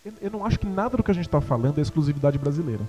Eu, 0.04 0.12
eu 0.22 0.30
não 0.30 0.44
acho 0.44 0.58
que 0.58 0.66
nada 0.66 0.96
do 0.96 1.02
que 1.02 1.10
a 1.10 1.14
gente 1.14 1.26
está 1.26 1.40
falando 1.40 1.78
é 1.78 1.82
exclusividade 1.82 2.38
brasileira. 2.38 2.82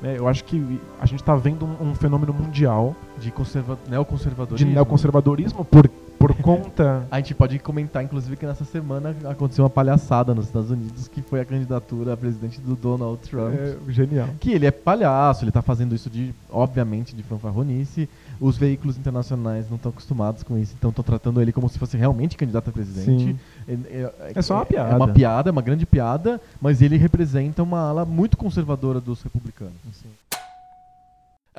né? 0.00 0.16
Eu 0.16 0.26
acho 0.26 0.44
que 0.44 0.80
a 1.00 1.06
gente 1.06 1.20
está 1.20 1.34
vendo 1.36 1.66
um, 1.66 1.90
um 1.90 1.94
fenômeno 1.94 2.32
mundial 2.32 2.96
De 3.18 3.30
conserva... 3.30 3.78
neoconservadorismo. 3.88 4.68
de 4.68 4.74
neoconservadorismo 4.74 5.64
por, 5.64 5.90
por 6.20 6.34
conta. 6.34 7.06
A 7.10 7.16
gente 7.16 7.34
pode 7.34 7.58
comentar, 7.58 8.04
inclusive, 8.04 8.36
que 8.36 8.44
nessa 8.44 8.64
semana 8.64 9.16
aconteceu 9.24 9.64
uma 9.64 9.70
palhaçada 9.70 10.34
nos 10.34 10.44
Estados 10.46 10.70
Unidos, 10.70 11.08
que 11.08 11.22
foi 11.22 11.40
a 11.40 11.44
candidatura 11.46 12.12
a 12.12 12.16
presidente 12.16 12.60
do 12.60 12.76
Donald 12.76 13.18
Trump. 13.26 13.54
É, 13.54 13.76
genial. 13.90 14.28
Que 14.38 14.52
ele 14.52 14.66
é 14.66 14.70
palhaço, 14.70 15.42
ele 15.44 15.50
tá 15.50 15.62
fazendo 15.62 15.94
isso 15.94 16.10
de, 16.10 16.34
obviamente, 16.50 17.16
de 17.16 17.22
fanfarronice. 17.22 18.06
Os 18.38 18.56
veículos 18.58 18.98
internacionais 18.98 19.68
não 19.70 19.76
estão 19.76 19.90
acostumados 19.90 20.42
com 20.42 20.58
isso, 20.58 20.74
então 20.78 20.90
estão 20.90 21.02
tratando 21.02 21.40
ele 21.40 21.52
como 21.52 21.68
se 21.70 21.78
fosse 21.78 21.96
realmente 21.96 22.36
candidato 22.36 22.68
a 22.68 22.72
presidente. 22.72 23.24
Sim. 23.24 23.38
É, 23.66 23.72
é- 23.72 24.32
É 24.36 24.42
só 24.42 24.56
uma 24.56 24.66
piada. 24.66 24.92
É 24.92 24.96
uma 24.96 25.08
piada, 25.08 25.48
é 25.48 25.52
uma 25.52 25.62
grande 25.62 25.86
piada, 25.86 26.38
mas 26.60 26.82
ele 26.82 26.96
representa 26.98 27.62
uma 27.62 27.80
ala 27.88 28.04
muito 28.04 28.36
conservadora 28.36 29.00
dos 29.00 29.22
republicanos. 29.22 29.72
assim. 29.90 30.08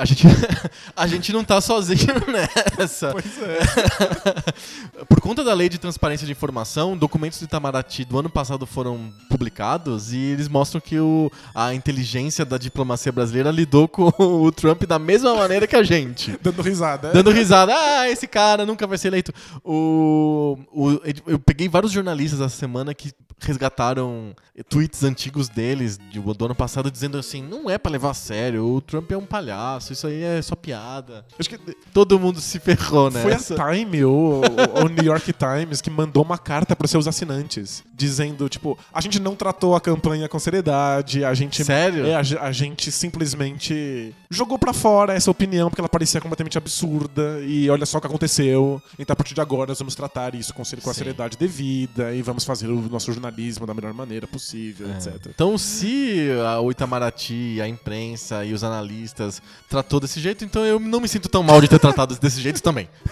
A 0.01 0.05
gente, 0.05 0.23
a 0.97 1.07
gente 1.07 1.31
não 1.33 1.43
tá 1.43 1.61
sozinho 1.61 2.13
nessa. 2.77 3.11
Pois 3.11 3.25
é. 3.41 3.59
Por 5.07 5.21
conta 5.21 5.43
da 5.43 5.53
lei 5.53 5.69
de 5.69 5.77
transparência 5.77 6.25
de 6.25 6.31
informação, 6.31 6.97
documentos 6.97 7.39
do 7.39 7.45
Itamaraty 7.45 8.05
do 8.05 8.17
ano 8.19 8.29
passado 8.29 8.65
foram 8.65 9.13
publicados 9.29 10.11
e 10.13 10.17
eles 10.17 10.47
mostram 10.47 10.81
que 10.81 10.99
o, 10.99 11.31
a 11.53 11.73
inteligência 11.73 12.43
da 12.43 12.57
diplomacia 12.57 13.11
brasileira 13.11 13.51
lidou 13.51 13.87
com 13.87 14.11
o 14.17 14.51
Trump 14.51 14.83
da 14.83 14.97
mesma 14.99 15.35
maneira 15.35 15.67
que 15.67 15.75
a 15.75 15.83
gente. 15.83 16.37
Dando 16.41 16.61
risada. 16.61 17.11
Dando 17.11 17.29
risada, 17.31 17.73
ah, 17.75 18.09
esse 18.09 18.27
cara 18.27 18.65
nunca 18.65 18.87
vai 18.87 18.97
ser 18.97 19.09
eleito. 19.09 19.31
O, 19.63 20.57
o- 20.71 20.99
eu 21.27 21.39
peguei 21.39 21.67
vários 21.69 21.91
jornalistas 21.91 22.41
essa 22.41 22.55
semana 22.55 22.93
que 22.93 23.11
resgataram 23.39 24.35
tweets 24.69 25.03
antigos 25.03 25.49
deles 25.49 25.97
de- 26.11 26.19
do 26.19 26.45
ano 26.45 26.53
passado 26.53 26.91
dizendo 26.91 27.17
assim: 27.17 27.41
não 27.41 27.69
é 27.69 27.77
pra 27.77 27.91
levar 27.91 28.11
a 28.11 28.13
sério, 28.13 28.63
o 28.65 28.79
Trump 28.81 29.11
é 29.11 29.17
um 29.17 29.25
palhaço, 29.25 29.90
isso 29.91 30.07
aí 30.07 30.23
é 30.23 30.41
só 30.41 30.55
piada. 30.55 31.25
Acho 31.39 31.49
que 31.49 31.57
Todo 31.93 32.19
mundo 32.19 32.39
se 32.39 32.59
ferrou 32.59 33.11
foi 33.11 33.31
nessa. 33.31 33.53
a 33.61 33.73
Time 33.73 34.03
ou 34.05 34.41
o 34.83 34.87
New 34.87 35.03
York 35.03 35.33
Times 35.33 35.81
que 35.81 35.89
mandou 35.89 36.23
uma 36.23 36.37
carta 36.37 36.75
para 36.75 36.87
seus 36.87 37.07
assinantes 37.07 37.83
dizendo 37.93 38.47
tipo 38.49 38.77
a 38.93 39.01
gente 39.01 39.19
não 39.19 39.35
tratou 39.35 39.75
a 39.75 39.81
campanha 39.81 40.27
com 40.29 40.39
seriedade, 40.39 41.23
a 41.23 41.33
gente 41.33 41.63
Sério? 41.63 42.05
É, 42.05 42.15
a, 42.15 42.19
a 42.41 42.51
gente 42.51 42.91
simplesmente 42.91 44.13
jogou 44.29 44.57
pra 44.57 44.73
fora 44.73 45.13
essa 45.13 45.29
opinião 45.29 45.69
porque 45.69 45.81
ela 45.81 45.89
parecia 45.89 46.19
completamente 46.21 46.57
absurda 46.57 47.39
e 47.43 47.69
olha 47.69 47.85
só 47.85 47.97
o 47.97 48.01
que 48.01 48.07
aconteceu. 48.07 48.81
Então 48.97 49.13
a 49.13 49.15
partir 49.15 49.33
de 49.33 49.41
agora 49.41 49.69
nós 49.69 49.79
vamos 49.79 49.95
tratar 49.95 50.33
isso 50.35 50.53
com, 50.53 50.63
com 50.63 50.89
a 50.89 50.93
seriedade 50.93 51.37
devida 51.37 52.13
e 52.13 52.21
vamos 52.21 52.43
fazer 52.43 52.67
o 52.67 52.81
nosso 52.89 53.11
jornalismo 53.11 53.65
da 53.65 53.73
melhor 53.73 53.93
maneira 53.93 54.25
possível, 54.27 54.87
É. 54.89 54.93
etc. 54.97 55.27
Então, 55.27 55.57
se 55.57 56.29
a, 56.45 56.61
Itamaraty, 56.71 57.59
a 57.61 57.67
imprensa 57.67 58.43
e 58.45 58.53
os 58.53 58.63
analistas 58.63 59.41
tratou 59.71 59.99
desse 60.01 60.19
jeito, 60.19 60.43
então 60.45 60.65
eu 60.65 60.79
não 60.79 60.99
me 60.99 61.07
sinto 61.07 61.27
tão 61.29 61.41
mal 61.41 61.59
de 61.61 61.67
ter 61.69 61.79
tratado 61.79 62.15
desse 62.19 62.39
jeito 62.41 62.61
também. 62.61 62.87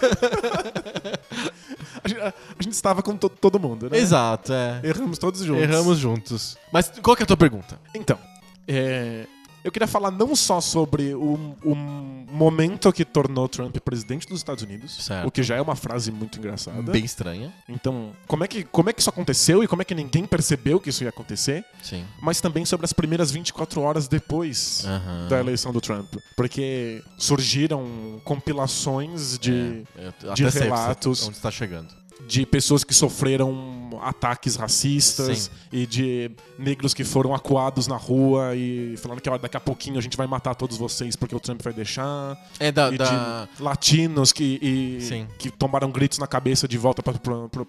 A 2.02 2.08
gente, 2.08 2.20
a- 2.20 2.34
a 2.58 2.62
gente 2.62 2.72
estava 2.72 3.02
com 3.02 3.14
to- 3.16 3.28
todo 3.28 3.58
mundo, 3.60 3.90
né? 3.90 3.98
Exato, 3.98 4.52
é. 4.54 4.80
Erramos 4.82 5.18
todos 5.18 5.42
juntos. 5.42 5.62
Erramos 5.62 5.98
juntos. 5.98 6.56
Mas 6.72 6.90
qual 7.02 7.14
que 7.14 7.22
é 7.22 7.24
a 7.24 7.26
tua 7.26 7.36
pergunta? 7.36 7.78
Então, 7.94 8.18
é, 8.66 9.26
eu 9.64 9.70
queria 9.72 9.86
falar 9.88 10.10
não 10.10 10.34
só 10.36 10.60
sobre 10.60 11.14
o, 11.14 11.54
o 11.64 11.74
momento 11.74 12.92
que 12.92 13.04
tornou 13.04 13.48
Trump 13.48 13.76
presidente 13.78 14.26
dos 14.26 14.38
Estados 14.38 14.62
Unidos, 14.62 15.04
Certo. 15.04 15.26
o 15.26 15.30
que 15.30 15.42
já 15.42 15.56
é 15.56 15.60
uma 15.60 15.76
frase 15.76 16.10
muito 16.12 16.38
engraçada. 16.38 16.80
Bem 16.90 17.04
estranha. 17.04 17.52
Então, 17.68 18.12
como 18.26 18.44
é, 18.44 18.48
que, 18.48 18.64
como 18.64 18.88
é 18.88 18.92
que 18.92 19.00
isso 19.00 19.10
aconteceu 19.10 19.62
e 19.62 19.68
como 19.68 19.82
é 19.82 19.84
que 19.84 19.94
ninguém 19.94 20.24
percebeu 20.24 20.80
que 20.80 20.90
isso 20.90 21.02
ia 21.04 21.10
acontecer, 21.10 21.64
Sim. 21.82 22.04
mas 22.22 22.40
também 22.40 22.64
sobre 22.64 22.84
as 22.84 22.92
primeiras 22.92 23.30
24 23.30 23.80
horas 23.80 24.08
depois 24.08 24.84
Aham. 24.86 25.28
da 25.28 25.40
eleição 25.40 25.72
do 25.72 25.80
Trump. 25.80 26.14
Porque 26.36 27.02
surgiram 27.18 28.20
compilações 28.24 29.38
de, 29.38 29.82
É, 29.96 30.12
eu 30.22 30.34
de 30.34 30.44
relatos. 30.48 31.22
onde 31.26 31.36
está 31.36 31.50
chegando. 31.50 31.88
de 32.26 32.44
pessoas 32.44 32.84
que 32.84 32.92
sofreram 32.94 33.79
ataques 34.02 34.56
racistas 34.56 35.38
Sim. 35.38 35.50
e 35.72 35.86
de 35.86 36.30
negros 36.58 36.92
que 36.94 37.04
foram 37.04 37.34
acuados 37.34 37.86
na 37.86 37.96
rua 37.96 38.54
e 38.54 38.94
falando 38.98 39.20
que 39.20 39.28
ó, 39.30 39.38
daqui 39.38 39.56
a 39.56 39.60
pouquinho 39.60 39.98
a 39.98 40.00
gente 40.02 40.16
vai 40.16 40.26
matar 40.26 40.54
todos 40.54 40.76
vocês 40.76 41.16
porque 41.16 41.34
o 41.34 41.40
Trump 41.40 41.62
vai 41.62 41.72
deixar. 41.72 42.36
É 42.58 42.70
da. 42.70 42.90
e 42.92 42.98
da... 42.98 43.48
de 43.56 43.62
latinos 43.62 44.32
que, 44.32 44.58
e- 44.62 45.26
que 45.38 45.50
tomaram 45.50 45.90
gritos 45.90 46.18
na 46.18 46.26
cabeça 46.26 46.68
de 46.68 46.76
volta 46.78 47.02
para 47.02 47.12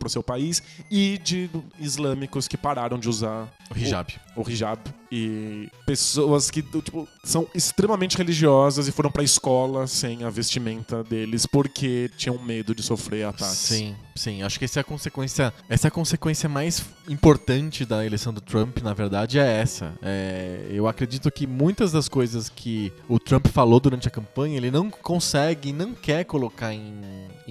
o 0.05 0.09
seu 0.09 0.22
país 0.24 0.61
e 0.89 1.17
de 1.24 1.49
islâmicos 1.80 2.47
que 2.47 2.57
pararam 2.57 2.97
de 2.99 3.09
usar 3.09 3.47
O 3.74 3.78
hijab. 3.78 4.13
o 4.36 4.49
hijab 4.49 4.80
e 5.11 5.69
pessoas 5.86 6.49
que 6.49 6.61
tipo, 6.61 7.07
são 7.24 7.45
extremamente 7.53 8.17
religiosas 8.17 8.88
e 8.88 8.91
foram 8.91 9.11
pra 9.11 9.24
escola 9.24 9.86
sem 9.88 10.24
a 10.24 10.30
vestimenta 10.30 11.03
deles 11.03 11.45
porque 11.45 12.09
tinham 12.17 12.38
medo 12.41 12.74
de 12.74 12.82
sofrer 12.82 13.26
ataques. 13.26 13.57
Sim, 13.57 13.95
sim. 14.15 14.41
Acho 14.41 14.57
que 14.57 14.65
essa 14.65 14.80
é 14.80 14.82
a 14.82 14.84
consequência. 14.84 15.53
Essa 15.67 15.88
é 15.88 15.89
a 15.89 15.91
consequência 15.91 16.11
mais 16.47 16.86
importante 17.07 17.86
da 17.86 18.05
eleição 18.05 18.34
do 18.34 18.41
Trump, 18.41 18.80
na 18.80 18.93
verdade, 18.93 19.39
é 19.39 19.62
essa. 19.62 19.93
É, 20.01 20.68
eu 20.70 20.88
acredito 20.88 21.32
que 21.32 21.45
muitas 21.45 21.91
das 21.91 22.07
coisas 22.07 22.49
que 22.49 22.91
o 23.07 23.20
Trump 23.20 23.47
falou 23.47 23.80
durante 23.80 24.07
a 24.07 24.12
campanha, 24.12 24.57
ele 24.57 24.72
não 24.72 24.89
consegue 24.89 25.74
não 25.74 25.93
quer 25.93 26.24
colocar 26.26 26.74
em, 26.74 26.93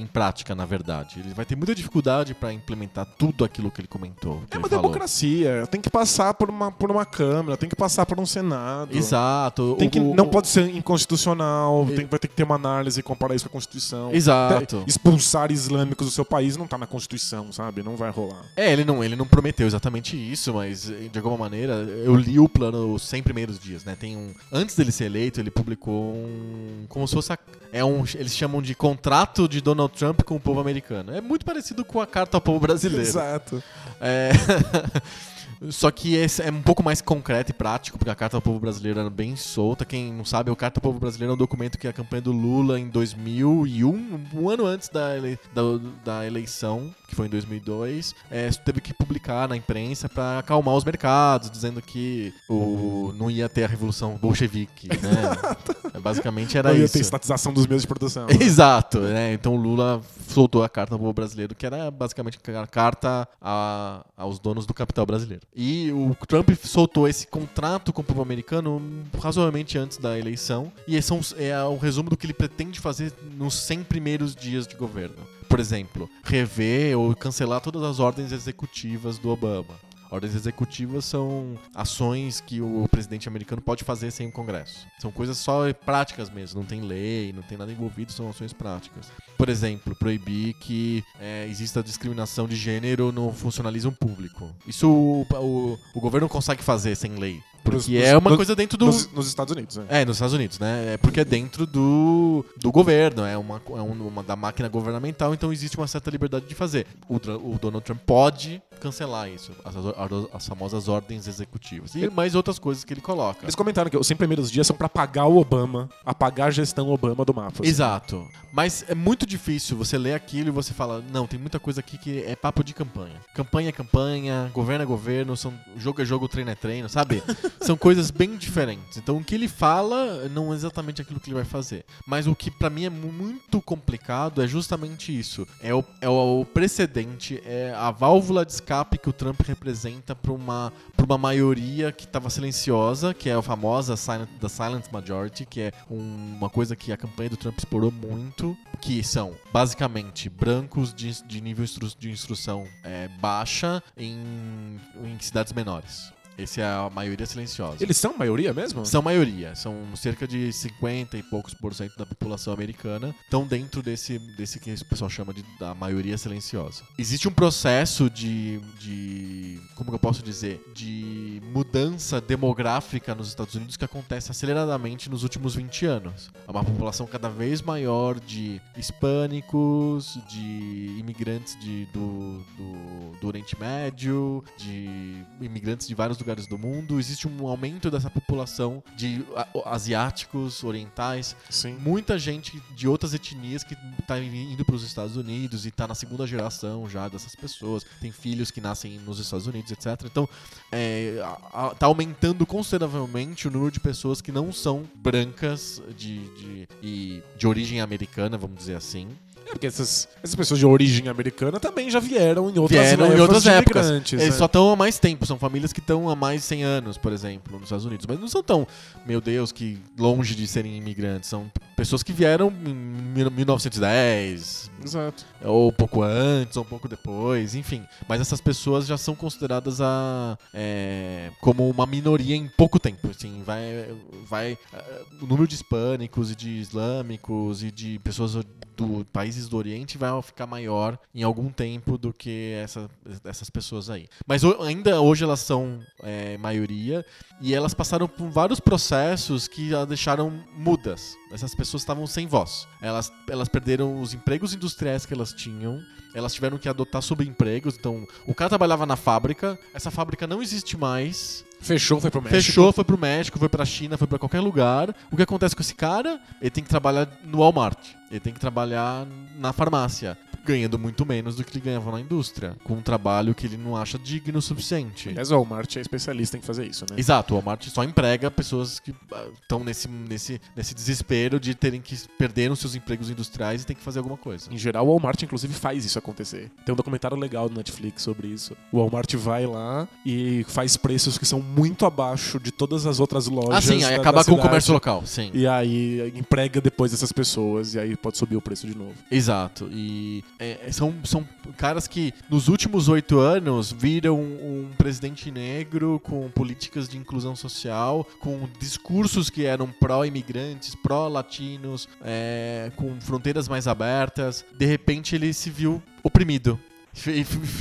em 0.01 0.07
prática, 0.07 0.55
na 0.55 0.65
verdade. 0.65 1.21
Ele 1.21 1.35
vai 1.35 1.45
ter 1.45 1.55
muita 1.57 1.75
dificuldade 1.75 2.35
pra 2.35 2.53
implementar 2.53 3.07
tudo 3.19 3.45
aquilo 3.45 3.71
que 3.71 3.81
ele 3.81 3.89
comentou. 3.89 4.37
que 4.49 4.55
É 4.55 4.57
ele 4.57 4.59
uma 4.65 4.69
falou. 4.69 4.83
democracia, 4.85 5.67
tem 5.71 5.81
que 5.81 5.91
passar 5.91 6.35
por 6.35 6.49
uma, 6.51 6.71
por 6.73 6.91
uma 6.91 7.05
Câmara, 7.05 7.57
tem 7.57 7.69
que 7.69 7.77
passar 7.77 8.07
por 8.07 8.19
um 8.19 8.27
Senado. 8.27 8.97
Exato. 8.97 9.77
Tem 9.79 9.89
O- 9.89 9.91
que, 9.91 10.01
o- 10.01 10.15
não 10.15 10.25
o- 10.25 10.29
pode 10.29 10.49
ser 10.49 10.69
inconstitucional, 10.75 11.87
tem, 11.95 12.07
vai 12.07 12.19
ter 12.19 12.29
que 12.29 12.35
ter 12.35 12.43
uma 12.45 12.55
análise 12.55 13.01
e 13.01 13.03
comparar 13.03 13.35
isso 13.35 13.45
com 13.45 13.51
a 13.51 13.53
Constituição. 13.53 14.13
Exato. 14.13 14.79
Até 14.79 14.85
Expulsar 14.91 15.51
islâmicos 15.53 16.07
do 16.07 16.11
seu 16.13 16.25
país 16.25 16.57
não 16.57 16.67
tá 16.67 16.79
na 16.79 16.87
Constituição, 16.87 17.53
sabe? 17.53 17.83
Não 17.83 17.97
vai 17.97 18.11
rolar. 18.11 18.45
É, 18.57 18.73
ele 18.73 18.85
não, 18.85 19.03
ele 19.03 19.17
não 19.17 19.27
prometeu 19.27 19.67
exatamente 19.67 20.17
isso, 20.17 20.55
mas 20.55 20.85
de 20.85 21.19
alguma 21.19 21.37
maneira 21.37 21.75
eu 21.75 22.15
li 22.17 22.39
o 22.39 22.49
plano 22.49 22.95
os 22.95 23.03
100 23.03 23.23
primeiros 23.23 23.59
dias, 23.59 23.85
né? 23.85 23.97
Tem 23.99 24.17
um 24.17 24.33
antes 24.53 24.75
dele 24.77 24.93
ser 24.93 25.05
eleito, 25.07 25.41
ele 25.41 25.51
publicou 25.51 26.15
um 26.15 26.85
como 26.89 27.07
se 27.07 27.15
fosse 27.15 27.33
a- 27.33 27.39
é 27.73 27.85
um 27.85 28.05
eles 28.15 28.35
chamam 28.37 28.61
de 28.63 28.75
contrato 28.75 29.49
de 29.49 29.61
Donald 29.61 29.90
Trump 29.91 30.23
com 30.23 30.37
o 30.37 30.41
povo 30.41 30.61
americano. 30.61 31.15
É 31.15 31.21
muito 31.21 31.45
parecido 31.45 31.85
com 31.85 32.01
a 32.01 32.07
carta 32.07 32.37
ao 32.37 32.41
povo 32.41 32.61
brasileiro. 32.61 33.03
Exato. 33.03 33.63
É... 34.01 34.31
Só 35.69 35.91
que 35.91 36.15
esse 36.15 36.41
é 36.41 36.51
um 36.51 36.63
pouco 36.63 36.83
mais 36.83 37.03
concreto 37.03 37.51
e 37.51 37.53
prático, 37.53 37.99
porque 37.99 38.11
a 38.11 38.15
Carta 38.15 38.35
ao 38.35 38.41
Povo 38.41 38.59
Brasileiro 38.59 38.99
era 38.99 39.11
bem 39.11 39.37
solta. 39.37 39.85
Quem 39.85 40.11
não 40.11 40.25
sabe, 40.25 40.51
a 40.51 40.57
Carta 40.57 40.79
ao 40.79 40.83
Povo 40.83 40.99
Brasileiro 40.99 41.33
é 41.33 41.35
um 41.35 41.39
documento 41.39 41.77
que 41.77 41.87
a 41.87 41.93
campanha 41.93 42.23
do 42.23 42.33
Lula 42.33 42.81
em 42.81 42.89
2001, 42.89 44.21
um 44.35 44.49
ano 44.49 44.65
antes 44.65 44.89
da, 44.89 45.15
ele- 45.19 45.39
da, 45.53 45.63
da 46.03 46.27
eleição, 46.27 46.95
que 47.11 47.17
foi 47.17 47.27
em 47.27 47.31
2002, 47.31 48.15
é, 48.31 48.49
teve 48.51 48.81
que 48.81 48.95
publicar 48.95 49.49
na 49.49 49.57
imprensa 49.57 50.09
para 50.09 50.39
acalmar 50.39 50.75
os 50.77 50.85
mercados, 50.85 51.51
dizendo 51.51 51.83
que 51.83 52.33
o, 52.49 53.13
não 53.19 53.31
ia 53.31 53.49
ter 53.49 53.65
a 53.65 53.67
revolução 53.67 54.17
bolchevique, 54.17 54.89
né? 54.89 56.01
Basicamente 56.01 56.57
era 56.57 56.71
Não 56.71 56.79
ia 56.79 56.85
isso. 56.85 56.95
ter 56.95 57.01
estatização 57.01 57.53
dos 57.53 57.67
meios 57.67 57.83
de 57.83 57.89
produção. 57.89 58.27
Exato, 58.41 59.01
né? 59.01 59.33
Então 59.35 59.55
o 59.55 59.57
Lula 59.57 60.01
soltou 60.29 60.63
a 60.63 60.69
carta 60.69 60.95
ao 60.95 60.99
povo 60.99 61.13
brasileiro, 61.13 61.55
que 61.55 61.67
era 61.67 61.91
basicamente 61.91 62.39
a 62.57 62.67
carta 62.67 63.29
a- 63.41 64.05
aos 64.17 64.39
donos 64.39 64.65
do 64.65 64.73
capital 64.73 65.05
brasileiro. 65.05 65.43
E 65.55 65.91
o 65.93 66.17
Trump 66.27 66.49
soltou 66.65 67.07
esse 67.09 67.27
contrato 67.27 67.93
com 67.93 68.01
o 68.03 68.05
povo 68.05 68.23
americano 68.23 68.81
razoavelmente 69.21 69.77
antes 69.77 69.99
da 69.99 70.19
eleição, 70.19 70.73
e 70.87 70.97
esse 70.97 71.13
é 71.13 71.15
um, 71.15 71.21
é 71.39 71.65
um 71.65 71.77
resumo 71.79 72.09
do 72.09 72.17
que 72.17 72.25
ele 72.27 72.33
pretende 72.35 72.79
fazer 72.81 73.13
nos 73.37 73.55
100 73.55 73.83
primeiros 73.85 74.35
dias 74.35 74.67
de 74.67 74.77
governo. 74.77 75.17
Por 75.51 75.59
exemplo, 75.59 76.09
rever 76.23 76.97
ou 76.97 77.15
cancelar 77.15 77.61
todas 77.61 77.83
as 77.83 77.99
ordens 77.99 78.31
executivas 78.31 79.19
do 79.19 79.31
Obama. 79.31 79.75
Ordens 80.09 80.37
executivas 80.37 81.05
são 81.05 81.59
ações 81.75 82.41
que 82.41 82.61
o 82.61 82.87
presidente 82.89 83.29
americano 83.29 83.61
pode 83.61 83.83
fazer 83.83 84.13
sem 84.13 84.29
o 84.29 84.33
Congresso. 84.33 84.87
São 85.01 85.11
coisas 85.11 85.39
só 85.39 85.73
práticas 85.73 86.31
mesmo, 86.31 86.61
não 86.61 86.67
tem 86.67 86.81
lei, 86.81 87.33
não 87.33 87.43
tem 87.43 87.59
nada 87.59 87.71
envolvido, 87.71 88.13
são 88.13 88.29
ações 88.29 88.53
práticas. 88.53 89.07
Por 89.37 89.49
exemplo, 89.49 89.95
proibir 89.97 90.55
que 90.55 91.03
é, 91.21 91.47
exista 91.49 91.83
discriminação 91.83 92.47
de 92.47 92.55
gênero 92.55 93.11
no 93.11 93.33
funcionalismo 93.33 93.93
público. 93.93 94.51
Isso 94.67 94.89
o, 94.89 95.27
o, 95.35 95.79
o 95.95 96.01
governo 96.01 96.29
consegue 96.29 96.63
fazer 96.63 96.95
sem 96.95 97.17
lei. 97.17 97.41
Porque 97.71 97.99
Nos- 97.99 98.07
é 98.09 98.17
uma 98.17 98.31
nos- 98.31 98.37
coisa 98.37 98.55
dentro 98.57 98.77
do. 98.79 98.87
Nos, 98.87 99.11
nos 99.13 99.27
Estados 99.29 99.53
Unidos, 99.55 99.77
né? 99.77 99.85
É, 99.89 100.05
nos 100.05 100.17
Estados 100.17 100.35
Unidos, 100.35 100.59
né? 100.59 100.95
É 100.95 100.97
porque 100.97 101.21
é 101.21 101.25
dentro 101.25 101.67
do, 101.67 102.45
do 102.57 102.71
governo, 102.73 103.25
é, 103.25 103.37
uma, 103.37 103.61
é 103.71 103.81
um- 103.83 104.07
uma 104.09 104.23
da 104.23 104.37
máquina 104.37 104.69
governamental, 104.69 105.33
então 105.35 105.53
existe 105.53 105.77
uma 105.77 105.87
certa 105.87 106.11
liberdade 106.11 106.47
de 106.47 106.55
fazer. 106.55 106.87
O, 107.09 107.17
o 107.17 107.59
Donald 107.61 107.85
Trump 107.85 108.01
pode 108.07 108.63
cancelar 108.81 109.29
isso, 109.29 109.53
as, 109.65 109.77
as- 109.77 109.85
as 110.33 110.47
famosas 110.49 110.89
ordens 110.89 111.27
executivas. 111.29 111.95
E 111.95 112.09
mais 112.09 112.35
outras 112.35 112.59
coisas 112.59 112.83
que 112.85 112.93
ele 112.95 113.01
coloca. 113.01 113.45
Eles 113.45 113.55
comentaram 113.55 113.91
que 113.91 113.97
os 113.97 114.07
100 114.07 114.17
primeiros 114.17 114.51
dias 114.51 114.67
são 114.67 114.75
pra 114.77 114.87
apagar 114.87 115.29
o 115.29 115.37
Obama, 115.39 115.89
apagar 116.05 116.49
a 116.49 116.51
gestão 116.51 116.89
Obama 116.91 117.25
do 117.25 117.35
mapa. 117.35 117.59
assim. 117.61 117.69
Exato. 117.69 118.27
Mas 118.53 118.85
é 118.89 118.95
muito 118.95 119.27
difícil 119.27 119.77
você 119.77 119.97
ler 119.99 120.15
aquilo 120.15 120.49
e 120.49 120.51
você 120.51 120.73
fala, 120.73 121.05
não, 121.13 121.27
tem 121.27 121.39
muita 121.39 121.59
coisa 121.61 121.81
aqui 121.81 121.99
que 121.99 122.23
é 122.25 122.35
papo 122.35 122.65
de 122.65 122.73
campanha. 122.75 123.15
Campanha 123.35 123.69
é 123.69 123.73
campanha, 123.73 124.51
governo 124.55 124.83
é 124.83 124.87
governo, 124.87 125.37
são, 125.37 125.53
jogo 125.77 126.01
é 126.03 126.05
jogo, 126.05 126.27
treino 126.27 126.51
é 126.51 126.55
treino, 126.55 126.89
sabe? 126.89 127.23
São 127.61 127.77
coisas 127.77 128.11
bem 128.11 128.37
diferentes. 128.37 128.97
Então 128.97 129.19
o 129.19 129.25
que 129.25 129.35
ele 129.35 129.47
fala 129.49 130.29
não 130.31 130.53
é 130.53 130.57
exatamente 130.57 131.03
aquilo 131.03 131.21
que 131.21 131.29
ele 131.29 131.35
vai 131.37 131.45
fazer. 131.45 131.85
Mas 132.07 132.27
o 132.27 132.35
que 132.35 132.51
pra 132.51 132.71
mim 132.71 132.85
é 132.87 132.91
mu- 132.91 133.13
muito 133.13 133.61
complicado 133.61 134.43
é 134.43 134.47
justamente 134.49 135.17
isso. 135.17 135.47
É 135.63 135.75
o, 135.75 135.85
é 136.01 136.09
o 136.09 136.45
precedente, 136.55 137.41
é 137.45 137.75
a 137.77 137.91
válvula 137.91 138.45
de 138.47 138.53
escape 138.53 138.97
que 138.99 139.09
o 139.09 139.13
Trump 139.13 139.41
representa 139.43 140.15
pra 140.15 140.33
uma, 140.33 140.73
pra 140.97 141.05
uma 141.05 141.19
maioria 141.19 141.93
que 141.93 142.05
estava 142.05 142.31
silenciosa, 142.31 143.13
que 143.13 143.29
é 143.29 143.35
a 143.35 143.43
famosa 143.43 143.97
silent, 143.97 144.29
da 144.41 144.49
Silent 144.49 144.87
Majority, 144.91 145.45
que 145.47 145.61
é 145.61 145.73
um- 145.91 146.37
uma 146.39 146.49
coisa 146.49 146.75
que 146.75 146.91
a 146.93 146.97
campanha 146.97 147.31
do 147.31 147.37
Trump 147.37 147.59
explorou 147.59 147.91
muito, 147.93 148.57
que 148.81 149.05
são 149.05 149.35
basicamente 149.53 150.29
brancos 150.31 150.95
de, 150.95 151.23
de 151.25 151.41
nível 151.41 151.67
de 151.99 152.11
instrução 152.11 152.67
é, 152.83 153.09
baixa 153.21 153.83
em, 153.97 154.81
em 155.05 155.19
cidades 155.21 155.53
menores. 155.53 156.11
Essa 156.43 156.61
é 156.61 156.65
a 156.65 156.91
maioria 156.91 157.27
silenciosa. 157.27 157.77
Eles 157.81 157.97
são 157.97 158.17
maioria 158.17 158.53
mesmo? 158.53 158.85
São 158.87 159.03
maioria, 159.03 159.55
são 159.55 159.75
cerca 159.95 160.27
de 160.27 160.53
50 160.53 161.17
e 161.17 161.23
poucos 161.23 161.55
por 161.55 161.75
cento 161.75 161.97
da 161.97 162.07
população 162.07 162.53
americana 162.53 163.15
estão 163.25 163.47
dentro 163.47 163.83
desse, 163.83 164.19
desse 164.19 164.59
que 164.59 164.73
o 164.73 164.85
pessoal 164.85 165.11
chama 165.11 165.35
de 165.35 165.45
da 165.59 165.75
maioria 165.75 166.17
silenciosa. 166.17 166.83
Existe 166.99 167.29
um 167.29 167.33
processo 167.33 168.09
de, 168.09 168.59
de 168.79 169.61
como 169.75 169.91
que 169.91 169.95
eu 169.95 170.01
posso 170.01 170.23
dizer, 170.23 170.63
de 170.75 171.43
mudança 171.53 172.21
demográfica 172.21 173.15
nos 173.15 173.29
Estados 173.29 173.55
Unidos 173.55 173.77
que 173.77 173.85
acontece 173.85 174.31
aceleradamente 174.31 175.11
nos 175.11 175.23
últimos 175.23 175.55
20 175.55 175.87
anos. 175.87 176.31
É 176.47 176.51
uma 176.51 176.65
população 176.65 177.07
cada 177.07 177.29
vez 177.29 177.61
maior 177.63 178.19
de 178.19 178.61
hispânicos, 178.77 180.19
de 180.29 180.97
imigrantes 180.99 181.59
de, 181.61 181.87
do, 181.87 182.39
do, 182.57 183.19
do 183.21 183.27
Oriente 183.27 183.59
Médio, 183.59 184.45
de 184.57 185.25
imigrantes 185.41 185.87
de 185.89 185.95
vários 185.95 186.19
lugares 186.19 186.30
do 186.47 186.59
mundo. 186.59 186.99
Existe 186.99 187.27
um 187.29 187.47
aumento 187.47 187.91
dessa 187.91 188.11
população 188.11 188.83
de 188.97 189.25
asiáticos, 189.67 190.63
orientais, 190.65 191.37
Sim. 191.49 191.75
muita 191.81 192.19
gente 192.19 192.61
de 192.75 192.87
outras 192.89 193.15
etnias 193.15 193.65
que 193.65 193.75
tá 194.07 194.19
indo 194.19 194.65
para 194.65 194.75
os 194.75 194.83
Estados 194.83 195.17
Unidos 195.17 195.67
e 195.67 195.71
tá 195.71 195.87
na 195.87 195.95
segunda 195.95 196.27
geração 196.27 196.89
já 196.89 197.09
dessas 197.09 197.35
pessoas, 197.35 197.85
tem 198.01 198.13
filhos 198.13 198.51
que 198.51 198.61
nascem 198.61 198.99
nos 199.01 199.19
Estados 199.19 199.47
Unidos, 199.47 199.71
etc. 199.73 199.87
Então, 200.05 200.29
é, 200.71 201.21
a- 201.53 201.67
a- 201.69 201.75
tá 201.75 201.87
aumentando 201.87 202.45
consideravelmente 202.47 203.49
o 203.49 203.51
número 203.51 203.71
de 203.71 203.81
pessoas 203.81 204.21
que 204.21 204.31
não 204.33 204.53
são 204.53 204.85
brancas 204.95 205.83
de, 205.97 206.19
de, 206.37 206.69
e 206.83 207.23
de 207.37 207.47
origem 207.47 207.81
americana, 207.81 208.37
vamos 208.39 208.59
dizer 208.59 208.75
assim. 208.77 209.09
É 209.51 209.53
porque 209.53 209.67
essas, 209.67 210.09
essas 210.23 210.37
pessoas 210.37 210.61
de 210.61 210.65
origem 210.67 211.09
americana 211.09 211.59
também 211.59 211.91
já 211.91 211.99
vieram 211.99 212.49
em 212.49 212.59
outras 212.59 212.81
Vieram 212.81 213.17
em 213.17 213.21
outras 213.21 213.47
épocas. 213.47 213.91
Eles 213.91 214.13
né? 214.13 214.31
só 214.31 214.45
estão 214.47 214.71
há 214.71 214.77
mais 214.77 214.99
tempo, 214.99 215.27
são 215.27 215.39
famílias 215.39 215.73
que 215.73 215.81
estão 215.81 216.09
há 216.09 216.15
mais 216.15 216.43
de 216.43 216.47
100 216.47 216.63
anos, 216.63 216.97
por 216.97 217.13
exemplo, 217.13 217.55
nos 217.55 217.65
Estados 217.65 217.85
Unidos. 217.85 218.07
Mas 218.07 218.21
não 218.21 218.29
são 218.29 218.43
tão, 218.45 218.67
meu 219.05 219.21
Deus, 219.21 219.51
que 219.51 219.79
longe 219.99 220.37
de 220.37 220.47
serem 220.47 220.77
imigrantes. 220.77 221.29
São 221.29 221.51
pessoas 221.77 222.03
que 222.03 222.13
vieram 222.13 222.53
em 222.65 222.73
mil- 222.73 223.31
1910, 223.31 224.71
Exato. 224.85 225.25
ou 225.43 225.73
pouco 225.73 226.03
antes, 226.03 226.57
ou 226.57 226.63
um 226.63 226.67
pouco 226.67 226.89
depois, 226.89 227.55
enfim. 227.57 227.83
Mas 228.09 228.21
essas 228.21 228.41
pessoas 228.41 228.87
já 228.87 228.97
são 228.97 229.17
consideradas 229.17 229.81
a, 229.81 230.39
é, 230.55 231.31
como 231.41 231.69
uma 231.69 231.87
minoria 231.87 232.37
em 232.37 232.49
pouco 232.49 232.79
tempo. 232.79 233.09
Assim, 233.11 233.43
vai, 233.45 233.93
vai, 234.29 234.59
eh, 234.73 235.03
o 235.21 235.27
número 235.27 235.49
de 235.49 235.55
hispânicos 235.57 236.31
e 236.31 236.37
de 236.37 236.51
islâmicos 236.51 237.65
e 237.65 237.71
de 237.71 237.99
pessoas 237.99 238.37
do 238.81 239.05
países 239.05 239.49
do 239.49 239.57
Oriente 239.57 239.99
vai 239.99 240.11
ficar 240.23 240.47
maior 240.47 240.99
em 241.15 241.23
algum 241.23 241.51
tempo 241.51 241.99
do 241.99 242.13
que 242.13 242.53
essa, 242.63 242.89
essas 243.25 243.51
pessoas 243.51 243.91
aí. 243.91 244.09
Mas 244.27 244.43
ainda 244.45 245.01
hoje 245.01 245.25
elas 245.25 245.41
são 245.41 245.81
é, 246.03 246.39
maioria 246.39 247.05
e 247.41 247.55
elas 247.55 247.75
passaram 247.75 248.09
por 248.09 248.29
vários 248.31 248.61
processos 248.61 249.47
que 249.47 249.75
a 249.75 249.85
deixaram 249.85 250.43
mudas. 250.57 251.17
Essas 251.31 251.55
pessoas 251.55 251.83
estavam 251.83 252.07
sem 252.07 252.27
voz. 252.27 252.67
Elas, 252.81 253.13
elas 253.29 253.49
perderam 253.49 254.01
os 254.01 254.15
empregos 254.15 254.55
industriais 254.55 255.05
que 255.05 255.15
elas 255.15 255.33
tinham. 255.33 255.81
Elas 256.15 256.35
tiveram 256.35 256.59
que 256.59 256.69
adotar 256.69 257.03
subempregos. 257.03 257.77
Então, 257.79 258.07
o 258.27 258.35
cara 258.35 258.49
trabalhava 258.49 258.87
na 258.87 258.97
fábrica. 258.97 259.59
Essa 259.73 259.91
fábrica 259.91 260.27
não 260.27 260.43
existe 260.43 260.77
mais. 260.77 261.45
Fechou, 261.61 262.01
foi 262.01 262.11
pro 262.11 262.23
México. 262.23 262.43
Fechou, 262.43 262.73
foi 262.73 262.85
pro 262.85 262.99
México, 262.99 263.39
foi 263.39 263.49
pra 263.49 263.65
China, 263.65 263.99
foi 263.99 264.07
pra 264.07 264.19
qualquer 264.19 264.41
lugar. 264.41 264.95
O 265.11 265.17
que 265.17 265.23
acontece 265.23 265.55
com 265.55 265.61
esse 265.61 265.75
cara? 265.75 266.19
Ele 266.41 266.51
tem 266.51 266.65
que 266.65 266.71
trabalhar 266.71 267.07
no 267.23 267.39
Walmart. 267.39 267.79
Ele 268.11 268.21
tem 268.21 268.33
que 268.33 268.41
trabalhar 268.41 269.07
na 269.39 269.53
farmácia, 269.53 270.17
ganhando 270.51 270.79
muito 270.79 271.05
menos 271.07 271.37
do 271.37 271.45
que 271.45 271.57
ele 271.57 271.65
ganhava 271.65 271.91
na 271.93 272.01
indústria, 272.01 272.57
com 272.65 272.75
um 272.75 272.83
trabalho 272.83 273.35
que 273.35 273.47
ele 273.47 273.57
não 273.57 273.77
acha 273.77 273.99
digno 273.99 274.39
o 274.39 274.43
suficiente. 274.43 275.09
Aliás, 275.09 275.31
o 275.31 275.35
Walmart 275.37 275.77
é 275.77 275.81
especialista 275.81 276.37
em 276.37 276.41
fazer 276.41 276.67
isso, 276.67 276.85
né? 276.91 276.97
Exato, 276.99 277.35
o 277.35 277.37
Walmart 277.37 277.67
só 277.69 277.85
emprega 277.85 278.31
pessoas 278.31 278.79
que 278.81 278.95
estão 279.43 279.63
nesse, 279.65 279.89
nesse, 279.89 280.41
nesse 280.57 280.75
desespero 280.75 281.39
de 281.39 281.55
terem 281.55 281.81
que 281.81 281.97
perder 282.19 282.51
os 282.51 282.59
seus 282.59 282.75
empregos 282.75 283.11
industriais 283.11 283.63
e 283.63 283.67
tem 283.67 283.77
que 283.77 283.83
fazer 283.83 283.99
alguma 284.01 284.17
coisa. 284.17 284.53
Em 284.53 284.59
geral, 284.59 284.87
o 284.87 284.91
Walmart, 284.91 285.23
inclusive, 285.23 285.53
faz 285.55 285.85
isso 285.85 285.99
acontecer. 285.99 286.51
Tem 286.65 286.73
um 286.73 286.77
documentário 286.77 287.17
legal 287.17 287.49
do 287.49 287.55
Netflix 287.57 288.03
sobre 288.03 288.29
isso. 288.29 288.57
O 288.73 288.79
Walmart 288.79 289.15
vai 289.15 289.47
lá 289.47 289.87
e 290.05 290.45
faz 290.49 290.77
preços 290.77 291.17
que 291.19 291.27
são 291.27 291.41
muito 291.41 291.87
abaixo 291.87 292.39
de 292.41 292.51
todas 292.51 292.87
as 292.87 293.01
outras 293.01 293.27
lojas. 293.27 293.55
Ah, 293.55 293.61
sim, 293.61 293.85
aí 293.85 293.95
da- 293.95 294.01
acaba 294.01 294.19
da 294.19 294.25
com 294.25 294.33
o 294.35 294.39
comércio 294.39 294.73
local, 294.73 295.03
sim. 295.07 295.31
E 295.35 295.47
aí 295.47 296.13
emprega 296.17 296.61
depois 296.61 296.93
essas 296.93 297.13
pessoas 297.13 297.75
e 297.75 297.79
aí 297.79 297.97
pode 297.97 298.19
subir 298.19 298.37
o 298.37 298.41
preço 298.43 298.67
de 298.67 298.77
novo. 298.77 298.95
Exato. 299.11 299.69
E 299.73 300.25
é, 300.41 300.73
são, 300.73 300.95
são 301.05 301.29
caras 301.59 301.87
que 301.87 302.15
nos 302.31 302.49
últimos 302.49 302.89
oito 302.89 303.19
anos 303.19 303.71
viram 303.71 304.19
um 304.19 304.71
presidente 304.79 305.31
negro 305.31 306.01
com 306.03 306.31
políticas 306.31 306.89
de 306.89 306.97
inclusão 306.97 307.37
social, 307.37 308.07
com 308.19 308.49
discursos 308.59 309.29
que 309.29 309.45
eram 309.45 309.69
pró-imigrantes, 309.69 310.75
pró-latinos, 310.75 311.87
é, 312.03 312.73
com 312.75 312.99
fronteiras 313.01 313.49
mais 313.49 313.69
abertas. 313.69 314.45
De 314.57 314.65
repente 314.65 315.15
ele 315.15 315.33
se 315.35 315.51
viu 315.51 315.83
oprimido. 316.03 316.59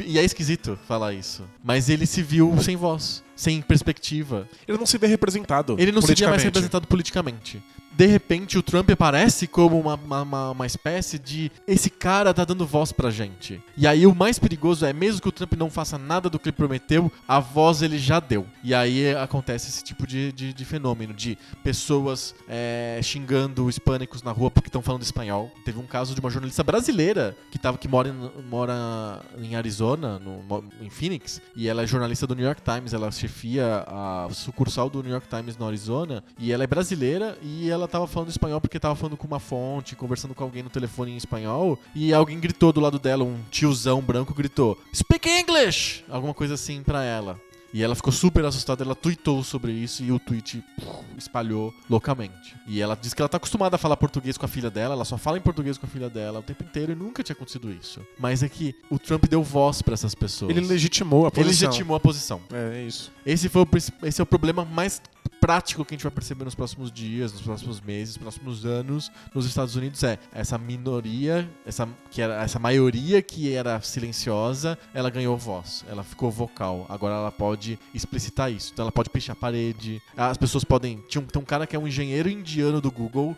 E, 0.06 0.18
é 0.18 0.24
esquisito 0.24 0.80
falar 0.88 1.14
isso. 1.14 1.44
Mas 1.64 1.90
ele 1.90 2.06
se 2.06 2.24
viu 2.24 2.56
sem 2.62 2.76
voz, 2.76 3.24
sem 3.36 3.62
perspectiva. 3.62 4.48
Ele 4.68 4.78
não 4.78 4.86
se 4.86 4.98
vê 4.98 5.06
representado. 5.06 5.76
Ele 5.78 5.92
não 5.92 6.02
se 6.02 6.16
via 6.16 6.30
mais 6.30 6.44
representado 6.44 6.88
politicamente. 6.88 7.62
De 8.00 8.06
repente, 8.06 8.58
o 8.58 8.64
Trump 8.64 8.90
aparece 8.92 9.46
como 9.46 9.78
uma, 9.78 9.96
uma, 9.96 10.52
uma- 10.52 10.66
espécie 10.66 11.20
de. 11.20 11.52
Esse 11.68 11.90
cara 11.90 12.34
tá 12.34 12.46
dando 12.46 12.66
voz 12.66 12.94
pra 12.94 13.12
gente. 13.12 13.62
E 13.76 13.86
aí, 13.86 14.08
o 14.08 14.16
mais 14.16 14.40
perigoso 14.40 14.86
é, 14.86 14.94
mesmo 14.94 15.20
que 15.22 15.28
o 15.28 15.34
Trump 15.34 15.52
não 15.56 15.70
faça 15.70 15.98
nada 15.98 16.30
do 16.30 16.40
que 16.40 16.48
ele 16.48 16.56
prometeu, 16.56 17.12
a 17.28 17.42
voz 17.42 17.82
ele 17.82 17.98
já 18.00 18.22
deu. 18.22 18.48
E 18.64 18.74
aí 18.74 19.14
acontece 19.18 19.68
esse 19.68 19.84
tipo 19.84 20.08
de, 20.08 20.32
de, 20.32 20.54
de 20.54 20.64
fenômeno: 20.64 21.14
de 21.14 21.38
pessoas 21.62 22.34
é, 22.48 23.02
xingando 23.04 23.70
hispânicos 23.70 24.24
na 24.24 24.32
rua 24.32 24.50
porque 24.50 24.70
estão 24.70 24.82
falando 24.82 25.02
espanhol. 25.02 25.52
Teve 25.66 25.78
um 25.78 25.86
caso 25.86 26.16
de 26.16 26.22
uma 26.22 26.30
jornalista 26.30 26.64
brasileira 26.64 27.36
que, 27.52 27.60
tava, 27.60 27.78
que 27.78 27.90
mora, 27.90 28.08
em, 28.08 28.44
mora 28.50 29.22
em 29.38 29.58
Arizona, 29.58 30.18
no, 30.20 30.64
em 30.80 30.90
Phoenix, 30.90 31.42
e 31.54 31.68
ela 31.68 31.84
é 31.84 31.86
jornalista 31.86 32.26
do 32.26 32.34
New 32.34 32.46
York 32.46 32.62
Times. 32.62 32.94
Ela 32.94 33.12
chefia 33.12 33.84
a 33.86 34.30
sucursal 34.32 34.90
do 34.90 35.04
New 35.04 35.12
York 35.12 35.28
Times 35.28 35.58
no 35.58 35.68
Arizona. 35.68 36.24
E 36.38 36.54
ela 36.54 36.64
é 36.64 36.68
brasileira 36.68 37.38
e 37.44 37.70
ela 37.70 37.89
tava 37.90 38.08
falando 38.08 38.30
espanhol 38.30 38.62
porque 38.62 38.80
tava 38.80 38.96
falando 38.96 39.18
com 39.18 39.28
uma 39.28 39.40
fonte, 39.40 39.96
conversando 39.96 40.34
com 40.34 40.44
alguém 40.44 40.64
no 40.64 40.70
telefone 40.70 41.12
em 41.12 41.18
espanhol. 41.18 41.78
E 41.94 42.14
alguém 42.14 42.40
gritou 42.40 42.72
do 42.72 42.80
lado 42.80 43.00
dela, 43.00 43.24
um 43.24 43.40
tiozão 43.52 44.02
branco 44.02 44.34
gritou: 44.34 44.78
Speak 44.96 45.28
English! 45.30 46.04
Alguma 46.10 46.34
coisa 46.34 46.54
assim 46.54 46.82
pra 46.84 47.04
ela. 47.04 47.40
E 47.72 47.84
ela 47.84 47.94
ficou 47.94 48.12
super 48.12 48.44
assustada, 48.46 48.84
ela 48.84 48.96
tweetou 48.96 49.44
sobre 49.44 49.72
isso 49.72 50.04
e 50.04 50.12
o 50.12 50.18
tweet 50.18 50.64
puf, 50.76 51.06
espalhou 51.18 51.72
loucamente. 51.88 52.56
E 52.66 52.82
ela 52.82 52.96
disse 52.96 53.16
que 53.16 53.22
ela 53.22 53.30
tá 53.30 53.38
acostumada 53.38 53.76
a 53.76 53.80
falar 53.80 53.96
português 53.96 54.40
com 54.40 54.46
a 54.46 54.50
filha 54.50 54.72
dela, 54.72 54.96
ela 54.96 55.06
só 55.06 55.20
fala 55.20 55.38
em 55.38 55.42
português 55.42 55.78
com 55.78 55.86
a 55.86 55.90
filha 55.90 56.10
dela 56.10 56.40
o 56.40 56.42
tempo 56.42 56.64
inteiro 56.64 56.94
e 56.94 56.96
nunca 56.96 57.22
tinha 57.22 57.36
acontecido 57.36 57.72
isso. 57.72 58.02
Mas 58.18 58.42
é 58.42 58.50
que 58.50 58.76
o 58.90 58.98
Trump 58.98 59.24
deu 59.28 59.44
voz 59.44 59.84
pra 59.84 59.94
essas 59.94 60.16
pessoas. 60.16 60.50
Ele 60.50 60.66
legitimou 60.66 61.26
a 61.26 61.28
Ele 61.28 61.44
posição. 61.44 61.68
legitimou 61.70 61.96
a 61.96 62.00
posição. 62.00 62.42
É, 62.52 62.80
é 62.80 62.84
isso. 62.88 63.12
Esse, 63.24 63.48
foi 63.50 63.62
o, 63.62 63.68
esse 64.04 64.20
é 64.20 64.24
o 64.24 64.26
problema 64.26 64.66
mais 64.66 65.00
prático 65.40 65.86
que 65.86 65.94
a 65.94 65.98
gente 65.98 66.04
vai 66.04 66.12
perceber 66.12 66.46
nos 66.46 66.56
próximos 66.56 66.92
dias, 66.92 67.34
nos 67.34 67.42
próximos 67.42 67.82
meses, 67.82 68.16
nos 68.16 68.22
próximos 68.22 68.66
anos 68.66 69.12
nos 69.34 69.46
Estados 69.46 69.76
Unidos 69.76 70.04
é 70.04 70.18
essa 70.32 70.58
minoria, 70.58 71.50
essa 71.66 71.88
que 72.10 72.22
era 72.22 72.42
essa 72.44 72.60
maioria 72.60 73.22
que 73.22 73.54
era 73.54 73.82
silenciosa, 73.82 74.78
ela 74.94 75.10
ganhou 75.10 75.38
voz, 75.38 75.86
ela 75.88 76.04
ficou 76.04 76.32
vocal. 76.32 76.86
Agora 76.90 77.16
ela 77.16 77.32
pode 77.32 77.80
explicitar 77.94 78.52
isso. 78.52 78.72
Então 78.74 78.84
ela 78.84 78.92
pode 78.92 79.10
pichar 79.10 79.36
a 79.36 79.40
parede. 79.40 80.02
As 80.16 80.38
pessoas 80.38 80.64
podem, 80.64 81.04
tinha 81.08 81.22
um, 81.22 81.26
tem 81.26 81.42
um 81.42 81.46
cara 81.46 81.68
que 81.68 81.76
é 81.76 81.80
um 81.80 81.88
engenheiro 81.88 82.30
indiano 82.30 82.82
do 82.82 82.92
Google 82.92 83.38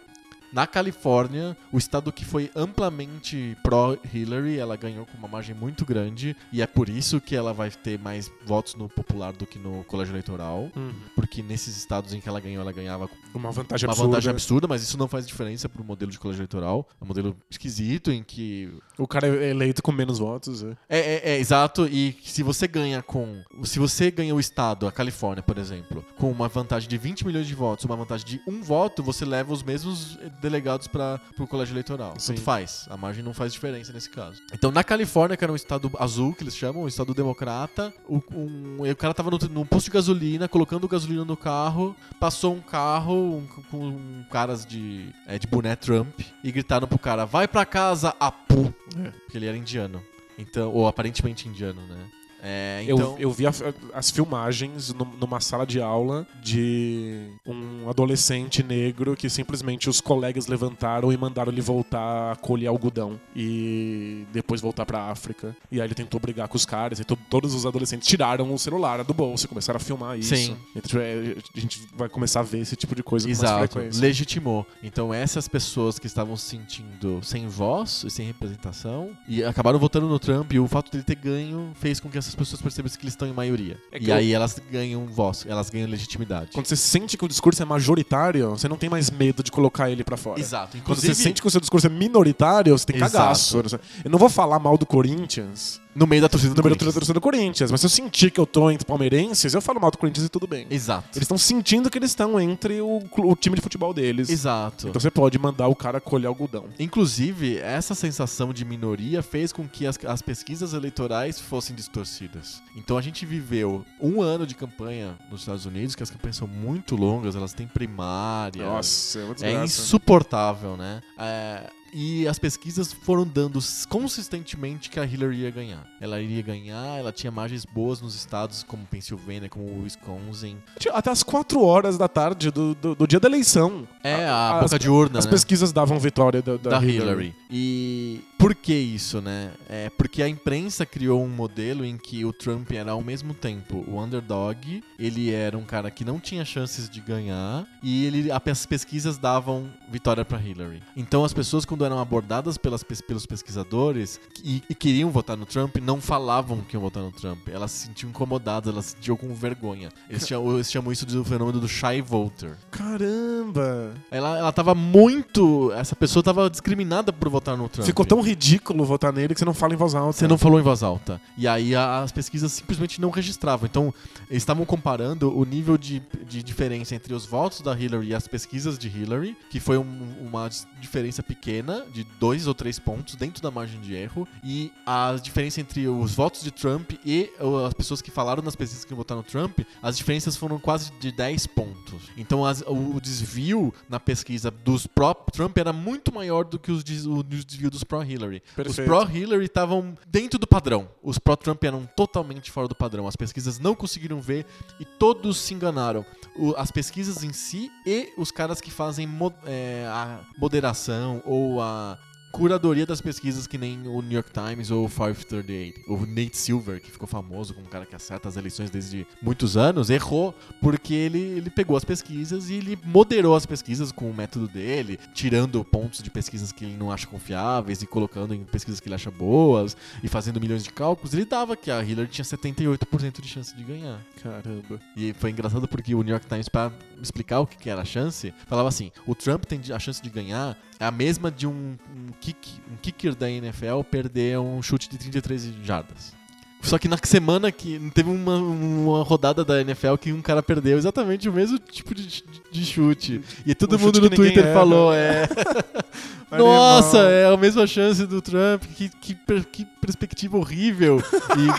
Na 0.52 0.68
Califórnia, 0.68 1.56
o 1.72 1.78
estado 1.78 2.12
que 2.12 2.26
foi 2.26 2.52
amplamente 2.56 3.56
pró-Hillary, 3.64 4.58
ela 4.60 4.76
ganhou 4.76 5.06
com 5.06 5.18
uma 5.18 5.28
margem 5.28 5.56
muito 5.56 5.86
grande 5.86 6.36
e 6.52 6.62
é 6.62 6.68
por 6.68 6.90
isso 6.90 7.22
que 7.22 7.36
ela 7.36 7.54
vai 7.54 7.70
ter 7.72 7.98
mais 7.98 8.30
votos 8.46 8.76
no 8.76 8.90
popular 8.90 9.32
do 9.32 9.46
que 9.46 9.58
no 9.58 9.84
colégio 9.86 10.12
eleitoral, 10.12 10.70
Uhum. 10.76 10.94
porque 11.16 11.42
nesses 11.42 11.78
estados 11.78 12.14
em 12.14 12.20
que 12.20 12.28
ela 12.28 12.40
ganhou, 12.40 12.62
ela 12.62 12.72
ganhava 12.74 13.08
com 13.08 13.16
Uma 13.34 13.52
vantagem 13.52 13.88
uma 13.88 13.94
absurda. 13.94 14.10
vantagem 14.10 14.30
absurda, 14.32 14.68
mas 14.68 14.84
isso 14.84 14.98
não 14.98 15.08
faz 15.08 15.26
diferença 15.26 15.70
pro 15.70 15.84
modelo 15.86 16.12
de 16.12 16.20
colégio 16.20 16.42
eleitoral. 16.42 16.88
É 17.00 17.04
um 17.04 17.08
modelo 17.08 17.36
esquisito 17.50 18.12
em 18.12 18.22
que 18.22 18.70
O 19.02 19.08
cara 19.08 19.28
é 19.28 19.50
eleito 19.50 19.82
com 19.82 19.92
menos 19.92 20.20
votos. 20.20 20.64
é. 20.64 20.68
é, 20.90 21.00
é, 21.00 21.22
é, 21.34 21.40
exato, 21.40 21.88
e 21.88 22.16
se 22.24 22.44
você 22.44 22.68
ganha 22.68 23.02
com. 23.02 23.42
Se 23.64 23.80
você 23.80 24.12
ganha 24.12 24.34
o 24.36 24.40
estado, 24.40 24.88
a 24.88 24.92
Califórnia, 24.92 25.42
por 25.44 25.58
exemplo, 25.58 26.06
com 26.18 26.30
uma 26.32 26.48
vantagem 26.48 26.88
de 26.90 26.98
20 26.98 27.26
milhões 27.26 27.48
de 27.48 27.56
votos, 27.56 27.86
uma 27.86 27.96
vantagem 27.96 28.26
de 28.26 28.42
um 28.48 28.62
voto, 28.62 29.02
você 29.04 29.26
leva 29.26 29.52
os 29.54 29.64
mesmos 29.64 30.18
eh, 30.22 30.30
delegados 30.42 30.88
para 30.88 31.20
o 31.40 31.48
colégio 31.48 31.74
eleitoral. 31.74 32.14
Sim. 32.18 32.34
Tanto 32.34 32.44
faz. 32.44 32.86
A 32.90 32.98
margem 32.98 33.24
não 33.24 33.34
faz 33.34 33.52
diferença 33.54 33.92
nesse 33.94 34.10
caso. 34.10 34.42
Então, 34.54 34.72
na 34.72 34.84
Califórnia, 34.84 35.36
que 35.38 35.44
era 35.44 35.52
um 35.52 35.56
estado 35.56 35.92
azul, 36.00 36.34
que 36.34 36.44
eles 36.44 36.56
chamam, 36.56 36.84
um 36.84 36.88
estado 36.88 37.14
democrata, 37.14 37.94
o, 38.08 38.22
um- 38.34 38.78
o 38.90 38.96
cara 38.96 39.14
tava 39.14 39.32
no, 39.32 39.38
num 39.50 39.66
posto 39.66 39.86
de 39.86 39.92
gasolina, 39.92 40.48
colocando 40.48 40.88
gasolina 40.88 41.26
no 41.26 41.38
carro, 41.38 41.96
passou 42.20 42.54
um 42.56 42.62
carro 42.62 43.38
um- 43.38 43.48
com 43.70 44.24
caras 44.30 44.66
de, 44.66 45.10
é, 45.28 45.40
de 45.40 45.48
boné 45.48 45.76
Trump 45.76 46.20
e 46.44 46.52
gritaram 46.52 46.88
pro 46.88 47.00
cara: 47.00 47.26
vai 47.26 47.48
pra 47.48 47.66
casa, 47.66 48.14
Apu. 48.20 48.74
É. 48.98 49.12
Porque 49.12 49.38
ele 49.38 49.48
era 49.48 49.58
indiano. 49.58 50.04
Então, 50.38 50.72
ou 50.72 50.88
aparentemente 50.88 51.48
indiano, 51.48 51.82
né? 51.88 52.10
É, 52.44 52.84
Eu, 52.88 52.96
então, 52.98 53.16
eu 53.20 53.32
vi 53.32 53.46
a- 53.46 53.54
as 53.94 54.10
filmagens 54.10 54.94
num- 54.94 55.06
numa 55.20 55.40
sala 55.40 55.66
de 55.66 55.80
aula 55.82 56.26
de 56.42 57.28
um 57.46 57.90
adolescente 57.90 58.64
negro 58.64 59.16
que 59.16 59.30
simplesmente 59.30 59.90
os 59.90 60.02
colegas 60.02 60.48
levantaram 60.48 61.12
e 61.14 61.18
mandaram 61.18 61.52
ele 61.52 61.62
voltar 61.62 62.32
a 62.32 62.36
colher 62.36 62.68
algodão 62.68 63.20
e 63.36 64.26
depois 64.32 64.62
voltar 64.62 64.86
pra 64.86 65.10
África. 65.12 65.56
E 65.72 65.80
aí 65.80 65.88
ele 65.88 65.94
tentou 65.96 66.20
brigar 66.20 66.48
com 66.48 66.56
os 66.58 66.66
caras 66.66 67.00
e 67.00 67.04
to- 67.06 67.18
todos 67.30 67.54
os 67.54 67.66
adolescentes 67.66 68.08
tiraram 68.08 68.52
o 68.54 68.58
celular 68.58 69.04
do 69.04 69.14
bolso 69.14 69.46
e 69.46 69.48
começaram 69.48 69.78
a 69.78 69.80
filmar 69.80 70.18
isso. 70.18 70.36
Sim. 70.36 70.56
Então, 70.76 71.00
é, 71.02 71.36
a 71.56 71.60
gente 71.60 71.82
vai 71.96 72.10
começar 72.10 72.40
a 72.40 72.44
ver 72.44 72.60
esse 72.60 72.76
tipo 72.76 72.96
de 72.96 73.04
coisa 73.04 73.26
com 73.26 73.30
mais 73.30 73.40
Exato, 73.44 73.72
frequência. 73.74 74.02
legitimou. 74.02 74.66
Então 74.82 75.14
essas 75.14 75.48
pessoas 75.48 76.00
que 76.00 76.08
estavam 76.08 76.36
se 76.36 76.50
sentindo 76.52 77.20
sem 77.24 77.48
voz 77.48 78.04
e 78.06 78.10
sem 78.10 78.26
representação 78.26 79.12
e 79.28 79.44
acabaram 79.44 79.80
votando 79.80 80.08
no 80.08 80.20
Trump 80.20 80.52
e 80.54 80.60
o 80.60 80.68
fato 80.68 80.92
dele 80.92 81.04
ter 81.04 81.16
ganho 81.16 81.72
fez 81.76 82.00
com 82.00 82.10
que 82.10 82.18
essas 82.18 82.31
pessoas 82.36 82.62
percebessem 82.62 83.00
que 83.00 83.04
eles 83.06 83.14
estão 83.14 83.28
em 83.28 83.34
maioria. 83.34 83.78
É 83.92 84.00
e 84.02 84.10
eu- 84.10 84.16
aí 84.16 84.34
elas 84.34 84.60
ganham 84.72 85.06
voz, 85.08 85.46
elas 85.48 85.70
ganham 85.70 85.88
legitimidade. 85.90 86.52
Quando 86.54 86.66
você 86.66 86.76
sente 86.76 87.18
que 87.18 87.26
o 87.26 87.28
discurso 87.28 87.62
é 87.62 87.66
majoritário, 87.66 88.50
você 88.52 88.68
não 88.68 88.78
tem 88.78 88.90
mais 88.90 89.10
medo 89.10 89.44
de 89.44 89.52
colocar 89.52 89.90
ele 89.90 90.04
pra 90.04 90.18
fora. 90.18 90.40
Exato. 90.40 90.72
Quando 90.72 90.82
Inclusive, 90.82 91.14
você 91.16 91.24
sente 91.24 91.42
que 91.42 91.48
o 91.48 91.52
seu 91.52 91.60
discurso 91.62 91.88
é 91.88 91.90
minoritário, 91.90 92.78
você 92.78 92.86
tem 92.86 92.96
Exato. 92.98 93.12
cagaço. 93.14 93.58
Eu 94.04 94.12
não 94.12 94.20
vou 94.20 94.30
falar 94.30 94.60
mal 94.60 94.78
do 94.78 94.86
Corinthians, 94.86 95.82
no 95.96 96.08
meio 96.08 96.22
da 96.22 96.30
torcida 96.30 96.54
do 96.54 96.58
meu 96.58 96.64
Corinthians. 96.64 96.94
torcedor 96.94 97.14
do 97.14 97.22
Corinthians, 97.22 97.72
mas 97.72 97.82
se 97.82 97.86
eu 97.86 97.90
sentir 97.90 98.32
que 98.32 98.40
eu 98.40 98.46
tô 98.46 98.70
entre 98.72 98.86
palmeirenses, 98.86 99.54
eu 99.54 99.62
falo 99.62 99.80
mal 99.80 99.92
do 99.92 99.98
Corinthians 99.98 100.26
e 100.26 100.30
tudo 100.30 100.48
bem. 100.48 100.66
Exato. 100.70 101.10
Eles 101.14 101.24
estão 101.24 101.38
sentindo 101.38 101.90
que 101.90 101.98
eles 101.98 102.12
estão 102.12 102.40
entre 102.40 102.82
o, 102.82 103.02
o 103.18 103.36
time 103.36 103.56
de 103.56 103.62
futebol 103.62 103.94
deles. 103.94 104.30
Exato. 104.30 104.88
Então 104.88 105.00
você 105.00 105.12
pode 105.12 105.38
mandar 105.38 105.68
o 105.68 105.76
cara 105.76 106.00
colher 106.00 106.28
algodão. 106.28 106.66
Inclusive, 106.80 107.58
essa 107.58 107.94
sensação 107.96 108.54
de 108.54 108.64
minoria 108.64 109.22
fez 109.22 109.52
com 109.52 109.68
que 109.68 109.86
as, 109.86 109.98
as 110.06 110.22
pesquisas 110.22 110.74
eleitorais 110.74 111.40
fossem 111.40 111.76
distorcidas. 111.76 112.62
Então 112.76 112.98
a 112.98 113.02
gente 113.02 113.26
viveu 113.26 113.86
um 114.00 114.22
ano 114.22 114.46
de 114.46 114.56
campanha 114.56 115.18
nos 115.30 115.42
Estados 115.42 115.66
Unidos, 115.66 115.96
que 115.96 116.04
as 116.04 116.10
campanhas 116.10 116.38
são 116.38 116.48
muito 116.48 116.96
longas, 116.96 117.36
elas 117.36 117.54
têm 117.54 117.68
primária. 117.68 118.64
Nossa, 118.64 119.20
é 119.42 119.52
É 119.52 119.64
insuportável, 119.64 120.78
né? 120.78 121.02
É, 121.18 121.70
e 121.94 122.28
as 122.28 122.38
pesquisas 122.40 122.92
foram 122.94 123.26
dando 123.26 123.60
consistentemente 123.90 124.90
que 124.90 125.00
a 125.00 125.06
Hillary 125.06 125.38
ia 125.42 125.52
ganhar. 125.52 125.86
Ela 126.00 126.22
iria 126.22 126.42
ganhar, 126.42 126.98
ela 127.00 127.12
tinha 127.12 127.32
margens 127.32 127.66
boas 127.66 128.02
nos 128.02 128.16
estados 128.16 128.64
como 128.64 128.86
Pensilvânia, 128.86 129.50
como 129.50 129.84
Wisconsin. 129.84 130.58
Até 130.92 131.10
as 131.12 131.24
4 131.24 131.62
horas 131.62 131.98
da 131.98 132.08
tarde 132.08 132.50
do, 132.52 132.74
do, 132.76 132.96
do 132.96 133.08
dia 133.08 133.20
da 133.20 133.28
eleição. 133.28 133.88
É, 134.04 134.26
A- 134.26 134.34
a, 134.34 134.56
as- 134.60 134.64
boca 134.72 134.80
de 134.80 134.90
urna, 134.90 135.20
As 135.20 135.26
né? 135.26 135.32
pesquisas 135.32 135.72
davam 135.72 136.00
vitória 136.00 136.42
da, 136.42 136.58
da 136.58 136.84
Hillary. 136.84 137.36
E 137.50 138.22
por 138.42 138.56
que 138.56 138.74
isso, 138.74 139.22
né? 139.22 139.52
É 139.70 139.92
porque 139.92 140.24
a 140.24 140.28
imprensa 140.28 140.84
criou 140.84 141.24
um 141.24 141.30
modelo 141.30 141.86
em 141.86 141.96
que 141.96 142.26
o 142.26 142.34
Trump 142.34 142.72
era 142.72 142.94
ao 142.94 143.04
mesmo 143.04 143.36
tempo 143.36 143.86
o 143.88 144.02
underdog, 144.02 144.84
ele 144.98 145.32
era 145.32 145.56
um 145.56 145.64
cara 145.64 145.92
que 145.92 146.04
não 146.04 146.20
tinha 146.20 146.44
chances 146.44 146.90
de 146.90 147.00
ganhar 147.02 147.68
e 147.84 148.04
ele 148.04 148.32
as 148.32 148.66
pesquisas 148.66 149.20
davam 149.20 149.70
vitória 149.92 150.26
para 150.26 150.42
Hillary. 150.42 150.82
Então 150.98 151.24
as 151.24 151.34
pessoas 151.34 151.66
quando 151.66 151.86
eram 151.86 152.00
abordadas 152.00 152.58
pelas, 152.58 152.82
pelos 152.82 153.28
pesquisadores 153.28 154.20
e, 154.44 154.64
e 154.68 154.74
queriam 154.74 155.12
votar 155.12 155.38
no 155.38 155.46
Trump, 155.46 155.78
não 155.78 156.02
falavam 156.02 156.62
que 156.62 156.76
iam 156.76 156.82
votar 156.82 157.04
no 157.04 157.12
Trump. 157.12 157.48
Elas 157.48 157.70
se 157.70 157.86
sentiam 157.86 158.10
incomodadas, 158.10 158.74
elas 158.74 158.86
se 158.86 158.92
sentiam 158.94 159.16
com 159.16 159.32
vergonha. 159.36 159.90
Eles 160.10 160.28
chamam, 160.28 160.56
eles 160.56 160.72
chamam 160.72 160.92
isso 160.92 161.06
do 161.06 161.24
fenômeno 161.24 161.60
do 161.60 161.68
shy 161.68 162.02
voter. 162.02 162.58
Caramba! 162.72 163.94
Ela, 164.10 164.40
ela 164.40 164.52
tava 164.52 164.74
muito. 164.74 165.72
Essa 165.74 165.96
pessoa 165.96 166.24
tava 166.24 166.50
discriminada 166.50 167.14
por 167.14 167.30
votar 167.30 167.56
no 167.56 167.70
Trump. 167.70 167.86
Ficou 167.86 168.04
tão 168.04 168.31
ridículo 168.32 168.86
votar 168.86 169.12
nele 169.14 169.34
que 169.34 169.40
você 169.40 169.46
não 169.46 169.54
fala 169.54 169.74
em 169.74 169.78
voz 169.78 169.94
alta. 169.94 170.14
Você 170.14 170.28
não 170.28 170.38
falou 170.38 170.60
em 170.60 170.64
voz 170.64 170.82
alta. 170.84 171.22
E 171.38 171.48
aí 171.48 171.76
as 171.76 172.12
pesquisas 172.12 172.52
simplesmente 172.52 173.00
não 173.02 173.10
registravam. 173.10 173.66
Então, 173.70 173.94
eles 174.30 174.42
estavam 174.44 174.66
comparando 174.66 175.38
o 175.38 175.44
nível 175.46 175.78
de, 175.78 176.02
de 176.28 176.42
diferença 176.42 176.96
entre 176.96 177.14
os 177.14 177.26
votos 177.26 177.62
da 177.62 177.78
Hillary 177.78 178.08
e 178.08 178.16
as 178.16 178.28
pesquisas 178.28 178.78
de 178.80 178.88
Hillary, 178.88 179.36
que 179.50 179.60
foi 179.60 179.78
um- 179.78 180.16
uma 180.22 180.50
diferença 180.80 181.22
pequena, 181.22 181.86
de 181.94 182.04
dois 182.20 182.48
ou 182.48 182.54
três 182.54 182.80
pontos 182.80 183.16
dentro 183.16 183.42
da 183.44 183.52
margem 183.52 183.80
de 183.82 183.94
erro, 183.94 184.28
e 184.44 184.72
a 184.86 185.16
diferença 185.22 185.60
entre 185.62 185.88
os 185.88 186.14
votos 186.16 186.42
de 186.42 186.52
Trump 186.52 186.92
e 187.06 187.30
as 187.68 187.74
pessoas 187.74 188.02
que 188.02 188.10
falaram 188.12 188.42
nas 188.42 188.56
pesquisas 188.56 188.86
que 188.86 188.94
votaram 188.94 189.22
Trump, 189.24 189.60
as 189.82 189.98
diferenças 189.98 190.36
foram 190.36 190.58
quase 190.60 190.92
de 191.00 191.12
10 191.12 191.48
pontos. 191.48 192.04
Então 192.18 192.46
as- 192.46 192.62
o, 192.62 192.96
o 192.96 193.02
desvio 193.02 193.74
na 193.90 194.00
pesquisa 194.00 194.50
dos 194.50 194.88
pró-Trump 194.88 195.58
era 195.58 195.74
muito 195.74 196.14
maior 196.14 196.46
do 196.46 196.58
que 196.58 196.72
os 196.72 196.82
o 197.06 197.24
desvio 197.24 197.70
dos 197.70 197.84
pró-Hillary. 197.84 198.21
Os 198.28 198.54
Perfeito. 198.56 198.88
pró-Hillary 198.88 199.46
estavam 199.46 199.98
dentro 200.08 200.38
do 200.40 200.48
padrão. 200.48 200.88
Os 201.02 201.18
pró-Trump 201.18 201.64
eram 201.64 201.86
totalmente 201.96 202.52
fora 202.52 202.68
do 202.68 202.76
padrão. 202.76 203.08
As 203.08 203.16
pesquisas 203.16 203.60
não 203.60 203.76
conseguiram 203.76 204.22
ver 204.22 204.46
e 204.80 204.86
todos 204.86 205.38
se 205.38 205.54
enganaram. 205.54 206.06
O- 206.36 206.54
as 206.58 206.72
pesquisas 206.72 207.24
em 207.24 207.34
si 207.34 207.72
e 207.86 208.14
os 208.18 208.32
caras 208.32 208.62
que 208.62 208.72
fazem 208.72 209.06
mo- 209.08 209.34
é, 209.46 209.86
a 209.90 210.20
moderação 210.38 211.22
ou 211.26 211.62
a 211.62 211.98
curadoria 212.32 212.86
das 212.86 213.02
pesquisas 213.02 213.46
que 213.46 213.58
nem 213.58 213.88
o 213.88 214.02
New 214.02 214.14
York 214.14 214.32
Times 214.32 214.72
ou 214.72 214.86
o 214.86 214.90
538. 214.90 215.82
O 215.88 216.06
Nate 216.06 216.38
Silver, 216.38 216.82
que 216.82 216.92
ficou 216.92 217.08
famoso 217.08 217.54
como 217.54 217.68
um 217.68 217.70
cara 217.70 217.86
que 217.86 217.96
acerta 217.96 218.30
as 218.30 218.38
eleições 218.38 218.70
desde 218.70 219.06
muitos 219.22 219.58
anos, 219.58 219.90
errou 219.90 220.34
porque 220.62 220.94
ele, 220.94 221.20
ele 221.20 221.50
pegou 221.50 221.76
as 221.76 221.84
pesquisas 221.84 222.50
e 222.50 222.56
ele 222.56 222.80
moderou 222.84 223.36
as 223.36 223.46
pesquisas 223.46 223.92
com 223.92 224.10
o 224.10 224.14
método 224.14 224.48
dele, 224.48 224.98
tirando 225.14 225.64
pontos 225.64 226.02
de 226.02 226.10
pesquisas 226.10 226.52
que 226.52 226.66
ele 226.66 226.78
não 226.78 226.92
acha 226.92 227.06
confiáveis 227.08 227.82
e 227.82 227.88
colocando 227.88 228.34
em 228.34 228.44
pesquisas 228.44 228.80
que 228.80 228.88
ele 228.88 228.96
acha 228.96 229.12
boas 229.12 229.76
e 230.02 230.08
fazendo 230.08 230.40
milhões 230.40 230.64
de 230.64 230.72
cálculos. 230.72 231.14
Ele 231.14 231.26
dava 231.26 231.56
que 231.58 231.70
a 231.70 231.84
Hillary 231.84 232.10
tinha 232.10 232.26
78% 232.26 233.22
de 233.22 233.28
chance 233.28 233.56
de 233.56 233.64
ganhar. 233.64 234.02
Caramba. 234.22 234.80
E 234.96 235.14
foi 235.14 235.32
engraçado 235.32 235.68
porque 235.68 235.94
o 235.94 236.02
New 236.02 236.12
York 236.12 236.28
Times, 236.28 236.48
para 236.48 236.72
explicar 237.02 237.42
o 237.42 237.48
que 237.48 237.70
era 237.70 237.82
a 237.82 237.86
chance, 237.86 238.34
falava 238.48 238.70
assim: 238.70 238.92
o 239.06 239.14
Trump 239.14 239.46
tem 239.46 239.60
a 239.74 239.80
chance 239.80 240.02
de 240.02 240.10
ganhar 240.10 240.58
é 240.82 240.86
a 240.86 240.92
mesma 240.92 241.30
de 241.30 241.46
um, 241.46 241.52
um, 241.96 242.08
kick, 242.20 242.50
um 242.72 242.76
kicker 242.82 243.14
da 243.14 243.30
NFL 243.30 243.82
perder 243.90 244.40
um 244.40 244.62
chute 244.64 244.90
de 244.90 244.98
33 244.98 245.54
jardas. 245.64 246.20
Só 246.64 246.78
que 246.78 246.88
na 246.88 246.98
semana 247.04 247.52
que 247.52 247.80
teve 247.94 248.08
uma, 248.10 248.38
uma 248.38 249.04
rodada 249.04 249.44
da 249.44 249.60
NFL 249.62 249.96
que 250.00 250.14
um 250.14 250.22
cara 250.22 250.44
perdeu 250.44 250.78
exatamente 250.78 251.28
o 251.28 251.34
mesmo 251.34 251.58
tipo 251.58 251.96
de, 251.96 252.06
de- 252.06 252.24
de 252.52 252.66
chute. 252.66 253.20
E 253.46 253.56
todo 253.56 253.78
Um 253.78 253.80
mundo 253.80 254.00
no 254.02 254.10
Twitter 254.12 254.54
falou: 254.54 254.94
é. 254.94 255.28
Nossa, 256.32 257.00
é 257.00 257.34
a 257.34 257.36
mesma 257.36 257.66
chance 257.66 258.06
do 258.06 258.22
Trump. 258.22 258.62
Que, 258.76 258.90
que, 258.90 259.16
que 259.52 259.66
perspectiva 259.82 260.38
horrível. 260.38 261.02
E- 261.38 261.50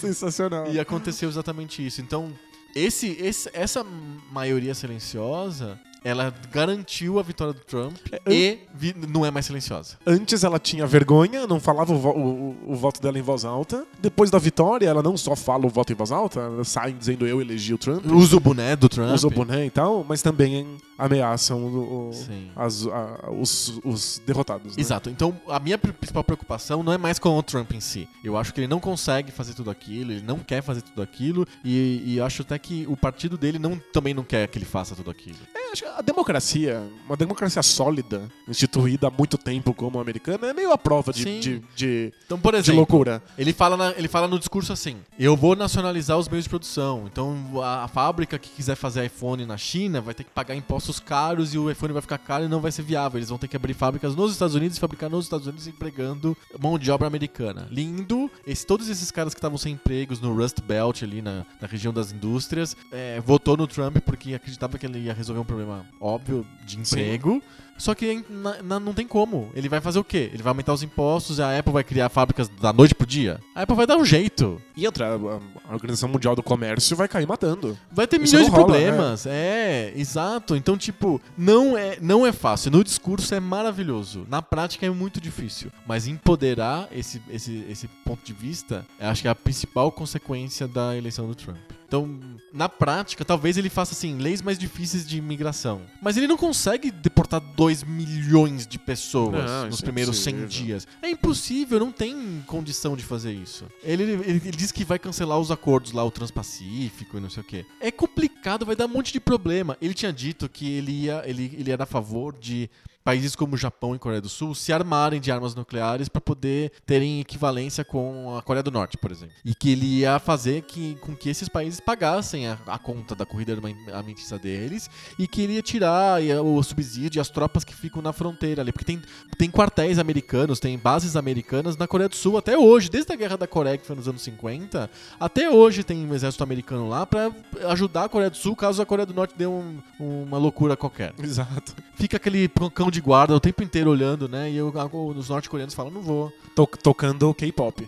Sensacional. 0.00 0.72
e 0.72 0.80
aconteceu 0.80 1.28
exatamente 1.28 1.86
isso. 1.86 2.00
Então, 2.00 2.32
esse, 2.74 3.08
esse- 3.20 3.50
essa 3.52 3.84
maioria 4.32 4.74
silenciosa, 4.74 5.78
ela 6.04 6.32
garantiu 6.52 7.18
a 7.18 7.22
vitória 7.22 7.52
do 7.54 7.60
Trump 7.60 7.96
É, 8.12 8.20
e 8.32 8.58
vi- 8.74 8.94
não 9.08 9.24
é 9.24 9.30
mais 9.30 9.46
silenciosa. 9.46 9.96
Antes 10.06 10.44
ela 10.44 10.58
tinha 10.58 10.86
vergonha, 10.86 11.46
não 11.46 11.58
falava 11.58 11.92
o, 11.92 11.98
vo- 11.98 12.10
o- 12.10 12.72
o 12.72 12.76
voto 12.76 13.00
dela 13.00 13.18
em 13.18 13.22
voz 13.22 13.44
alta. 13.44 13.86
Depois 14.00 14.30
da 14.30 14.38
vitória, 14.38 14.86
ela 14.86 15.02
não 15.02 15.16
só 15.16 15.34
fala 15.34 15.64
o 15.66 15.68
voto 15.68 15.92
em 15.92 15.96
voz 15.96 16.12
alta, 16.12 16.40
ela 16.40 16.64
sai 16.64 16.92
dizendo 16.92 17.26
eu 17.26 17.40
elegi 17.40 17.72
o 17.72 17.78
Trump, 17.78 18.04
Usa 18.06 18.36
o 18.36 18.40
boné 18.40 18.76
do 18.76 18.88
Trump. 18.88 19.12
usa 19.14 19.26
o 19.26 19.30
boné 19.30 19.66
e 19.66 19.70
tal, 19.70 20.04
mas 20.06 20.20
também 20.22 20.76
ameaçam 20.98 21.64
o- 21.64 22.10
as- 22.54 22.86
a- 22.86 23.30
os, 23.30 23.80
os 23.84 24.22
derrotados. 24.26 24.76
né? 24.76 24.80
Exato. 24.80 25.08
Então, 25.10 25.34
a 25.48 25.58
minha 25.58 25.78
pri- 25.78 25.92
principal 25.92 26.22
preocupação 26.22 26.82
não 26.82 26.92
é 26.92 26.98
mais 26.98 27.18
com 27.18 27.36
o 27.36 27.42
Trump 27.42 27.72
em 27.72 27.80
si. 27.80 28.08
Eu 28.22 28.36
acho 28.36 28.52
que 28.52 28.60
ele 28.60 28.68
não 28.68 28.80
consegue 28.80 29.32
fazer 29.32 29.54
tudo 29.54 29.70
aquilo, 29.70 30.12
ele 30.12 30.22
não 30.22 30.38
quer 30.38 30.62
fazer 30.62 30.82
tudo 30.82 31.02
aquilo, 31.02 31.46
e, 31.64 32.02
e 32.14 32.20
acho 32.20 32.42
até 32.42 32.58
que 32.58 32.84
o 32.88 32.96
partido 32.96 33.36
dele 33.38 33.58
não, 33.58 33.76
também 33.92 34.12
não 34.14 34.22
quer 34.22 34.46
que 34.48 34.58
ele 34.58 34.64
faça 34.64 34.94
tudo 34.94 35.10
aquilo. 35.10 35.38
É, 35.54 35.72
acho 35.72 35.82
que 35.82 35.88
a 35.98 36.02
democracia, 36.02 36.82
uma 37.06 37.16
democracia 37.16 37.62
sólida, 37.62 38.28
instituída 38.48 39.08
há 39.08 39.10
muito 39.10 39.36
tempo 39.38 39.72
como 39.74 39.98
a 39.98 40.02
americana, 40.02 40.48
é 40.48 40.52
meio 40.52 40.72
a 40.72 40.78
prova 40.78 41.12
de, 41.12 41.24
de, 41.40 41.62
de, 41.74 42.12
Então, 42.26 42.38
por 42.38 42.52
de 42.52 42.58
exemplo, 42.60 42.78
loucura. 42.78 43.22
Ele 43.38 43.52
fala, 43.52 43.76
na- 43.76 43.92
ele 43.96 44.08
fala 44.08 44.26
no 44.28 44.38
discurso 44.38 44.72
assim: 44.72 44.96
eu 45.18 45.36
vou 45.36 45.54
nacionalizar 45.56 46.18
os 46.18 46.28
meios 46.28 46.44
de 46.44 46.48
produção. 46.50 47.04
Então 47.10 47.62
a, 47.62 47.84
a 47.84 47.88
fábrica 47.88 48.38
que 48.38 48.48
quiser 48.50 48.74
fazer 48.76 49.04
iPhone 49.04 49.44
na 49.46 49.56
China 49.56 50.00
vai 50.00 50.14
ter 50.14 50.24
que 50.24 50.30
pagar 50.30 50.54
impostos 50.54 50.98
caros 51.00 51.54
e 51.54 51.58
o 51.58 51.70
iPhone 51.70 51.92
vai 51.92 52.02
ficar 52.02 52.18
caro 52.18 52.44
e 52.44 52.48
não 52.48 52.60
vai 52.60 52.72
ser 52.72 52.82
viável. 52.82 53.18
Eles 53.18 53.28
vão 53.28 53.38
ter 53.38 53.48
que 53.48 53.56
abrir 53.56 53.74
fábricas 53.74 54.14
nos 54.16 54.32
Estados 54.32 54.54
Unidos 54.54 54.76
e 54.76 54.80
fabricar 54.80 55.08
nos 55.10 55.24
Estados 55.26 55.46
Unidos 55.46 55.66
empregando 55.66 56.36
mão 56.60 56.78
de 56.78 56.90
obra 56.90 57.06
americana. 57.06 57.66
Lindo. 57.70 58.30
Esse- 58.46 58.66
todos 58.66 58.88
esses 58.88 59.10
caras 59.10 59.34
que 59.34 59.38
estavam 59.38 59.58
sem 59.58 59.74
empregos 59.74 60.20
no 60.20 60.34
Rust 60.34 60.60
Belt 60.60 61.02
ali 61.02 61.20
na, 61.22 61.44
na 61.60 61.66
região 61.68 61.92
das 61.92 62.10
indústrias 62.12 62.76
é, 62.90 63.20
votou 63.20 63.56
no 63.56 63.66
Trump 63.66 63.98
porque 63.98 64.34
acreditava 64.34 64.78
que 64.78 64.86
ele 64.86 64.98
ia 65.00 65.12
resolver 65.14 65.40
um 65.40 65.44
problema 65.44 65.83
óbvio 66.00 66.46
de 66.64 66.78
emprego. 66.78 67.42
Só 67.76 67.94
que 67.94 68.24
na- 68.28 68.62
na- 68.62 68.80
não 68.80 68.92
tem 68.94 69.06
como. 69.06 69.50
Ele 69.54 69.68
vai 69.68 69.80
fazer 69.80 69.98
o 69.98 70.04
quê? 70.04 70.30
Ele 70.32 70.42
vai 70.42 70.50
aumentar 70.50 70.72
os 70.72 70.82
impostos 70.82 71.38
e 71.38 71.42
a 71.42 71.58
Apple 71.58 71.72
vai 71.72 71.84
criar 71.84 72.08
fábricas 72.08 72.48
da 72.48 72.72
noite 72.72 72.94
pro 72.94 73.06
dia? 73.06 73.40
A 73.54 73.62
Apple 73.62 73.76
vai 73.76 73.86
dar 73.86 73.96
um 73.96 74.04
jeito. 74.04 74.60
E 74.76 74.86
outra, 74.86 75.14
a, 75.14 75.72
Organização 75.72 76.08
Mundial 76.08 76.36
do 76.36 76.42
Comércio 76.42 76.96
vai 76.96 77.08
cair 77.08 77.26
matando. 77.26 77.76
Vai 77.90 78.06
ter 78.06 78.18
milhões 78.18 78.44
de 78.46 78.50
rola, 78.50 78.64
problemas. 78.64 79.26
É, 79.26 79.92
exato. 79.96 80.54
Então, 80.56 80.76
tipo, 80.76 81.20
não 81.36 81.76
é, 81.76 81.98
não 82.00 82.26
é 82.26 82.32
fácil. 82.32 82.70
No 82.70 82.84
discurso 82.84 83.34
é 83.34 83.40
maravilhoso. 83.40 84.26
Na 84.28 84.40
prática 84.40 84.86
é 84.86 84.90
muito 84.90 85.20
difícil. 85.20 85.70
Mas 85.86 86.06
empoderar 86.06 86.88
esse, 86.92 87.20
esse, 87.30 87.64
esse 87.68 87.88
ponto 88.04 88.24
de 88.24 88.32
vista, 88.32 88.84
acho 89.00 89.22
que 89.22 89.28
é 89.28 89.30
a 89.30 89.34
principal 89.34 89.90
consequência 89.90 90.68
da 90.68 90.96
eleição 90.96 91.26
do 91.26 91.34
Trump. 91.34 91.58
Então, 91.86 92.18
na 92.52 92.68
prática, 92.68 93.24
talvez 93.24 93.56
ele 93.56 93.68
faça 93.68 93.92
assim, 93.94 94.18
leis 94.18 94.42
mais 94.42 94.58
difíceis 94.58 95.06
de 95.06 95.18
imigração. 95.18 95.82
Mas 96.02 96.16
ele 96.16 96.26
não 96.26 96.36
consegue 96.36 96.90
deportar 96.90 97.40
2 97.40 97.63
milhões 97.82 98.66
de 98.66 98.78
pessoas 98.78 99.50
Não, 99.50 99.66
nos 99.66 99.80
é 99.80 99.84
primeiros 99.84 100.18
100 100.18 100.34
impossível. 100.34 100.66
dias. 100.66 100.88
É 101.02 101.10
impossível, 101.10 101.80
não 101.80 101.90
tem 101.90 102.42
condição 102.46 102.96
de 102.96 103.02
fazer 103.02 103.32
isso. 103.32 103.64
Ele, 103.82 104.02
ele, 104.02 104.22
ele 104.22 104.50
diz 104.50 104.70
que 104.70 104.84
vai 104.84 104.98
cancelar 104.98 105.38
os 105.38 105.50
acordos 105.50 105.92
lá, 105.92 106.04
o 106.04 106.10
Transpacífico 106.10 107.16
e 107.16 107.20
não 107.20 107.30
sei 107.30 107.42
o 107.42 107.46
quê. 107.46 107.64
É 107.80 107.90
complicado, 107.90 108.66
vai 108.66 108.76
dar 108.76 108.86
um 108.86 108.88
monte 108.88 109.12
de 109.12 109.20
problema. 109.20 109.76
Ele 109.80 109.94
tinha 109.94 110.12
dito 110.12 110.48
que 110.48 110.70
ele, 110.70 110.92
ia, 110.92 111.22
ele, 111.26 111.54
ele 111.58 111.70
era 111.70 111.84
a 111.84 111.86
favor 111.86 112.34
de 112.38 112.68
países 113.04 113.36
como 113.36 113.54
o 113.54 113.58
Japão 113.58 113.94
e 113.94 113.98
Coreia 113.98 114.20
do 114.20 114.28
Sul 114.30 114.54
se 114.54 114.72
armarem 114.72 115.20
de 115.20 115.30
armas 115.30 115.54
nucleares 115.54 116.08
para 116.08 116.20
poder 116.22 116.72
terem 116.86 117.20
equivalência 117.20 117.84
com 117.84 118.34
a 118.36 118.40
Coreia 118.42 118.62
do 118.62 118.70
Norte, 118.70 118.96
por 118.96 119.12
exemplo. 119.12 119.34
E 119.44 119.54
que 119.54 119.70
ele 119.70 119.84
ia 120.00 120.18
fazer 120.18 120.62
que, 120.62 120.94
com 121.02 121.14
que 121.14 121.28
esses 121.28 121.48
países 121.48 121.80
pagassem 121.80 122.46
a, 122.48 122.56
a 122.66 122.78
conta 122.78 123.14
da 123.14 123.26
corrida 123.26 123.52
armamentista 123.52 124.38
deles 124.38 124.88
e 125.18 125.28
que 125.28 125.42
ele 125.42 125.52
ia 125.54 125.62
tirar 125.62 126.22
ia, 126.22 126.42
o 126.42 126.62
subsídio 126.62 127.18
e 127.18 127.20
as 127.20 127.28
tropas 127.28 127.62
que 127.62 127.74
ficam 127.74 128.00
na 128.00 128.12
fronteira 128.12 128.62
ali. 128.62 128.72
Porque 128.72 128.86
tem, 128.86 129.02
tem 129.36 129.50
quartéis 129.50 129.98
americanos, 129.98 130.58
tem 130.58 130.78
bases 130.78 131.14
americanas 131.14 131.76
na 131.76 131.86
Coreia 131.86 132.08
do 132.08 132.16
Sul 132.16 132.38
até 132.38 132.56
hoje. 132.56 132.88
Desde 132.88 133.12
a 133.12 133.16
Guerra 133.16 133.36
da 133.36 133.46
Coreia, 133.46 133.76
que 133.76 133.86
foi 133.86 133.96
nos 133.96 134.08
anos 134.08 134.22
50, 134.22 134.90
até 135.20 135.50
hoje 135.50 135.84
tem 135.84 136.06
um 136.06 136.14
exército 136.14 136.42
americano 136.42 136.88
lá 136.88 137.04
para 137.04 137.30
ajudar 137.68 138.04
a 138.04 138.08
Coreia 138.08 138.30
do 138.30 138.36
Sul 138.38 138.56
caso 138.56 138.80
a 138.80 138.86
Coreia 138.86 139.04
do 139.04 139.12
Norte 139.12 139.34
dê 139.36 139.46
um- 139.46 139.78
uma 140.00 140.38
loucura 140.38 140.74
qualquer 140.76 141.12
Exato. 141.22 141.74
fica 141.96 142.16
aquele 142.16 142.48
cão 142.74 142.90
de 142.94 143.00
guarda 143.00 143.34
o 143.34 143.40
tempo 143.40 143.62
inteiro 143.62 143.90
olhando, 143.90 144.28
né? 144.28 144.50
E 144.50 144.56
eu- 144.56 144.72
os 145.16 145.28
norte-coreanos 145.28 145.74
falam, 145.74 145.90
não 145.92 146.00
vou. 146.02 146.32
To- 146.54 146.66
tocando 146.82 147.34
K-pop. 147.34 147.86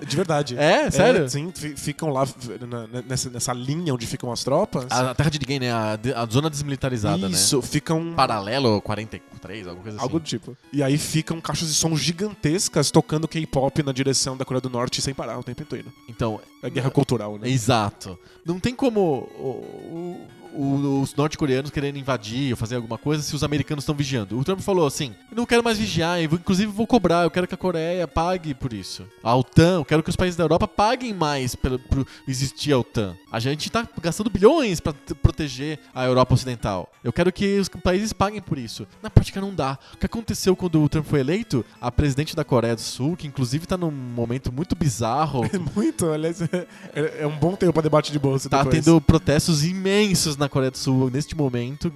De, 0.00 0.06
de 0.06 0.16
verdade. 0.16 0.56
É? 0.58 0.90
Sério? 0.90 1.28
sim, 1.28 1.52
fi- 1.54 1.76
ficam 1.76 2.08
lá 2.10 2.26
na- 2.66 3.02
nessa, 3.02 3.28
nessa 3.30 3.52
linha 3.52 3.92
onde 3.94 4.06
ficam 4.06 4.32
as 4.32 4.42
tropas. 4.42 4.86
A, 4.90 5.10
a 5.10 5.14
terra 5.14 5.30
de 5.30 5.38
ninguém, 5.38 5.60
né? 5.60 5.70
A, 5.72 5.98
a 6.16 6.26
zona 6.26 6.48
desmilitarizada, 6.48 7.26
Isso, 7.28 7.60
ficam. 7.62 8.02
né? 8.02 8.14
Paralelo 8.16 8.80
43, 8.80 9.66
alguma 9.66 9.82
coisa 9.82 9.98
assim. 9.98 10.04
Algo 10.04 10.18
do 10.18 10.24
tipo. 10.24 10.56
E 10.72 10.82
aí 10.82 10.96
ficam 10.96 11.40
caixas 11.40 11.68
de 11.68 11.74
som 11.74 11.94
gigantescas 11.96 12.90
tocando 12.90 13.28
K-pop 13.28 13.82
na 13.82 13.92
direção 13.92 14.36
da 14.36 14.44
Coreia 14.44 14.60
do 14.62 14.70
Norte 14.70 15.02
sem 15.02 15.12
parar 15.14 15.38
o 15.38 15.42
tempo 15.44 15.62
inteiro. 15.62 15.92
Então, 16.08 16.40
É 16.62 16.70
guerra 16.70 16.90
cultural, 16.90 17.38
né? 17.38 17.48
exato. 17.48 18.18
Não 18.44 18.58
tem 18.58 18.74
como 18.74 19.00
o- 19.38 19.42
o- 19.44 20.26
o- 20.54 21.00
os 21.02 21.14
norte-coreanos 21.14 21.70
querendo 21.70 21.98
invadir 21.98 22.52
ou 22.52 22.56
fazer 22.56 22.76
alguma 22.76 22.96
coisa 22.98 23.22
se 23.22 23.34
os 23.34 23.42
americanos 23.44 23.82
estão 23.82 23.94
vigiando. 23.94 24.38
O 24.38 24.44
Trump 24.44 24.60
falou 24.60 24.86
assim: 24.86 25.14
não 25.34 25.46
quero 25.46 25.62
mais 25.64 25.78
vigiar, 25.78 26.18
eu 26.20 26.24
inclusive 26.32 26.70
vou 26.70 26.86
cobrar, 26.86 27.24
eu 27.24 27.30
quero 27.30 27.46
que 27.46 27.54
a 27.54 27.58
Coreia 27.58 28.06
pague 28.08 28.54
por 28.54 28.72
isso. 28.72 29.06
A 29.22 29.34
OTAN, 29.34 29.76
eu 29.76 29.84
quero 29.84 30.02
que 30.02 30.10
os 30.10 30.16
países 30.16 30.36
da 30.36 30.44
Europa 30.44 30.66
paguem 30.68 31.12
mais 31.14 31.54
pelo, 31.54 31.78
por 31.78 32.06
existir 32.28 32.72
a 32.72 32.78
OTAN. 32.78 33.16
A 33.30 33.40
gente 33.40 33.70
tá 33.70 33.86
gastando 34.00 34.30
bilhões 34.30 34.80
pra 34.80 34.92
t- 34.92 35.14
proteger 35.14 35.78
a 35.94 36.04
Europa 36.04 36.34
Ocidental. 36.34 36.90
Eu 37.02 37.12
quero 37.12 37.32
que 37.32 37.58
os 37.58 37.68
países 37.68 38.12
paguem 38.12 38.40
por 38.40 38.58
isso. 38.58 38.86
Na 39.02 39.10
prática 39.10 39.40
não 39.40 39.54
dá. 39.54 39.78
O 39.94 39.96
que 39.98 40.06
aconteceu 40.06 40.54
quando 40.54 40.82
o 40.82 40.88
Trump 40.88 41.06
foi 41.06 41.20
eleito? 41.20 41.64
A 41.80 41.90
presidente 41.90 42.36
da 42.36 42.44
Coreia 42.44 42.74
do 42.74 42.80
Sul, 42.80 43.16
que 43.16 43.26
inclusive 43.26 43.66
tá 43.66 43.76
num 43.76 43.90
momento 43.90 44.52
muito 44.52 44.74
bizarro, 44.76 45.44
É 45.52 45.58
muito, 45.74 46.08
aliás, 46.10 46.40
é, 46.42 46.66
é- 46.94 47.26
um 47.26 47.36
bom 47.36 47.54
tempo 47.56 47.72
pra 47.72 47.82
debate 47.82 48.12
de 48.12 48.18
bolsa 48.18 48.48
Tá 48.48 48.62
depois. 48.62 48.84
tendo 48.84 49.00
protestos 49.00 49.64
imensos 49.64 50.36
na 50.36 50.43
Coreia 50.48 50.70
do 50.70 50.78
Sul 50.78 51.10
neste 51.10 51.36
momento, 51.36 51.92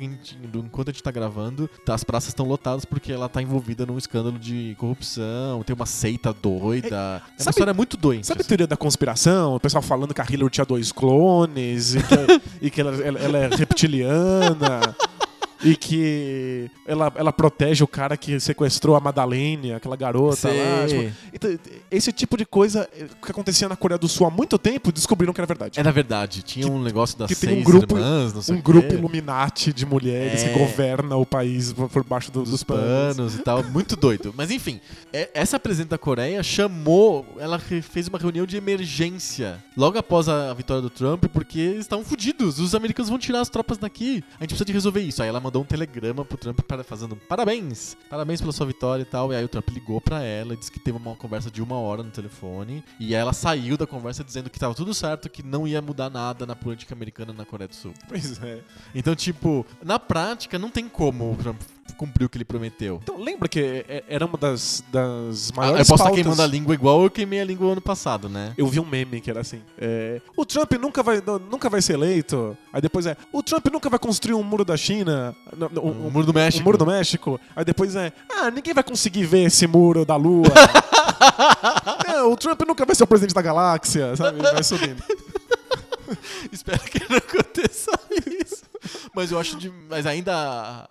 enquanto 0.54 0.88
a 0.88 0.92
gente 0.92 1.02
tá 1.02 1.10
gravando. 1.10 1.68
Tá, 1.84 1.94
as 1.94 2.04
praças 2.04 2.28
estão 2.28 2.46
lotadas 2.46 2.84
porque 2.84 3.12
ela 3.12 3.28
tá 3.28 3.40
envolvida 3.42 3.84
num 3.86 3.98
escândalo 3.98 4.38
de 4.38 4.74
corrupção, 4.78 5.62
tem 5.62 5.74
uma 5.74 5.86
seita 5.86 6.32
doida. 6.32 6.88
É, 6.96 7.32
uma 7.32 7.38
sabe- 7.38 7.50
história 7.50 7.74
muito 7.74 7.96
doente. 7.96 8.26
Sabe 8.26 8.38
a 8.38 8.42
assim. 8.42 8.48
teoria 8.48 8.66
da 8.66 8.76
conspiração? 8.76 9.54
O 9.54 9.60
pessoal 9.60 9.82
falando 9.82 10.12
que 10.14 10.20
a 10.20 10.26
Hillary 10.28 10.50
tinha 10.50 10.64
dois 10.64 10.92
clones 10.92 11.94
e 11.94 11.98
que, 12.02 12.40
e 12.66 12.70
que 12.70 12.80
ela, 12.80 12.94
ela- 13.02 13.18
ela 13.18 13.38
é 13.38 13.48
reptiliana. 13.48 14.94
E 15.64 15.74
que 15.76 16.70
ela, 16.86 17.12
ela 17.16 17.32
protege 17.32 17.82
o 17.82 17.88
cara 17.88 18.16
que 18.16 18.38
sequestrou 18.38 18.94
a 18.94 19.00
Madalene, 19.00 19.72
aquela 19.72 19.96
garota 19.96 20.48
lá. 20.48 20.86
Tipo, 20.86 21.12
então, 21.32 21.58
esse 21.90 22.12
tipo 22.12 22.36
de 22.36 22.44
coisa 22.46 22.88
eh, 22.96 23.06
que 23.24 23.30
acontecia 23.30 23.68
na 23.68 23.74
Coreia 23.76 23.98
do 23.98 24.08
Sul 24.08 24.26
há 24.26 24.30
muito 24.30 24.56
tempo, 24.58 24.92
descobriram 24.92 25.32
que 25.32 25.40
era 25.40 25.46
verdade. 25.46 25.82
Na 25.82 25.90
verdade, 25.90 26.42
tinha 26.42 26.66
Que- 26.66 26.70
um 26.70 26.80
negócio 26.82 27.18
das 27.18 27.28
que 27.28 27.34
tem 27.34 27.50
um 27.50 27.52
seis 27.54 27.64
grupo- 27.66 27.96
irmãs, 27.96 28.32
não 28.34 28.42
sei 28.42 28.54
um 28.54 28.60
grupo 28.60 28.92
Illuminati 28.94 29.72
de 29.72 29.84
mulheres 29.84 30.42
É. 30.44 30.48
que 30.52 30.58
governa 30.58 31.16
o 31.16 31.26
país 31.26 31.72
por, 31.72 32.04
baixo 32.04 32.30
do- 32.30 32.42
dos 32.42 32.50
dos 32.50 32.62
panos. 32.62 33.16
panos 33.16 33.34
e 33.34 33.38
tal, 33.38 33.62
muito 33.64 33.96
doido. 33.96 34.32
Mas 34.36 34.50
enfim, 34.50 34.80
é- 35.12 35.28
essa 35.34 35.58
presidente 35.58 35.90
da 35.90 35.98
Coreia 35.98 36.42
chamou, 36.42 37.26
ela 37.38 37.58
fez 37.58 38.06
uma 38.08 38.18
reunião 38.18 38.46
de 38.46 38.56
emergência 38.56 39.62
logo 39.76 39.98
após 39.98 40.28
a 40.28 40.52
vitória 40.54 40.82
do 40.82 40.90
Trump, 40.90 41.24
porque 41.32 41.58
eles 41.58 41.80
estavam 41.80 42.04
fodidos. 42.04 42.58
Os 42.58 42.74
americanos 42.74 43.08
vão 43.08 43.18
tirar 43.18 43.40
as 43.40 43.48
tropas 43.48 43.78
daqui. 43.78 44.22
A 44.38 44.42
gente 44.44 44.50
precisa 44.50 44.64
de 44.64 44.72
resolver 44.72 45.00
isso. 45.00 45.22
Aí 45.22 45.28
ela 45.28 45.40
mandou 45.40 45.47
um 45.56 45.64
telegrama 45.64 46.24
pro 46.24 46.36
Trump 46.36 46.60
para, 46.60 46.84
fazendo 46.84 47.16
parabéns, 47.16 47.96
parabéns 48.10 48.40
pela 48.40 48.52
sua 48.52 48.66
vitória 48.66 49.02
e 49.02 49.06
tal. 49.06 49.32
E 49.32 49.36
aí 49.36 49.44
o 49.44 49.48
Trump 49.48 49.68
ligou 49.70 50.00
pra 50.00 50.22
ela 50.22 50.54
e 50.54 50.56
disse 50.56 50.70
que 50.70 50.80
teve 50.80 50.98
uma 50.98 51.14
conversa 51.14 51.50
de 51.50 51.62
uma 51.62 51.78
hora 51.78 52.02
no 52.02 52.10
telefone. 52.10 52.84
E 52.98 53.14
ela 53.14 53.32
saiu 53.32 53.76
da 53.76 53.86
conversa 53.86 54.22
dizendo 54.24 54.50
que 54.50 54.58
tava 54.58 54.74
tudo 54.74 54.92
certo, 54.92 55.30
que 55.30 55.42
não 55.42 55.66
ia 55.66 55.80
mudar 55.80 56.10
nada 56.10 56.44
na 56.44 56.56
política 56.56 56.94
americana 56.94 57.32
na 57.32 57.44
Coreia 57.44 57.68
do 57.68 57.74
Sul. 57.74 57.94
Pois 58.08 58.42
é. 58.42 58.60
Então, 58.94 59.14
tipo, 59.14 59.64
na 59.82 59.98
prática 59.98 60.58
não 60.58 60.70
tem 60.70 60.88
como 60.88 61.32
o 61.32 61.36
Trump 61.36 61.60
cumprir 61.94 62.24
o 62.26 62.28
que 62.28 62.36
ele 62.38 62.44
prometeu. 62.44 63.00
Então 63.02 63.18
lembra 63.22 63.48
que 63.48 63.60
é- 63.88 64.04
era 64.08 64.24
uma 64.26 64.36
das, 64.38 64.82
das 64.92 65.50
Ah, 65.52 65.56
maiores 65.56 65.80
eu 65.80 65.84
posso 65.86 65.94
estar 65.94 66.04
pautas- 66.04 66.14
queimando 66.22 66.42
a 66.42 66.46
língua 66.46 66.74
igual 66.74 67.02
eu 67.02 67.10
queimei 67.10 67.40
a 67.40 67.44
língua 67.44 67.72
ano 67.72 67.80
passado, 67.80 68.28
né? 68.28 68.52
Eu 68.56 68.66
vi 68.66 68.78
um 68.80 68.84
meme 68.86 69.20
que 69.20 69.30
era 69.30 69.40
assim: 69.40 69.60
é, 69.78 70.20
o 70.36 70.44
Trump 70.44 70.72
nunca 70.74 71.02
vai, 71.02 71.22
não- 71.24 71.38
nunca 71.38 71.68
vai 71.68 71.80
ser 71.82 71.94
eleito. 71.94 72.56
Aí 72.72 72.80
depois 72.80 73.06
é: 73.06 73.16
o 73.32 73.42
Trump 73.42 73.66
nunca 73.72 73.88
vai 73.90 73.98
construir 73.98 74.34
um 74.34 74.42
muro 74.42 74.64
da 74.64 74.76
China. 74.76 75.34
não, 75.56 75.68
não, 75.68 75.82
O 75.82 76.10
muro 76.10 76.26
do 76.26 76.34
México. 76.34 76.62
Um 76.62 76.64
muro 76.64 76.78
do 76.78 76.86
México. 76.86 77.40
Aí 77.56 77.64
depois 77.64 77.94
é: 77.96 78.12
ah, 78.30 78.50
ninguém 78.50 78.72
vai 78.74 78.84
conseguir 78.84 79.24
ver 79.24 79.44
esse 79.44 79.66
muro 79.66 80.04
da 80.04 80.16
Lua. 80.16 80.44
É, 82.06 82.22
o 82.22 82.36
Trump 82.36 82.60
nunca 82.66 82.84
vai 82.84 82.94
ser 82.94 83.02
o 83.02 83.06
presidente 83.06 83.34
da 83.34 83.42
galáxia, 83.42 84.14
sabe? 84.16 84.40
Vai 84.40 84.62
subindo. 84.62 85.02
Espero 86.52 86.78
que 86.80 87.00
não 87.10 87.18
aconteça 87.18 87.90
isso. 88.40 88.62
Mas 89.14 89.30
eu 89.32 89.38
acho 89.38 89.56
de. 89.58 89.72
Mas 89.88 90.06
ainda. 90.06 90.88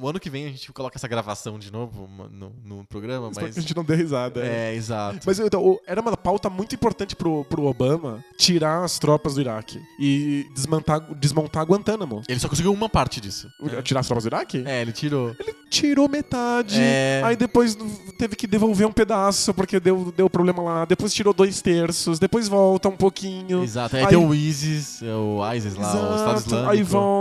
O 0.00 0.08
ano 0.08 0.20
que 0.20 0.30
vem 0.30 0.46
a 0.46 0.48
gente 0.48 0.72
coloca 0.72 0.96
essa 0.96 1.08
gravação 1.08 1.58
de 1.58 1.72
novo 1.72 2.08
no, 2.30 2.52
no 2.64 2.84
programa, 2.84 3.28
Espero 3.28 3.46
mas. 3.46 3.54
que 3.54 3.58
a 3.60 3.62
gente 3.62 3.76
não 3.76 3.84
dê 3.84 3.94
risada. 3.94 4.44
É, 4.44 4.74
exato. 4.74 5.20
Mas 5.26 5.38
então, 5.38 5.78
era 5.86 6.00
uma 6.00 6.16
pauta 6.16 6.48
muito 6.48 6.74
importante 6.74 7.16
pro, 7.16 7.44
pro 7.44 7.64
Obama 7.64 8.24
tirar 8.38 8.84
as 8.84 8.98
tropas 8.98 9.34
do 9.34 9.40
Iraque 9.40 9.80
e 9.98 10.46
desmontar, 10.54 11.00
desmontar 11.14 11.64
Guantánamo. 11.64 12.22
Ele 12.28 12.38
só 12.40 12.48
conseguiu 12.48 12.72
uma 12.72 12.88
parte 12.88 13.20
disso. 13.20 13.48
Tirar 13.82 14.00
as 14.00 14.06
tropas 14.06 14.24
do 14.24 14.28
Iraque? 14.28 14.62
É, 14.66 14.82
ele 14.82 14.92
tirou. 14.92 15.34
tirou 15.70 16.08
metade. 16.08 16.76
É. 16.80 17.22
Aí 17.24 17.36
depois 17.36 17.76
teve 18.18 18.36
que 18.36 18.46
devolver 18.46 18.86
um 18.86 18.92
pedaço 18.92 19.52
porque 19.54 19.78
deu, 19.80 20.12
deu 20.16 20.28
problema 20.30 20.62
lá. 20.62 20.84
Depois 20.84 21.12
tirou 21.12 21.32
dois 21.34 21.60
terços. 21.60 22.18
Depois 22.18 22.48
volta 22.48 22.88
um 22.88 22.96
pouquinho. 22.96 23.62
Exato. 23.62 23.96
Aí, 23.96 24.02
Aí- 24.02 24.08
tem 24.08 24.18
o 24.18 24.34
ISIS, 24.34 25.02
é 25.02 25.14
o 25.14 25.40
ISIS 25.54 25.74
lá, 25.76 25.86
o 25.86 26.16
Estado 26.16 26.32
Exato. 26.32 26.46
Islâmico. 26.46 26.70
Aí 26.70 26.82
volta. 26.82 27.19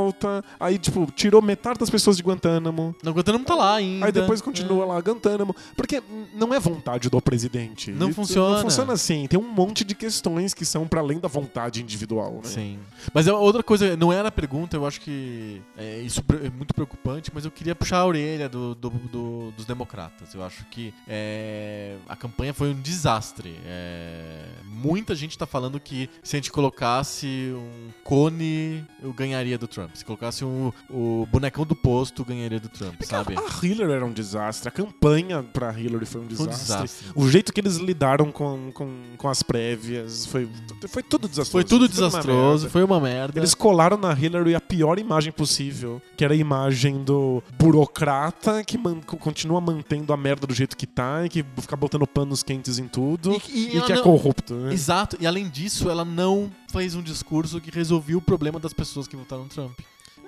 Aí, 0.59 0.77
tipo, 0.77 1.07
tirou 1.15 1.41
metade 1.41 1.80
das 1.80 1.89
pessoas 1.89 2.17
de 2.17 2.23
Guantánamo. 2.23 2.95
Não, 3.03 3.11
Guantánamo 3.13 3.45
tá 3.45 3.55
lá 3.55 3.76
ainda. 3.76 4.05
Aí 4.05 4.11
depois 4.11 4.41
continua 4.41 4.85
lá 4.85 4.99
Guantánamo. 4.99 5.55
Porque 5.76 6.01
não 6.34 6.53
é 6.53 6.59
vontade 6.59 7.09
do 7.09 7.21
presidente. 7.21 7.91
Não 7.91 8.07
Ele- 8.07 8.13
funciona. 8.15 8.55
Não 8.55 8.61
funciona 8.61 8.93
assim. 8.93 9.27
Tem 9.27 9.39
um 9.39 9.47
monte 9.51 9.84
de 9.84 9.95
questões 9.95 10.53
que 10.53 10.65
são 10.65 10.88
pra 10.88 10.99
além 11.01 11.19
da 11.19 11.27
vontade 11.27 11.81
individual, 11.81 12.34
né? 12.35 12.41
Sim. 12.43 12.80
Mas 13.13 13.27
é 13.27 13.34
outra 13.34 13.61
coisa, 13.63 13.95
não 13.97 14.11
era 14.13 14.27
a 14.27 14.31
pergunta, 14.31 14.76
eu 14.76 14.85
acho 14.85 15.01
que 15.01 15.61
é, 15.77 15.99
isso 16.01 16.23
é 16.43 16.49
muito 16.49 16.73
preocupante, 16.73 17.31
mas 17.34 17.45
eu 17.45 17.51
queria 17.51 17.76
puxar 17.76 17.97
a 17.99 18.05
orelha 18.05 18.47
do, 18.49 18.76
do- 18.76 18.89
do- 18.89 19.51
dos 19.55 19.65
democratas. 19.65 20.34
Eu 20.34 20.43
acho 20.43 20.65
que 20.65 20.93
é, 21.07 21.95
a 22.07 22.15
campanha 22.15 22.53
foi 22.53 22.69
um 22.69 22.81
desastre. 22.81 23.55
É, 23.65 24.45
muita 24.65 25.15
gente 25.15 25.38
tá 25.38 25.45
falando 25.45 25.80
que 25.80 26.09
se 26.23 26.35
a 26.35 26.38
gente 26.38 26.51
colocasse 26.51 27.53
um 27.55 27.89
cone, 28.03 28.85
eu 29.01 29.11
ganharia 29.13 29.57
do 29.57 29.67
Trump. 29.67 29.89
Se 29.94 30.06
colocasse 30.06 30.44
um- 30.45 30.72
o 30.90 31.28
bonecão 31.32 31.66
do 31.66 31.76
posto, 31.76 32.24
ganharia 32.24 32.60
do 32.60 32.70
Trump, 32.70 33.02
sabe? 33.03 33.36
A 33.38 33.66
Hillary 33.66 33.91
era 33.94 34.06
um 34.06 34.11
desastre. 34.14 34.68
A 34.70 34.72
campanha 34.72 35.44
pra 35.44 35.78
Hillary 35.78 36.06
foi 36.06 36.22
um 36.22 36.30
Foi 36.30 36.45
um 36.45 36.49
desastre. 36.49 36.84
desastre. 36.84 37.07
O 37.16 37.28
jeito 37.30 37.52
que 37.53 37.60
eles 37.60 37.78
lidaram 37.78 38.32
com, 38.32 38.72
com, 38.74 38.90
com 39.18 39.28
as 39.30 39.44
prévias 39.44 40.26
foi, 40.26 40.49
foi 40.88 41.03
tudo 41.03 41.28
desastroso. 41.28 41.52
Foi 41.52 41.64
tudo 41.64 41.82
uma 41.82 41.88
desastroso, 41.90 42.64
merda. 42.64 42.70
foi 42.70 42.84
uma 42.84 42.99
merda. 42.99 43.40
Eles 43.40 43.53
colaram 43.53 43.98
na 43.98 44.14
Hillary 44.14 44.56
a 44.56 44.61
pior 44.61 44.99
imagem 44.99 45.32
possível, 45.32 46.02
que 46.16 46.24
era 46.24 46.34
a 46.34 46.38
imagem 46.38 47.03
do 47.03 47.41
burocrata 47.57 48.64
que 48.64 48.78
man- 48.78 49.02
continua 49.02 49.60
mantendo 49.61 50.11
a 50.14 50.18
merda 50.18 50.45
do 50.45 50.53
jeito 50.53 50.76
que 50.78 50.86
tá 50.88 51.26
e 51.26 51.30
que 51.30 51.44
fica 51.57 51.76
botando 51.76 52.06
panos 52.07 52.44
quentes 52.44 52.78
em 52.80 52.88
tudo 52.88 53.34
E- 53.34 53.52
e 53.74 53.78
e, 53.78 53.82
que 53.82 53.91
é 53.91 53.95
não- 53.95 54.03
corrupto. 54.03 54.53
Né? 54.53 54.74
Exato, 54.74 55.18
e 55.20 55.26
além 55.28 55.48
disso, 55.49 55.90
ela 55.90 56.03
não 56.06 56.52
fez 56.72 56.94
um 56.95 57.02
discurso 57.02 57.60
que 57.60 57.72
resolvia 57.72 58.18
o 58.18 58.22
problema 58.22 58.60
das 58.60 58.74
pessoas 58.74 59.07
que 59.07 59.16
votaram 59.16 59.44
no 59.44 59.49
Trump. 59.49 59.78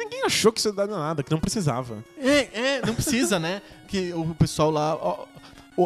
Ninguém 0.03 0.23
achou 0.25 0.51
que 0.51 0.59
isso 0.59 0.69
ia 0.69 0.73
dar 0.73 0.87
nada, 0.87 1.23
que 1.23 1.31
não 1.31 1.39
precisava. 1.39 2.03
É, 2.17 2.77
é, 2.77 2.85
não 2.85 2.95
precisa, 2.95 3.39
né? 3.39 3.61
Que 3.87 4.11
o 4.13 4.33
pessoal 4.35 4.71
lá. 4.71 4.95
ó, 4.95 5.25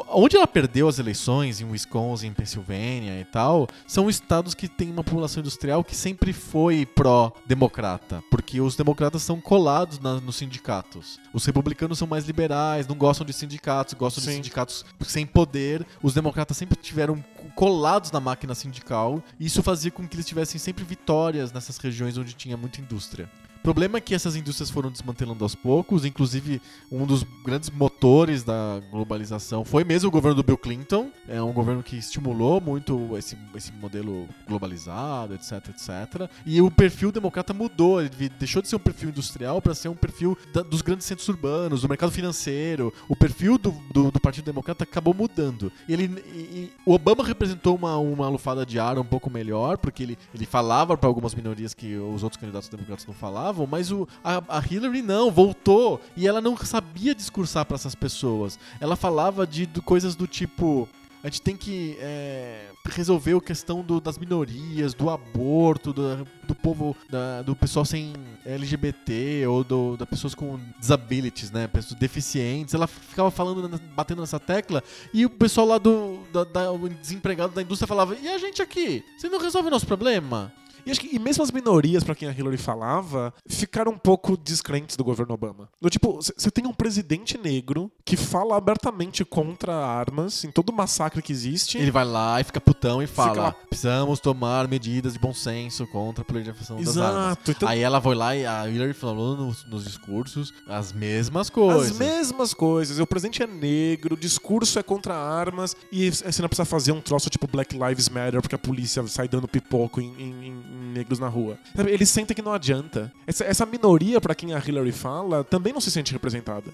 Onde 0.09 0.35
ela 0.35 0.47
perdeu 0.47 0.87
as 0.89 0.97
eleições, 0.97 1.61
em 1.61 1.65
Wisconsin, 1.65 2.27
em 2.27 2.33
Pensilvânia 2.33 3.21
e 3.21 3.23
tal, 3.25 3.67
são 3.87 4.09
estados 4.09 4.55
que 4.55 4.67
têm 4.67 4.89
uma 4.89 5.03
população 5.03 5.41
industrial 5.41 5.83
que 5.83 5.95
sempre 5.95 6.33
foi 6.33 6.87
pró-democrata, 6.87 8.21
porque 8.31 8.59
os 8.59 8.75
democratas 8.75 9.21
são 9.21 9.39
colados 9.39 9.99
na- 9.99 10.19
nos 10.19 10.35
sindicatos. 10.37 11.19
Os 11.31 11.45
republicanos 11.45 11.99
são 11.99 12.07
mais 12.07 12.25
liberais, 12.25 12.87
não 12.87 12.95
gostam 12.95 13.25
de 13.25 13.31
sindicatos, 13.31 13.93
gostam 13.93 14.23
de 14.23 14.29
Sim. 14.31 14.35
sindicatos 14.37 14.83
sem 15.05 15.25
poder. 15.25 15.85
Os 16.01 16.13
democratas 16.15 16.57
sempre 16.57 16.77
tiveram 16.77 17.23
colados 17.53 18.11
na 18.11 18.19
máquina 18.19 18.55
sindical, 18.55 19.23
e 19.39 19.45
isso 19.45 19.61
fazia 19.61 19.91
com 19.91 20.05
que 20.07 20.15
eles 20.15 20.25
tivessem 20.25 20.59
sempre 20.59 20.83
vitórias 20.83 21.51
nessas 21.51 21.77
regiões 21.77 22.17
onde 22.17 22.33
tinha 22.33 22.57
muita 22.57 22.81
indústria. 22.81 23.29
Problema 23.65 23.97
é 23.97 24.01
que 24.01 24.13
essas 24.13 24.35
indústrias 24.35 24.69
foram 24.69 24.91
desmantelando 24.91 25.43
aos 25.43 25.55
poucos, 25.55 26.05
inclusive 26.05 26.61
um 26.91 27.03
dos 27.03 27.25
grandes 27.43 27.67
motores 27.71 28.43
da 28.43 28.79
globalização 28.91 29.65
foi 29.65 29.83
mesmo 29.83 30.07
o 30.07 30.11
governo 30.11 30.35
do 30.35 30.43
Bill 30.43 30.55
Clinton. 30.55 31.09
É 31.27 31.41
um 31.41 31.51
governo 31.51 31.81
que 31.81 31.97
estimulou 31.97 32.61
muito 32.61 33.17
esse, 33.17 33.35
esse 33.55 33.73
modelo 33.73 34.27
globalizado, 34.47 35.33
etc, 35.33 35.53
etc. 35.69 36.29
E 36.45 36.61
o 36.61 36.69
perfil 36.69 37.11
democrata 37.11 37.55
mudou, 37.55 37.99
ele 37.99 38.29
deixou 38.37 38.61
de 38.61 38.67
ser 38.67 38.75
um 38.75 38.79
perfil 38.79 39.09
industrial 39.09 39.59
para 39.59 39.73
ser 39.73 39.89
um 39.89 39.95
perfil 39.95 40.37
da- 40.53 40.61
dos 40.61 40.83
grandes 40.83 41.07
centros 41.07 41.27
urbanos, 41.27 41.81
do 41.81 41.89
mercado 41.89 42.11
financeiro. 42.11 42.93
O 43.09 43.15
perfil 43.15 43.57
do, 43.57 43.71
do, 43.91 44.11
do 44.11 44.19
Partido 44.19 44.45
Democrata 44.45 44.83
acabou 44.83 45.15
mudando. 45.15 45.71
Ele, 45.89 46.05
e 46.35 46.71
o 46.85 46.93
Obama 46.93 47.23
representou 47.25 47.75
uma, 47.75 47.97
uma 47.97 48.29
lufada 48.29 48.63
de 48.63 48.77
ar 48.79 48.99
um 48.99 49.03
pouco 49.03 49.27
melhor, 49.27 49.79
porque 49.79 50.03
ele, 50.03 50.19
ele 50.35 50.45
falava 50.45 50.95
para 50.95 51.09
algumas 51.09 51.33
minorias 51.33 51.73
que 51.73 51.95
os 51.97 52.21
outros 52.21 52.39
candidatos 52.39 52.69
democratas 52.69 53.07
não 53.07 53.13
falavam, 53.15 53.54
mas 53.67 53.91
o, 53.91 54.07
a, 54.23 54.41
a 54.57 54.63
Hillary 54.69 55.01
não, 55.01 55.31
voltou 55.31 56.01
e 56.17 56.27
ela 56.27 56.41
não 56.41 56.57
sabia 56.57 57.13
discursar 57.15 57.65
para 57.65 57.75
essas 57.75 57.95
pessoas. 57.95 58.57
Ela 58.79 58.95
falava 58.95 59.45
de, 59.47 59.65
de 59.65 59.81
coisas 59.81 60.15
do 60.15 60.27
tipo. 60.27 60.89
A 61.23 61.27
gente 61.27 61.41
tem 61.41 61.57
que 61.57 61.97
é, 61.99 62.67
resolver 62.87 63.35
a 63.35 63.41
questão 63.41 63.81
do- 63.81 63.99
das 63.99 64.15
minorias, 64.15 64.93
do 64.93 65.09
aborto, 65.09 65.91
do, 65.91 66.27
do 66.47 66.53
povo, 66.53 66.95
da- 67.09 67.41
do 67.41 67.55
pessoal 67.55 67.83
sem 67.83 68.13
LGBT 68.45 69.47
ou 69.47 69.63
do, 69.63 69.97
das 69.97 70.07
pessoas 70.07 70.35
com 70.35 70.59
disabilities, 70.79 71.49
né? 71.49 71.67
Pessoas 71.67 71.99
deficientes. 71.99 72.75
Ela 72.75 72.85
ficava 72.85 73.31
falando, 73.31 73.67
batendo 73.95 74.21
nessa 74.21 74.39
tecla 74.39 74.83
e 75.11 75.25
o 75.25 75.29
pessoal 75.31 75.65
lá 75.65 75.77
do 75.79 76.19
da, 76.31 76.43
da- 76.43 76.71
desempregado 77.01 77.53
da 77.55 77.61
indústria 77.63 77.87
falava: 77.87 78.15
e 78.15 78.27
a 78.27 78.37
gente 78.37 78.61
aqui? 78.61 79.03
Você 79.17 79.27
não 79.27 79.39
resolve 79.39 79.67
o 79.67 79.71
nosso 79.71 79.87
problema? 79.87 80.53
E 80.85 80.91
acho 80.91 80.99
que 81.01 81.15
e 81.15 81.19
mesmo 81.19 81.43
as 81.43 81.51
minorias 81.51 82.03
pra 82.03 82.13
quem 82.15 82.27
a 82.27 82.31
Hillary 82.31 82.57
falava 82.57 83.33
ficaram 83.47 83.91
um 83.91 83.97
pouco 83.97 84.35
descrentes 84.37 84.95
do 84.95 85.03
governo 85.03 85.33
Obama. 85.33 85.69
Do 85.81 85.89
tipo, 85.89 86.13
você 86.15 86.51
tem 86.51 86.65
um 86.67 86.73
presidente 86.73 87.37
negro 87.37 87.91
que 88.03 88.15
fala 88.17 88.55
abertamente 88.57 89.23
contra 89.25 89.73
armas 89.75 90.43
em 90.43 90.51
todo 90.51 90.69
o 90.69 90.73
massacre 90.73 91.21
que 91.21 91.31
existe. 91.31 91.77
Ele 91.77 91.91
vai 91.91 92.05
lá 92.05 92.39
e 92.39 92.43
fica 92.43 92.59
putão 92.61 93.01
e 93.01 93.07
fala: 93.07 93.41
lá. 93.43 93.51
precisamos 93.69 94.19
tomar 94.19 94.67
medidas 94.67 95.13
de 95.13 95.19
bom 95.19 95.33
senso 95.33 95.85
contra 95.87 96.21
a 96.21 96.25
proliferação 96.25 96.77
das 96.77 96.97
armas. 96.97 97.37
Então, 97.47 97.67
Aí 97.69 97.81
ela 97.81 98.01
foi 98.01 98.15
lá 98.15 98.35
e 98.35 98.45
a 98.45 98.67
Hillary 98.69 98.93
falou 98.93 99.35
nos, 99.35 99.65
nos 99.65 99.83
discursos 99.85 100.53
as 100.67 100.91
mesmas 100.93 101.49
coisas. 101.49 101.91
As 101.91 101.97
mesmas 101.97 102.53
coisas. 102.53 102.99
O 102.99 103.07
presidente 103.07 103.41
é 103.43 103.47
negro, 103.47 104.15
o 104.15 104.17
discurso 104.17 104.77
é 104.79 104.83
contra 104.83 105.15
armas 105.15 105.75
e 105.91 106.09
você 106.11 106.41
não 106.41 106.49
precisa 106.49 106.65
fazer 106.65 106.91
um 106.91 107.01
troço 107.01 107.29
tipo 107.29 107.47
Black 107.47 107.77
Lives 107.77 108.09
Matter 108.09 108.41
porque 108.41 108.55
a 108.55 108.59
polícia 108.59 109.05
sai 109.07 109.27
dando 109.27 109.47
pipoco 109.47 109.99
em- 110.01 110.13
em- 110.19 110.47
em 110.47 110.63
negros 110.95 111.19
na 111.19 111.27
rua. 111.27 111.57
Sabe, 111.75 111.91
Eles 111.91 112.09
sentem 112.09 112.33
que 112.35 112.41
não 112.41 112.53
adianta. 112.53 113.11
Essa, 113.27 113.43
essa 113.43 113.65
minoria, 113.65 114.19
pra 114.21 114.33
quem 114.33 114.53
a 114.53 114.59
Hillary 114.65 114.91
fala, 114.91 115.43
também 115.43 115.73
não 115.73 115.81
se 115.81 115.91
sente 115.91 116.11
representada. 116.13 116.71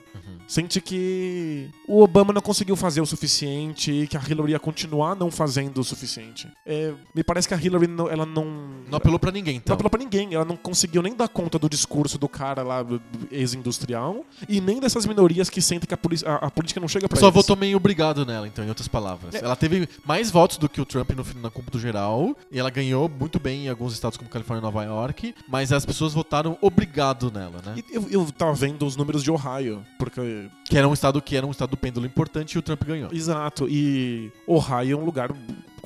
Sente 0.48 0.80
que 0.82 1.70
o 1.88 2.02
Obama 2.04 2.34
não 2.34 2.42
conseguiu 2.42 2.76
fazer 2.76 3.00
o 3.02 3.06
suficiente 3.06 3.92
e 3.92 4.08
que 4.08 4.18
a 4.18 4.22
Hillary 4.22 4.52
ia 4.52 4.60
continuar 4.60 5.16
não 5.16 5.32
fazendo 5.32 5.80
o 5.80 5.84
suficiente. 5.84 6.48
É, 6.66 6.94
me 7.16 7.24
parece 7.24 7.48
que 7.48 7.54
a 7.54 7.58
Hillary 7.58 7.88
não, 7.88 8.10
ela 8.10 8.26
não. 8.26 8.46
Não 8.90 8.98
apelou 8.98 9.18
pra 9.20 9.32
ninguém, 9.32 9.56
então. 9.58 9.72
Não 9.72 9.76
apelou 9.76 9.90
pra 9.90 10.00
ninguém. 10.00 10.34
Ela 10.34 10.44
não 10.46 10.58
conseguiu 10.58 11.02
nem 11.02 11.16
dar 11.16 11.28
conta 11.30 11.58
do 11.58 11.70
discurso 11.70 12.18
do 12.18 12.28
cara 12.28 12.64
lá, 12.64 12.86
ex-industrial, 13.32 14.26
e 14.48 14.62
nem 14.62 14.80
dessas 14.80 15.06
minorias 15.06 15.50
que 15.50 15.62
sentem 15.62 15.88
que 15.88 15.94
a, 15.94 16.32
a- 16.32 16.48
a 16.48 16.52
política 16.52 16.80
não 16.80 16.88
chega 16.88 17.08
pra 17.08 17.20
Só 17.20 17.28
eles. 17.28 17.36
votou 17.36 17.56
meio 17.56 17.78
obrigado 17.78 18.26
nela, 18.26 18.48
então, 18.48 18.64
em 18.64 18.70
outras 18.70 18.88
palavras. 18.88 19.34
É. 19.36 19.40
Ela 19.44 19.56
teve 19.56 19.88
mais 20.06 20.30
votos 20.30 20.58
do 20.58 20.70
que 20.70 20.80
o 20.82 20.86
Trump 20.86 21.10
no, 21.12 21.26
na 21.42 21.50
cômputo 21.50 21.80
geral, 21.80 22.36
e 22.52 22.60
ela 22.60 22.70
ganhou 22.70 23.10
muito 23.10 23.40
bem 23.40 23.66
em 23.66 23.70
alguns 23.70 23.94
estados 23.94 24.11
como 24.18 24.30
Califórnia 24.30 24.62
e 24.62 24.64
Nova 24.64 24.84
York, 24.84 25.36
mas 25.48 25.72
as 25.72 25.86
pessoas 25.86 26.14
votaram 26.14 26.58
obrigado 26.62 27.32
nela, 27.32 27.62
né? 27.66 27.76
Eu, 27.92 28.08
eu 28.10 28.32
tava 28.32 28.54
vendo 28.54 28.86
os 28.86 28.96
números 28.96 29.24
de 29.24 29.32
Ohio, 29.32 29.86
porque. 29.98 30.50
Que 30.66 30.78
era 30.78 30.88
um 30.88 30.94
estado 30.94 31.22
que 31.22 31.36
era 31.36 31.46
um 31.46 31.52
estado 31.52 31.72
do 31.72 31.78
pêndulo 31.78 32.06
importante 32.06 32.54
e 32.54 32.60
o 32.60 32.62
Trump 32.62 32.84
ganhou. 32.84 33.10
Exato, 33.12 33.68
e 33.70 34.32
Ohio 34.48 34.98
é 34.98 35.02
um 35.02 35.06
lugar 35.06 35.32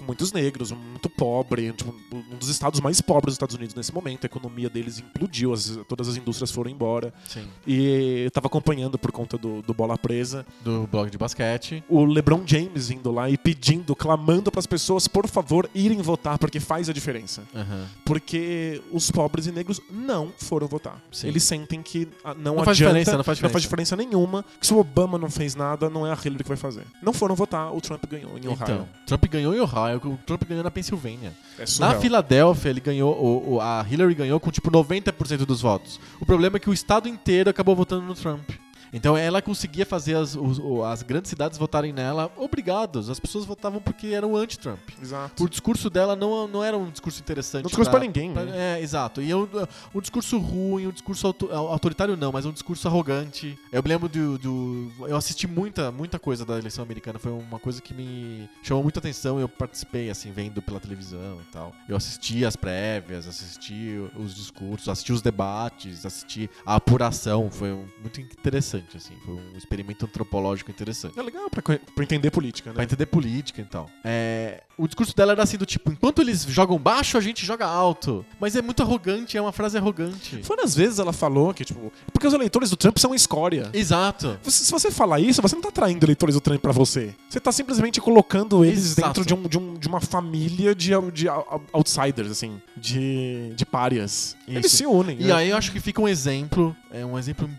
muitos 0.06 0.32
negros, 0.32 0.72
muito 0.72 1.10
pobre, 1.10 1.72
tipo, 1.73 1.94
um 2.14 2.38
dos 2.38 2.49
estados 2.49 2.80
mais 2.80 3.02
pobres 3.02 3.32
dos 3.32 3.36
Estados 3.36 3.56
Unidos 3.56 3.76
nesse 3.76 3.94
momento. 3.94 4.23
A 4.23 4.27
economia 4.27 4.69
deles 4.69 4.99
implodiu, 4.99 5.53
as- 5.53 5.77
todas 5.88 6.07
as 6.07 6.18
indústrias 6.18 6.52
foram 6.52 6.69
embora. 6.69 7.14
Sim. 7.27 7.45
E 7.65 8.23
eu 8.26 8.32
tava 8.32 8.48
acompanhando 8.48 8.98
por 8.98 9.11
conta 9.11 9.38
do, 9.38 9.61
do 9.61 9.73
Bola 9.73 9.98
Presa 9.98 10.45
Do 10.64 10.88
blog 10.88 11.10
de 11.10 11.18
basquete. 11.18 11.84
o 11.90 12.06
LeBron 12.06 12.41
James 12.45 12.90
indo 12.91 13.11
lá 13.11 13.30
e 13.30 13.38
pedindo, 13.38 13.95
clamando 13.95 14.52
pras 14.52 14.65
pessoas, 14.65 15.07
por 15.07 15.27
favor, 15.27 15.69
irem 15.73 16.02
votar, 16.02 16.38
porque 16.38 16.60
faz 16.60 16.90
a 16.90 16.94
diferença. 16.94 17.44
Aham. 17.56 17.88
Porque 18.06 18.82
os 18.91 19.10
pobres 19.11 19.48
e 19.48 19.52
negros 19.52 19.82
não 19.90 20.32
foram 20.38 20.68
votar. 20.68 21.02
Sim. 21.11 21.27
Eles 21.27 21.44
sentem 21.44 21.82
que 21.82 22.07
ah, 22.23 22.34
não, 22.34 22.56
Não 22.56 22.64
faz 22.64 22.77
adianta, 22.77 22.94
diferença, 22.99 23.18
não 23.18 23.23
faz 23.23 23.38
diferença. 23.38 23.60
diferença 23.60 23.95
nenhuma, 23.95 24.45
que 24.60 24.65
se 24.68 24.73
o 24.73 24.77
Obama 24.77 25.18
não 25.18 25.30
fez 25.30 25.56
nada, 25.56 25.90
não 25.90 26.06
é 26.06 26.11
a 26.11 26.18
Hillary 26.23 26.44
que 26.44 26.48
vai 26.49 26.57
fazer. 26.57 26.84
Não 27.02 27.14
foram 27.14 27.36
votar, 27.36 27.73
o 27.76 27.82
Trump 27.82 28.03
ganhou 28.10 28.38
em 28.38 28.48
Ohio. 28.48 28.57
Então, 28.61 28.88
Trump 29.06 29.26
ganhou 29.26 29.53
em 29.56 29.60
Ohio, 29.60 29.94
o 29.97 30.17
Trump 30.26 30.43
ganhou 30.47 30.63
na 30.63 30.72
Pensilvânia. 30.72 31.31
é. 31.59 31.65
Na 31.80 31.99
Filadélfia, 31.99 32.69
ele 32.69 32.80
ganhou, 32.80 33.13
o, 33.15 33.53
o- 33.55 33.61
a 33.61 33.85
Hillary 33.89 34.13
ganhou 34.15 34.39
com 34.39 34.51
tipo 34.51 34.69
90% 34.72 35.45
dos 35.45 35.61
votos. 35.61 35.99
O 36.19 36.26
problema 36.26 36.57
é 36.57 36.59
que 36.59 36.69
o 36.69 36.73
estado 36.73 37.07
inteiro 37.07 37.49
acabou 37.49 37.76
votando 37.76 38.03
no 38.05 38.13
Trump. 38.15 38.49
Então 38.95 39.17
ela 39.17 39.41
conseguia 39.41 39.85
fazer 39.85 40.15
as, 40.15 40.35
os- 40.35 40.59
as 40.85 41.03
grandes 41.03 41.30
cidades 41.30 41.57
votarem 41.57 41.91
nela 41.91 42.31
obrigados. 42.38 43.09
As 43.09 43.19
pessoas 43.19 43.43
votavam 43.45 43.81
porque 43.81 44.07
eram 44.07 44.35
anti-Trump. 44.35 44.80
Exato. 45.01 45.43
O 45.43 45.49
discurso 45.49 45.89
dela 45.89 46.15
não, 46.15 46.47
não 46.47 46.63
era 46.63 46.77
um 46.77 46.89
discurso 46.89 47.19
interessante. 47.22 47.63
Não 47.63 47.67
discurso 47.67 47.91
pra 47.91 47.99
ninguém, 47.99 48.31
pra- 48.34 48.45
né? 48.45 48.77
É, 48.80 48.81
exato. 48.81 49.22
E 49.22 49.30
é 49.30 49.35
um, 49.35 49.47
um 49.93 49.99
discurso 49.99 50.39
ruim, 50.39 50.88
um 50.88 50.91
discurso 50.91 51.27
auto- 51.27 51.51
autoritário 51.51 52.15
não, 52.15 52.31
mas 52.31 52.45
um 52.45 52.51
discurso 52.53 52.88
arrogante. 52.88 53.59
Eu 53.72 53.84
me 53.84 53.89
lembro 53.89 54.07
do, 54.07 54.38
do- 54.38 54.91
Eu 55.07 55.17
assisti 55.17 55.45
muita, 55.45 55.91
muita 55.91 56.17
coisa 56.17 56.45
da 56.45 56.57
eleição 56.57 56.84
americana. 56.84 57.19
Foi 57.19 57.34
uma 57.34 57.59
coisa 57.59 57.81
que 57.81 57.93
me 57.93 58.49
chamou 58.63 58.81
muita 58.81 58.99
atenção. 58.99 59.39
Eu 59.39 59.49
participei, 59.49 60.09
assim, 60.09 60.31
vendo 60.31 60.61
pela 60.61 60.80
televisão 60.80 61.38
e 61.41 61.51
tal. 61.51 61.73
Eu 61.89 61.97
assisti 61.97 62.45
as 62.45 62.55
prévias, 62.55 63.27
assisti 63.27 63.99
os 64.17 64.34
discursos, 64.34 64.88
assisti 64.88 65.11
os 65.11 65.22
debates, 65.22 66.05
assisti 66.05 66.49
a 66.65 66.76
apuração. 66.76 67.51
Foi 67.51 67.73
muito 67.99 68.22
interessante. 68.22 68.85
Interessante, 68.86 68.98
assim. 68.98 69.14
Foi 69.26 69.34
um 69.36 69.57
experimento 69.57 70.06
antropológico 70.06 70.72
interessante. 70.72 71.18
É 71.18 71.22
legal 71.22 71.49
pra, 71.49 71.62
pra 71.62 72.03
entender 72.03 72.32
política, 72.32 72.70
né? 72.70 72.76
Pra 72.76 72.84
entender 72.84 73.06
política 73.07 73.62
e 73.62 73.66
tal. 73.66 73.90
É, 74.03 74.62
o 74.78 74.88
discurso 74.88 75.16
dela 75.16 75.32
era 75.34 75.44
assim 75.44 75.57
do 75.57 75.66
tipo, 75.66 75.91
enquanto 75.91 76.22
eles 76.22 76.44
jogam 76.45 76.78
baixo, 76.78 77.18
a 77.18 77.22
gente 77.22 77.45
joga 77.45 77.66
alto. 77.66 78.26
Mas 78.40 78.56
é 78.56 78.62
muito 78.62 78.82
arrogante, 78.84 79.38
é 79.38 79.41
uma 79.41 79.52
frase 79.52 79.78
arrogante. 79.78 80.38
Várias 80.44 80.76
vezes 80.76 80.99
ela 80.99 81.14
falou 81.14 81.53
que, 81.53 81.66
tipo, 81.66 81.91
porque 82.12 82.28
os 82.28 82.34
eleitores 82.34 82.70
do 82.70 82.78
Trump 82.78 82.98
são 82.98 83.14
escória. 83.16 83.70
Exato. 83.74 84.40
Você- 84.44 84.64
se 84.66 84.72
você 84.72 84.91
falar 84.91 85.20
isso, 85.20 85.41
você 85.41 85.56
não 85.56 85.62
tá 85.62 85.72
traindo 85.72 86.06
eleitores 86.06 86.36
do 86.36 86.41
Trump 86.41 86.62
pra 86.62 86.72
você. 86.72 87.14
Você 87.30 87.40
tá 87.40 87.52
simplesmente 87.52 87.99
colocando 88.02 88.64
eles 88.64 88.98
Exato. 88.98 89.07
dentro 89.07 89.26
de, 89.26 89.34
um, 89.34 89.44
de, 89.48 89.57
um- 89.57 89.74
de 89.76 89.88
uma 89.88 90.02
família 90.02 90.74
de, 90.76 90.91
de 91.14 91.28
out- 91.30 91.48
outsiders, 91.74 92.30
assim, 92.32 92.62
de, 92.76 93.53
de 93.56 93.66
párias. 93.66 94.36
Eles 94.48 94.66
Isso. 94.68 94.78
se 94.78 94.86
unem. 94.86 95.18
E 95.20 95.26
né? 95.26 95.34
aí 95.34 95.49
eu 95.49 95.57
acho 95.57 95.72
que 95.72 95.80
fica 95.80 96.02
um 96.02 96.07
exemplo, 96.07 96.76
é 96.91 97.06
um 97.06 97.18
exemplo 97.18 97.49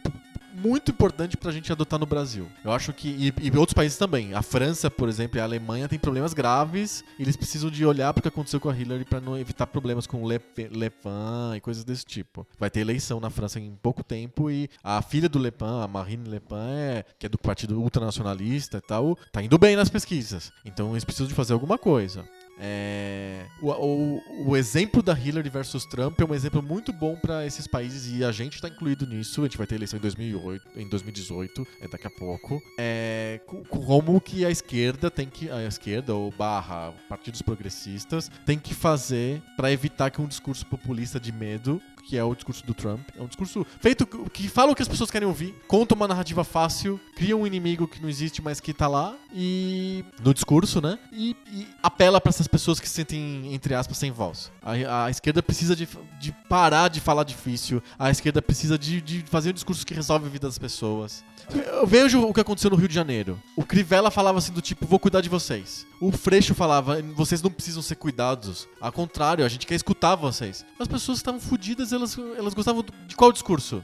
muito 0.56 0.90
importante 0.90 1.36
pra 1.36 1.52
gente 1.52 1.70
adotar 1.70 1.98
no 1.98 2.06
Brasil. 2.06 2.48
Eu 2.64 2.72
acho 2.72 2.92
que. 2.92 3.08
E, 3.08 3.46
e 3.46 3.56
outros 3.56 3.74
países 3.74 3.98
também. 3.98 4.34
A 4.34 4.42
França, 4.42 4.90
por 4.90 5.08
exemplo, 5.08 5.38
e 5.38 5.40
a 5.40 5.44
Alemanha 5.44 5.88
têm 5.88 5.98
problemas 5.98 6.32
graves. 6.32 7.04
Eles 7.18 7.36
precisam 7.36 7.70
de 7.70 7.84
olhar 7.84 8.12
pro 8.12 8.22
que 8.22 8.28
aconteceu 8.28 8.60
com 8.60 8.68
a 8.68 8.76
Hillary 8.76 9.04
pra 9.04 9.20
não 9.20 9.36
evitar 9.36 9.66
problemas 9.66 10.06
com 10.06 10.26
Le, 10.26 10.40
Le 10.70 10.90
Pen 10.90 11.56
e 11.56 11.60
coisas 11.60 11.84
desse 11.84 12.04
tipo. 12.04 12.46
Vai 12.58 12.70
ter 12.70 12.80
eleição 12.80 13.20
na 13.20 13.30
França 13.30 13.60
em 13.60 13.76
pouco 13.82 14.02
tempo 14.02 14.50
e 14.50 14.68
a 14.82 15.02
filha 15.02 15.28
do 15.28 15.38
Le 15.38 15.50
Pen, 15.50 15.82
a 15.82 15.88
Marine 15.88 16.28
Le 16.28 16.40
Pen, 16.40 16.56
é, 16.58 17.04
que 17.18 17.26
é 17.26 17.28
do 17.28 17.38
partido 17.38 17.80
ultranacionalista 17.80 18.78
e 18.78 18.80
tal, 18.80 19.16
tá 19.32 19.42
indo 19.42 19.58
bem 19.58 19.76
nas 19.76 19.88
pesquisas. 19.88 20.52
Então 20.64 20.92
eles 20.92 21.04
precisam 21.04 21.28
de 21.28 21.34
fazer 21.34 21.52
alguma 21.52 21.78
coisa. 21.78 22.24
É, 22.58 23.46
o, 23.60 23.70
o- 23.70 24.48
o 24.50 24.56
exemplo 24.56 25.02
da 25.02 25.12
Hillary 25.18 25.48
versus 25.50 25.84
Trump 25.84 26.18
é 26.20 26.24
um 26.24 26.34
exemplo 26.34 26.62
muito 26.62 26.92
bom 26.92 27.14
para 27.16 27.44
esses 27.46 27.66
países 27.66 28.10
e 28.12 28.24
a 28.24 28.32
gente 28.32 28.54
está 28.54 28.68
incluído 28.68 29.06
nisso. 29.06 29.42
A 29.42 29.44
gente 29.44 29.58
vai 29.58 29.66
ter 29.66 29.74
eleição 29.74 29.98
em 29.98 30.02
2008, 30.02 30.66
em 30.76 30.88
2018, 30.88 31.66
é 31.80 31.88
daqui 31.88 32.06
a 32.06 32.10
pouco. 32.10 32.62
É, 32.78 33.40
co- 33.46 33.62
como 33.68 34.20
que 34.20 34.44
a 34.44 34.50
esquerda 34.50 35.10
tem 35.10 35.28
que 35.28 35.50
a 35.50 35.62
esquerda 35.64 36.14
ou 36.14 36.30
barra 36.30 36.92
partidos 37.08 37.42
progressistas 37.42 38.30
tem 38.44 38.58
que 38.58 38.74
fazer 38.74 39.42
para 39.56 39.70
evitar 39.70 40.10
que 40.10 40.20
um 40.20 40.26
discurso 40.26 40.64
populista 40.66 41.20
de 41.20 41.32
medo 41.32 41.80
que 42.06 42.16
é 42.16 42.22
o 42.22 42.34
discurso 42.34 42.64
do 42.64 42.72
Trump. 42.72 43.00
É 43.18 43.22
um 43.22 43.26
discurso 43.26 43.66
feito 43.80 44.06
que- 44.32 44.48
fala 44.48 44.70
o 44.72 44.74
que 44.74 44.82
as 44.82 44.88
pessoas 44.88 45.10
querem 45.10 45.26
ouvir, 45.26 45.54
conta 45.66 45.94
uma 45.94 46.06
narrativa 46.06 46.44
fácil, 46.44 47.00
cria 47.16 47.36
um 47.36 47.46
inimigo 47.46 47.88
que 47.88 48.00
não 48.00 48.08
existe, 48.08 48.40
mas 48.40 48.60
que 48.60 48.72
tá 48.72 48.86
lá 48.86 49.14
e 49.34 50.04
no 50.22 50.32
discurso, 50.32 50.80
né? 50.80 50.98
E, 51.12 51.36
e 51.52 51.66
apela 51.82 52.20
para 52.20 52.30
essas 52.30 52.46
pessoas 52.46 52.78
que 52.78 52.88
se 52.88 52.94
sentem 52.94 53.52
entre 53.52 53.74
aspas 53.74 53.98
sem 53.98 54.10
voz. 54.10 54.50
A, 54.62 55.06
a 55.06 55.10
esquerda 55.10 55.42
precisa 55.42 55.74
de, 55.74 55.88
de 56.20 56.32
parar 56.48 56.88
de 56.88 57.00
falar 57.00 57.24
difícil. 57.24 57.82
A 57.98 58.10
esquerda 58.10 58.40
precisa 58.40 58.78
de, 58.78 59.00
de 59.00 59.24
fazer 59.26 59.50
um 59.50 59.54
discurso 59.54 59.84
que 59.84 59.92
resolve 59.94 60.26
a 60.26 60.30
vida 60.30 60.46
das 60.46 60.58
pessoas. 60.58 61.24
Eu 61.54 61.86
vejo 61.86 62.22
o 62.22 62.34
que 62.34 62.40
aconteceu 62.40 62.70
no 62.70 62.76
Rio 62.76 62.88
de 62.88 62.94
Janeiro. 62.94 63.40
O 63.54 63.64
Crivella 63.64 64.10
falava 64.10 64.38
assim 64.38 64.52
do 64.52 64.60
tipo, 64.60 64.84
vou 64.86 64.98
cuidar 64.98 65.20
de 65.20 65.28
vocês. 65.28 65.86
O 66.00 66.10
Freixo 66.10 66.54
falava, 66.54 67.00
vocês 67.14 67.40
não 67.40 67.50
precisam 67.50 67.82
ser 67.82 67.94
cuidados. 67.96 68.66
Ao 68.80 68.90
contrário, 68.90 69.44
a 69.44 69.48
gente 69.48 69.66
quer 69.66 69.76
escutar 69.76 70.16
vocês. 70.16 70.64
As 70.78 70.88
pessoas 70.88 71.18
estavam 71.18 71.40
fodidas, 71.40 71.92
elas, 71.96 72.16
elas 72.36 72.54
gostavam 72.54 72.84
de 73.06 73.16
qual 73.16 73.32
discurso? 73.32 73.82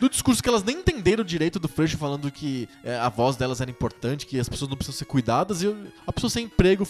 do 0.00 0.08
discurso 0.08 0.42
que 0.42 0.48
elas 0.48 0.64
nem 0.64 0.78
entenderam 0.78 1.22
direito 1.22 1.58
do 1.58 1.68
Freixo 1.68 1.98
falando 1.98 2.30
que 2.30 2.66
é, 2.82 2.96
a 2.98 3.08
voz 3.10 3.36
delas 3.36 3.60
era 3.60 3.70
importante, 3.70 4.26
que 4.26 4.38
as 4.40 4.48
pessoas 4.48 4.70
não 4.70 4.76
precisam 4.76 4.98
ser 4.98 5.04
cuidadas, 5.04 5.62
e 5.62 5.74
a 6.06 6.12
pessoa 6.12 6.30
sem 6.30 6.46
emprego, 6.46 6.86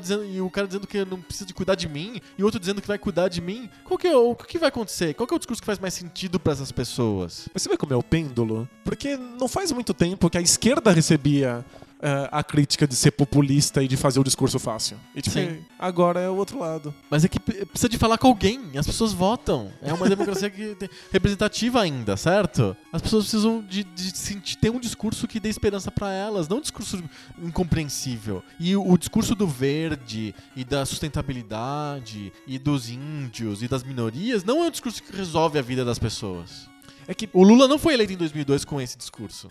dizendo- 0.00 0.24
e 0.24 0.40
o 0.40 0.48
cara 0.48 0.66
dizendo 0.66 0.86
que 0.86 1.04
não 1.04 1.20
precisa 1.20 1.46
de 1.46 1.52
cuidar 1.52 1.74
de 1.74 1.88
mim, 1.88 2.20
e 2.38 2.44
outro 2.44 2.60
dizendo 2.60 2.80
que 2.80 2.86
vai 2.86 2.98
cuidar 2.98 3.28
de 3.28 3.40
mim. 3.40 3.68
Qual 3.82 3.98
que 3.98 4.06
é, 4.06 4.16
o 4.16 4.34
que 4.36 4.58
vai 4.58 4.68
acontecer? 4.68 5.14
Qual 5.14 5.26
que 5.26 5.34
é 5.34 5.36
o 5.36 5.38
discurso 5.38 5.60
que 5.60 5.66
faz 5.66 5.78
mais 5.80 5.94
sentido 5.94 6.38
pra 6.38 6.52
essas 6.52 6.70
pessoas? 6.70 7.48
Mas 7.52 7.62
você 7.62 7.68
vê 7.68 7.76
como 7.76 7.92
é 7.92 7.96
o 7.96 8.02
pêndulo? 8.02 8.68
Porque 8.84 9.16
não 9.16 9.48
faz 9.48 9.72
muito 9.72 9.92
tempo 9.92 10.30
que 10.30 10.38
a 10.38 10.40
esquerda 10.40 10.92
recebia 10.92 11.64
eh, 12.06 12.28
a 12.30 12.44
crítica 12.44 12.86
de 12.86 12.94
ser 12.94 13.12
populista 13.12 13.82
e 13.82 13.88
de 13.88 13.96
fazer 13.96 14.20
o 14.20 14.24
discurso 14.24 14.58
fácil. 14.58 14.98
E 15.14 15.22
tipo, 15.22 15.38
Sim. 15.38 15.64
agora 15.78 16.20
é 16.20 16.28
o 16.28 16.36
outro 16.36 16.58
lado. 16.58 16.94
Mas 17.10 17.24
é 17.24 17.28
que 17.28 17.40
precisa 17.40 17.88
de 17.88 17.96
falar 17.96 18.18
com 18.18 18.26
alguém. 18.28 18.60
As 18.76 18.84
pessoas 18.86 19.14
votam. 19.14 19.72
É 19.80 19.90
uma 19.92 20.06
democracia 20.08 20.50
que 20.50 20.74
tem- 20.74 20.90
representativa 21.10 21.80
ainda, 21.80 22.14
certo? 22.16 22.76
As 22.92 23.00
pessoas 23.00 23.24
precisam 23.24 23.62
de, 23.62 23.82
de 23.84 24.16
sentir, 24.16 24.56
ter 24.56 24.68
um 24.70 24.78
discurso 24.78 25.26
que 25.26 25.40
dê 25.40 25.48
esperança 25.48 25.90
pra 25.90 26.12
elas, 26.12 26.46
não 26.46 26.58
um 26.58 26.60
discurso 26.60 27.02
incompreensível. 27.42 28.42
E 28.60 28.76
o, 28.76 28.86
o 28.86 28.98
discurso 28.98 29.34
do 29.34 29.46
verde 29.48 30.34
e 30.54 30.62
da 30.62 30.84
sustentabilidade 30.84 32.32
e 32.46 32.58
dos 32.58 32.90
índios 32.90 33.62
e 33.62 33.68
das 33.68 33.82
minorias 33.82 34.44
não 34.44 34.62
é 34.62 34.66
um 34.66 34.70
discurso 34.70 35.02
que 35.02 35.16
resolve 35.16 35.58
a 35.58 35.62
vida 35.62 35.84
das 35.84 35.98
pessoas. 35.98 36.68
É 37.06 37.14
que, 37.14 37.28
O 37.32 37.42
Lula 37.42 37.68
não 37.68 37.78
foi 37.78 37.94
eleito 37.94 38.12
em 38.12 38.16
2002 38.16 38.64
com 38.64 38.80
esse 38.80 38.96
discurso. 38.96 39.48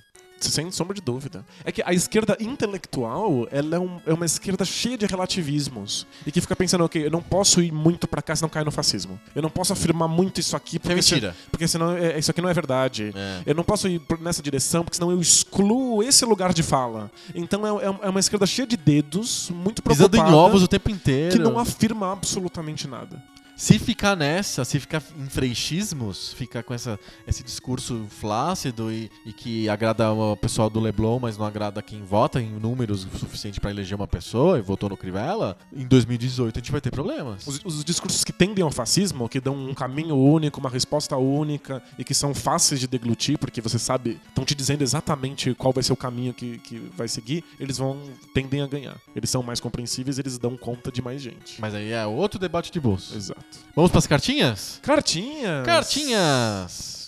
Sem 0.51 0.69
sombra 0.71 0.93
de 0.95 1.01
dúvida, 1.01 1.45
é 1.65 1.71
que 1.71 1.81
a 1.85 1.93
esquerda 1.93 2.37
intelectual, 2.39 3.47
ela 3.51 3.75
é, 3.75 3.79
um- 3.79 3.99
é 4.05 4.13
uma 4.13 4.25
esquerda 4.25 4.65
cheia 4.65 4.97
de 4.97 5.05
relativismos. 5.05 6.07
E 6.25 6.31
que 6.31 6.41
fica 6.41 6.55
pensando, 6.55 6.83
ok, 6.83 7.05
eu 7.05 7.11
não 7.11 7.21
posso 7.21 7.61
ir 7.61 7.71
muito 7.71 8.07
pra 8.07 8.21
cá 8.21 8.35
senão 8.35 8.49
caio 8.49 8.65
no 8.65 8.71
fascismo. 8.71 9.19
Eu 9.35 9.41
não 9.41 9.49
posso 9.49 9.73
afirmar 9.73 10.07
muito 10.07 10.39
isso 10.39 10.55
aqui 10.55 10.77
É 10.77 10.79
porque, 10.79 11.01
se- 11.01 11.13
mentira. 11.15 11.35
porque 11.51 11.67
senão 11.67 11.91
é- 11.95 12.17
isso 12.17 12.31
aqui 12.31 12.41
não 12.41 12.49
é 12.49 12.53
verdade. 12.53 13.11
É. 13.15 13.41
Eu 13.45 13.55
não 13.55 13.63
posso 13.63 13.87
ir 13.87 14.01
nessa 14.19 14.41
direção, 14.41 14.83
porque 14.83 14.95
senão 14.95 15.11
eu 15.11 15.19
excluo 15.21 16.01
esse 16.03 16.25
lugar 16.25 16.53
de 16.53 16.63
fala. 16.63 17.11
Então 17.33 17.65
é, 17.79 17.85
é- 17.85 17.99
é 18.03 18.09
uma 18.09 18.19
esquerda 18.19 18.45
cheia 18.45 18.67
de 18.67 18.77
dedos, 18.77 19.49
muito 19.49 19.81
Pisando 19.81 20.09
preocupada, 20.09 20.35
em 20.35 20.39
ovos 20.39 20.63
o 20.63 20.67
tempo 20.67 20.89
inteiro. 20.89 21.31
que 21.35 21.39
não 21.39 21.57
afirma 21.59 22.11
absolutamente 22.11 22.87
nada. 22.87 23.21
Se 23.63 23.79
ficar 23.79 24.17
nessa, 24.17 24.65
se 24.65 24.77
ficar 24.77 25.01
em 25.17 25.29
freixismos, 25.29 26.33
ficar 26.33 26.63
com 26.63 26.73
essa, 26.73 26.99
esse 27.25 27.41
discurso 27.41 28.05
flácido 28.09 28.91
e, 28.91 29.09
e 29.25 29.31
que 29.31 29.69
agrada 29.69 30.11
o 30.11 30.35
pessoal 30.35 30.69
do 30.69 30.81
Leblon, 30.81 31.17
mas 31.17 31.37
não 31.37 31.45
agrada 31.45 31.81
quem 31.81 32.03
vota 32.03 32.41
em 32.41 32.49
números 32.49 33.05
o 33.05 33.17
suficiente 33.17 33.61
pra 33.61 33.71
eleger 33.71 33.95
uma 33.95 34.05
pessoa 34.05 34.59
e 34.59 34.61
votou 34.61 34.89
no 34.89 34.97
Crivella, 34.97 35.57
em 35.73 35.87
2018 35.87 36.57
a 36.57 36.59
gente 36.59 36.73
vai 36.73 36.81
ter 36.81 36.91
problemas. 36.91 37.47
Os, 37.47 37.61
os 37.63 37.85
discursos 37.85 38.25
que 38.25 38.33
tendem 38.33 38.61
ao 38.61 38.69
fascismo, 38.69 39.29
que 39.29 39.39
dão 39.39 39.55
um 39.55 39.73
caminho 39.73 40.17
único, 40.17 40.59
uma 40.59 40.69
resposta 40.69 41.15
única 41.15 41.81
e 41.97 42.03
que 42.03 42.13
são 42.13 42.33
fáceis 42.33 42.81
de 42.81 42.87
deglutir, 42.87 43.37
porque 43.37 43.61
você 43.61 43.79
sabe, 43.79 44.19
estão 44.27 44.43
te 44.43 44.53
dizendo 44.53 44.81
exatamente 44.81 45.53
qual 45.53 45.71
vai 45.71 45.83
ser 45.83 45.93
o 45.93 45.97
caminho 45.97 46.33
que, 46.33 46.57
que 46.57 46.91
vai 46.97 47.07
seguir, 47.07 47.45
eles 47.57 47.77
vão 47.77 47.97
tendem 48.33 48.61
a 48.61 48.67
ganhar. 48.67 48.97
Eles 49.15 49.29
são 49.29 49.41
mais 49.41 49.61
compreensíveis, 49.61 50.19
eles 50.19 50.37
dão 50.37 50.57
conta 50.57 50.91
de 50.91 51.01
mais 51.01 51.21
gente. 51.21 51.61
Mas 51.61 51.73
aí 51.73 51.93
é 51.93 52.05
outro 52.05 52.37
debate 52.37 52.69
de 52.69 52.81
bolso. 52.81 53.15
Exato. 53.15 53.52
Vamos 53.75 53.91
pras 53.91 54.05
cartinhas? 54.07 54.79
Cartinhas. 54.83 55.65
Cartinhas! 55.65 57.03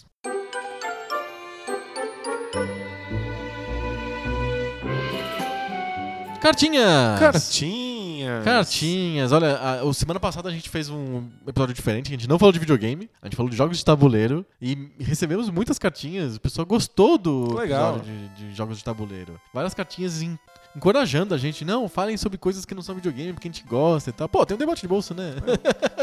Cartinhas! 6.41 7.19
Cartinhas. 7.19 8.43
Cartinhas, 8.43 9.31
olha, 9.31 9.57
a, 9.57 9.83
o- 9.83 9.93
semana 9.93 10.19
passada 10.19 10.49
a 10.49 10.51
gente 10.51 10.69
fez 10.69 10.89
um 10.89 11.27
episódio 11.47 11.73
diferente, 11.73 12.07
a 12.07 12.11
gente 12.11 12.27
não 12.29 12.37
falou 12.39 12.51
de 12.51 12.59
videogame, 12.59 13.09
a 13.21 13.25
gente 13.27 13.35
falou 13.35 13.49
de 13.49 13.55
jogos 13.57 13.77
de 13.77 13.85
tabuleiro 13.85 14.45
e 14.61 14.89
recebemos 14.99 15.49
muitas 15.49 15.77
cartinhas, 15.79 16.35
o 16.37 16.41
pessoal 16.41 16.65
gostou 16.65 17.17
do 17.17 17.55
Legal. 17.57 17.97
episódio 17.97 18.29
de, 18.35 18.49
de 18.49 18.55
jogos 18.55 18.77
de 18.77 18.83
tabuleiro. 18.83 19.39
Várias 19.53 19.73
cartinhas 19.73 20.21
en- 20.21 20.37
encorajando 20.75 21.33
a 21.33 21.37
gente, 21.37 21.63
não, 21.63 21.87
falem 21.87 22.17
sobre 22.17 22.37
coisas 22.37 22.65
que 22.65 22.75
não 22.75 22.81
são 22.81 22.95
videogame, 22.95 23.33
porque 23.33 23.47
a 23.47 23.51
gente 23.51 23.63
gosta 23.65 24.09
e 24.09 24.13
tal. 24.13 24.27
Pô, 24.27 24.45
tem 24.45 24.55
um 24.55 24.59
debate 24.59 24.81
de 24.81 24.87
bolso, 24.87 25.13
né? 25.13 25.33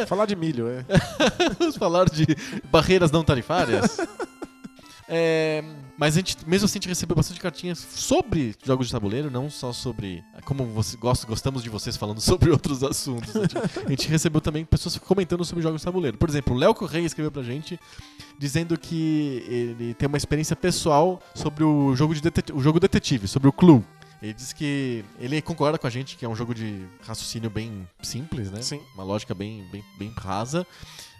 Falar 0.06 0.26
de 0.26 0.34
milho, 0.34 0.68
é. 0.68 0.84
Vamos 1.58 1.76
falar 1.78 2.08
de 2.08 2.26
barreiras 2.70 3.10
não 3.10 3.22
tarifárias. 3.22 3.98
É, 5.14 5.62
mas 5.98 6.14
a 6.14 6.20
gente, 6.20 6.36
mesmo 6.48 6.64
assim, 6.64 6.78
a 6.78 6.80
gente 6.80 6.88
recebeu 6.88 7.14
bastante 7.14 7.38
cartinhas 7.38 7.78
sobre 7.78 8.54
jogos 8.64 8.86
de 8.86 8.92
tabuleiro, 8.92 9.30
não 9.30 9.50
só 9.50 9.70
sobre 9.72 10.24
como 10.44 10.64
você 10.66 10.96
gosta, 10.96 11.26
gostamos 11.26 11.62
de 11.62 11.68
vocês 11.68 11.96
falando 11.98 12.20
sobre 12.22 12.50
outros 12.50 12.82
assuntos. 12.82 13.34
A 13.36 13.40
gente, 13.40 13.58
a 13.86 13.90
gente 13.90 14.08
recebeu 14.08 14.40
também 14.40 14.64
pessoas 14.64 14.96
comentando 14.96 15.44
sobre 15.44 15.62
jogos 15.62 15.82
de 15.82 15.84
tabuleiro. 15.84 16.16
Por 16.16 16.30
exemplo, 16.30 16.54
o 16.54 16.58
Léo 16.58 16.72
Correia 16.74 17.04
escreveu 17.04 17.30
pra 17.30 17.42
gente 17.42 17.78
dizendo 18.38 18.78
que 18.78 19.44
ele 19.46 19.92
tem 19.94 20.06
uma 20.06 20.16
experiência 20.16 20.56
pessoal 20.56 21.20
sobre 21.34 21.62
o 21.62 21.94
jogo, 21.94 22.14
de 22.14 22.22
detet- 22.22 22.50
o 22.54 22.60
jogo 22.60 22.80
detetive, 22.80 23.28
sobre 23.28 23.48
o 23.48 23.52
Clue. 23.52 23.84
Ele 24.22 24.32
diz 24.32 24.52
que 24.52 25.04
ele 25.18 25.42
concorda 25.42 25.76
com 25.76 25.86
a 25.86 25.90
gente 25.90 26.16
que 26.16 26.24
é 26.24 26.28
um 26.28 26.36
jogo 26.36 26.54
de 26.54 26.86
raciocínio 27.04 27.50
bem 27.50 27.88
simples, 28.02 28.50
né? 28.52 28.62
Sim. 28.62 28.80
Uma 28.94 29.02
lógica 29.02 29.34
bem, 29.34 29.66
bem, 29.72 29.84
bem 29.98 30.14
rasa. 30.16 30.64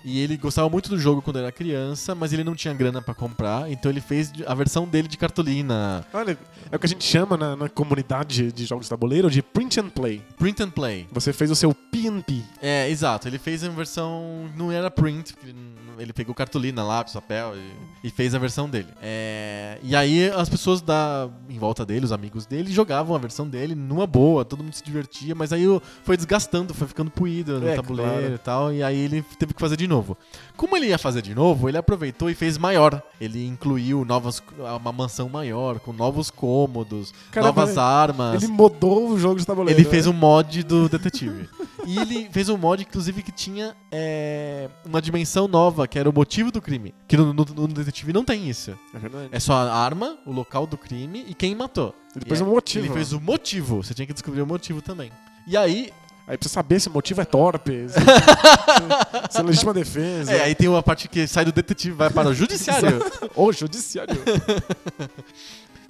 E 0.04 0.20
ele 0.20 0.36
gostava 0.36 0.68
muito 0.68 0.88
do 0.88 0.98
jogo 0.98 1.22
quando 1.22 1.38
era 1.38 1.52
criança, 1.52 2.14
mas 2.14 2.32
ele 2.32 2.42
não 2.42 2.54
tinha 2.54 2.74
grana 2.74 3.00
pra 3.00 3.14
comprar, 3.14 3.70
então 3.70 3.90
ele 3.90 4.00
fez 4.00 4.32
a 4.46 4.54
versão 4.54 4.86
dele 4.86 5.06
de 5.06 5.16
cartolina. 5.16 6.04
Olha, 6.12 6.36
é 6.70 6.76
o 6.76 6.78
que 6.78 6.86
a 6.86 6.88
gente 6.88 7.04
chama 7.04 7.36
na, 7.36 7.54
na 7.54 7.68
comunidade 7.68 8.50
de 8.50 8.64
jogos 8.64 8.86
de 8.86 8.90
tabuleiro 8.90 9.30
de 9.30 9.42
print 9.42 9.78
and 9.78 9.90
play. 9.90 10.20
Print 10.36 10.62
and 10.62 10.70
play. 10.70 11.06
Você 11.12 11.32
fez 11.32 11.50
o 11.50 11.56
seu 11.56 11.72
PNP. 11.74 12.42
É, 12.60 12.88
exato. 12.90 13.28
Ele 13.28 13.38
fez 13.38 13.62
a 13.62 13.68
versão. 13.68 14.50
Não 14.56 14.72
era 14.72 14.90
print, 14.90 15.34
porque 15.34 15.52
não 15.52 15.71
ele 15.98 16.12
pegou 16.12 16.34
cartolina, 16.34 16.82
lápis, 16.82 17.14
papel 17.14 17.54
e, 17.56 18.08
e 18.08 18.10
fez 18.10 18.34
a 18.34 18.38
versão 18.38 18.68
dele. 18.68 18.88
É, 19.00 19.78
e 19.82 19.94
aí 19.94 20.30
as 20.30 20.48
pessoas 20.48 20.80
da, 20.80 21.28
em 21.48 21.58
volta 21.58 21.84
dele, 21.84 22.04
os 22.04 22.12
amigos 22.12 22.46
dele, 22.46 22.72
jogavam 22.72 23.14
a 23.14 23.18
versão 23.18 23.48
dele 23.48 23.74
numa 23.74 24.06
boa, 24.06 24.44
todo 24.44 24.62
mundo 24.62 24.74
se 24.74 24.84
divertia, 24.84 25.34
mas 25.34 25.52
aí 25.52 25.64
foi 26.04 26.16
desgastando, 26.16 26.74
foi 26.74 26.88
ficando 26.88 27.10
puído 27.10 27.60
no 27.60 27.68
É, 27.68 27.74
tabuleiro 27.76 28.12
claro. 28.12 28.34
e 28.34 28.38
tal, 28.38 28.72
e 28.72 28.82
aí 28.82 28.98
ele 28.98 29.22
teve 29.38 29.54
que 29.54 29.60
fazer 29.60 29.76
de 29.76 29.86
novo. 29.86 30.16
Como 30.56 30.76
ele 30.76 30.86
ia 30.86 30.98
fazer 30.98 31.22
de 31.22 31.34
novo, 31.34 31.68
ele 31.68 31.78
aproveitou 31.78 32.30
e 32.30 32.34
fez 32.34 32.58
maior. 32.58 33.02
Ele 33.20 33.46
incluiu 33.46 34.04
novas, 34.04 34.42
uma 34.80 34.92
mansão 34.92 35.28
maior, 35.28 35.78
com 35.80 35.92
novos 35.92 36.30
cômodos, 36.30 37.14
Caramba, 37.30 37.60
novas 37.60 37.78
armas. 37.78 38.42
Ele 38.42 38.52
mudou 38.52 39.10
o 39.10 39.18
jogo 39.18 39.38
de 39.38 39.46
tabuleiro. 39.46 39.80
Ele 39.80 39.88
fez 39.88 40.06
né? 40.06 40.12
um 40.12 40.14
mod 40.14 40.62
do 40.62 40.88
detetive. 40.88 41.48
e 41.86 41.98
ele 41.98 42.28
fez 42.30 42.48
um 42.48 42.56
mod, 42.56 42.82
inclusive, 42.82 43.22
que 43.22 43.32
tinha 43.32 43.74
é, 43.90 44.68
uma 44.84 45.00
dimensão 45.02 45.46
nova, 45.48 45.86
que 45.88 45.98
era 45.98 46.08
o 46.08 46.12
motivo 46.12 46.50
do 46.52 46.60
crime. 46.62 46.94
Que 47.08 47.16
no, 47.16 47.32
no- 47.32 47.44
no 47.44 47.68
detetive 47.68 48.12
não 48.12 48.24
tem 48.24 48.48
isso. 48.48 48.76
É 48.94 48.98
verdade. 48.98 49.28
É 49.32 49.40
só 49.40 49.52
a 49.54 49.74
arma, 49.74 50.16
o 50.26 50.32
local 50.32 50.66
do 50.66 50.76
crime 50.78 51.24
e 51.28 51.34
quem 51.34 51.54
matou. 51.54 51.94
Ele 52.14 52.24
E 52.24 52.28
fez 52.28 52.40
é- 52.40 52.44
um 52.44 52.48
motivo. 52.48 52.86
Ele 52.86 52.94
fez 52.94 53.12
o 53.12 53.20
motivo. 53.20 53.82
Você 53.82 53.94
tinha 53.94 54.06
que 54.06 54.12
descobrir 54.12 54.42
o 54.42 54.46
motivo 54.46 54.80
também. 54.82 55.10
E 55.46 55.56
aí, 55.56 55.92
Aí 56.24 56.38
precisa 56.38 56.54
saber 56.54 56.78
se 56.80 56.86
o 56.88 56.92
motivo 56.92 57.20
é 57.20 57.24
torpe, 57.24 57.88
se, 57.88 57.98
se 59.32 59.38
é 59.40 59.42
legítima 59.42 59.74
defesa. 59.74 60.32
é, 60.32 60.44
aí 60.44 60.54
tem 60.54 60.68
uma 60.68 60.80
parte 60.82 61.08
que 61.08 61.26
sai 61.26 61.44
do 61.44 61.50
detetive 61.50 61.92
e 61.94 61.98
vai 61.98 62.10
para 62.10 62.28
o 62.28 62.34
judiciário. 62.34 63.00
Ou 63.34 63.52
judiciário. 63.52 64.14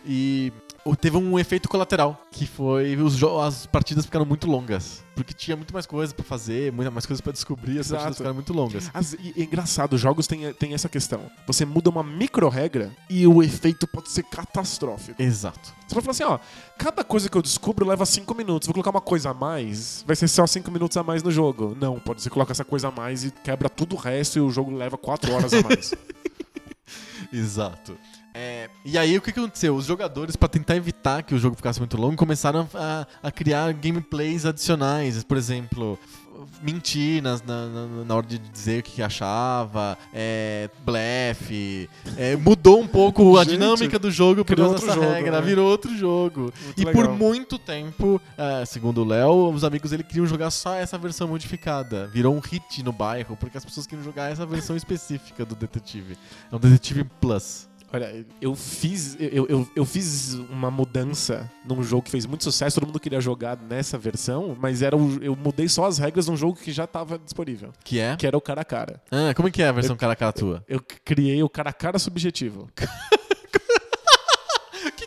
E 0.04 0.52
o- 0.56 0.71
teve 0.98 1.16
um 1.16 1.38
efeito 1.38 1.68
colateral, 1.68 2.20
que 2.30 2.46
foi 2.46 2.96
as 3.46 3.66
partidas 3.66 4.04
ficaram 4.04 4.26
muito 4.26 4.46
longas. 4.50 5.02
Porque 5.14 5.32
tinha 5.34 5.56
muito 5.56 5.72
mais 5.74 5.84
coisa 5.86 6.12
pra 6.14 6.24
fazer, 6.24 6.72
muita 6.72 6.90
mais 6.90 7.04
coisas 7.06 7.20
pra 7.20 7.32
descobrir, 7.32 7.78
as 7.78 7.86
Exato. 7.86 7.94
partidas 7.96 8.16
ficaram 8.16 8.34
muito 8.34 8.52
longas. 8.52 8.90
As- 8.94 9.12
e 9.12 9.34
é 9.36 9.42
engraçado, 9.42 9.92
os 9.92 10.00
jogos 10.00 10.26
têm, 10.26 10.52
têm 10.54 10.72
essa 10.74 10.88
questão. 10.88 11.30
Você 11.46 11.64
muda 11.64 11.90
uma 11.90 12.02
micro-regra 12.02 12.90
e 13.10 13.26
o 13.26 13.42
efeito 13.42 13.86
pode 13.86 14.10
ser 14.10 14.22
catastrófico. 14.24 15.22
Exato. 15.22 15.72
Você 15.86 15.94
pode 15.94 16.06
falar 16.06 16.10
assim, 16.12 16.24
ó, 16.24 16.38
cada 16.78 17.04
coisa 17.04 17.28
que 17.28 17.36
eu 17.36 17.42
descubro 17.42 17.86
leva 17.86 18.06
5 18.06 18.34
minutos. 18.34 18.66
Vou 18.66 18.72
colocar 18.72 18.90
uma 18.90 19.00
coisa 19.02 19.30
a 19.30 19.34
mais, 19.34 20.02
vai 20.06 20.16
ser 20.16 20.26
só 20.28 20.46
5 20.46 20.70
minutos 20.70 20.96
a 20.96 21.02
mais 21.02 21.22
no 21.22 21.30
jogo. 21.30 21.76
Não, 21.78 22.00
pode 22.00 22.22
ser 22.22 22.30
coloca 22.30 22.52
essa 22.52 22.64
coisa 22.64 22.88
a 22.88 22.90
mais 22.90 23.22
e 23.24 23.30
quebra 23.30 23.68
tudo 23.68 23.94
o 23.94 23.98
resto 23.98 24.38
e 24.38 24.40
o 24.40 24.50
jogo 24.50 24.74
leva 24.74 24.96
4 24.96 25.32
horas 25.32 25.52
a 25.52 25.60
mais. 25.62 25.92
Exato. 27.32 27.96
É, 28.34 28.70
e 28.84 28.96
aí 28.96 29.16
o 29.16 29.20
que 29.20 29.32
que 29.32 29.38
aconteceu? 29.38 29.74
Os 29.76 29.86
jogadores, 29.86 30.36
pra 30.36 30.48
tentar 30.48 30.76
evitar 30.76 31.22
que 31.22 31.34
o 31.34 31.38
jogo 31.38 31.56
ficasse 31.56 31.78
muito 31.78 31.96
longo, 31.96 32.16
começaram 32.16 32.68
a, 32.74 33.06
a 33.22 33.30
criar 33.30 33.72
gameplays 33.72 34.46
adicionais. 34.46 35.22
Por 35.22 35.36
exemplo, 35.36 35.98
mentir 36.62 37.22
na, 37.22 37.38
na, 37.44 38.04
na 38.04 38.14
hora 38.14 38.26
de 38.26 38.38
dizer 38.38 38.80
o 38.80 38.82
que 38.82 39.02
achava, 39.02 39.98
é, 40.12 40.70
blefe. 40.84 41.88
é, 42.16 42.36
mudou 42.36 42.80
um 42.80 42.86
pouco 42.86 43.36
a 43.36 43.44
Gente, 43.44 43.54
dinâmica 43.54 43.98
do 43.98 44.10
jogo 44.10 44.44
por 44.44 44.56
causa 44.56 44.74
dessa 44.74 44.94
jogo, 44.94 45.12
regra. 45.12 45.40
né? 45.40 45.46
Virou 45.46 45.70
outro 45.70 45.94
jogo. 45.96 46.52
Muito 46.64 46.80
e 46.80 46.84
por 46.84 47.02
legal. 47.02 47.16
muito 47.16 47.58
tempo, 47.58 48.20
é, 48.36 48.64
segundo 48.64 49.02
o 49.02 49.04
Léo, 49.04 49.50
os 49.50 49.64
amigos 49.64 49.90
dele 49.90 50.02
queriam 50.02 50.26
jogar 50.26 50.50
só 50.50 50.74
essa 50.74 50.96
versão 50.96 51.28
modificada. 51.28 52.06
Virou 52.08 52.34
um 52.34 52.40
hit 52.40 52.82
no 52.82 52.92
bairro, 52.92 53.36
porque 53.36 53.58
as 53.58 53.64
pessoas 53.64 53.86
queriam 53.86 54.04
jogar 54.04 54.30
essa 54.30 54.46
versão 54.46 54.74
específica 54.76 55.44
do 55.44 55.54
Detetive. 55.54 56.16
É 56.50 56.56
um 56.56 56.58
Detetive 56.58 57.04
Plus. 57.20 57.68
Olha, 57.92 58.24
eu 58.40 58.54
fiz, 58.54 59.16
eu, 59.20 59.46
eu, 59.48 59.68
eu 59.76 59.84
fiz 59.84 60.34
uma 60.50 60.70
mudança 60.70 61.50
num 61.64 61.82
jogo 61.82 62.02
que 62.04 62.10
fez 62.10 62.24
muito 62.24 62.42
sucesso, 62.42 62.80
todo 62.80 62.86
mundo 62.86 62.98
queria 62.98 63.20
jogar 63.20 63.56
nessa 63.56 63.98
versão, 63.98 64.56
mas 64.58 64.80
era 64.80 64.96
o- 64.96 65.22
eu 65.22 65.36
mudei 65.36 65.68
só 65.68 65.84
as 65.86 65.98
regras 65.98 66.24
de 66.24 66.30
um 66.30 66.36
jogo 66.36 66.58
que 66.58 66.72
já 66.72 66.84
estava 66.84 67.18
disponível, 67.18 67.70
Que 67.84 67.98
é? 67.98 68.16
que 68.16 68.26
era 68.26 68.36
o 68.36 68.40
cara 68.40 68.62
a 68.62 68.64
cara. 68.64 69.02
Ah, 69.10 69.34
como 69.34 69.48
é 69.48 69.50
que 69.50 69.62
é 69.62 69.68
a 69.68 69.72
versão 69.72 69.94
cara 69.96 70.14
a 70.14 70.16
cara 70.16 70.32
tua? 70.32 70.64
Eu 70.66 70.80
criei 71.04 71.42
o 71.42 71.48
cara 71.48 71.68
a 71.70 71.72
cara 71.72 71.98
subjetivo. 71.98 72.68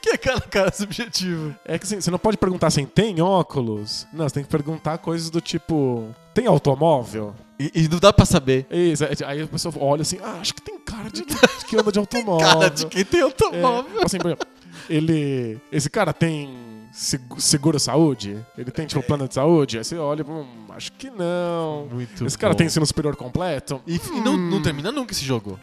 O 0.06 0.08
que, 0.08 0.16
é 0.16 0.18
cara 0.18 0.38
a 0.38 0.42
cara 0.42 0.72
subjetivo? 0.72 1.56
É 1.66 1.80
que 1.80 1.86
assim, 1.86 2.00
você 2.00 2.12
não 2.12 2.20
pode 2.20 2.38
perguntar 2.38 2.68
assim, 2.68 2.86
tem 2.86 3.20
óculos? 3.22 4.06
Não, 4.14 4.28
você 4.30 4.36
tem 4.36 4.44
que 4.44 4.50
perguntar 4.50 4.98
coisas 5.00 5.30
do 5.32 5.42
tipo, 5.42 6.14
tem 6.34 6.46
automóvel? 6.48 7.34
E, 7.60 7.72
e 7.74 7.88
não 7.88 7.98
dá 8.00 8.12
pra 8.14 8.26
saber. 8.26 8.68
Isso, 8.70 9.04
é, 9.04 9.10
aí 9.26 9.42
a 9.42 9.48
pessoa 9.48 9.74
olha 9.80 10.02
assim, 10.04 10.20
ah, 10.24 10.38
acho 10.42 10.54
que 10.54 10.62
tem 10.62 10.78
cara 10.80 11.10
de 11.10 11.24
que, 11.24 11.34
de 11.34 11.66
que 11.66 11.76
anda 11.78 11.92
de 11.92 11.98
automóvel. 12.00 12.46
Cara 12.48 12.70
de 12.70 12.86
quem 12.86 13.04
tem 13.06 13.20
É, 13.22 13.24
automóvel. 13.24 14.02
assim, 14.04 14.18
por 14.18 14.28
exemplo, 14.28 14.48
ele. 14.90 15.58
Esse 15.72 15.90
cara 15.90 16.14
tem 16.14 16.50
seg- 16.92 17.22
seguro 17.40 17.80
saúde? 17.80 18.46
Ele 18.58 18.70
tem, 18.72 18.86
tipo, 18.86 19.02
plano 19.02 19.28
de 19.28 19.34
saúde? 19.34 19.78
Aí 19.78 19.84
você 19.84 19.98
olha, 19.98 20.24
hum, 20.26 20.46
acho 20.70 20.92
que 20.94 21.10
não. 21.10 21.88
Muito 21.92 22.26
Esse 22.26 22.38
cara 22.38 22.54
bom. 22.54 22.58
tem 22.58 22.68
ensino 22.68 22.86
superior 22.86 23.16
completo? 23.16 23.82
E, 23.88 23.96
e 23.96 24.22
não, 24.22 24.36
não 24.38 24.62
termina 24.62 24.92
nunca 24.92 25.14
esse 25.14 25.24
jogo. 25.26 25.58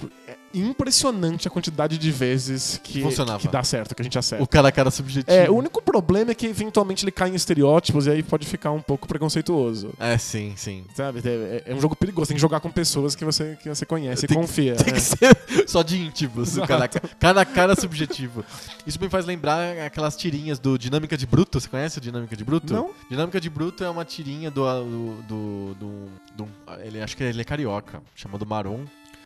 É 0.55 0.59
impressionante 0.59 1.47
a 1.49 1.51
quantidade 1.51 1.97
de 1.99 2.11
vezes 2.11 2.81
que, 2.83 3.01
Funcionava. 3.03 3.39
que 3.39 3.49
dá 3.49 3.63
certo, 3.63 3.95
que 3.95 4.03
a 4.03 4.05
gente 4.05 4.19
acerta. 4.19 4.43
O 4.43 4.47
cara 4.47 4.69
a 4.69 4.73
cara 4.73 4.91
subjetivo. 4.91 5.37
É, 5.37 5.49
o 5.51 5.55
único 5.55 5.81
problema 5.83 6.31
é 6.31 6.35
que 6.35 6.47
eventualmente 6.47 7.05
ele 7.05 7.13
cai 7.13 7.31
em 7.31 7.35
estereótipos 7.35 8.07
e 8.07 8.11
aí 8.11 8.23
pode 8.23 8.47
ficar 8.47 8.71
um 8.73 8.81
pouco 8.81 9.07
preconceituoso. 9.09 9.93
É, 9.99 10.17
sim, 10.19 10.55
sim. 10.57 10.85
Sabe? 10.95 11.21
É, 11.25 11.63
é 11.67 11.75
um 11.75 11.81
jogo 11.81 11.97
perigoso, 11.97 12.29
tem 12.29 12.37
que 12.37 12.41
jogar 12.41 12.61
com 12.61 12.71
pessoas 12.71 13.15
que 13.15 13.25
você, 13.25 13.57
que 13.63 13.69
você 13.69 13.87
conhece 13.87 14.27
Tem 14.27 14.37
e 14.37 14.41
que- 14.41 14.47
confia. 14.47 14.75
Tem 14.77 14.93
né? 14.93 14.93
que 14.93 15.01
ser 15.01 15.37
só 15.69 15.83
de 15.83 15.99
íntimos. 15.99 16.57
O 16.57 16.67
cara, 16.67 16.85
a 16.85 16.89
ca- 16.89 17.01
cara 17.19 17.41
a 17.41 17.45
cara 17.45 17.75
subjetivo. 17.75 18.45
Isso 18.87 18.99
me 19.01 19.09
faz 19.09 19.25
lembrar 19.25 19.79
aquelas 19.87 20.17
tirinhas 20.17 20.59
do 20.59 20.79
Dinâmica 20.79 21.17
de 21.17 21.27
Bruto. 21.27 21.61
Você 21.61 21.69
conhece 21.69 21.99
o 21.99 22.01
Dinâmica 22.01 22.37
de 22.37 22.45
Bruto? 22.45 22.73
Não? 22.73 22.91
Dinâmica 23.11 23.41
de 23.41 23.49
Bruto 23.51 23.85
é 23.85 23.91
uma 23.91 24.05
tirinha 24.05 24.51
do. 24.51 24.63
do, 24.85 25.23
do, 25.23 25.75
do- 25.75 26.09
do- 26.37 26.49
ele, 26.83 27.01
acho 27.01 27.17
que 27.17 27.23
ele 27.25 27.41
é 27.41 27.45
carioca, 27.45 28.03
chamado 28.15 28.45
Maron. 28.47 28.85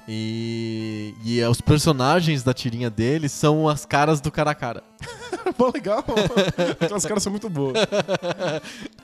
E, 0.08 1.14
e 1.24 1.40
é, 1.40 1.48
os 1.48 1.60
personagens 1.60 2.42
da 2.42 2.54
tirinha 2.54 2.88
dele 2.88 3.28
são 3.28 3.68
as 3.68 3.84
caras 3.84 4.20
do 4.20 4.30
cara 4.30 4.52
a 4.52 4.54
cara. 4.54 4.82
Pô, 5.56 5.70
legal. 5.72 6.04
Aquelas 6.80 7.04
caras 7.06 7.22
são 7.22 7.30
muito 7.30 7.48
boas. 7.48 7.74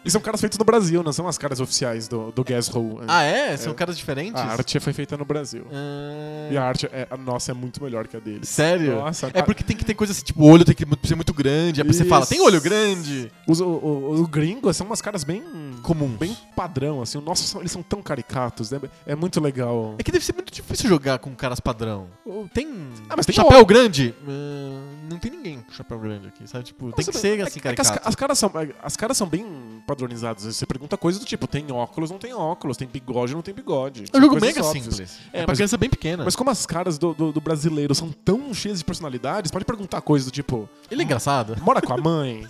E 0.05 0.11
são 0.11 0.21
caras 0.21 0.41
feitos 0.41 0.59
no 0.59 0.65
Brasil, 0.65 1.03
não 1.03 1.13
são 1.13 1.29
as 1.29 1.39
caras 1.39 1.61
oficiais 1.61 2.09
do, 2.09 2.33
do 2.33 2.43
Guess 2.43 2.69
Who. 2.75 3.01
Ah, 3.07 3.23
é? 3.23 3.57
São 3.57 3.73
É. 3.73 3.75
caras 3.75 3.97
diferentes? 3.97 4.41
A 4.41 4.47
arte 4.47 4.81
foi 4.81 4.93
feita 4.93 5.17
no 5.17 5.25
Brasil. 5.25 5.65
Ah, 5.73 6.49
E 6.53 6.57
a 6.57 6.65
arte, 6.65 6.87
é, 6.93 7.07
a 7.11 7.17
nossa 7.17 7.53
é 7.53 7.55
muito 7.55 7.83
melhor 7.83 8.09
que 8.09 8.17
a 8.17 8.21
deles. 8.21 8.49
Sério? 8.49 8.97
Nossa, 8.97 9.31
É 9.33 9.43
porque 9.43 9.63
tem 9.63 9.77
que 9.77 9.85
ter 9.85 9.95
coisa 9.95 10.13
assim, 10.13 10.25
tipo, 10.25 10.43
o 10.43 10.51
olho 10.51 10.65
tem 10.65 10.75
que 10.75 10.85
ser 11.07 11.15
muito 11.15 11.33
grande. 11.33 11.81
Aí 11.81 11.87
você 11.87 12.05
fala, 12.05 12.27
tem 12.27 12.41
olho 12.41 12.61
grande? 12.61 13.31
Os, 13.47 13.61
o, 13.61 13.67
o, 13.69 14.21
o 14.23 14.27
gringo 14.27 14.73
são 14.75 14.87
umas 14.87 15.01
caras 15.01 15.23
bem 15.25 15.43
Comuns. 15.83 16.19
bem 16.19 16.37
padrão, 16.57 17.01
assim. 17.03 17.21
Nossa, 17.21 17.59
eles 17.59 17.71
são 17.71 17.83
tão 17.83 18.03
caricatos, 18.03 18.71
né? 18.71 18.81
É 19.07 19.15
muito 19.15 19.41
legal. 19.41 19.95
É 19.99 20.03
que 20.03 20.11
deve 20.11 20.25
ser 20.25 20.33
muito 20.33 20.53
difícil 20.53 20.89
jogar 20.89 21.19
com 21.21 21.35
caras 21.35 21.61
padrão. 21.61 22.09
Tem. 22.53 22.69
Ah, 23.09 23.15
mas 23.17 23.27
tem 23.27 23.35
chapéu 23.35 23.61
ó- 23.61 23.65
grande? 23.65 24.15
Ah, 24.27 24.81
não 25.13 25.21
tem 25.21 25.31
ninguém 25.31 25.61
com 25.61 25.73
chapéu 25.73 25.99
grande 25.99 26.29
aqui, 26.29 26.47
sabe? 26.49 26.65
Tipo, 26.65 26.93
tem 26.93 27.05
que 27.05 27.13
ser 27.13 27.39
é- 27.39 27.43
assim, 27.43 27.61
é 27.65 27.81
as, 27.81 28.07
as 28.07 28.15
caras 28.15 28.39
são, 28.39 28.51
as 28.83 28.97
caras 28.97 29.17
são 29.17 29.27
bem 29.27 29.83
padronizadas. 29.87 30.45
Você 30.45 30.67
pergunta 30.67 30.97
coisas 30.97 31.21
do 31.21 31.27
tipo, 31.27 31.47
tem 31.47 31.71
óculos, 31.71 32.11
não 32.11 32.19
tem 32.19 32.33
óculos, 32.35 32.77
tem 32.77 32.89
bigode, 32.89 33.35
não 33.35 33.43
tem 33.43 33.55
bigode. 33.55 34.05
É 34.13 34.19
um 34.19 34.21
jogo 34.21 34.41
mega 34.41 34.63
óbvias. 34.65 34.85
simples. 34.85 35.19
É, 35.33 35.41
É, 35.41 35.43
pra 35.45 35.53
mas- 35.53 35.59
criança 35.59 35.77
bem 35.77 35.91
pequena. 35.91 36.25
Mas 36.25 36.35
como 36.37 36.51
as 36.51 36.65
caras 36.67 36.99
do, 36.99 37.13
do, 37.15 37.33
do 37.33 37.41
brasileiro 37.41 37.95
são 37.95 38.11
tão 38.11 38.53
cheias 38.55 38.79
de 38.79 38.85
personalidades, 38.85 39.51
pode 39.51 39.65
perguntar 39.65 40.01
coisas 40.01 40.27
do 40.27 40.33
tipo, 40.33 40.69
Ele 40.91 41.03
é 41.03 41.05
engraçado. 41.05 41.57
mora 41.63 41.81
com 41.83 41.93
a 41.93 41.97
mãe, 41.99 42.47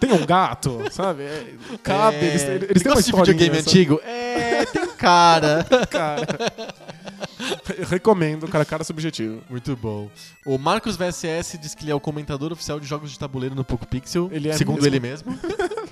tem 0.00 0.12
um 0.12 0.24
gato, 0.26 0.78
sabe? 0.90 1.22
É, 1.22 1.54
cabe, 1.82 2.16
É, 2.16 2.24
eles, 2.24 2.42
eles 2.42 2.70
ele 2.70 2.80
têm 2.80 2.92
uma 3.14 3.24
videogame 3.24 3.56
sabe? 3.56 3.58
antigo? 3.68 4.00
É, 4.04 4.64
tem 4.66 4.86
cara. 4.96 5.66
Cara. 5.90 6.26
Recomendo, 7.88 8.46
cara, 8.48 8.64
cara 8.64 8.84
subjetivo. 8.84 9.42
Muito 9.48 9.76
bom. 9.76 10.10
O 10.44 10.58
Marcos 10.58 10.96
VSS 10.96 11.58
diz 11.58 11.74
que 11.74 11.84
ele 11.84 11.90
é 11.92 11.94
o 11.94 12.00
comentador 12.00 12.52
oficial 12.52 12.78
de 12.80 12.86
jogos 12.86 13.10
de 13.10 13.18
tabuleiro 13.18 13.54
no 13.54 13.64
Poco 13.64 13.86
Pixel. 13.86 14.28
Ele 14.32 14.48
é 14.48 14.52
segundo 14.52 14.76
mesmo? 14.82 14.86
ele 14.88 15.00
mesmo. 15.00 15.38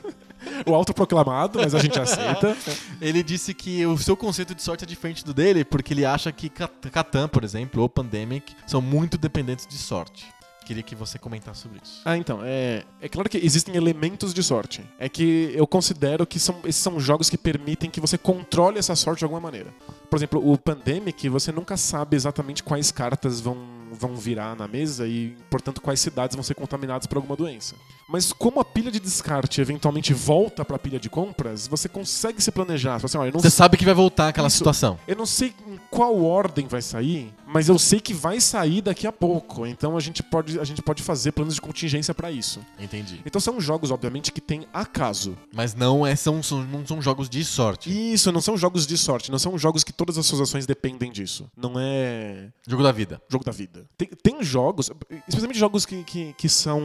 O 0.66 0.74
autoproclamado, 0.74 1.58
mas 1.60 1.74
a 1.74 1.78
gente 1.78 1.98
aceita. 1.98 2.56
Ele 3.00 3.22
disse 3.22 3.54
que 3.54 3.84
o 3.86 3.96
seu 3.96 4.16
conceito 4.16 4.54
de 4.54 4.62
sorte 4.62 4.84
é 4.84 4.86
diferente 4.86 5.24
do 5.24 5.32
dele, 5.32 5.64
porque 5.64 5.94
ele 5.94 6.04
acha 6.04 6.30
que 6.32 6.48
Cat- 6.50 6.90
Catan, 6.90 7.28
por 7.28 7.44
exemplo, 7.44 7.80
ou 7.80 7.88
Pandemic, 7.88 8.54
são 8.66 8.80
muito 8.80 9.16
dependentes 9.16 9.66
de 9.66 9.76
sorte. 9.78 10.26
Queria 10.70 10.84
que 10.84 10.94
você 10.94 11.18
comentasse 11.18 11.62
sobre 11.62 11.80
isso. 11.82 12.00
Ah, 12.04 12.16
então, 12.16 12.42
é, 12.44 12.84
é 13.00 13.08
claro 13.08 13.28
que 13.28 13.36
existem 13.38 13.74
elementos 13.74 14.32
de 14.32 14.40
sorte. 14.40 14.84
É 15.00 15.08
que 15.08 15.50
eu 15.52 15.66
considero 15.66 16.24
que 16.24 16.38
são, 16.38 16.60
esses 16.64 16.80
são 16.80 17.00
jogos 17.00 17.28
que 17.28 17.36
permitem 17.36 17.90
que 17.90 18.00
você 18.00 18.16
controle 18.16 18.78
essa 18.78 18.94
sorte 18.94 19.18
de 19.18 19.24
alguma 19.24 19.40
maneira. 19.40 19.74
Por 20.08 20.16
exemplo, 20.16 20.48
o 20.48 20.56
Pandemic, 20.56 21.28
você 21.28 21.50
nunca 21.50 21.76
sabe 21.76 22.14
exatamente 22.14 22.62
quais 22.62 22.92
cartas 22.92 23.40
vão, 23.40 23.58
vão 23.90 24.14
virar 24.14 24.54
na 24.54 24.68
mesa 24.68 25.08
e, 25.08 25.36
portanto, 25.50 25.80
quais 25.80 25.98
cidades 25.98 26.36
vão 26.36 26.42
ser 26.44 26.54
contaminadas 26.54 27.08
por 27.08 27.16
alguma 27.16 27.34
doença. 27.34 27.74
Mas 28.08 28.32
como 28.32 28.60
a 28.60 28.64
pilha 28.64 28.92
de 28.92 29.00
descarte 29.00 29.60
eventualmente 29.60 30.14
volta 30.14 30.64
pra 30.64 30.78
pilha 30.78 31.00
de 31.00 31.10
compras, 31.10 31.66
você 31.66 31.88
consegue 31.88 32.40
se 32.40 32.52
planejar. 32.52 32.98
Você, 32.98 33.16
assim, 33.16 33.26
eu 33.26 33.32
não 33.32 33.40
Você 33.40 33.50
sabe 33.50 33.76
que 33.76 33.84
vai 33.84 33.94
voltar 33.94 34.28
aquela 34.28 34.46
Isso. 34.48 34.58
situação. 34.58 34.98
eu 35.06 35.16
não 35.16 35.26
sei 35.26 35.52
em 35.66 35.80
qual 35.90 36.22
ordem 36.22 36.68
vai 36.68 36.82
sair, 36.82 37.32
mas 37.52 37.68
eu 37.68 37.78
sei 37.78 38.00
que 38.00 38.14
vai 38.14 38.40
sair 38.40 38.80
daqui 38.80 39.06
a 39.06 39.12
pouco. 39.12 39.66
Então 39.66 39.96
a 39.96 40.00
gente 40.00 40.22
pode, 40.22 40.58
a 40.58 40.64
gente 40.64 40.80
pode 40.82 41.02
fazer 41.02 41.32
planos 41.32 41.54
de 41.54 41.60
contingência 41.60 42.14
pra 42.14 42.30
isso. 42.30 42.60
Entendi. 42.78 43.20
Então 43.26 43.40
são 43.40 43.60
jogos, 43.60 43.90
obviamente, 43.90 44.30
que 44.32 44.40
tem 44.40 44.66
acaso. 44.72 45.36
Mas 45.52 45.74
não, 45.74 46.06
é, 46.06 46.14
são, 46.16 46.42
são- 46.42 46.62
não 46.64 46.86
são 46.86 47.02
jogos 47.02 47.28
de 47.28 47.44
sorte. 47.44 47.90
Isso, 48.12 48.30
não 48.32 48.40
são 48.40 48.56
jogos 48.56 48.86
de 48.86 48.96
sorte, 48.96 49.30
não 49.30 49.38
são 49.38 49.56
jogos 49.58 49.82
que 49.84 49.92
todas 49.92 50.16
as 50.18 50.26
suas 50.26 50.40
ações 50.42 50.66
dependem 50.66 51.10
disso. 51.10 51.50
Não 51.56 51.72
é 51.76 52.48
Jogo 52.66 52.82
da 52.82 52.92
vida. 52.92 53.20
jogo 53.28 53.44
da 53.44 53.52
vida. 53.52 53.84
Tem, 53.96 54.08
tem 54.22 54.42
jogos, 54.42 54.90
especialmente 55.28 55.58
jogos 55.58 55.84
que, 55.84 56.04
que, 56.04 56.32
que 56.34 56.48
são 56.48 56.80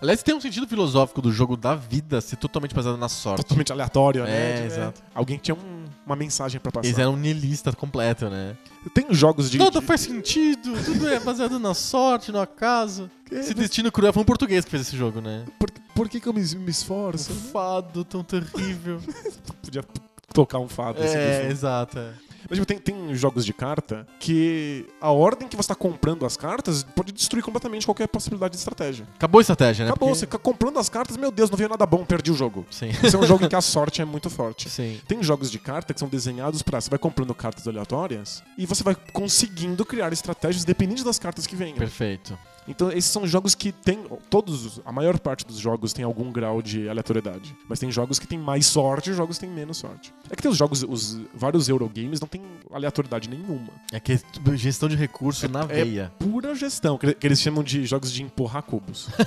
Aliás, 0.00 0.22
tem 0.22 0.34
um 0.34 0.40
sentido 0.40 0.66
filosófico 0.68 1.20
do 1.20 1.32
jogo 1.32 1.56
da 1.56 1.74
vida 1.74 2.20
ser 2.20 2.36
totalmente 2.36 2.74
baseado 2.74 2.96
na 2.96 3.08
sorte. 3.08 3.42
totalmente 3.42 3.72
aleatórios, 3.72 4.24
né? 4.24 4.30
É, 4.30 4.60
De- 4.60 4.66
exato. 4.66 5.02
Alguém 5.14 5.38
tinha 5.38 5.54
um- 5.54 5.79
uma 6.10 6.16
mensagem 6.16 6.60
pra 6.60 6.72
passar. 6.72 6.86
Eles 6.86 6.98
eram 6.98 7.16
niilista 7.16 7.72
completo, 7.72 8.28
né? 8.28 8.56
Tem 8.92 9.06
jogos 9.14 9.50
de. 9.50 9.58
Nada 9.58 9.80
de- 9.80 9.86
faz 9.86 10.00
sentido, 10.02 10.72
tudo 10.84 11.08
é 11.08 11.20
baseado 11.20 11.58
na 11.58 11.74
sorte, 11.74 12.32
no 12.32 12.40
acaso. 12.40 13.10
Esse 13.30 13.48
mas- 13.50 13.54
destino 13.56 13.92
cruel 13.92 14.12
foi 14.12 14.22
um 14.22 14.26
português 14.26 14.64
que 14.64 14.70
fez 14.70 14.86
esse 14.88 14.96
jogo, 14.96 15.20
né? 15.20 15.44
Por, 15.58 15.70
por 15.94 16.08
que, 16.08 16.18
que 16.20 16.26
eu 16.26 16.32
me, 16.32 16.40
me 16.42 16.56
Um 16.66 16.68
esforço? 16.68 17.32
fado 17.32 18.04
tão 18.04 18.24
terrível. 18.24 19.00
Podia 19.62 19.84
tocar 20.32 20.58
um 20.58 20.68
fado. 20.68 21.00
assim, 21.02 21.16
é, 21.16 21.40
fundo. 21.42 21.52
exato. 21.52 21.98
é. 21.98 22.12
Mas 22.48 22.58
tipo, 22.58 22.66
tem, 22.66 22.78
tem 22.78 23.14
jogos 23.14 23.44
de 23.44 23.52
carta 23.52 24.06
que 24.18 24.86
a 25.00 25.10
ordem 25.10 25.48
que 25.48 25.56
você 25.56 25.68
tá 25.68 25.74
comprando 25.74 26.24
as 26.26 26.36
cartas 26.36 26.82
pode 26.82 27.12
destruir 27.12 27.42
completamente 27.42 27.86
qualquer 27.86 28.08
possibilidade 28.08 28.52
de 28.52 28.58
estratégia. 28.58 29.06
Acabou 29.16 29.38
a 29.38 29.42
estratégia, 29.42 29.84
né? 29.84 29.90
Acabou, 29.90 30.08
Porque- 30.08 30.20
você 30.20 30.26
fica 30.26 30.38
comprando 30.38 30.78
as 30.78 30.88
cartas, 30.88 31.16
meu 31.16 31.30
Deus, 31.30 31.50
não 31.50 31.56
veio 31.56 31.68
nada 31.68 31.84
bom, 31.86 32.04
perdi 32.04 32.30
o 32.30 32.34
jogo. 32.34 32.66
Sim. 32.70 32.90
Esse 33.02 33.14
é 33.14 33.18
um 33.18 33.26
jogo 33.26 33.44
em 33.44 33.48
que 33.50 33.56
a 33.56 33.60
sorte 33.60 34.00
é 34.00 34.04
muito 34.04 34.30
forte. 34.30 34.68
Sim. 34.70 35.00
Tem 35.06 35.22
jogos 35.22 35.50
de 35.50 35.58
carta 35.58 35.92
que 35.92 36.00
são 36.00 36.08
desenhados 36.08 36.62
pra. 36.62 36.80
Você 36.80 36.90
vai 36.90 36.98
comprando 36.98 37.34
cartas 37.34 37.66
aleatórias 37.68 38.42
e 38.56 38.66
você 38.66 38.82
vai 38.82 38.96
conseguindo 39.12 39.84
criar 39.84 40.12
estratégias 40.12 40.64
dependendo 40.64 41.04
das 41.04 41.18
cartas 41.18 41.46
que 41.46 41.54
venham. 41.56 41.76
Perfeito. 41.76 42.38
Então, 42.68 42.92
esses 42.92 43.10
são 43.10 43.26
jogos 43.26 43.54
que 43.54 43.72
tem. 43.72 44.04
Todos, 44.28 44.64
os- 44.66 44.80
a 44.84 44.92
maior 44.92 45.18
parte 45.18 45.44
dos 45.46 45.56
jogos 45.58 45.92
tem 45.92 46.04
algum 46.04 46.30
grau 46.30 46.62
de 46.62 46.88
aleatoriedade. 46.88 47.56
Mas 47.68 47.78
tem 47.78 47.90
jogos 47.90 48.18
que 48.18 48.26
tem 48.26 48.38
mais 48.38 48.66
sorte 48.66 49.10
e 49.10 49.14
jogos 49.14 49.38
que 49.38 49.46
tem 49.46 49.52
menos 49.54 49.78
sorte. 49.78 50.12
É 50.30 50.36
que 50.36 50.42
tem 50.42 50.50
os 50.50 50.56
jogos, 50.56 50.84
os 50.88 51.18
vários 51.34 51.68
Eurogames 51.68 52.20
não 52.20 52.28
tem 52.28 52.42
aleatoriedade 52.70 53.28
nenhuma. 53.28 53.70
É 53.92 53.98
que 53.98 54.12
é 54.12 54.20
gestão 54.56 54.88
de 54.88 54.94
recurso 54.96 55.48
na 55.48 55.62
é- 55.62 55.66
veia. 55.66 56.12
Pura 56.18 56.54
gestão, 56.54 56.96
que, 56.96 57.16
eles 57.22 57.40
chamam 57.40 57.64
de 57.64 57.84
jogos 57.86 58.12
de 58.12 58.22
empurrar 58.22 58.62
cubos. 58.62 59.08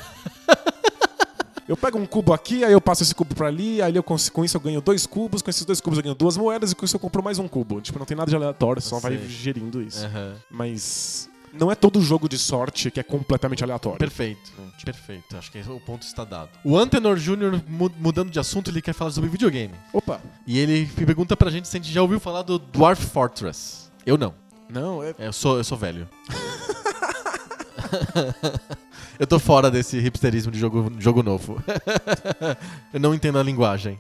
Eu 1.66 1.78
pego 1.78 1.98
um 1.98 2.06
cubo 2.06 2.34
aqui, 2.34 2.62
aí 2.66 2.74
eu 2.74 2.82
passo 2.82 3.04
esse 3.04 3.16
cubo 3.16 3.34
pra 3.34 3.48
ali, 3.48 3.82
aí 3.82 3.96
eu 3.96 4.04
com 4.04 4.16
isso 4.44 4.58
eu 4.58 4.60
ganho 4.62 4.82
dois 4.82 5.06
cubos, 5.06 5.42
com 5.42 5.50
esses 5.50 5.64
dois 5.64 5.80
cubos 5.80 5.98
eu 5.98 6.04
ganho 6.04 6.14
duas 6.14 6.36
moedas 6.36 6.74
e 6.74 6.76
com 6.76 6.84
isso 6.84 6.94
eu 6.98 7.00
compro 7.00 7.24
mais 7.24 7.40
um 7.40 7.48
cubo. 7.48 7.80
Tipo, 7.80 7.98
não 7.98 8.06
tem 8.06 8.18
nada 8.18 8.30
de 8.30 8.36
aleatório, 8.36 8.82
só 8.82 9.00
vai 9.00 9.18
gerindo 9.30 9.82
isso. 9.82 10.06
Aham. 10.06 10.36
Mas 10.52 11.30
não 11.54 11.72
é 11.72 11.76
todo 11.76 12.02
jogo 12.02 12.28
de 12.28 12.38
sorte 12.38 12.90
que 12.92 13.00
é 13.00 13.04
completamente 13.04 13.64
aleatório. 13.64 14.00
Perfeito. 14.00 14.52
Perfeito. 14.84 15.38
Acho 15.38 15.52
que 15.52 15.60
o 15.60 15.80
ponto 15.80 16.02
está 16.04 16.26
dado. 16.26 16.50
O 16.64 16.78
Antenor 16.78 17.16
Jr., 17.18 17.62
mu- 17.68 17.92
mudando 18.00 18.30
de 18.32 18.40
assunto, 18.40 18.70
ele 18.70 18.82
quer 18.82 18.94
falar 18.94 19.12
sobre 19.12 19.30
videogame. 19.30 19.74
Opa, 19.94 20.20
E 20.48 20.58
ele 20.58 20.86
pergunta 21.06 21.38
pra 21.38 21.50
gente 21.52 21.68
se 21.68 21.78
a 21.78 21.80
gente 21.80 21.92
já 21.94 22.02
ouviu 22.02 22.20
falar 22.20 22.42
do 22.42 22.58
Dwarf 22.60 23.06
Fortress. 23.06 23.92
Eu 24.06 24.18
não. 24.18 24.34
não, 24.70 25.04
é. 25.04 25.14
Eu 25.20 25.32
sou, 25.34 25.58
eu 25.58 25.64
sou 25.64 25.78
velho. 25.78 26.08
eu 29.20 29.28
tô 29.28 29.40
fora 29.40 29.70
desse 29.70 29.98
hipsterismo 29.98 30.52
de 30.52 30.60
jogo, 30.60 30.92
jogo 31.00 31.22
novo. 31.24 31.62
eu 32.94 33.00
não 33.00 33.14
entendo 33.14 33.38
a 33.38 33.44
linguagem. 33.44 34.00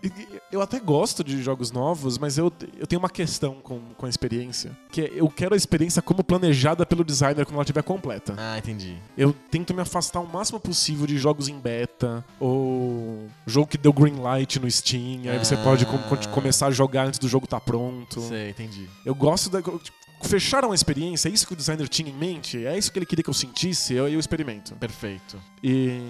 Eu 0.53 0.61
até 0.61 0.79
gosto 0.79 1.23
de 1.23 1.41
jogos 1.41 1.71
novos, 1.71 2.19
mas 2.19 2.37
eu, 2.37 2.53
eu 2.77 2.85
tenho 2.85 2.99
uma 3.01 3.09
questão 3.09 3.55
com, 3.55 3.79
com 3.97 4.05
a 4.05 4.09
experiência. 4.09 4.77
Que 4.91 5.01
é, 5.01 5.11
eu 5.15 5.27
quero 5.27 5.55
a 5.55 5.57
experiência 5.57 5.99
como 5.99 6.23
planejada 6.23 6.85
pelo 6.85 7.03
designer 7.03 7.43
quando 7.43 7.55
ela 7.55 7.63
estiver 7.63 7.81
completa. 7.81 8.35
Ah, 8.37 8.55
entendi. 8.59 8.95
Eu 9.17 9.33
tento 9.49 9.73
me 9.73 9.81
afastar 9.81 10.19
o 10.19 10.27
máximo 10.31 10.59
possível 10.59 11.07
de 11.07 11.17
jogos 11.17 11.47
em 11.47 11.57
beta, 11.59 12.23
ou 12.39 13.25
jogo 13.47 13.65
que 13.65 13.79
deu 13.79 13.91
green 13.91 14.17
light 14.21 14.59
no 14.59 14.69
Steam, 14.69 15.21
aí 15.27 15.39
você 15.39 15.55
Ah. 15.55 15.63
pode 15.63 15.87
com- 15.87 15.97
começar 16.31 16.67
a 16.67 16.71
jogar 16.71 17.07
antes 17.07 17.17
do 17.19 17.27
jogo 17.27 17.47
tá 17.47 17.59
pronto. 17.59 18.21
Sei, 18.21 18.51
entendi. 18.51 18.87
Eu 19.03 19.15
gosto 19.15 19.49
da. 19.49 19.59
tipo, 19.59 20.02
fecharam 20.23 20.71
a 20.71 20.75
experiência, 20.75 21.29
é 21.29 21.31
isso 21.31 21.45
que 21.45 21.53
o 21.53 21.55
designer 21.55 21.87
tinha 21.87 22.09
em 22.09 22.13
mente, 22.13 22.65
é 22.65 22.77
isso 22.77 22.91
que 22.91 22.99
ele 22.99 23.05
queria 23.05 23.23
que 23.23 23.29
eu 23.29 23.33
sentisse, 23.33 23.93
eu, 23.93 24.07
eu 24.07 24.19
experimento. 24.19 24.75
Perfeito. 24.75 25.37
E. 25.63 26.01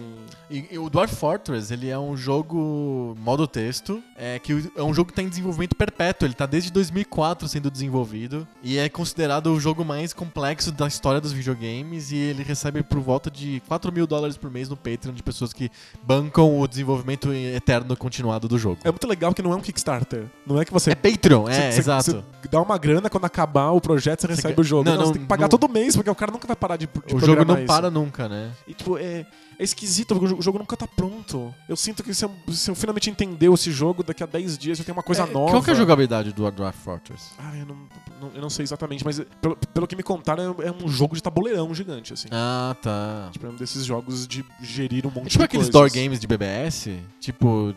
E, 0.50 0.68
e 0.72 0.78
o 0.78 0.90
Dwarf 0.90 1.16
Fortress, 1.16 1.72
ele 1.74 1.90
é 1.90 1.98
um 1.98 2.16
jogo 2.16 3.16
modo 3.20 3.48
texto, 3.48 4.04
é 4.16 4.38
que 4.40 4.70
é 4.76 4.84
um 4.84 4.94
jogo 4.94 5.08
que 5.08 5.12
está 5.14 5.22
em 5.24 5.30
desenvolvimento 5.30 5.76
perpétuo, 5.76 6.28
ele 6.28 6.34
tá 6.34 6.46
desde 6.46 6.72
2004 6.72 7.48
sendo 7.48 7.72
desenvolvido 7.72 8.48
e 8.62 8.78
é 8.78 8.88
considerado 8.90 9.48
o 9.48 9.60
jogo 9.60 9.84
mais 9.84 10.14
complexo 10.14 10.72
da 10.72 10.88
história 10.88 11.20
dos 11.20 11.32
videogames 11.32 12.12
e 12.12 12.18
ele 12.18 12.44
recebe 12.44 12.84
por 12.84 13.00
volta 13.00 13.32
de 13.32 13.62
4 13.68 13.92
mil 13.92 14.06
dólares 14.06 14.38
por 14.38 14.52
mês 14.52 14.70
no 14.70 14.76
Patreon 14.78 15.14
de 15.14 15.24
pessoas 15.24 15.54
que 15.54 15.72
bancam 16.04 16.60
o 16.60 16.68
desenvolvimento 16.68 17.32
eterno 17.34 17.96
continuado 17.98 18.48
do 18.48 18.58
jogo. 18.60 18.78
É 18.84 18.92
muito 18.92 19.08
legal 19.08 19.34
que 19.34 19.42
não 19.42 19.54
é 19.54 19.56
um 19.56 19.62
Kickstarter. 19.62 20.26
Não 20.46 20.60
é 20.62 20.66
que 20.66 20.72
você. 20.74 20.92
É 20.92 20.96
Patreon, 20.96 21.48
é, 21.50 21.72
você- 21.72 21.80
exato. 21.80 22.12
você 22.42 22.48
dá 22.50 22.62
uma 22.62 22.78
grana 22.78 23.10
quando 23.10 23.26
acabar 23.26 23.72
o 23.72 23.82
projeto, 23.82 24.03
você 24.04 24.28
recebe 24.28 24.54
quer- 24.56 24.62
o 24.62 24.64
jogo. 24.64 24.84
Não, 24.84 24.92
Não, 24.94 25.00
não, 25.00 25.08
você 25.08 25.14
tem 25.14 25.22
que 25.22 25.28
pagar 25.28 25.44
não- 25.44 25.50
todo 25.50 25.70
mês, 25.72 25.96
porque 25.96 26.10
o 26.10 26.16
cara 26.16 26.32
nunca 26.32 26.46
vai 26.48 26.56
parar 26.56 26.78
de, 26.78 26.88
de 26.88 27.16
o 27.16 27.20
jogo 27.20 27.46
não 27.46 27.58
isso. 27.58 27.66
para 27.68 27.90
nunca, 27.90 28.28
né? 28.30 28.52
E, 28.68 28.74
tipo, 28.74 28.98
é, 28.98 29.26
é 29.58 29.64
esquisito, 29.64 30.16
porque 30.16 30.34
o 30.36 30.42
jogo- 30.42 30.60
nunca 30.60 30.76
tá 30.76 30.88
pronto. 30.88 31.54
Eu 31.70 31.76
sinto 31.76 32.04
que 32.04 32.14
se 32.14 32.26
eu, 32.26 32.32
se 32.52 32.70
eu 32.70 32.76
finalmente 32.76 33.10
entender 33.10 33.52
esse 33.52 33.72
jogo, 33.72 34.04
daqui 34.04 34.24
a 34.24 34.26
10 34.26 34.58
dias 34.58 34.80
eu 34.80 34.86
tenho 34.86 34.96
uma 34.98 35.04
coisa 35.04 35.24
É, 35.24 35.32
nova. 35.32 35.52
Qual 35.52 35.64
que 35.64 35.70
é 35.70 35.74
a 35.74 35.76
jogabilidade 35.76 36.32
do 36.34 36.52
Dwarf 36.52 36.78
Fortress? 36.80 37.32
Ah, 37.38 37.56
eu 37.58 37.66
não, 37.66 37.76
não- 38.22 38.32
eu 38.36 38.42
não 38.42 38.50
sei 38.50 38.64
exatamente, 38.64 39.04
mas 39.06 39.22
pelo, 39.42 39.56
pelo 39.56 39.88
que 39.88 39.96
me 39.96 40.04
contaram, 40.04 40.56
é 40.60 40.72
um 40.72 40.88
jogo 40.88 41.16
de 41.16 41.22
tabuleirão 41.24 41.74
gigante, 41.74 42.14
assim. 42.14 42.28
Ah, 42.32 42.76
tá. 42.82 43.30
Tipo, 43.32 43.48
é 43.48 43.50
um 43.50 43.56
desses 43.56 43.86
jogos 43.86 44.28
de 44.28 44.44
gerir 44.62 45.06
um 45.06 45.12
monte 45.12 45.28
É 45.28 45.30
tipo 45.30 45.40
de 45.40 45.46
aqueles 45.46 45.70
coisas. 45.70 45.92
door 45.94 46.04
games 46.04 46.20
de 46.20 46.28
BBS, 46.28 47.00
tipo, 47.20 47.74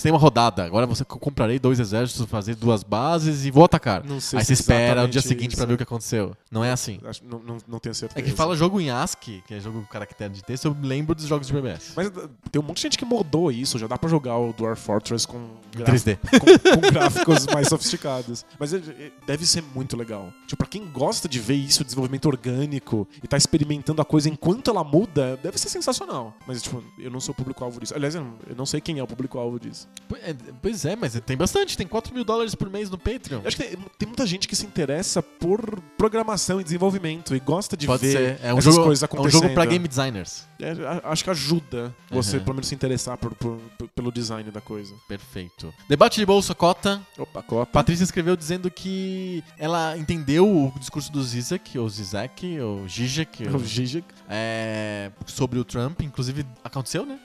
tem 0.00 0.12
uma 0.12 0.18
rodada, 0.18 0.64
agora 0.64 0.86
você 0.86 1.04
co- 1.04 1.18
comprarei 1.18 1.58
dois 1.58 1.78
exércitos, 1.80 2.24
fazer 2.26 2.54
duas 2.54 2.82
bases 2.82 3.44
e 3.44 3.50
vou 3.50 3.64
atacar. 3.64 4.04
Não 4.04 4.20
sei 4.20 4.38
Aí 4.38 4.44
você 4.44 4.52
espera 4.52 5.04
o 5.04 5.08
dia 5.08 5.20
seguinte 5.20 5.54
pra 5.56 5.64
isso. 5.64 5.66
ver 5.68 5.74
o 5.74 5.76
que 5.76 5.82
aconteceu. 5.82 6.36
Não 6.50 6.64
é 6.64 6.70
assim. 6.72 6.98
Acho- 7.04 7.22
não, 7.24 7.38
não, 7.40 7.58
não 7.68 7.78
tenho 7.78 7.94
certeza. 7.94 8.20
É 8.20 8.22
que 8.22 8.34
fala 8.34 8.56
jogo 8.56 8.80
em 8.80 8.90
ASCII, 8.90 9.42
que 9.46 9.54
é 9.54 9.60
jogo 9.60 9.80
com 9.80 9.86
caractere 9.86 10.32
de 10.32 10.42
texto, 10.42 10.64
eu 10.66 10.76
lembro 10.82 11.14
dos 11.14 11.26
jogos 11.26 11.46
de 11.46 11.52
BBS. 11.52 11.92
Mas 11.96 12.08
uh, 12.08 12.30
tem 12.50 12.60
um 12.60 12.64
monte 12.64 12.76
de 12.78 12.82
gente 12.84 12.98
que 12.98 13.04
mudou 13.04 13.50
isso, 13.50 13.78
já 13.78 13.86
dá 13.86 13.98
pra 13.98 14.08
jogar 14.08 14.36
o 14.38 14.52
Dwarf 14.52 14.80
Fortress 14.82 15.26
com, 15.26 15.48
gra- 15.74 15.86
3D. 15.86 16.18
com, 16.18 16.80
com 16.80 16.80
gráficos 16.92 17.46
mais 17.46 17.68
sofisticados. 17.68 18.44
Mas 18.58 18.72
ele- 18.72 18.90
ele 18.98 19.12
deve 19.26 19.46
ser 19.46 19.62
muito 19.74 19.96
legal. 19.96 20.32
Tipo, 20.46 20.56
pra 20.58 20.66
quem 20.66 20.86
gosta 20.90 21.28
de 21.28 21.38
ver 21.38 21.54
isso, 21.54 21.84
desenvolvimento 21.84 22.26
orgânico, 22.26 23.06
e 23.22 23.26
tá 23.28 23.36
experimentando 23.36 24.00
a 24.00 24.04
coisa 24.04 24.28
enquanto 24.28 24.70
ela 24.70 24.82
muda, 24.84 25.38
deve 25.42 25.58
ser 25.58 25.68
sensacional. 25.68 26.34
Mas, 26.46 26.62
tipo, 26.62 26.82
eu 26.98 27.10
não 27.10 27.20
sou 27.20 27.32
o 27.32 27.36
público-alvo 27.36 27.80
disso. 27.80 27.94
Aliás, 27.94 28.14
eu 28.14 28.24
não 28.56 28.66
sei 28.66 28.80
quem 28.80 28.98
é 28.98 29.02
o 29.02 29.06
público-alvo 29.06 29.58
disso. 29.60 29.81
Po- 30.08 30.16
Pois 30.60 30.84
é, 30.84 30.94
mas 30.94 31.18
tem 31.24 31.36
bastante, 31.36 31.76
tem 31.76 31.86
4 31.86 32.12
mil 32.14 32.22
dólares 32.24 32.54
por 32.54 32.68
mês 32.70 32.90
no 32.90 32.98
Patreon. 32.98 33.40
Eu 33.40 33.48
acho 33.48 33.56
que 33.56 33.62
tem, 33.64 33.78
tem 33.98 34.06
muita 34.08 34.26
gente 34.26 34.46
que 34.46 34.54
se 34.54 34.66
interessa 34.66 35.22
por 35.22 35.80
programação 35.96 36.60
e 36.60 36.64
desenvolvimento 36.64 37.34
e 37.34 37.40
gosta 37.40 37.76
de 37.76 37.86
Pode 37.86 38.02
ver 38.06 38.12
ser. 38.12 38.40
É 38.46 38.52
um 38.52 38.58
essas 38.58 38.74
jogo, 38.74 38.86
coisas 38.86 39.02
é 39.02 39.04
um 39.04 39.06
acontecendo. 39.06 39.42
jogo 39.42 39.54
pra 39.54 39.64
game 39.64 39.86
designers. 39.88 40.46
É, 40.60 40.74
acho 41.04 41.24
que 41.24 41.30
ajuda 41.30 41.94
você, 42.10 42.36
Uhum. 42.36 42.42
pelo 42.44 42.54
menos, 42.56 42.68
se 42.68 42.74
interessar 42.74 43.16
por- 43.16 43.34
por- 43.34 43.58
pelo 43.94 44.12
design 44.12 44.48
da 44.50 44.60
coisa. 44.60 44.94
Perfeito. 45.08 45.72
Debate 45.88 46.20
de 46.20 46.26
bolsa 46.26 46.54
cota. 46.54 47.00
Opa, 47.18 47.42
Copa. 47.42 47.66
Patrícia 47.66 48.04
escreveu 48.04 48.36
dizendo 48.36 48.70
que 48.70 49.42
ela 49.58 49.96
entendeu 49.96 50.46
o 50.46 50.72
discurso 50.78 51.10
do 51.10 51.22
Zizek, 51.22 51.78
ou 51.78 51.88
Zizek, 51.88 52.60
ou 52.60 52.86
Zizek, 52.88 53.48
O 53.48 53.58
Zizek. 53.58 54.06
é, 54.28 55.10
sobre 55.26 55.58
o 55.58 55.64
Trump. 55.64 56.02
Inclusive, 56.02 56.44
aconteceu, 56.62 57.04
né? 57.06 57.18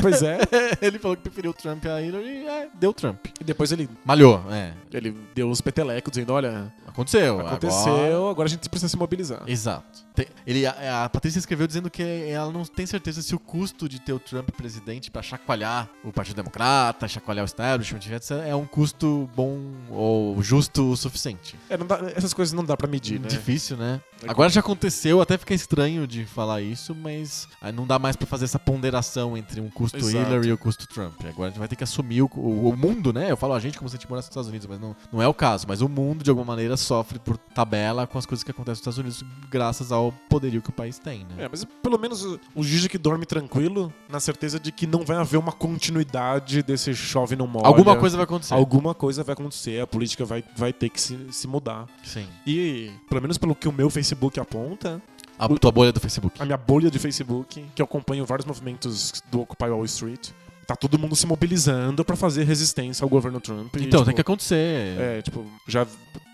Pois 0.00 0.22
é. 0.22 0.38
ele 0.80 0.98
falou 0.98 1.16
que 1.16 1.22
preferiu 1.22 1.50
o 1.50 1.54
Trump 1.54 1.84
a 1.86 1.91
Hillary 2.00 2.42
e 2.42 2.46
é, 2.46 2.68
deu 2.74 2.92
Trump. 2.92 3.26
E 3.40 3.44
depois 3.44 3.72
ele, 3.72 3.88
Malhou, 4.04 4.42
é. 4.50 4.72
ele 4.92 5.16
deu 5.34 5.48
uns 5.48 5.60
petelecos 5.60 6.12
dizendo, 6.12 6.32
olha, 6.32 6.72
Aconteceu. 6.86 7.40
aconteceu, 7.40 7.92
agora- 7.92 8.30
agora... 8.30 8.46
a 8.46 8.50
gente 8.50 8.68
precisa 8.68 8.88
se 8.88 8.96
mobilizar. 8.96 9.42
Exato. 9.46 10.00
Ele, 10.46 10.66
a, 10.66 11.04
a 11.04 11.08
Patrícia 11.08 11.38
escreveu 11.38 11.66
dizendo 11.66 11.88
que 11.90 12.02
ela 12.02 12.50
não 12.52 12.64
tem 12.64 12.84
certeza 12.86 13.22
se 13.22 13.34
o 13.34 13.38
custo 13.38 13.88
de 13.88 13.98
ter 14.00 14.12
o 14.12 14.18
Trump 14.18 14.50
presidente 14.50 15.10
pra 15.10 15.22
chacoalhar 15.22 15.88
o 16.04 16.12
Partido 16.12 16.36
Democrata, 16.36 17.08
chacoalhar 17.08 17.44
o 17.44 17.46
establishment, 17.46 18.00
etc., 18.14 18.30
é 18.46 18.54
um 18.54 18.66
custo 18.66 19.28
bom 19.34 19.58
ou 19.90 20.42
justo 20.42 20.90
o 20.92 20.96
suficiente. 20.96 21.56
É, 21.70 21.76
dá- 21.76 22.12
essas 22.14 22.34
coisas 22.34 22.52
não 22.52 22.64
dá 22.64 22.76
pra 22.76 22.86
medir, 22.88 23.18
né? 23.20 23.28
Difícil, 23.28 23.76
né? 23.76 24.00
É 24.22 24.30
Agora 24.30 24.48
já 24.50 24.60
aconteceu, 24.60 25.20
até 25.20 25.36
fica 25.38 25.54
estranho 25.54 26.06
de 26.06 26.24
falar 26.24 26.60
isso, 26.60 26.94
mas 26.94 27.48
aí 27.60 27.72
não 27.72 27.86
dá 27.86 27.98
mais 27.98 28.14
pra 28.14 28.26
fazer 28.26 28.44
essa 28.44 28.58
ponderação 28.58 29.36
entre 29.36 29.60
um 29.60 29.68
custo 29.70 29.96
Exato. 29.98 30.14
Hillary 30.16 30.48
e 30.48 30.52
o 30.52 30.58
custo 30.58 30.86
Trump. 30.86 31.20
Agora 31.26 31.48
a 31.48 31.50
gente 31.50 31.58
vai 31.58 31.68
ter 31.68 31.76
que 31.76 31.84
assumir 31.84 32.22
o, 32.22 32.30
o- 32.36 32.68
o 32.70 32.76
mundo, 32.76 33.12
né? 33.12 33.30
Eu 33.30 33.36
falo 33.36 33.54
a 33.54 33.60
gente 33.60 33.78
como 33.78 33.88
se 33.88 33.96
a 33.96 33.98
gente 33.98 34.08
morasse 34.08 34.26
nos 34.26 34.32
Estados 34.32 34.48
Unidos, 34.48 34.66
mas 34.66 34.80
não, 34.80 34.94
não 35.12 35.22
é 35.22 35.26
o 35.26 35.34
caso. 35.34 35.64
Mas 35.68 35.80
o 35.80 35.88
mundo, 35.88 36.22
de 36.22 36.30
alguma 36.30 36.46
maneira, 36.46 36.76
sofre 36.76 37.18
por 37.18 37.36
tabela 37.36 38.06
com 38.06 38.18
as 38.18 38.26
coisas 38.26 38.44
que 38.44 38.50
acontecem 38.50 38.72
nos 38.84 38.96
Estados 38.96 38.98
Unidos, 38.98 39.24
graças 39.50 39.90
ao 39.90 40.01
poderio 40.10 40.60
que 40.62 40.70
o 40.70 40.72
país 40.72 40.98
tem, 40.98 41.20
né? 41.20 41.44
É, 41.44 41.48
mas 41.48 41.64
pelo 41.82 41.98
menos 41.98 42.24
o- 42.24 42.40
o 42.54 42.64
Gigi 42.64 42.88
que 42.88 42.98
dorme 42.98 43.26
tranquilo, 43.26 43.92
na 44.08 44.18
certeza 44.18 44.58
de 44.58 44.72
que 44.72 44.86
não 44.86 45.04
vai 45.04 45.16
haver 45.18 45.36
uma 45.36 45.52
continuidade 45.52 46.62
desse 46.62 46.94
chove 46.94 47.36
não 47.36 47.46
molha. 47.46 47.66
Alguma 47.66 47.96
coisa 47.96 48.16
vai 48.16 48.24
acontecer. 48.24 48.54
Alguma 48.54 48.94
coisa 48.94 49.22
vai 49.22 49.34
acontecer, 49.34 49.80
a 49.80 49.86
política 49.86 50.24
vai, 50.24 50.42
vai 50.56 50.72
ter 50.72 50.88
que 50.88 51.00
se, 51.00 51.18
se 51.30 51.46
mudar. 51.46 51.86
Sim. 52.02 52.26
E, 52.46 52.90
pelo 53.08 53.20
menos 53.20 53.36
pelo 53.38 53.54
que 53.54 53.68
o 53.68 53.72
meu 53.72 53.90
Facebook 53.90 54.40
aponta, 54.40 55.00
A 55.38 55.48
tua 55.48 55.70
bolha 55.72 55.92
do 55.92 56.00
Facebook. 56.00 56.40
a 56.40 56.44
minha 56.44 56.56
bolha 56.56 56.90
de 56.90 56.98
Facebook, 56.98 57.64
que 57.74 57.82
eu 57.82 57.84
acompanho 57.84 58.24
vários 58.24 58.46
movimentos 58.46 59.22
do 59.30 59.40
Occupy 59.42 59.66
Wall 59.66 59.84
Street, 59.84 60.30
tá 60.66 60.76
todo 60.76 60.98
mundo 60.98 61.16
se 61.16 61.26
mobilizando 61.26 62.04
pra 62.04 62.14
fazer 62.16 62.44
resistência 62.44 63.04
ao 63.04 63.08
governo 63.08 63.40
Trump. 63.40 63.74
e, 63.76 63.80
Então, 63.84 64.00
tipo, 64.00 64.04
tem 64.04 64.14
que 64.14 64.20
acontecer. 64.20 64.98
É, 65.00 65.20
tipo, 65.22 65.44
já 65.66 65.86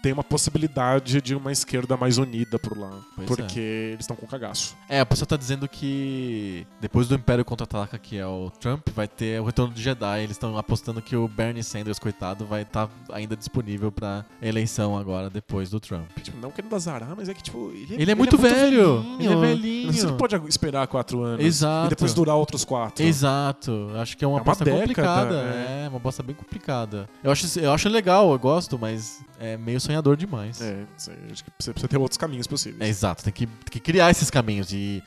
tem 0.02 0.12
uma 0.12 0.24
possibilidade 0.24 1.20
de 1.20 1.34
uma 1.34 1.50
esquerda 1.52 1.96
mais 1.96 2.18
unida 2.18 2.58
por 2.58 2.76
lá. 2.78 2.90
Pois 3.16 3.26
porque 3.28 3.60
eles 3.60 4.00
estão 4.00 4.16
com 4.16 4.26
cagaço. 4.26 4.76
É, 4.88 5.00
a 5.00 5.06
pessoa 5.06 5.26
tá 5.26 5.36
dizendo 5.36 5.68
que 5.68 6.66
depois 6.80 7.08
do 7.08 7.14
Império 7.14 7.44
Contra-Ataca, 7.44 7.98
que 7.98 8.16
é 8.16 8.26
o 8.26 8.50
Trump, 8.60 8.88
vai 8.94 9.08
ter 9.08 9.40
o 9.40 9.44
Retorno 9.44 9.74
do 9.74 9.80
Jedi. 9.80 10.20
Eles 10.20 10.32
estão 10.32 10.56
apostando 10.56 11.02
que 11.02 11.16
o 11.16 11.26
Bernie 11.28 11.62
Sanders, 11.62 11.98
coitado, 11.98 12.46
vai 12.46 12.62
estar 12.62 12.88
ainda 13.12 13.36
disponível 13.36 13.90
pra 13.90 14.24
eleição 14.40 14.96
agora, 14.96 15.28
depois 15.30 15.70
do 15.70 15.80
Trump. 15.80 16.08
Tipo, 16.22 16.38
não 16.40 16.50
querendo 16.50 16.74
azarar, 16.74 17.14
mas 17.16 17.28
é 17.28 17.34
que, 17.34 17.42
tipo. 17.42 17.70
Ele, 17.72 18.02
Ele 18.02 18.10
é 18.10 18.14
muito 18.14 18.36
velho. 18.38 19.04
Ele 19.18 19.32
é 19.32 19.36
velhinho. 19.36 19.86
Não 19.86 19.92
se 19.92 20.06
ele 20.06 20.12
pode 20.12 20.36
esperar 20.48 20.86
quatro 20.86 21.22
anos. 21.22 21.44
Exato. 21.44 21.86
E 21.86 21.90
depois 21.90 22.14
durar 22.14 22.36
outros 22.36 22.64
quatro. 22.64 23.04
Exato. 23.04 23.90
Acho 24.00 24.16
que 24.16 24.24
é 24.24 24.28
uma 24.28 24.38
É 24.38 24.40
aposta 24.40 24.64
complicada. 24.64 25.34
é. 25.34 25.84
É. 25.84 25.88
uma 25.88 25.98
aposta 25.98 26.22
bem 26.22 26.34
complicada. 26.34 27.08
Eu 27.22 27.30
acho, 27.30 27.58
eu 27.58 27.72
acho 27.72 27.88
legal, 27.88 28.30
eu 28.32 28.38
gosto, 28.38 28.78
mas 28.78 29.20
é 29.40 29.56
meio 29.56 29.80
sonhador 29.80 29.88
demais. 30.16 30.60
É, 30.60 30.84
acho 31.30 31.44
que 31.44 31.50
você 31.58 31.72
precisa 31.72 31.88
ter 31.88 31.96
outros 31.98 32.18
caminhos 32.18 32.46
possíveis. 32.46 32.80
É, 32.80 32.88
exato, 32.88 33.24
tem 33.24 33.32
que, 33.32 33.46
tem 33.46 33.70
que 33.70 33.80
criar 33.80 34.10
esses 34.10 34.30
caminhos 34.30 34.72
e, 34.72 35.02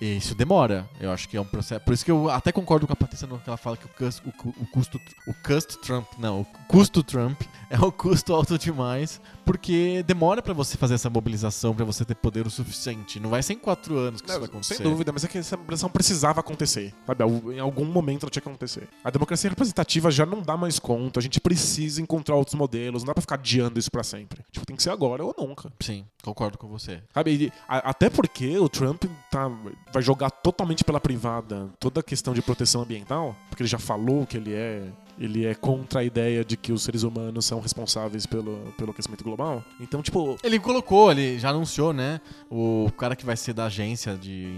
e 0.00 0.16
isso 0.16 0.34
demora. 0.34 0.88
Eu 1.00 1.10
acho 1.10 1.28
que 1.28 1.36
é 1.36 1.40
um 1.40 1.44
processo. 1.44 1.80
Por 1.84 1.94
isso 1.94 2.04
que 2.04 2.10
eu 2.10 2.30
até 2.30 2.52
concordo 2.52 2.86
com 2.86 2.92
a 2.92 2.96
Patrícia 2.96 3.26
no 3.26 3.38
que 3.38 3.48
ela 3.48 3.56
fala 3.56 3.76
que 3.76 3.86
o, 3.86 3.88
cus- 3.88 4.20
o, 4.24 4.48
o 4.62 4.66
custo. 4.66 5.00
O 5.26 5.34
custo 5.34 5.78
Trump. 5.78 6.06
Não, 6.18 6.40
o 6.40 6.44
custo 6.68 7.02
Trump 7.02 7.40
é 7.70 7.78
um 7.78 7.90
custo 7.90 8.32
alto 8.34 8.58
demais. 8.58 9.20
Porque 9.44 10.02
demora 10.04 10.42
pra 10.42 10.52
você 10.52 10.76
fazer 10.76 10.94
essa 10.94 11.08
mobilização, 11.08 11.72
pra 11.72 11.84
você 11.84 12.04
ter 12.04 12.16
poder 12.16 12.44
o 12.46 12.50
suficiente. 12.50 13.20
Não 13.20 13.30
vai 13.30 13.42
ser 13.44 13.52
em 13.52 13.58
quatro 13.58 13.96
anos 13.96 14.20
que 14.20 14.28
isso 14.28 14.38
vai 14.40 14.48
Não, 14.48 14.52
acontecer. 14.52 14.74
sem 14.74 14.84
dúvida, 14.90 15.12
mas 15.12 15.22
é 15.22 15.28
que 15.28 15.38
essa 15.38 15.56
mobilização 15.56 15.88
precisava 15.88 16.40
acontecer. 16.40 16.92
Sabe? 17.06 17.22
Em 17.54 17.60
algum 17.60 17.84
momento 17.84 18.24
ela 18.24 18.30
tinha 18.30 18.42
que 18.42 18.48
acontecer. 18.48 18.88
A 19.04 19.10
democracia 19.10 19.48
representativa 19.48 20.10
já 20.10 20.26
não 20.26 20.42
dá 20.42 20.56
mais 20.56 20.80
conta, 20.80 21.20
a 21.20 21.22
gente 21.22 21.40
precisa 21.40 22.02
encontrar 22.02 22.34
outros 22.34 22.56
modelos, 22.56 23.02
não 23.02 23.06
dá 23.08 23.14
pra 23.14 23.20
ficar 23.20 23.36
adiando 23.36 23.78
isso 23.78 23.90
pra 23.90 24.02
sempre. 24.02 24.42
Tipo, 24.50 24.66
tem 24.66 24.74
que 24.74 24.82
ser 24.82 24.90
agora 24.90 25.24
ou 25.24 25.32
nunca. 25.38 25.70
Sim, 25.78 26.04
concordo 26.24 26.58
com 26.58 26.66
você. 26.66 27.00
Sabe? 27.14 27.30
E 27.30 27.52
a- 27.68 27.90
até 27.90 28.10
porque 28.10 28.58
o 28.58 28.68
Trump 28.68 29.04
tá, 29.30 29.48
vai 29.96 30.02
jogar 30.02 30.30
totalmente 30.30 30.84
pela 30.84 31.00
privada 31.00 31.70
toda 31.80 32.00
a 32.00 32.02
questão 32.02 32.34
de 32.34 32.42
proteção 32.42 32.82
ambiental, 32.82 33.34
porque 33.48 33.62
ele 33.62 33.68
já 33.68 33.78
falou 33.78 34.26
que 34.26 34.36
ele 34.36 34.52
é. 34.52 34.82
Ele 35.18 35.46
é 35.46 35.54
contra 35.54 36.00
a 36.00 36.04
ideia 36.04 36.44
de 36.44 36.56
que 36.56 36.72
os 36.72 36.82
seres 36.82 37.02
humanos 37.02 37.44
são 37.44 37.60
responsáveis 37.60 38.26
pelo, 38.26 38.58
pelo 38.76 38.90
aquecimento 38.90 39.24
global. 39.24 39.64
Então, 39.80 40.02
tipo, 40.02 40.36
Ele 40.42 40.58
colocou, 40.58 41.10
ele 41.10 41.38
já 41.38 41.50
anunciou, 41.50 41.92
né? 41.92 42.20
O 42.50 42.90
cara 42.96 43.16
que 43.16 43.24
vai 43.24 43.36
ser 43.36 43.52
da 43.52 43.66
agência 43.66 44.16
de 44.16 44.48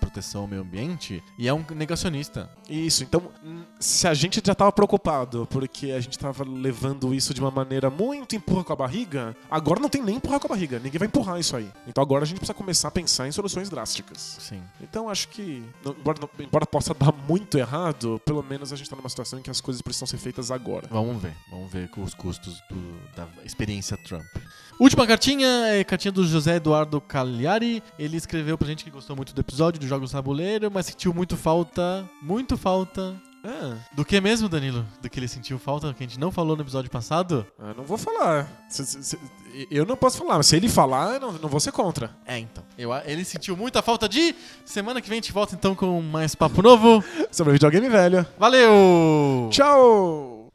proteção 0.00 0.42
ao 0.42 0.46
meio 0.46 0.62
ambiente 0.62 1.22
e 1.38 1.48
é 1.48 1.52
um 1.52 1.64
negacionista. 1.74 2.50
Isso, 2.68 3.02
então, 3.02 3.22
hum, 3.44 3.62
se 3.78 4.06
a 4.06 4.14
gente 4.14 4.40
já 4.44 4.54
tava 4.54 4.72
preocupado 4.72 5.46
porque 5.50 5.90
a 5.90 6.00
gente 6.00 6.18
tava 6.18 6.44
levando 6.44 7.14
isso 7.14 7.34
de 7.34 7.40
uma 7.40 7.50
maneira 7.50 7.90
muito 7.90 8.34
empurra 8.36 8.64
com 8.64 8.72
a 8.72 8.76
barriga, 8.76 9.36
agora 9.50 9.80
não 9.80 9.88
tem 9.88 10.02
nem 10.02 10.16
empurrar 10.16 10.40
com 10.40 10.46
a 10.46 10.50
barriga, 10.50 10.78
ninguém 10.78 10.98
vai 10.98 11.08
empurrar 11.08 11.38
isso 11.38 11.56
aí. 11.56 11.70
Então 11.86 12.02
agora 12.02 12.24
a 12.24 12.26
gente 12.26 12.38
precisa 12.38 12.54
começar 12.54 12.88
a 12.88 12.90
pensar 12.90 13.28
em 13.28 13.32
soluções 13.32 13.68
drásticas. 13.68 14.38
Sim. 14.40 14.62
Então 14.80 15.08
acho 15.08 15.28
que, 15.28 15.62
embora, 15.98 16.18
embora 16.38 16.66
possa 16.66 16.94
dar 16.94 17.12
muito 17.12 17.58
errado, 17.58 18.20
pelo 18.24 18.42
menos 18.42 18.72
a 18.72 18.76
gente 18.76 18.88
tá 18.88 18.96
numa 18.96 19.08
situação 19.08 19.38
em 19.38 19.42
que 19.42 19.50
as 19.50 19.60
coisas 19.60 19.82
precisam 19.82 19.97
ser 20.06 20.18
feitas 20.18 20.50
agora. 20.50 20.86
Vamos 20.90 21.20
ver. 21.22 21.34
Vamos 21.50 21.70
ver 21.72 21.88
com 21.88 22.02
os 22.02 22.14
custos 22.14 22.62
do- 22.70 22.98
da 23.16 23.26
experiência 23.44 23.96
Trump. 23.96 24.24
Última 24.78 25.06
cartinha 25.06 25.48
é 25.66 25.82
cartinha 25.82 26.12
do 26.12 26.24
José 26.26 26.56
Eduardo 26.56 27.00
Cagliari. 27.00 27.82
Ele 27.98 28.16
escreveu 28.16 28.56
pra 28.56 28.68
gente 28.68 28.84
que 28.84 28.90
gostou 28.90 29.16
muito 29.16 29.34
do 29.34 29.40
episódio 29.40 29.80
do 29.80 29.86
Jogos 29.88 30.12
Tabuleiro, 30.12 30.70
mas 30.72 30.86
sentiu 30.86 31.12
muito 31.12 31.36
falta, 31.36 32.08
muito 32.22 32.56
falta. 32.56 33.20
Ah, 33.44 33.76
Do 33.94 34.04
que 34.04 34.20
mesmo, 34.20 34.48
Danilo? 34.48 34.84
Do 35.00 35.08
que 35.08 35.18
ele 35.18 35.28
sentiu 35.28 35.58
falta, 35.58 35.94
que 35.94 36.02
a 36.02 36.06
gente 36.06 36.18
não 36.18 36.30
falou 36.32 36.56
no 36.56 36.62
episódio 36.62 36.90
passado? 36.90 37.46
eu 37.58 37.74
não 37.74 37.84
vou 37.84 37.96
falar. 37.96 38.48
Se- 38.68 39.18
eu 39.70 39.86
não 39.86 39.96
posso 39.96 40.18
falar, 40.18 40.36
mas 40.36 40.46
se 40.46 40.56
ele 40.56 40.68
falar, 40.68 41.14
eu 41.14 41.20
não, 41.20 41.32
não 41.32 41.48
vou 41.48 41.60
ser 41.60 41.72
contra. 41.72 42.10
É, 42.26 42.38
então. 42.38 42.64
Eu, 42.76 42.90
ele 43.04 43.24
sentiu 43.24 43.56
muita 43.56 43.82
falta 43.82 44.08
de. 44.08 44.34
Semana 44.64 45.00
que 45.00 45.08
vem 45.08 45.18
a 45.18 45.22
gente 45.22 45.32
volta 45.32 45.54
então 45.54 45.74
com 45.74 46.00
mais 46.00 46.34
papo 46.34 46.62
novo. 46.62 47.02
Sobre 47.30 47.52
videogame 47.52 47.88
velho. 47.88 48.26
Valeu! 48.38 49.48
Tchau! 49.50 50.48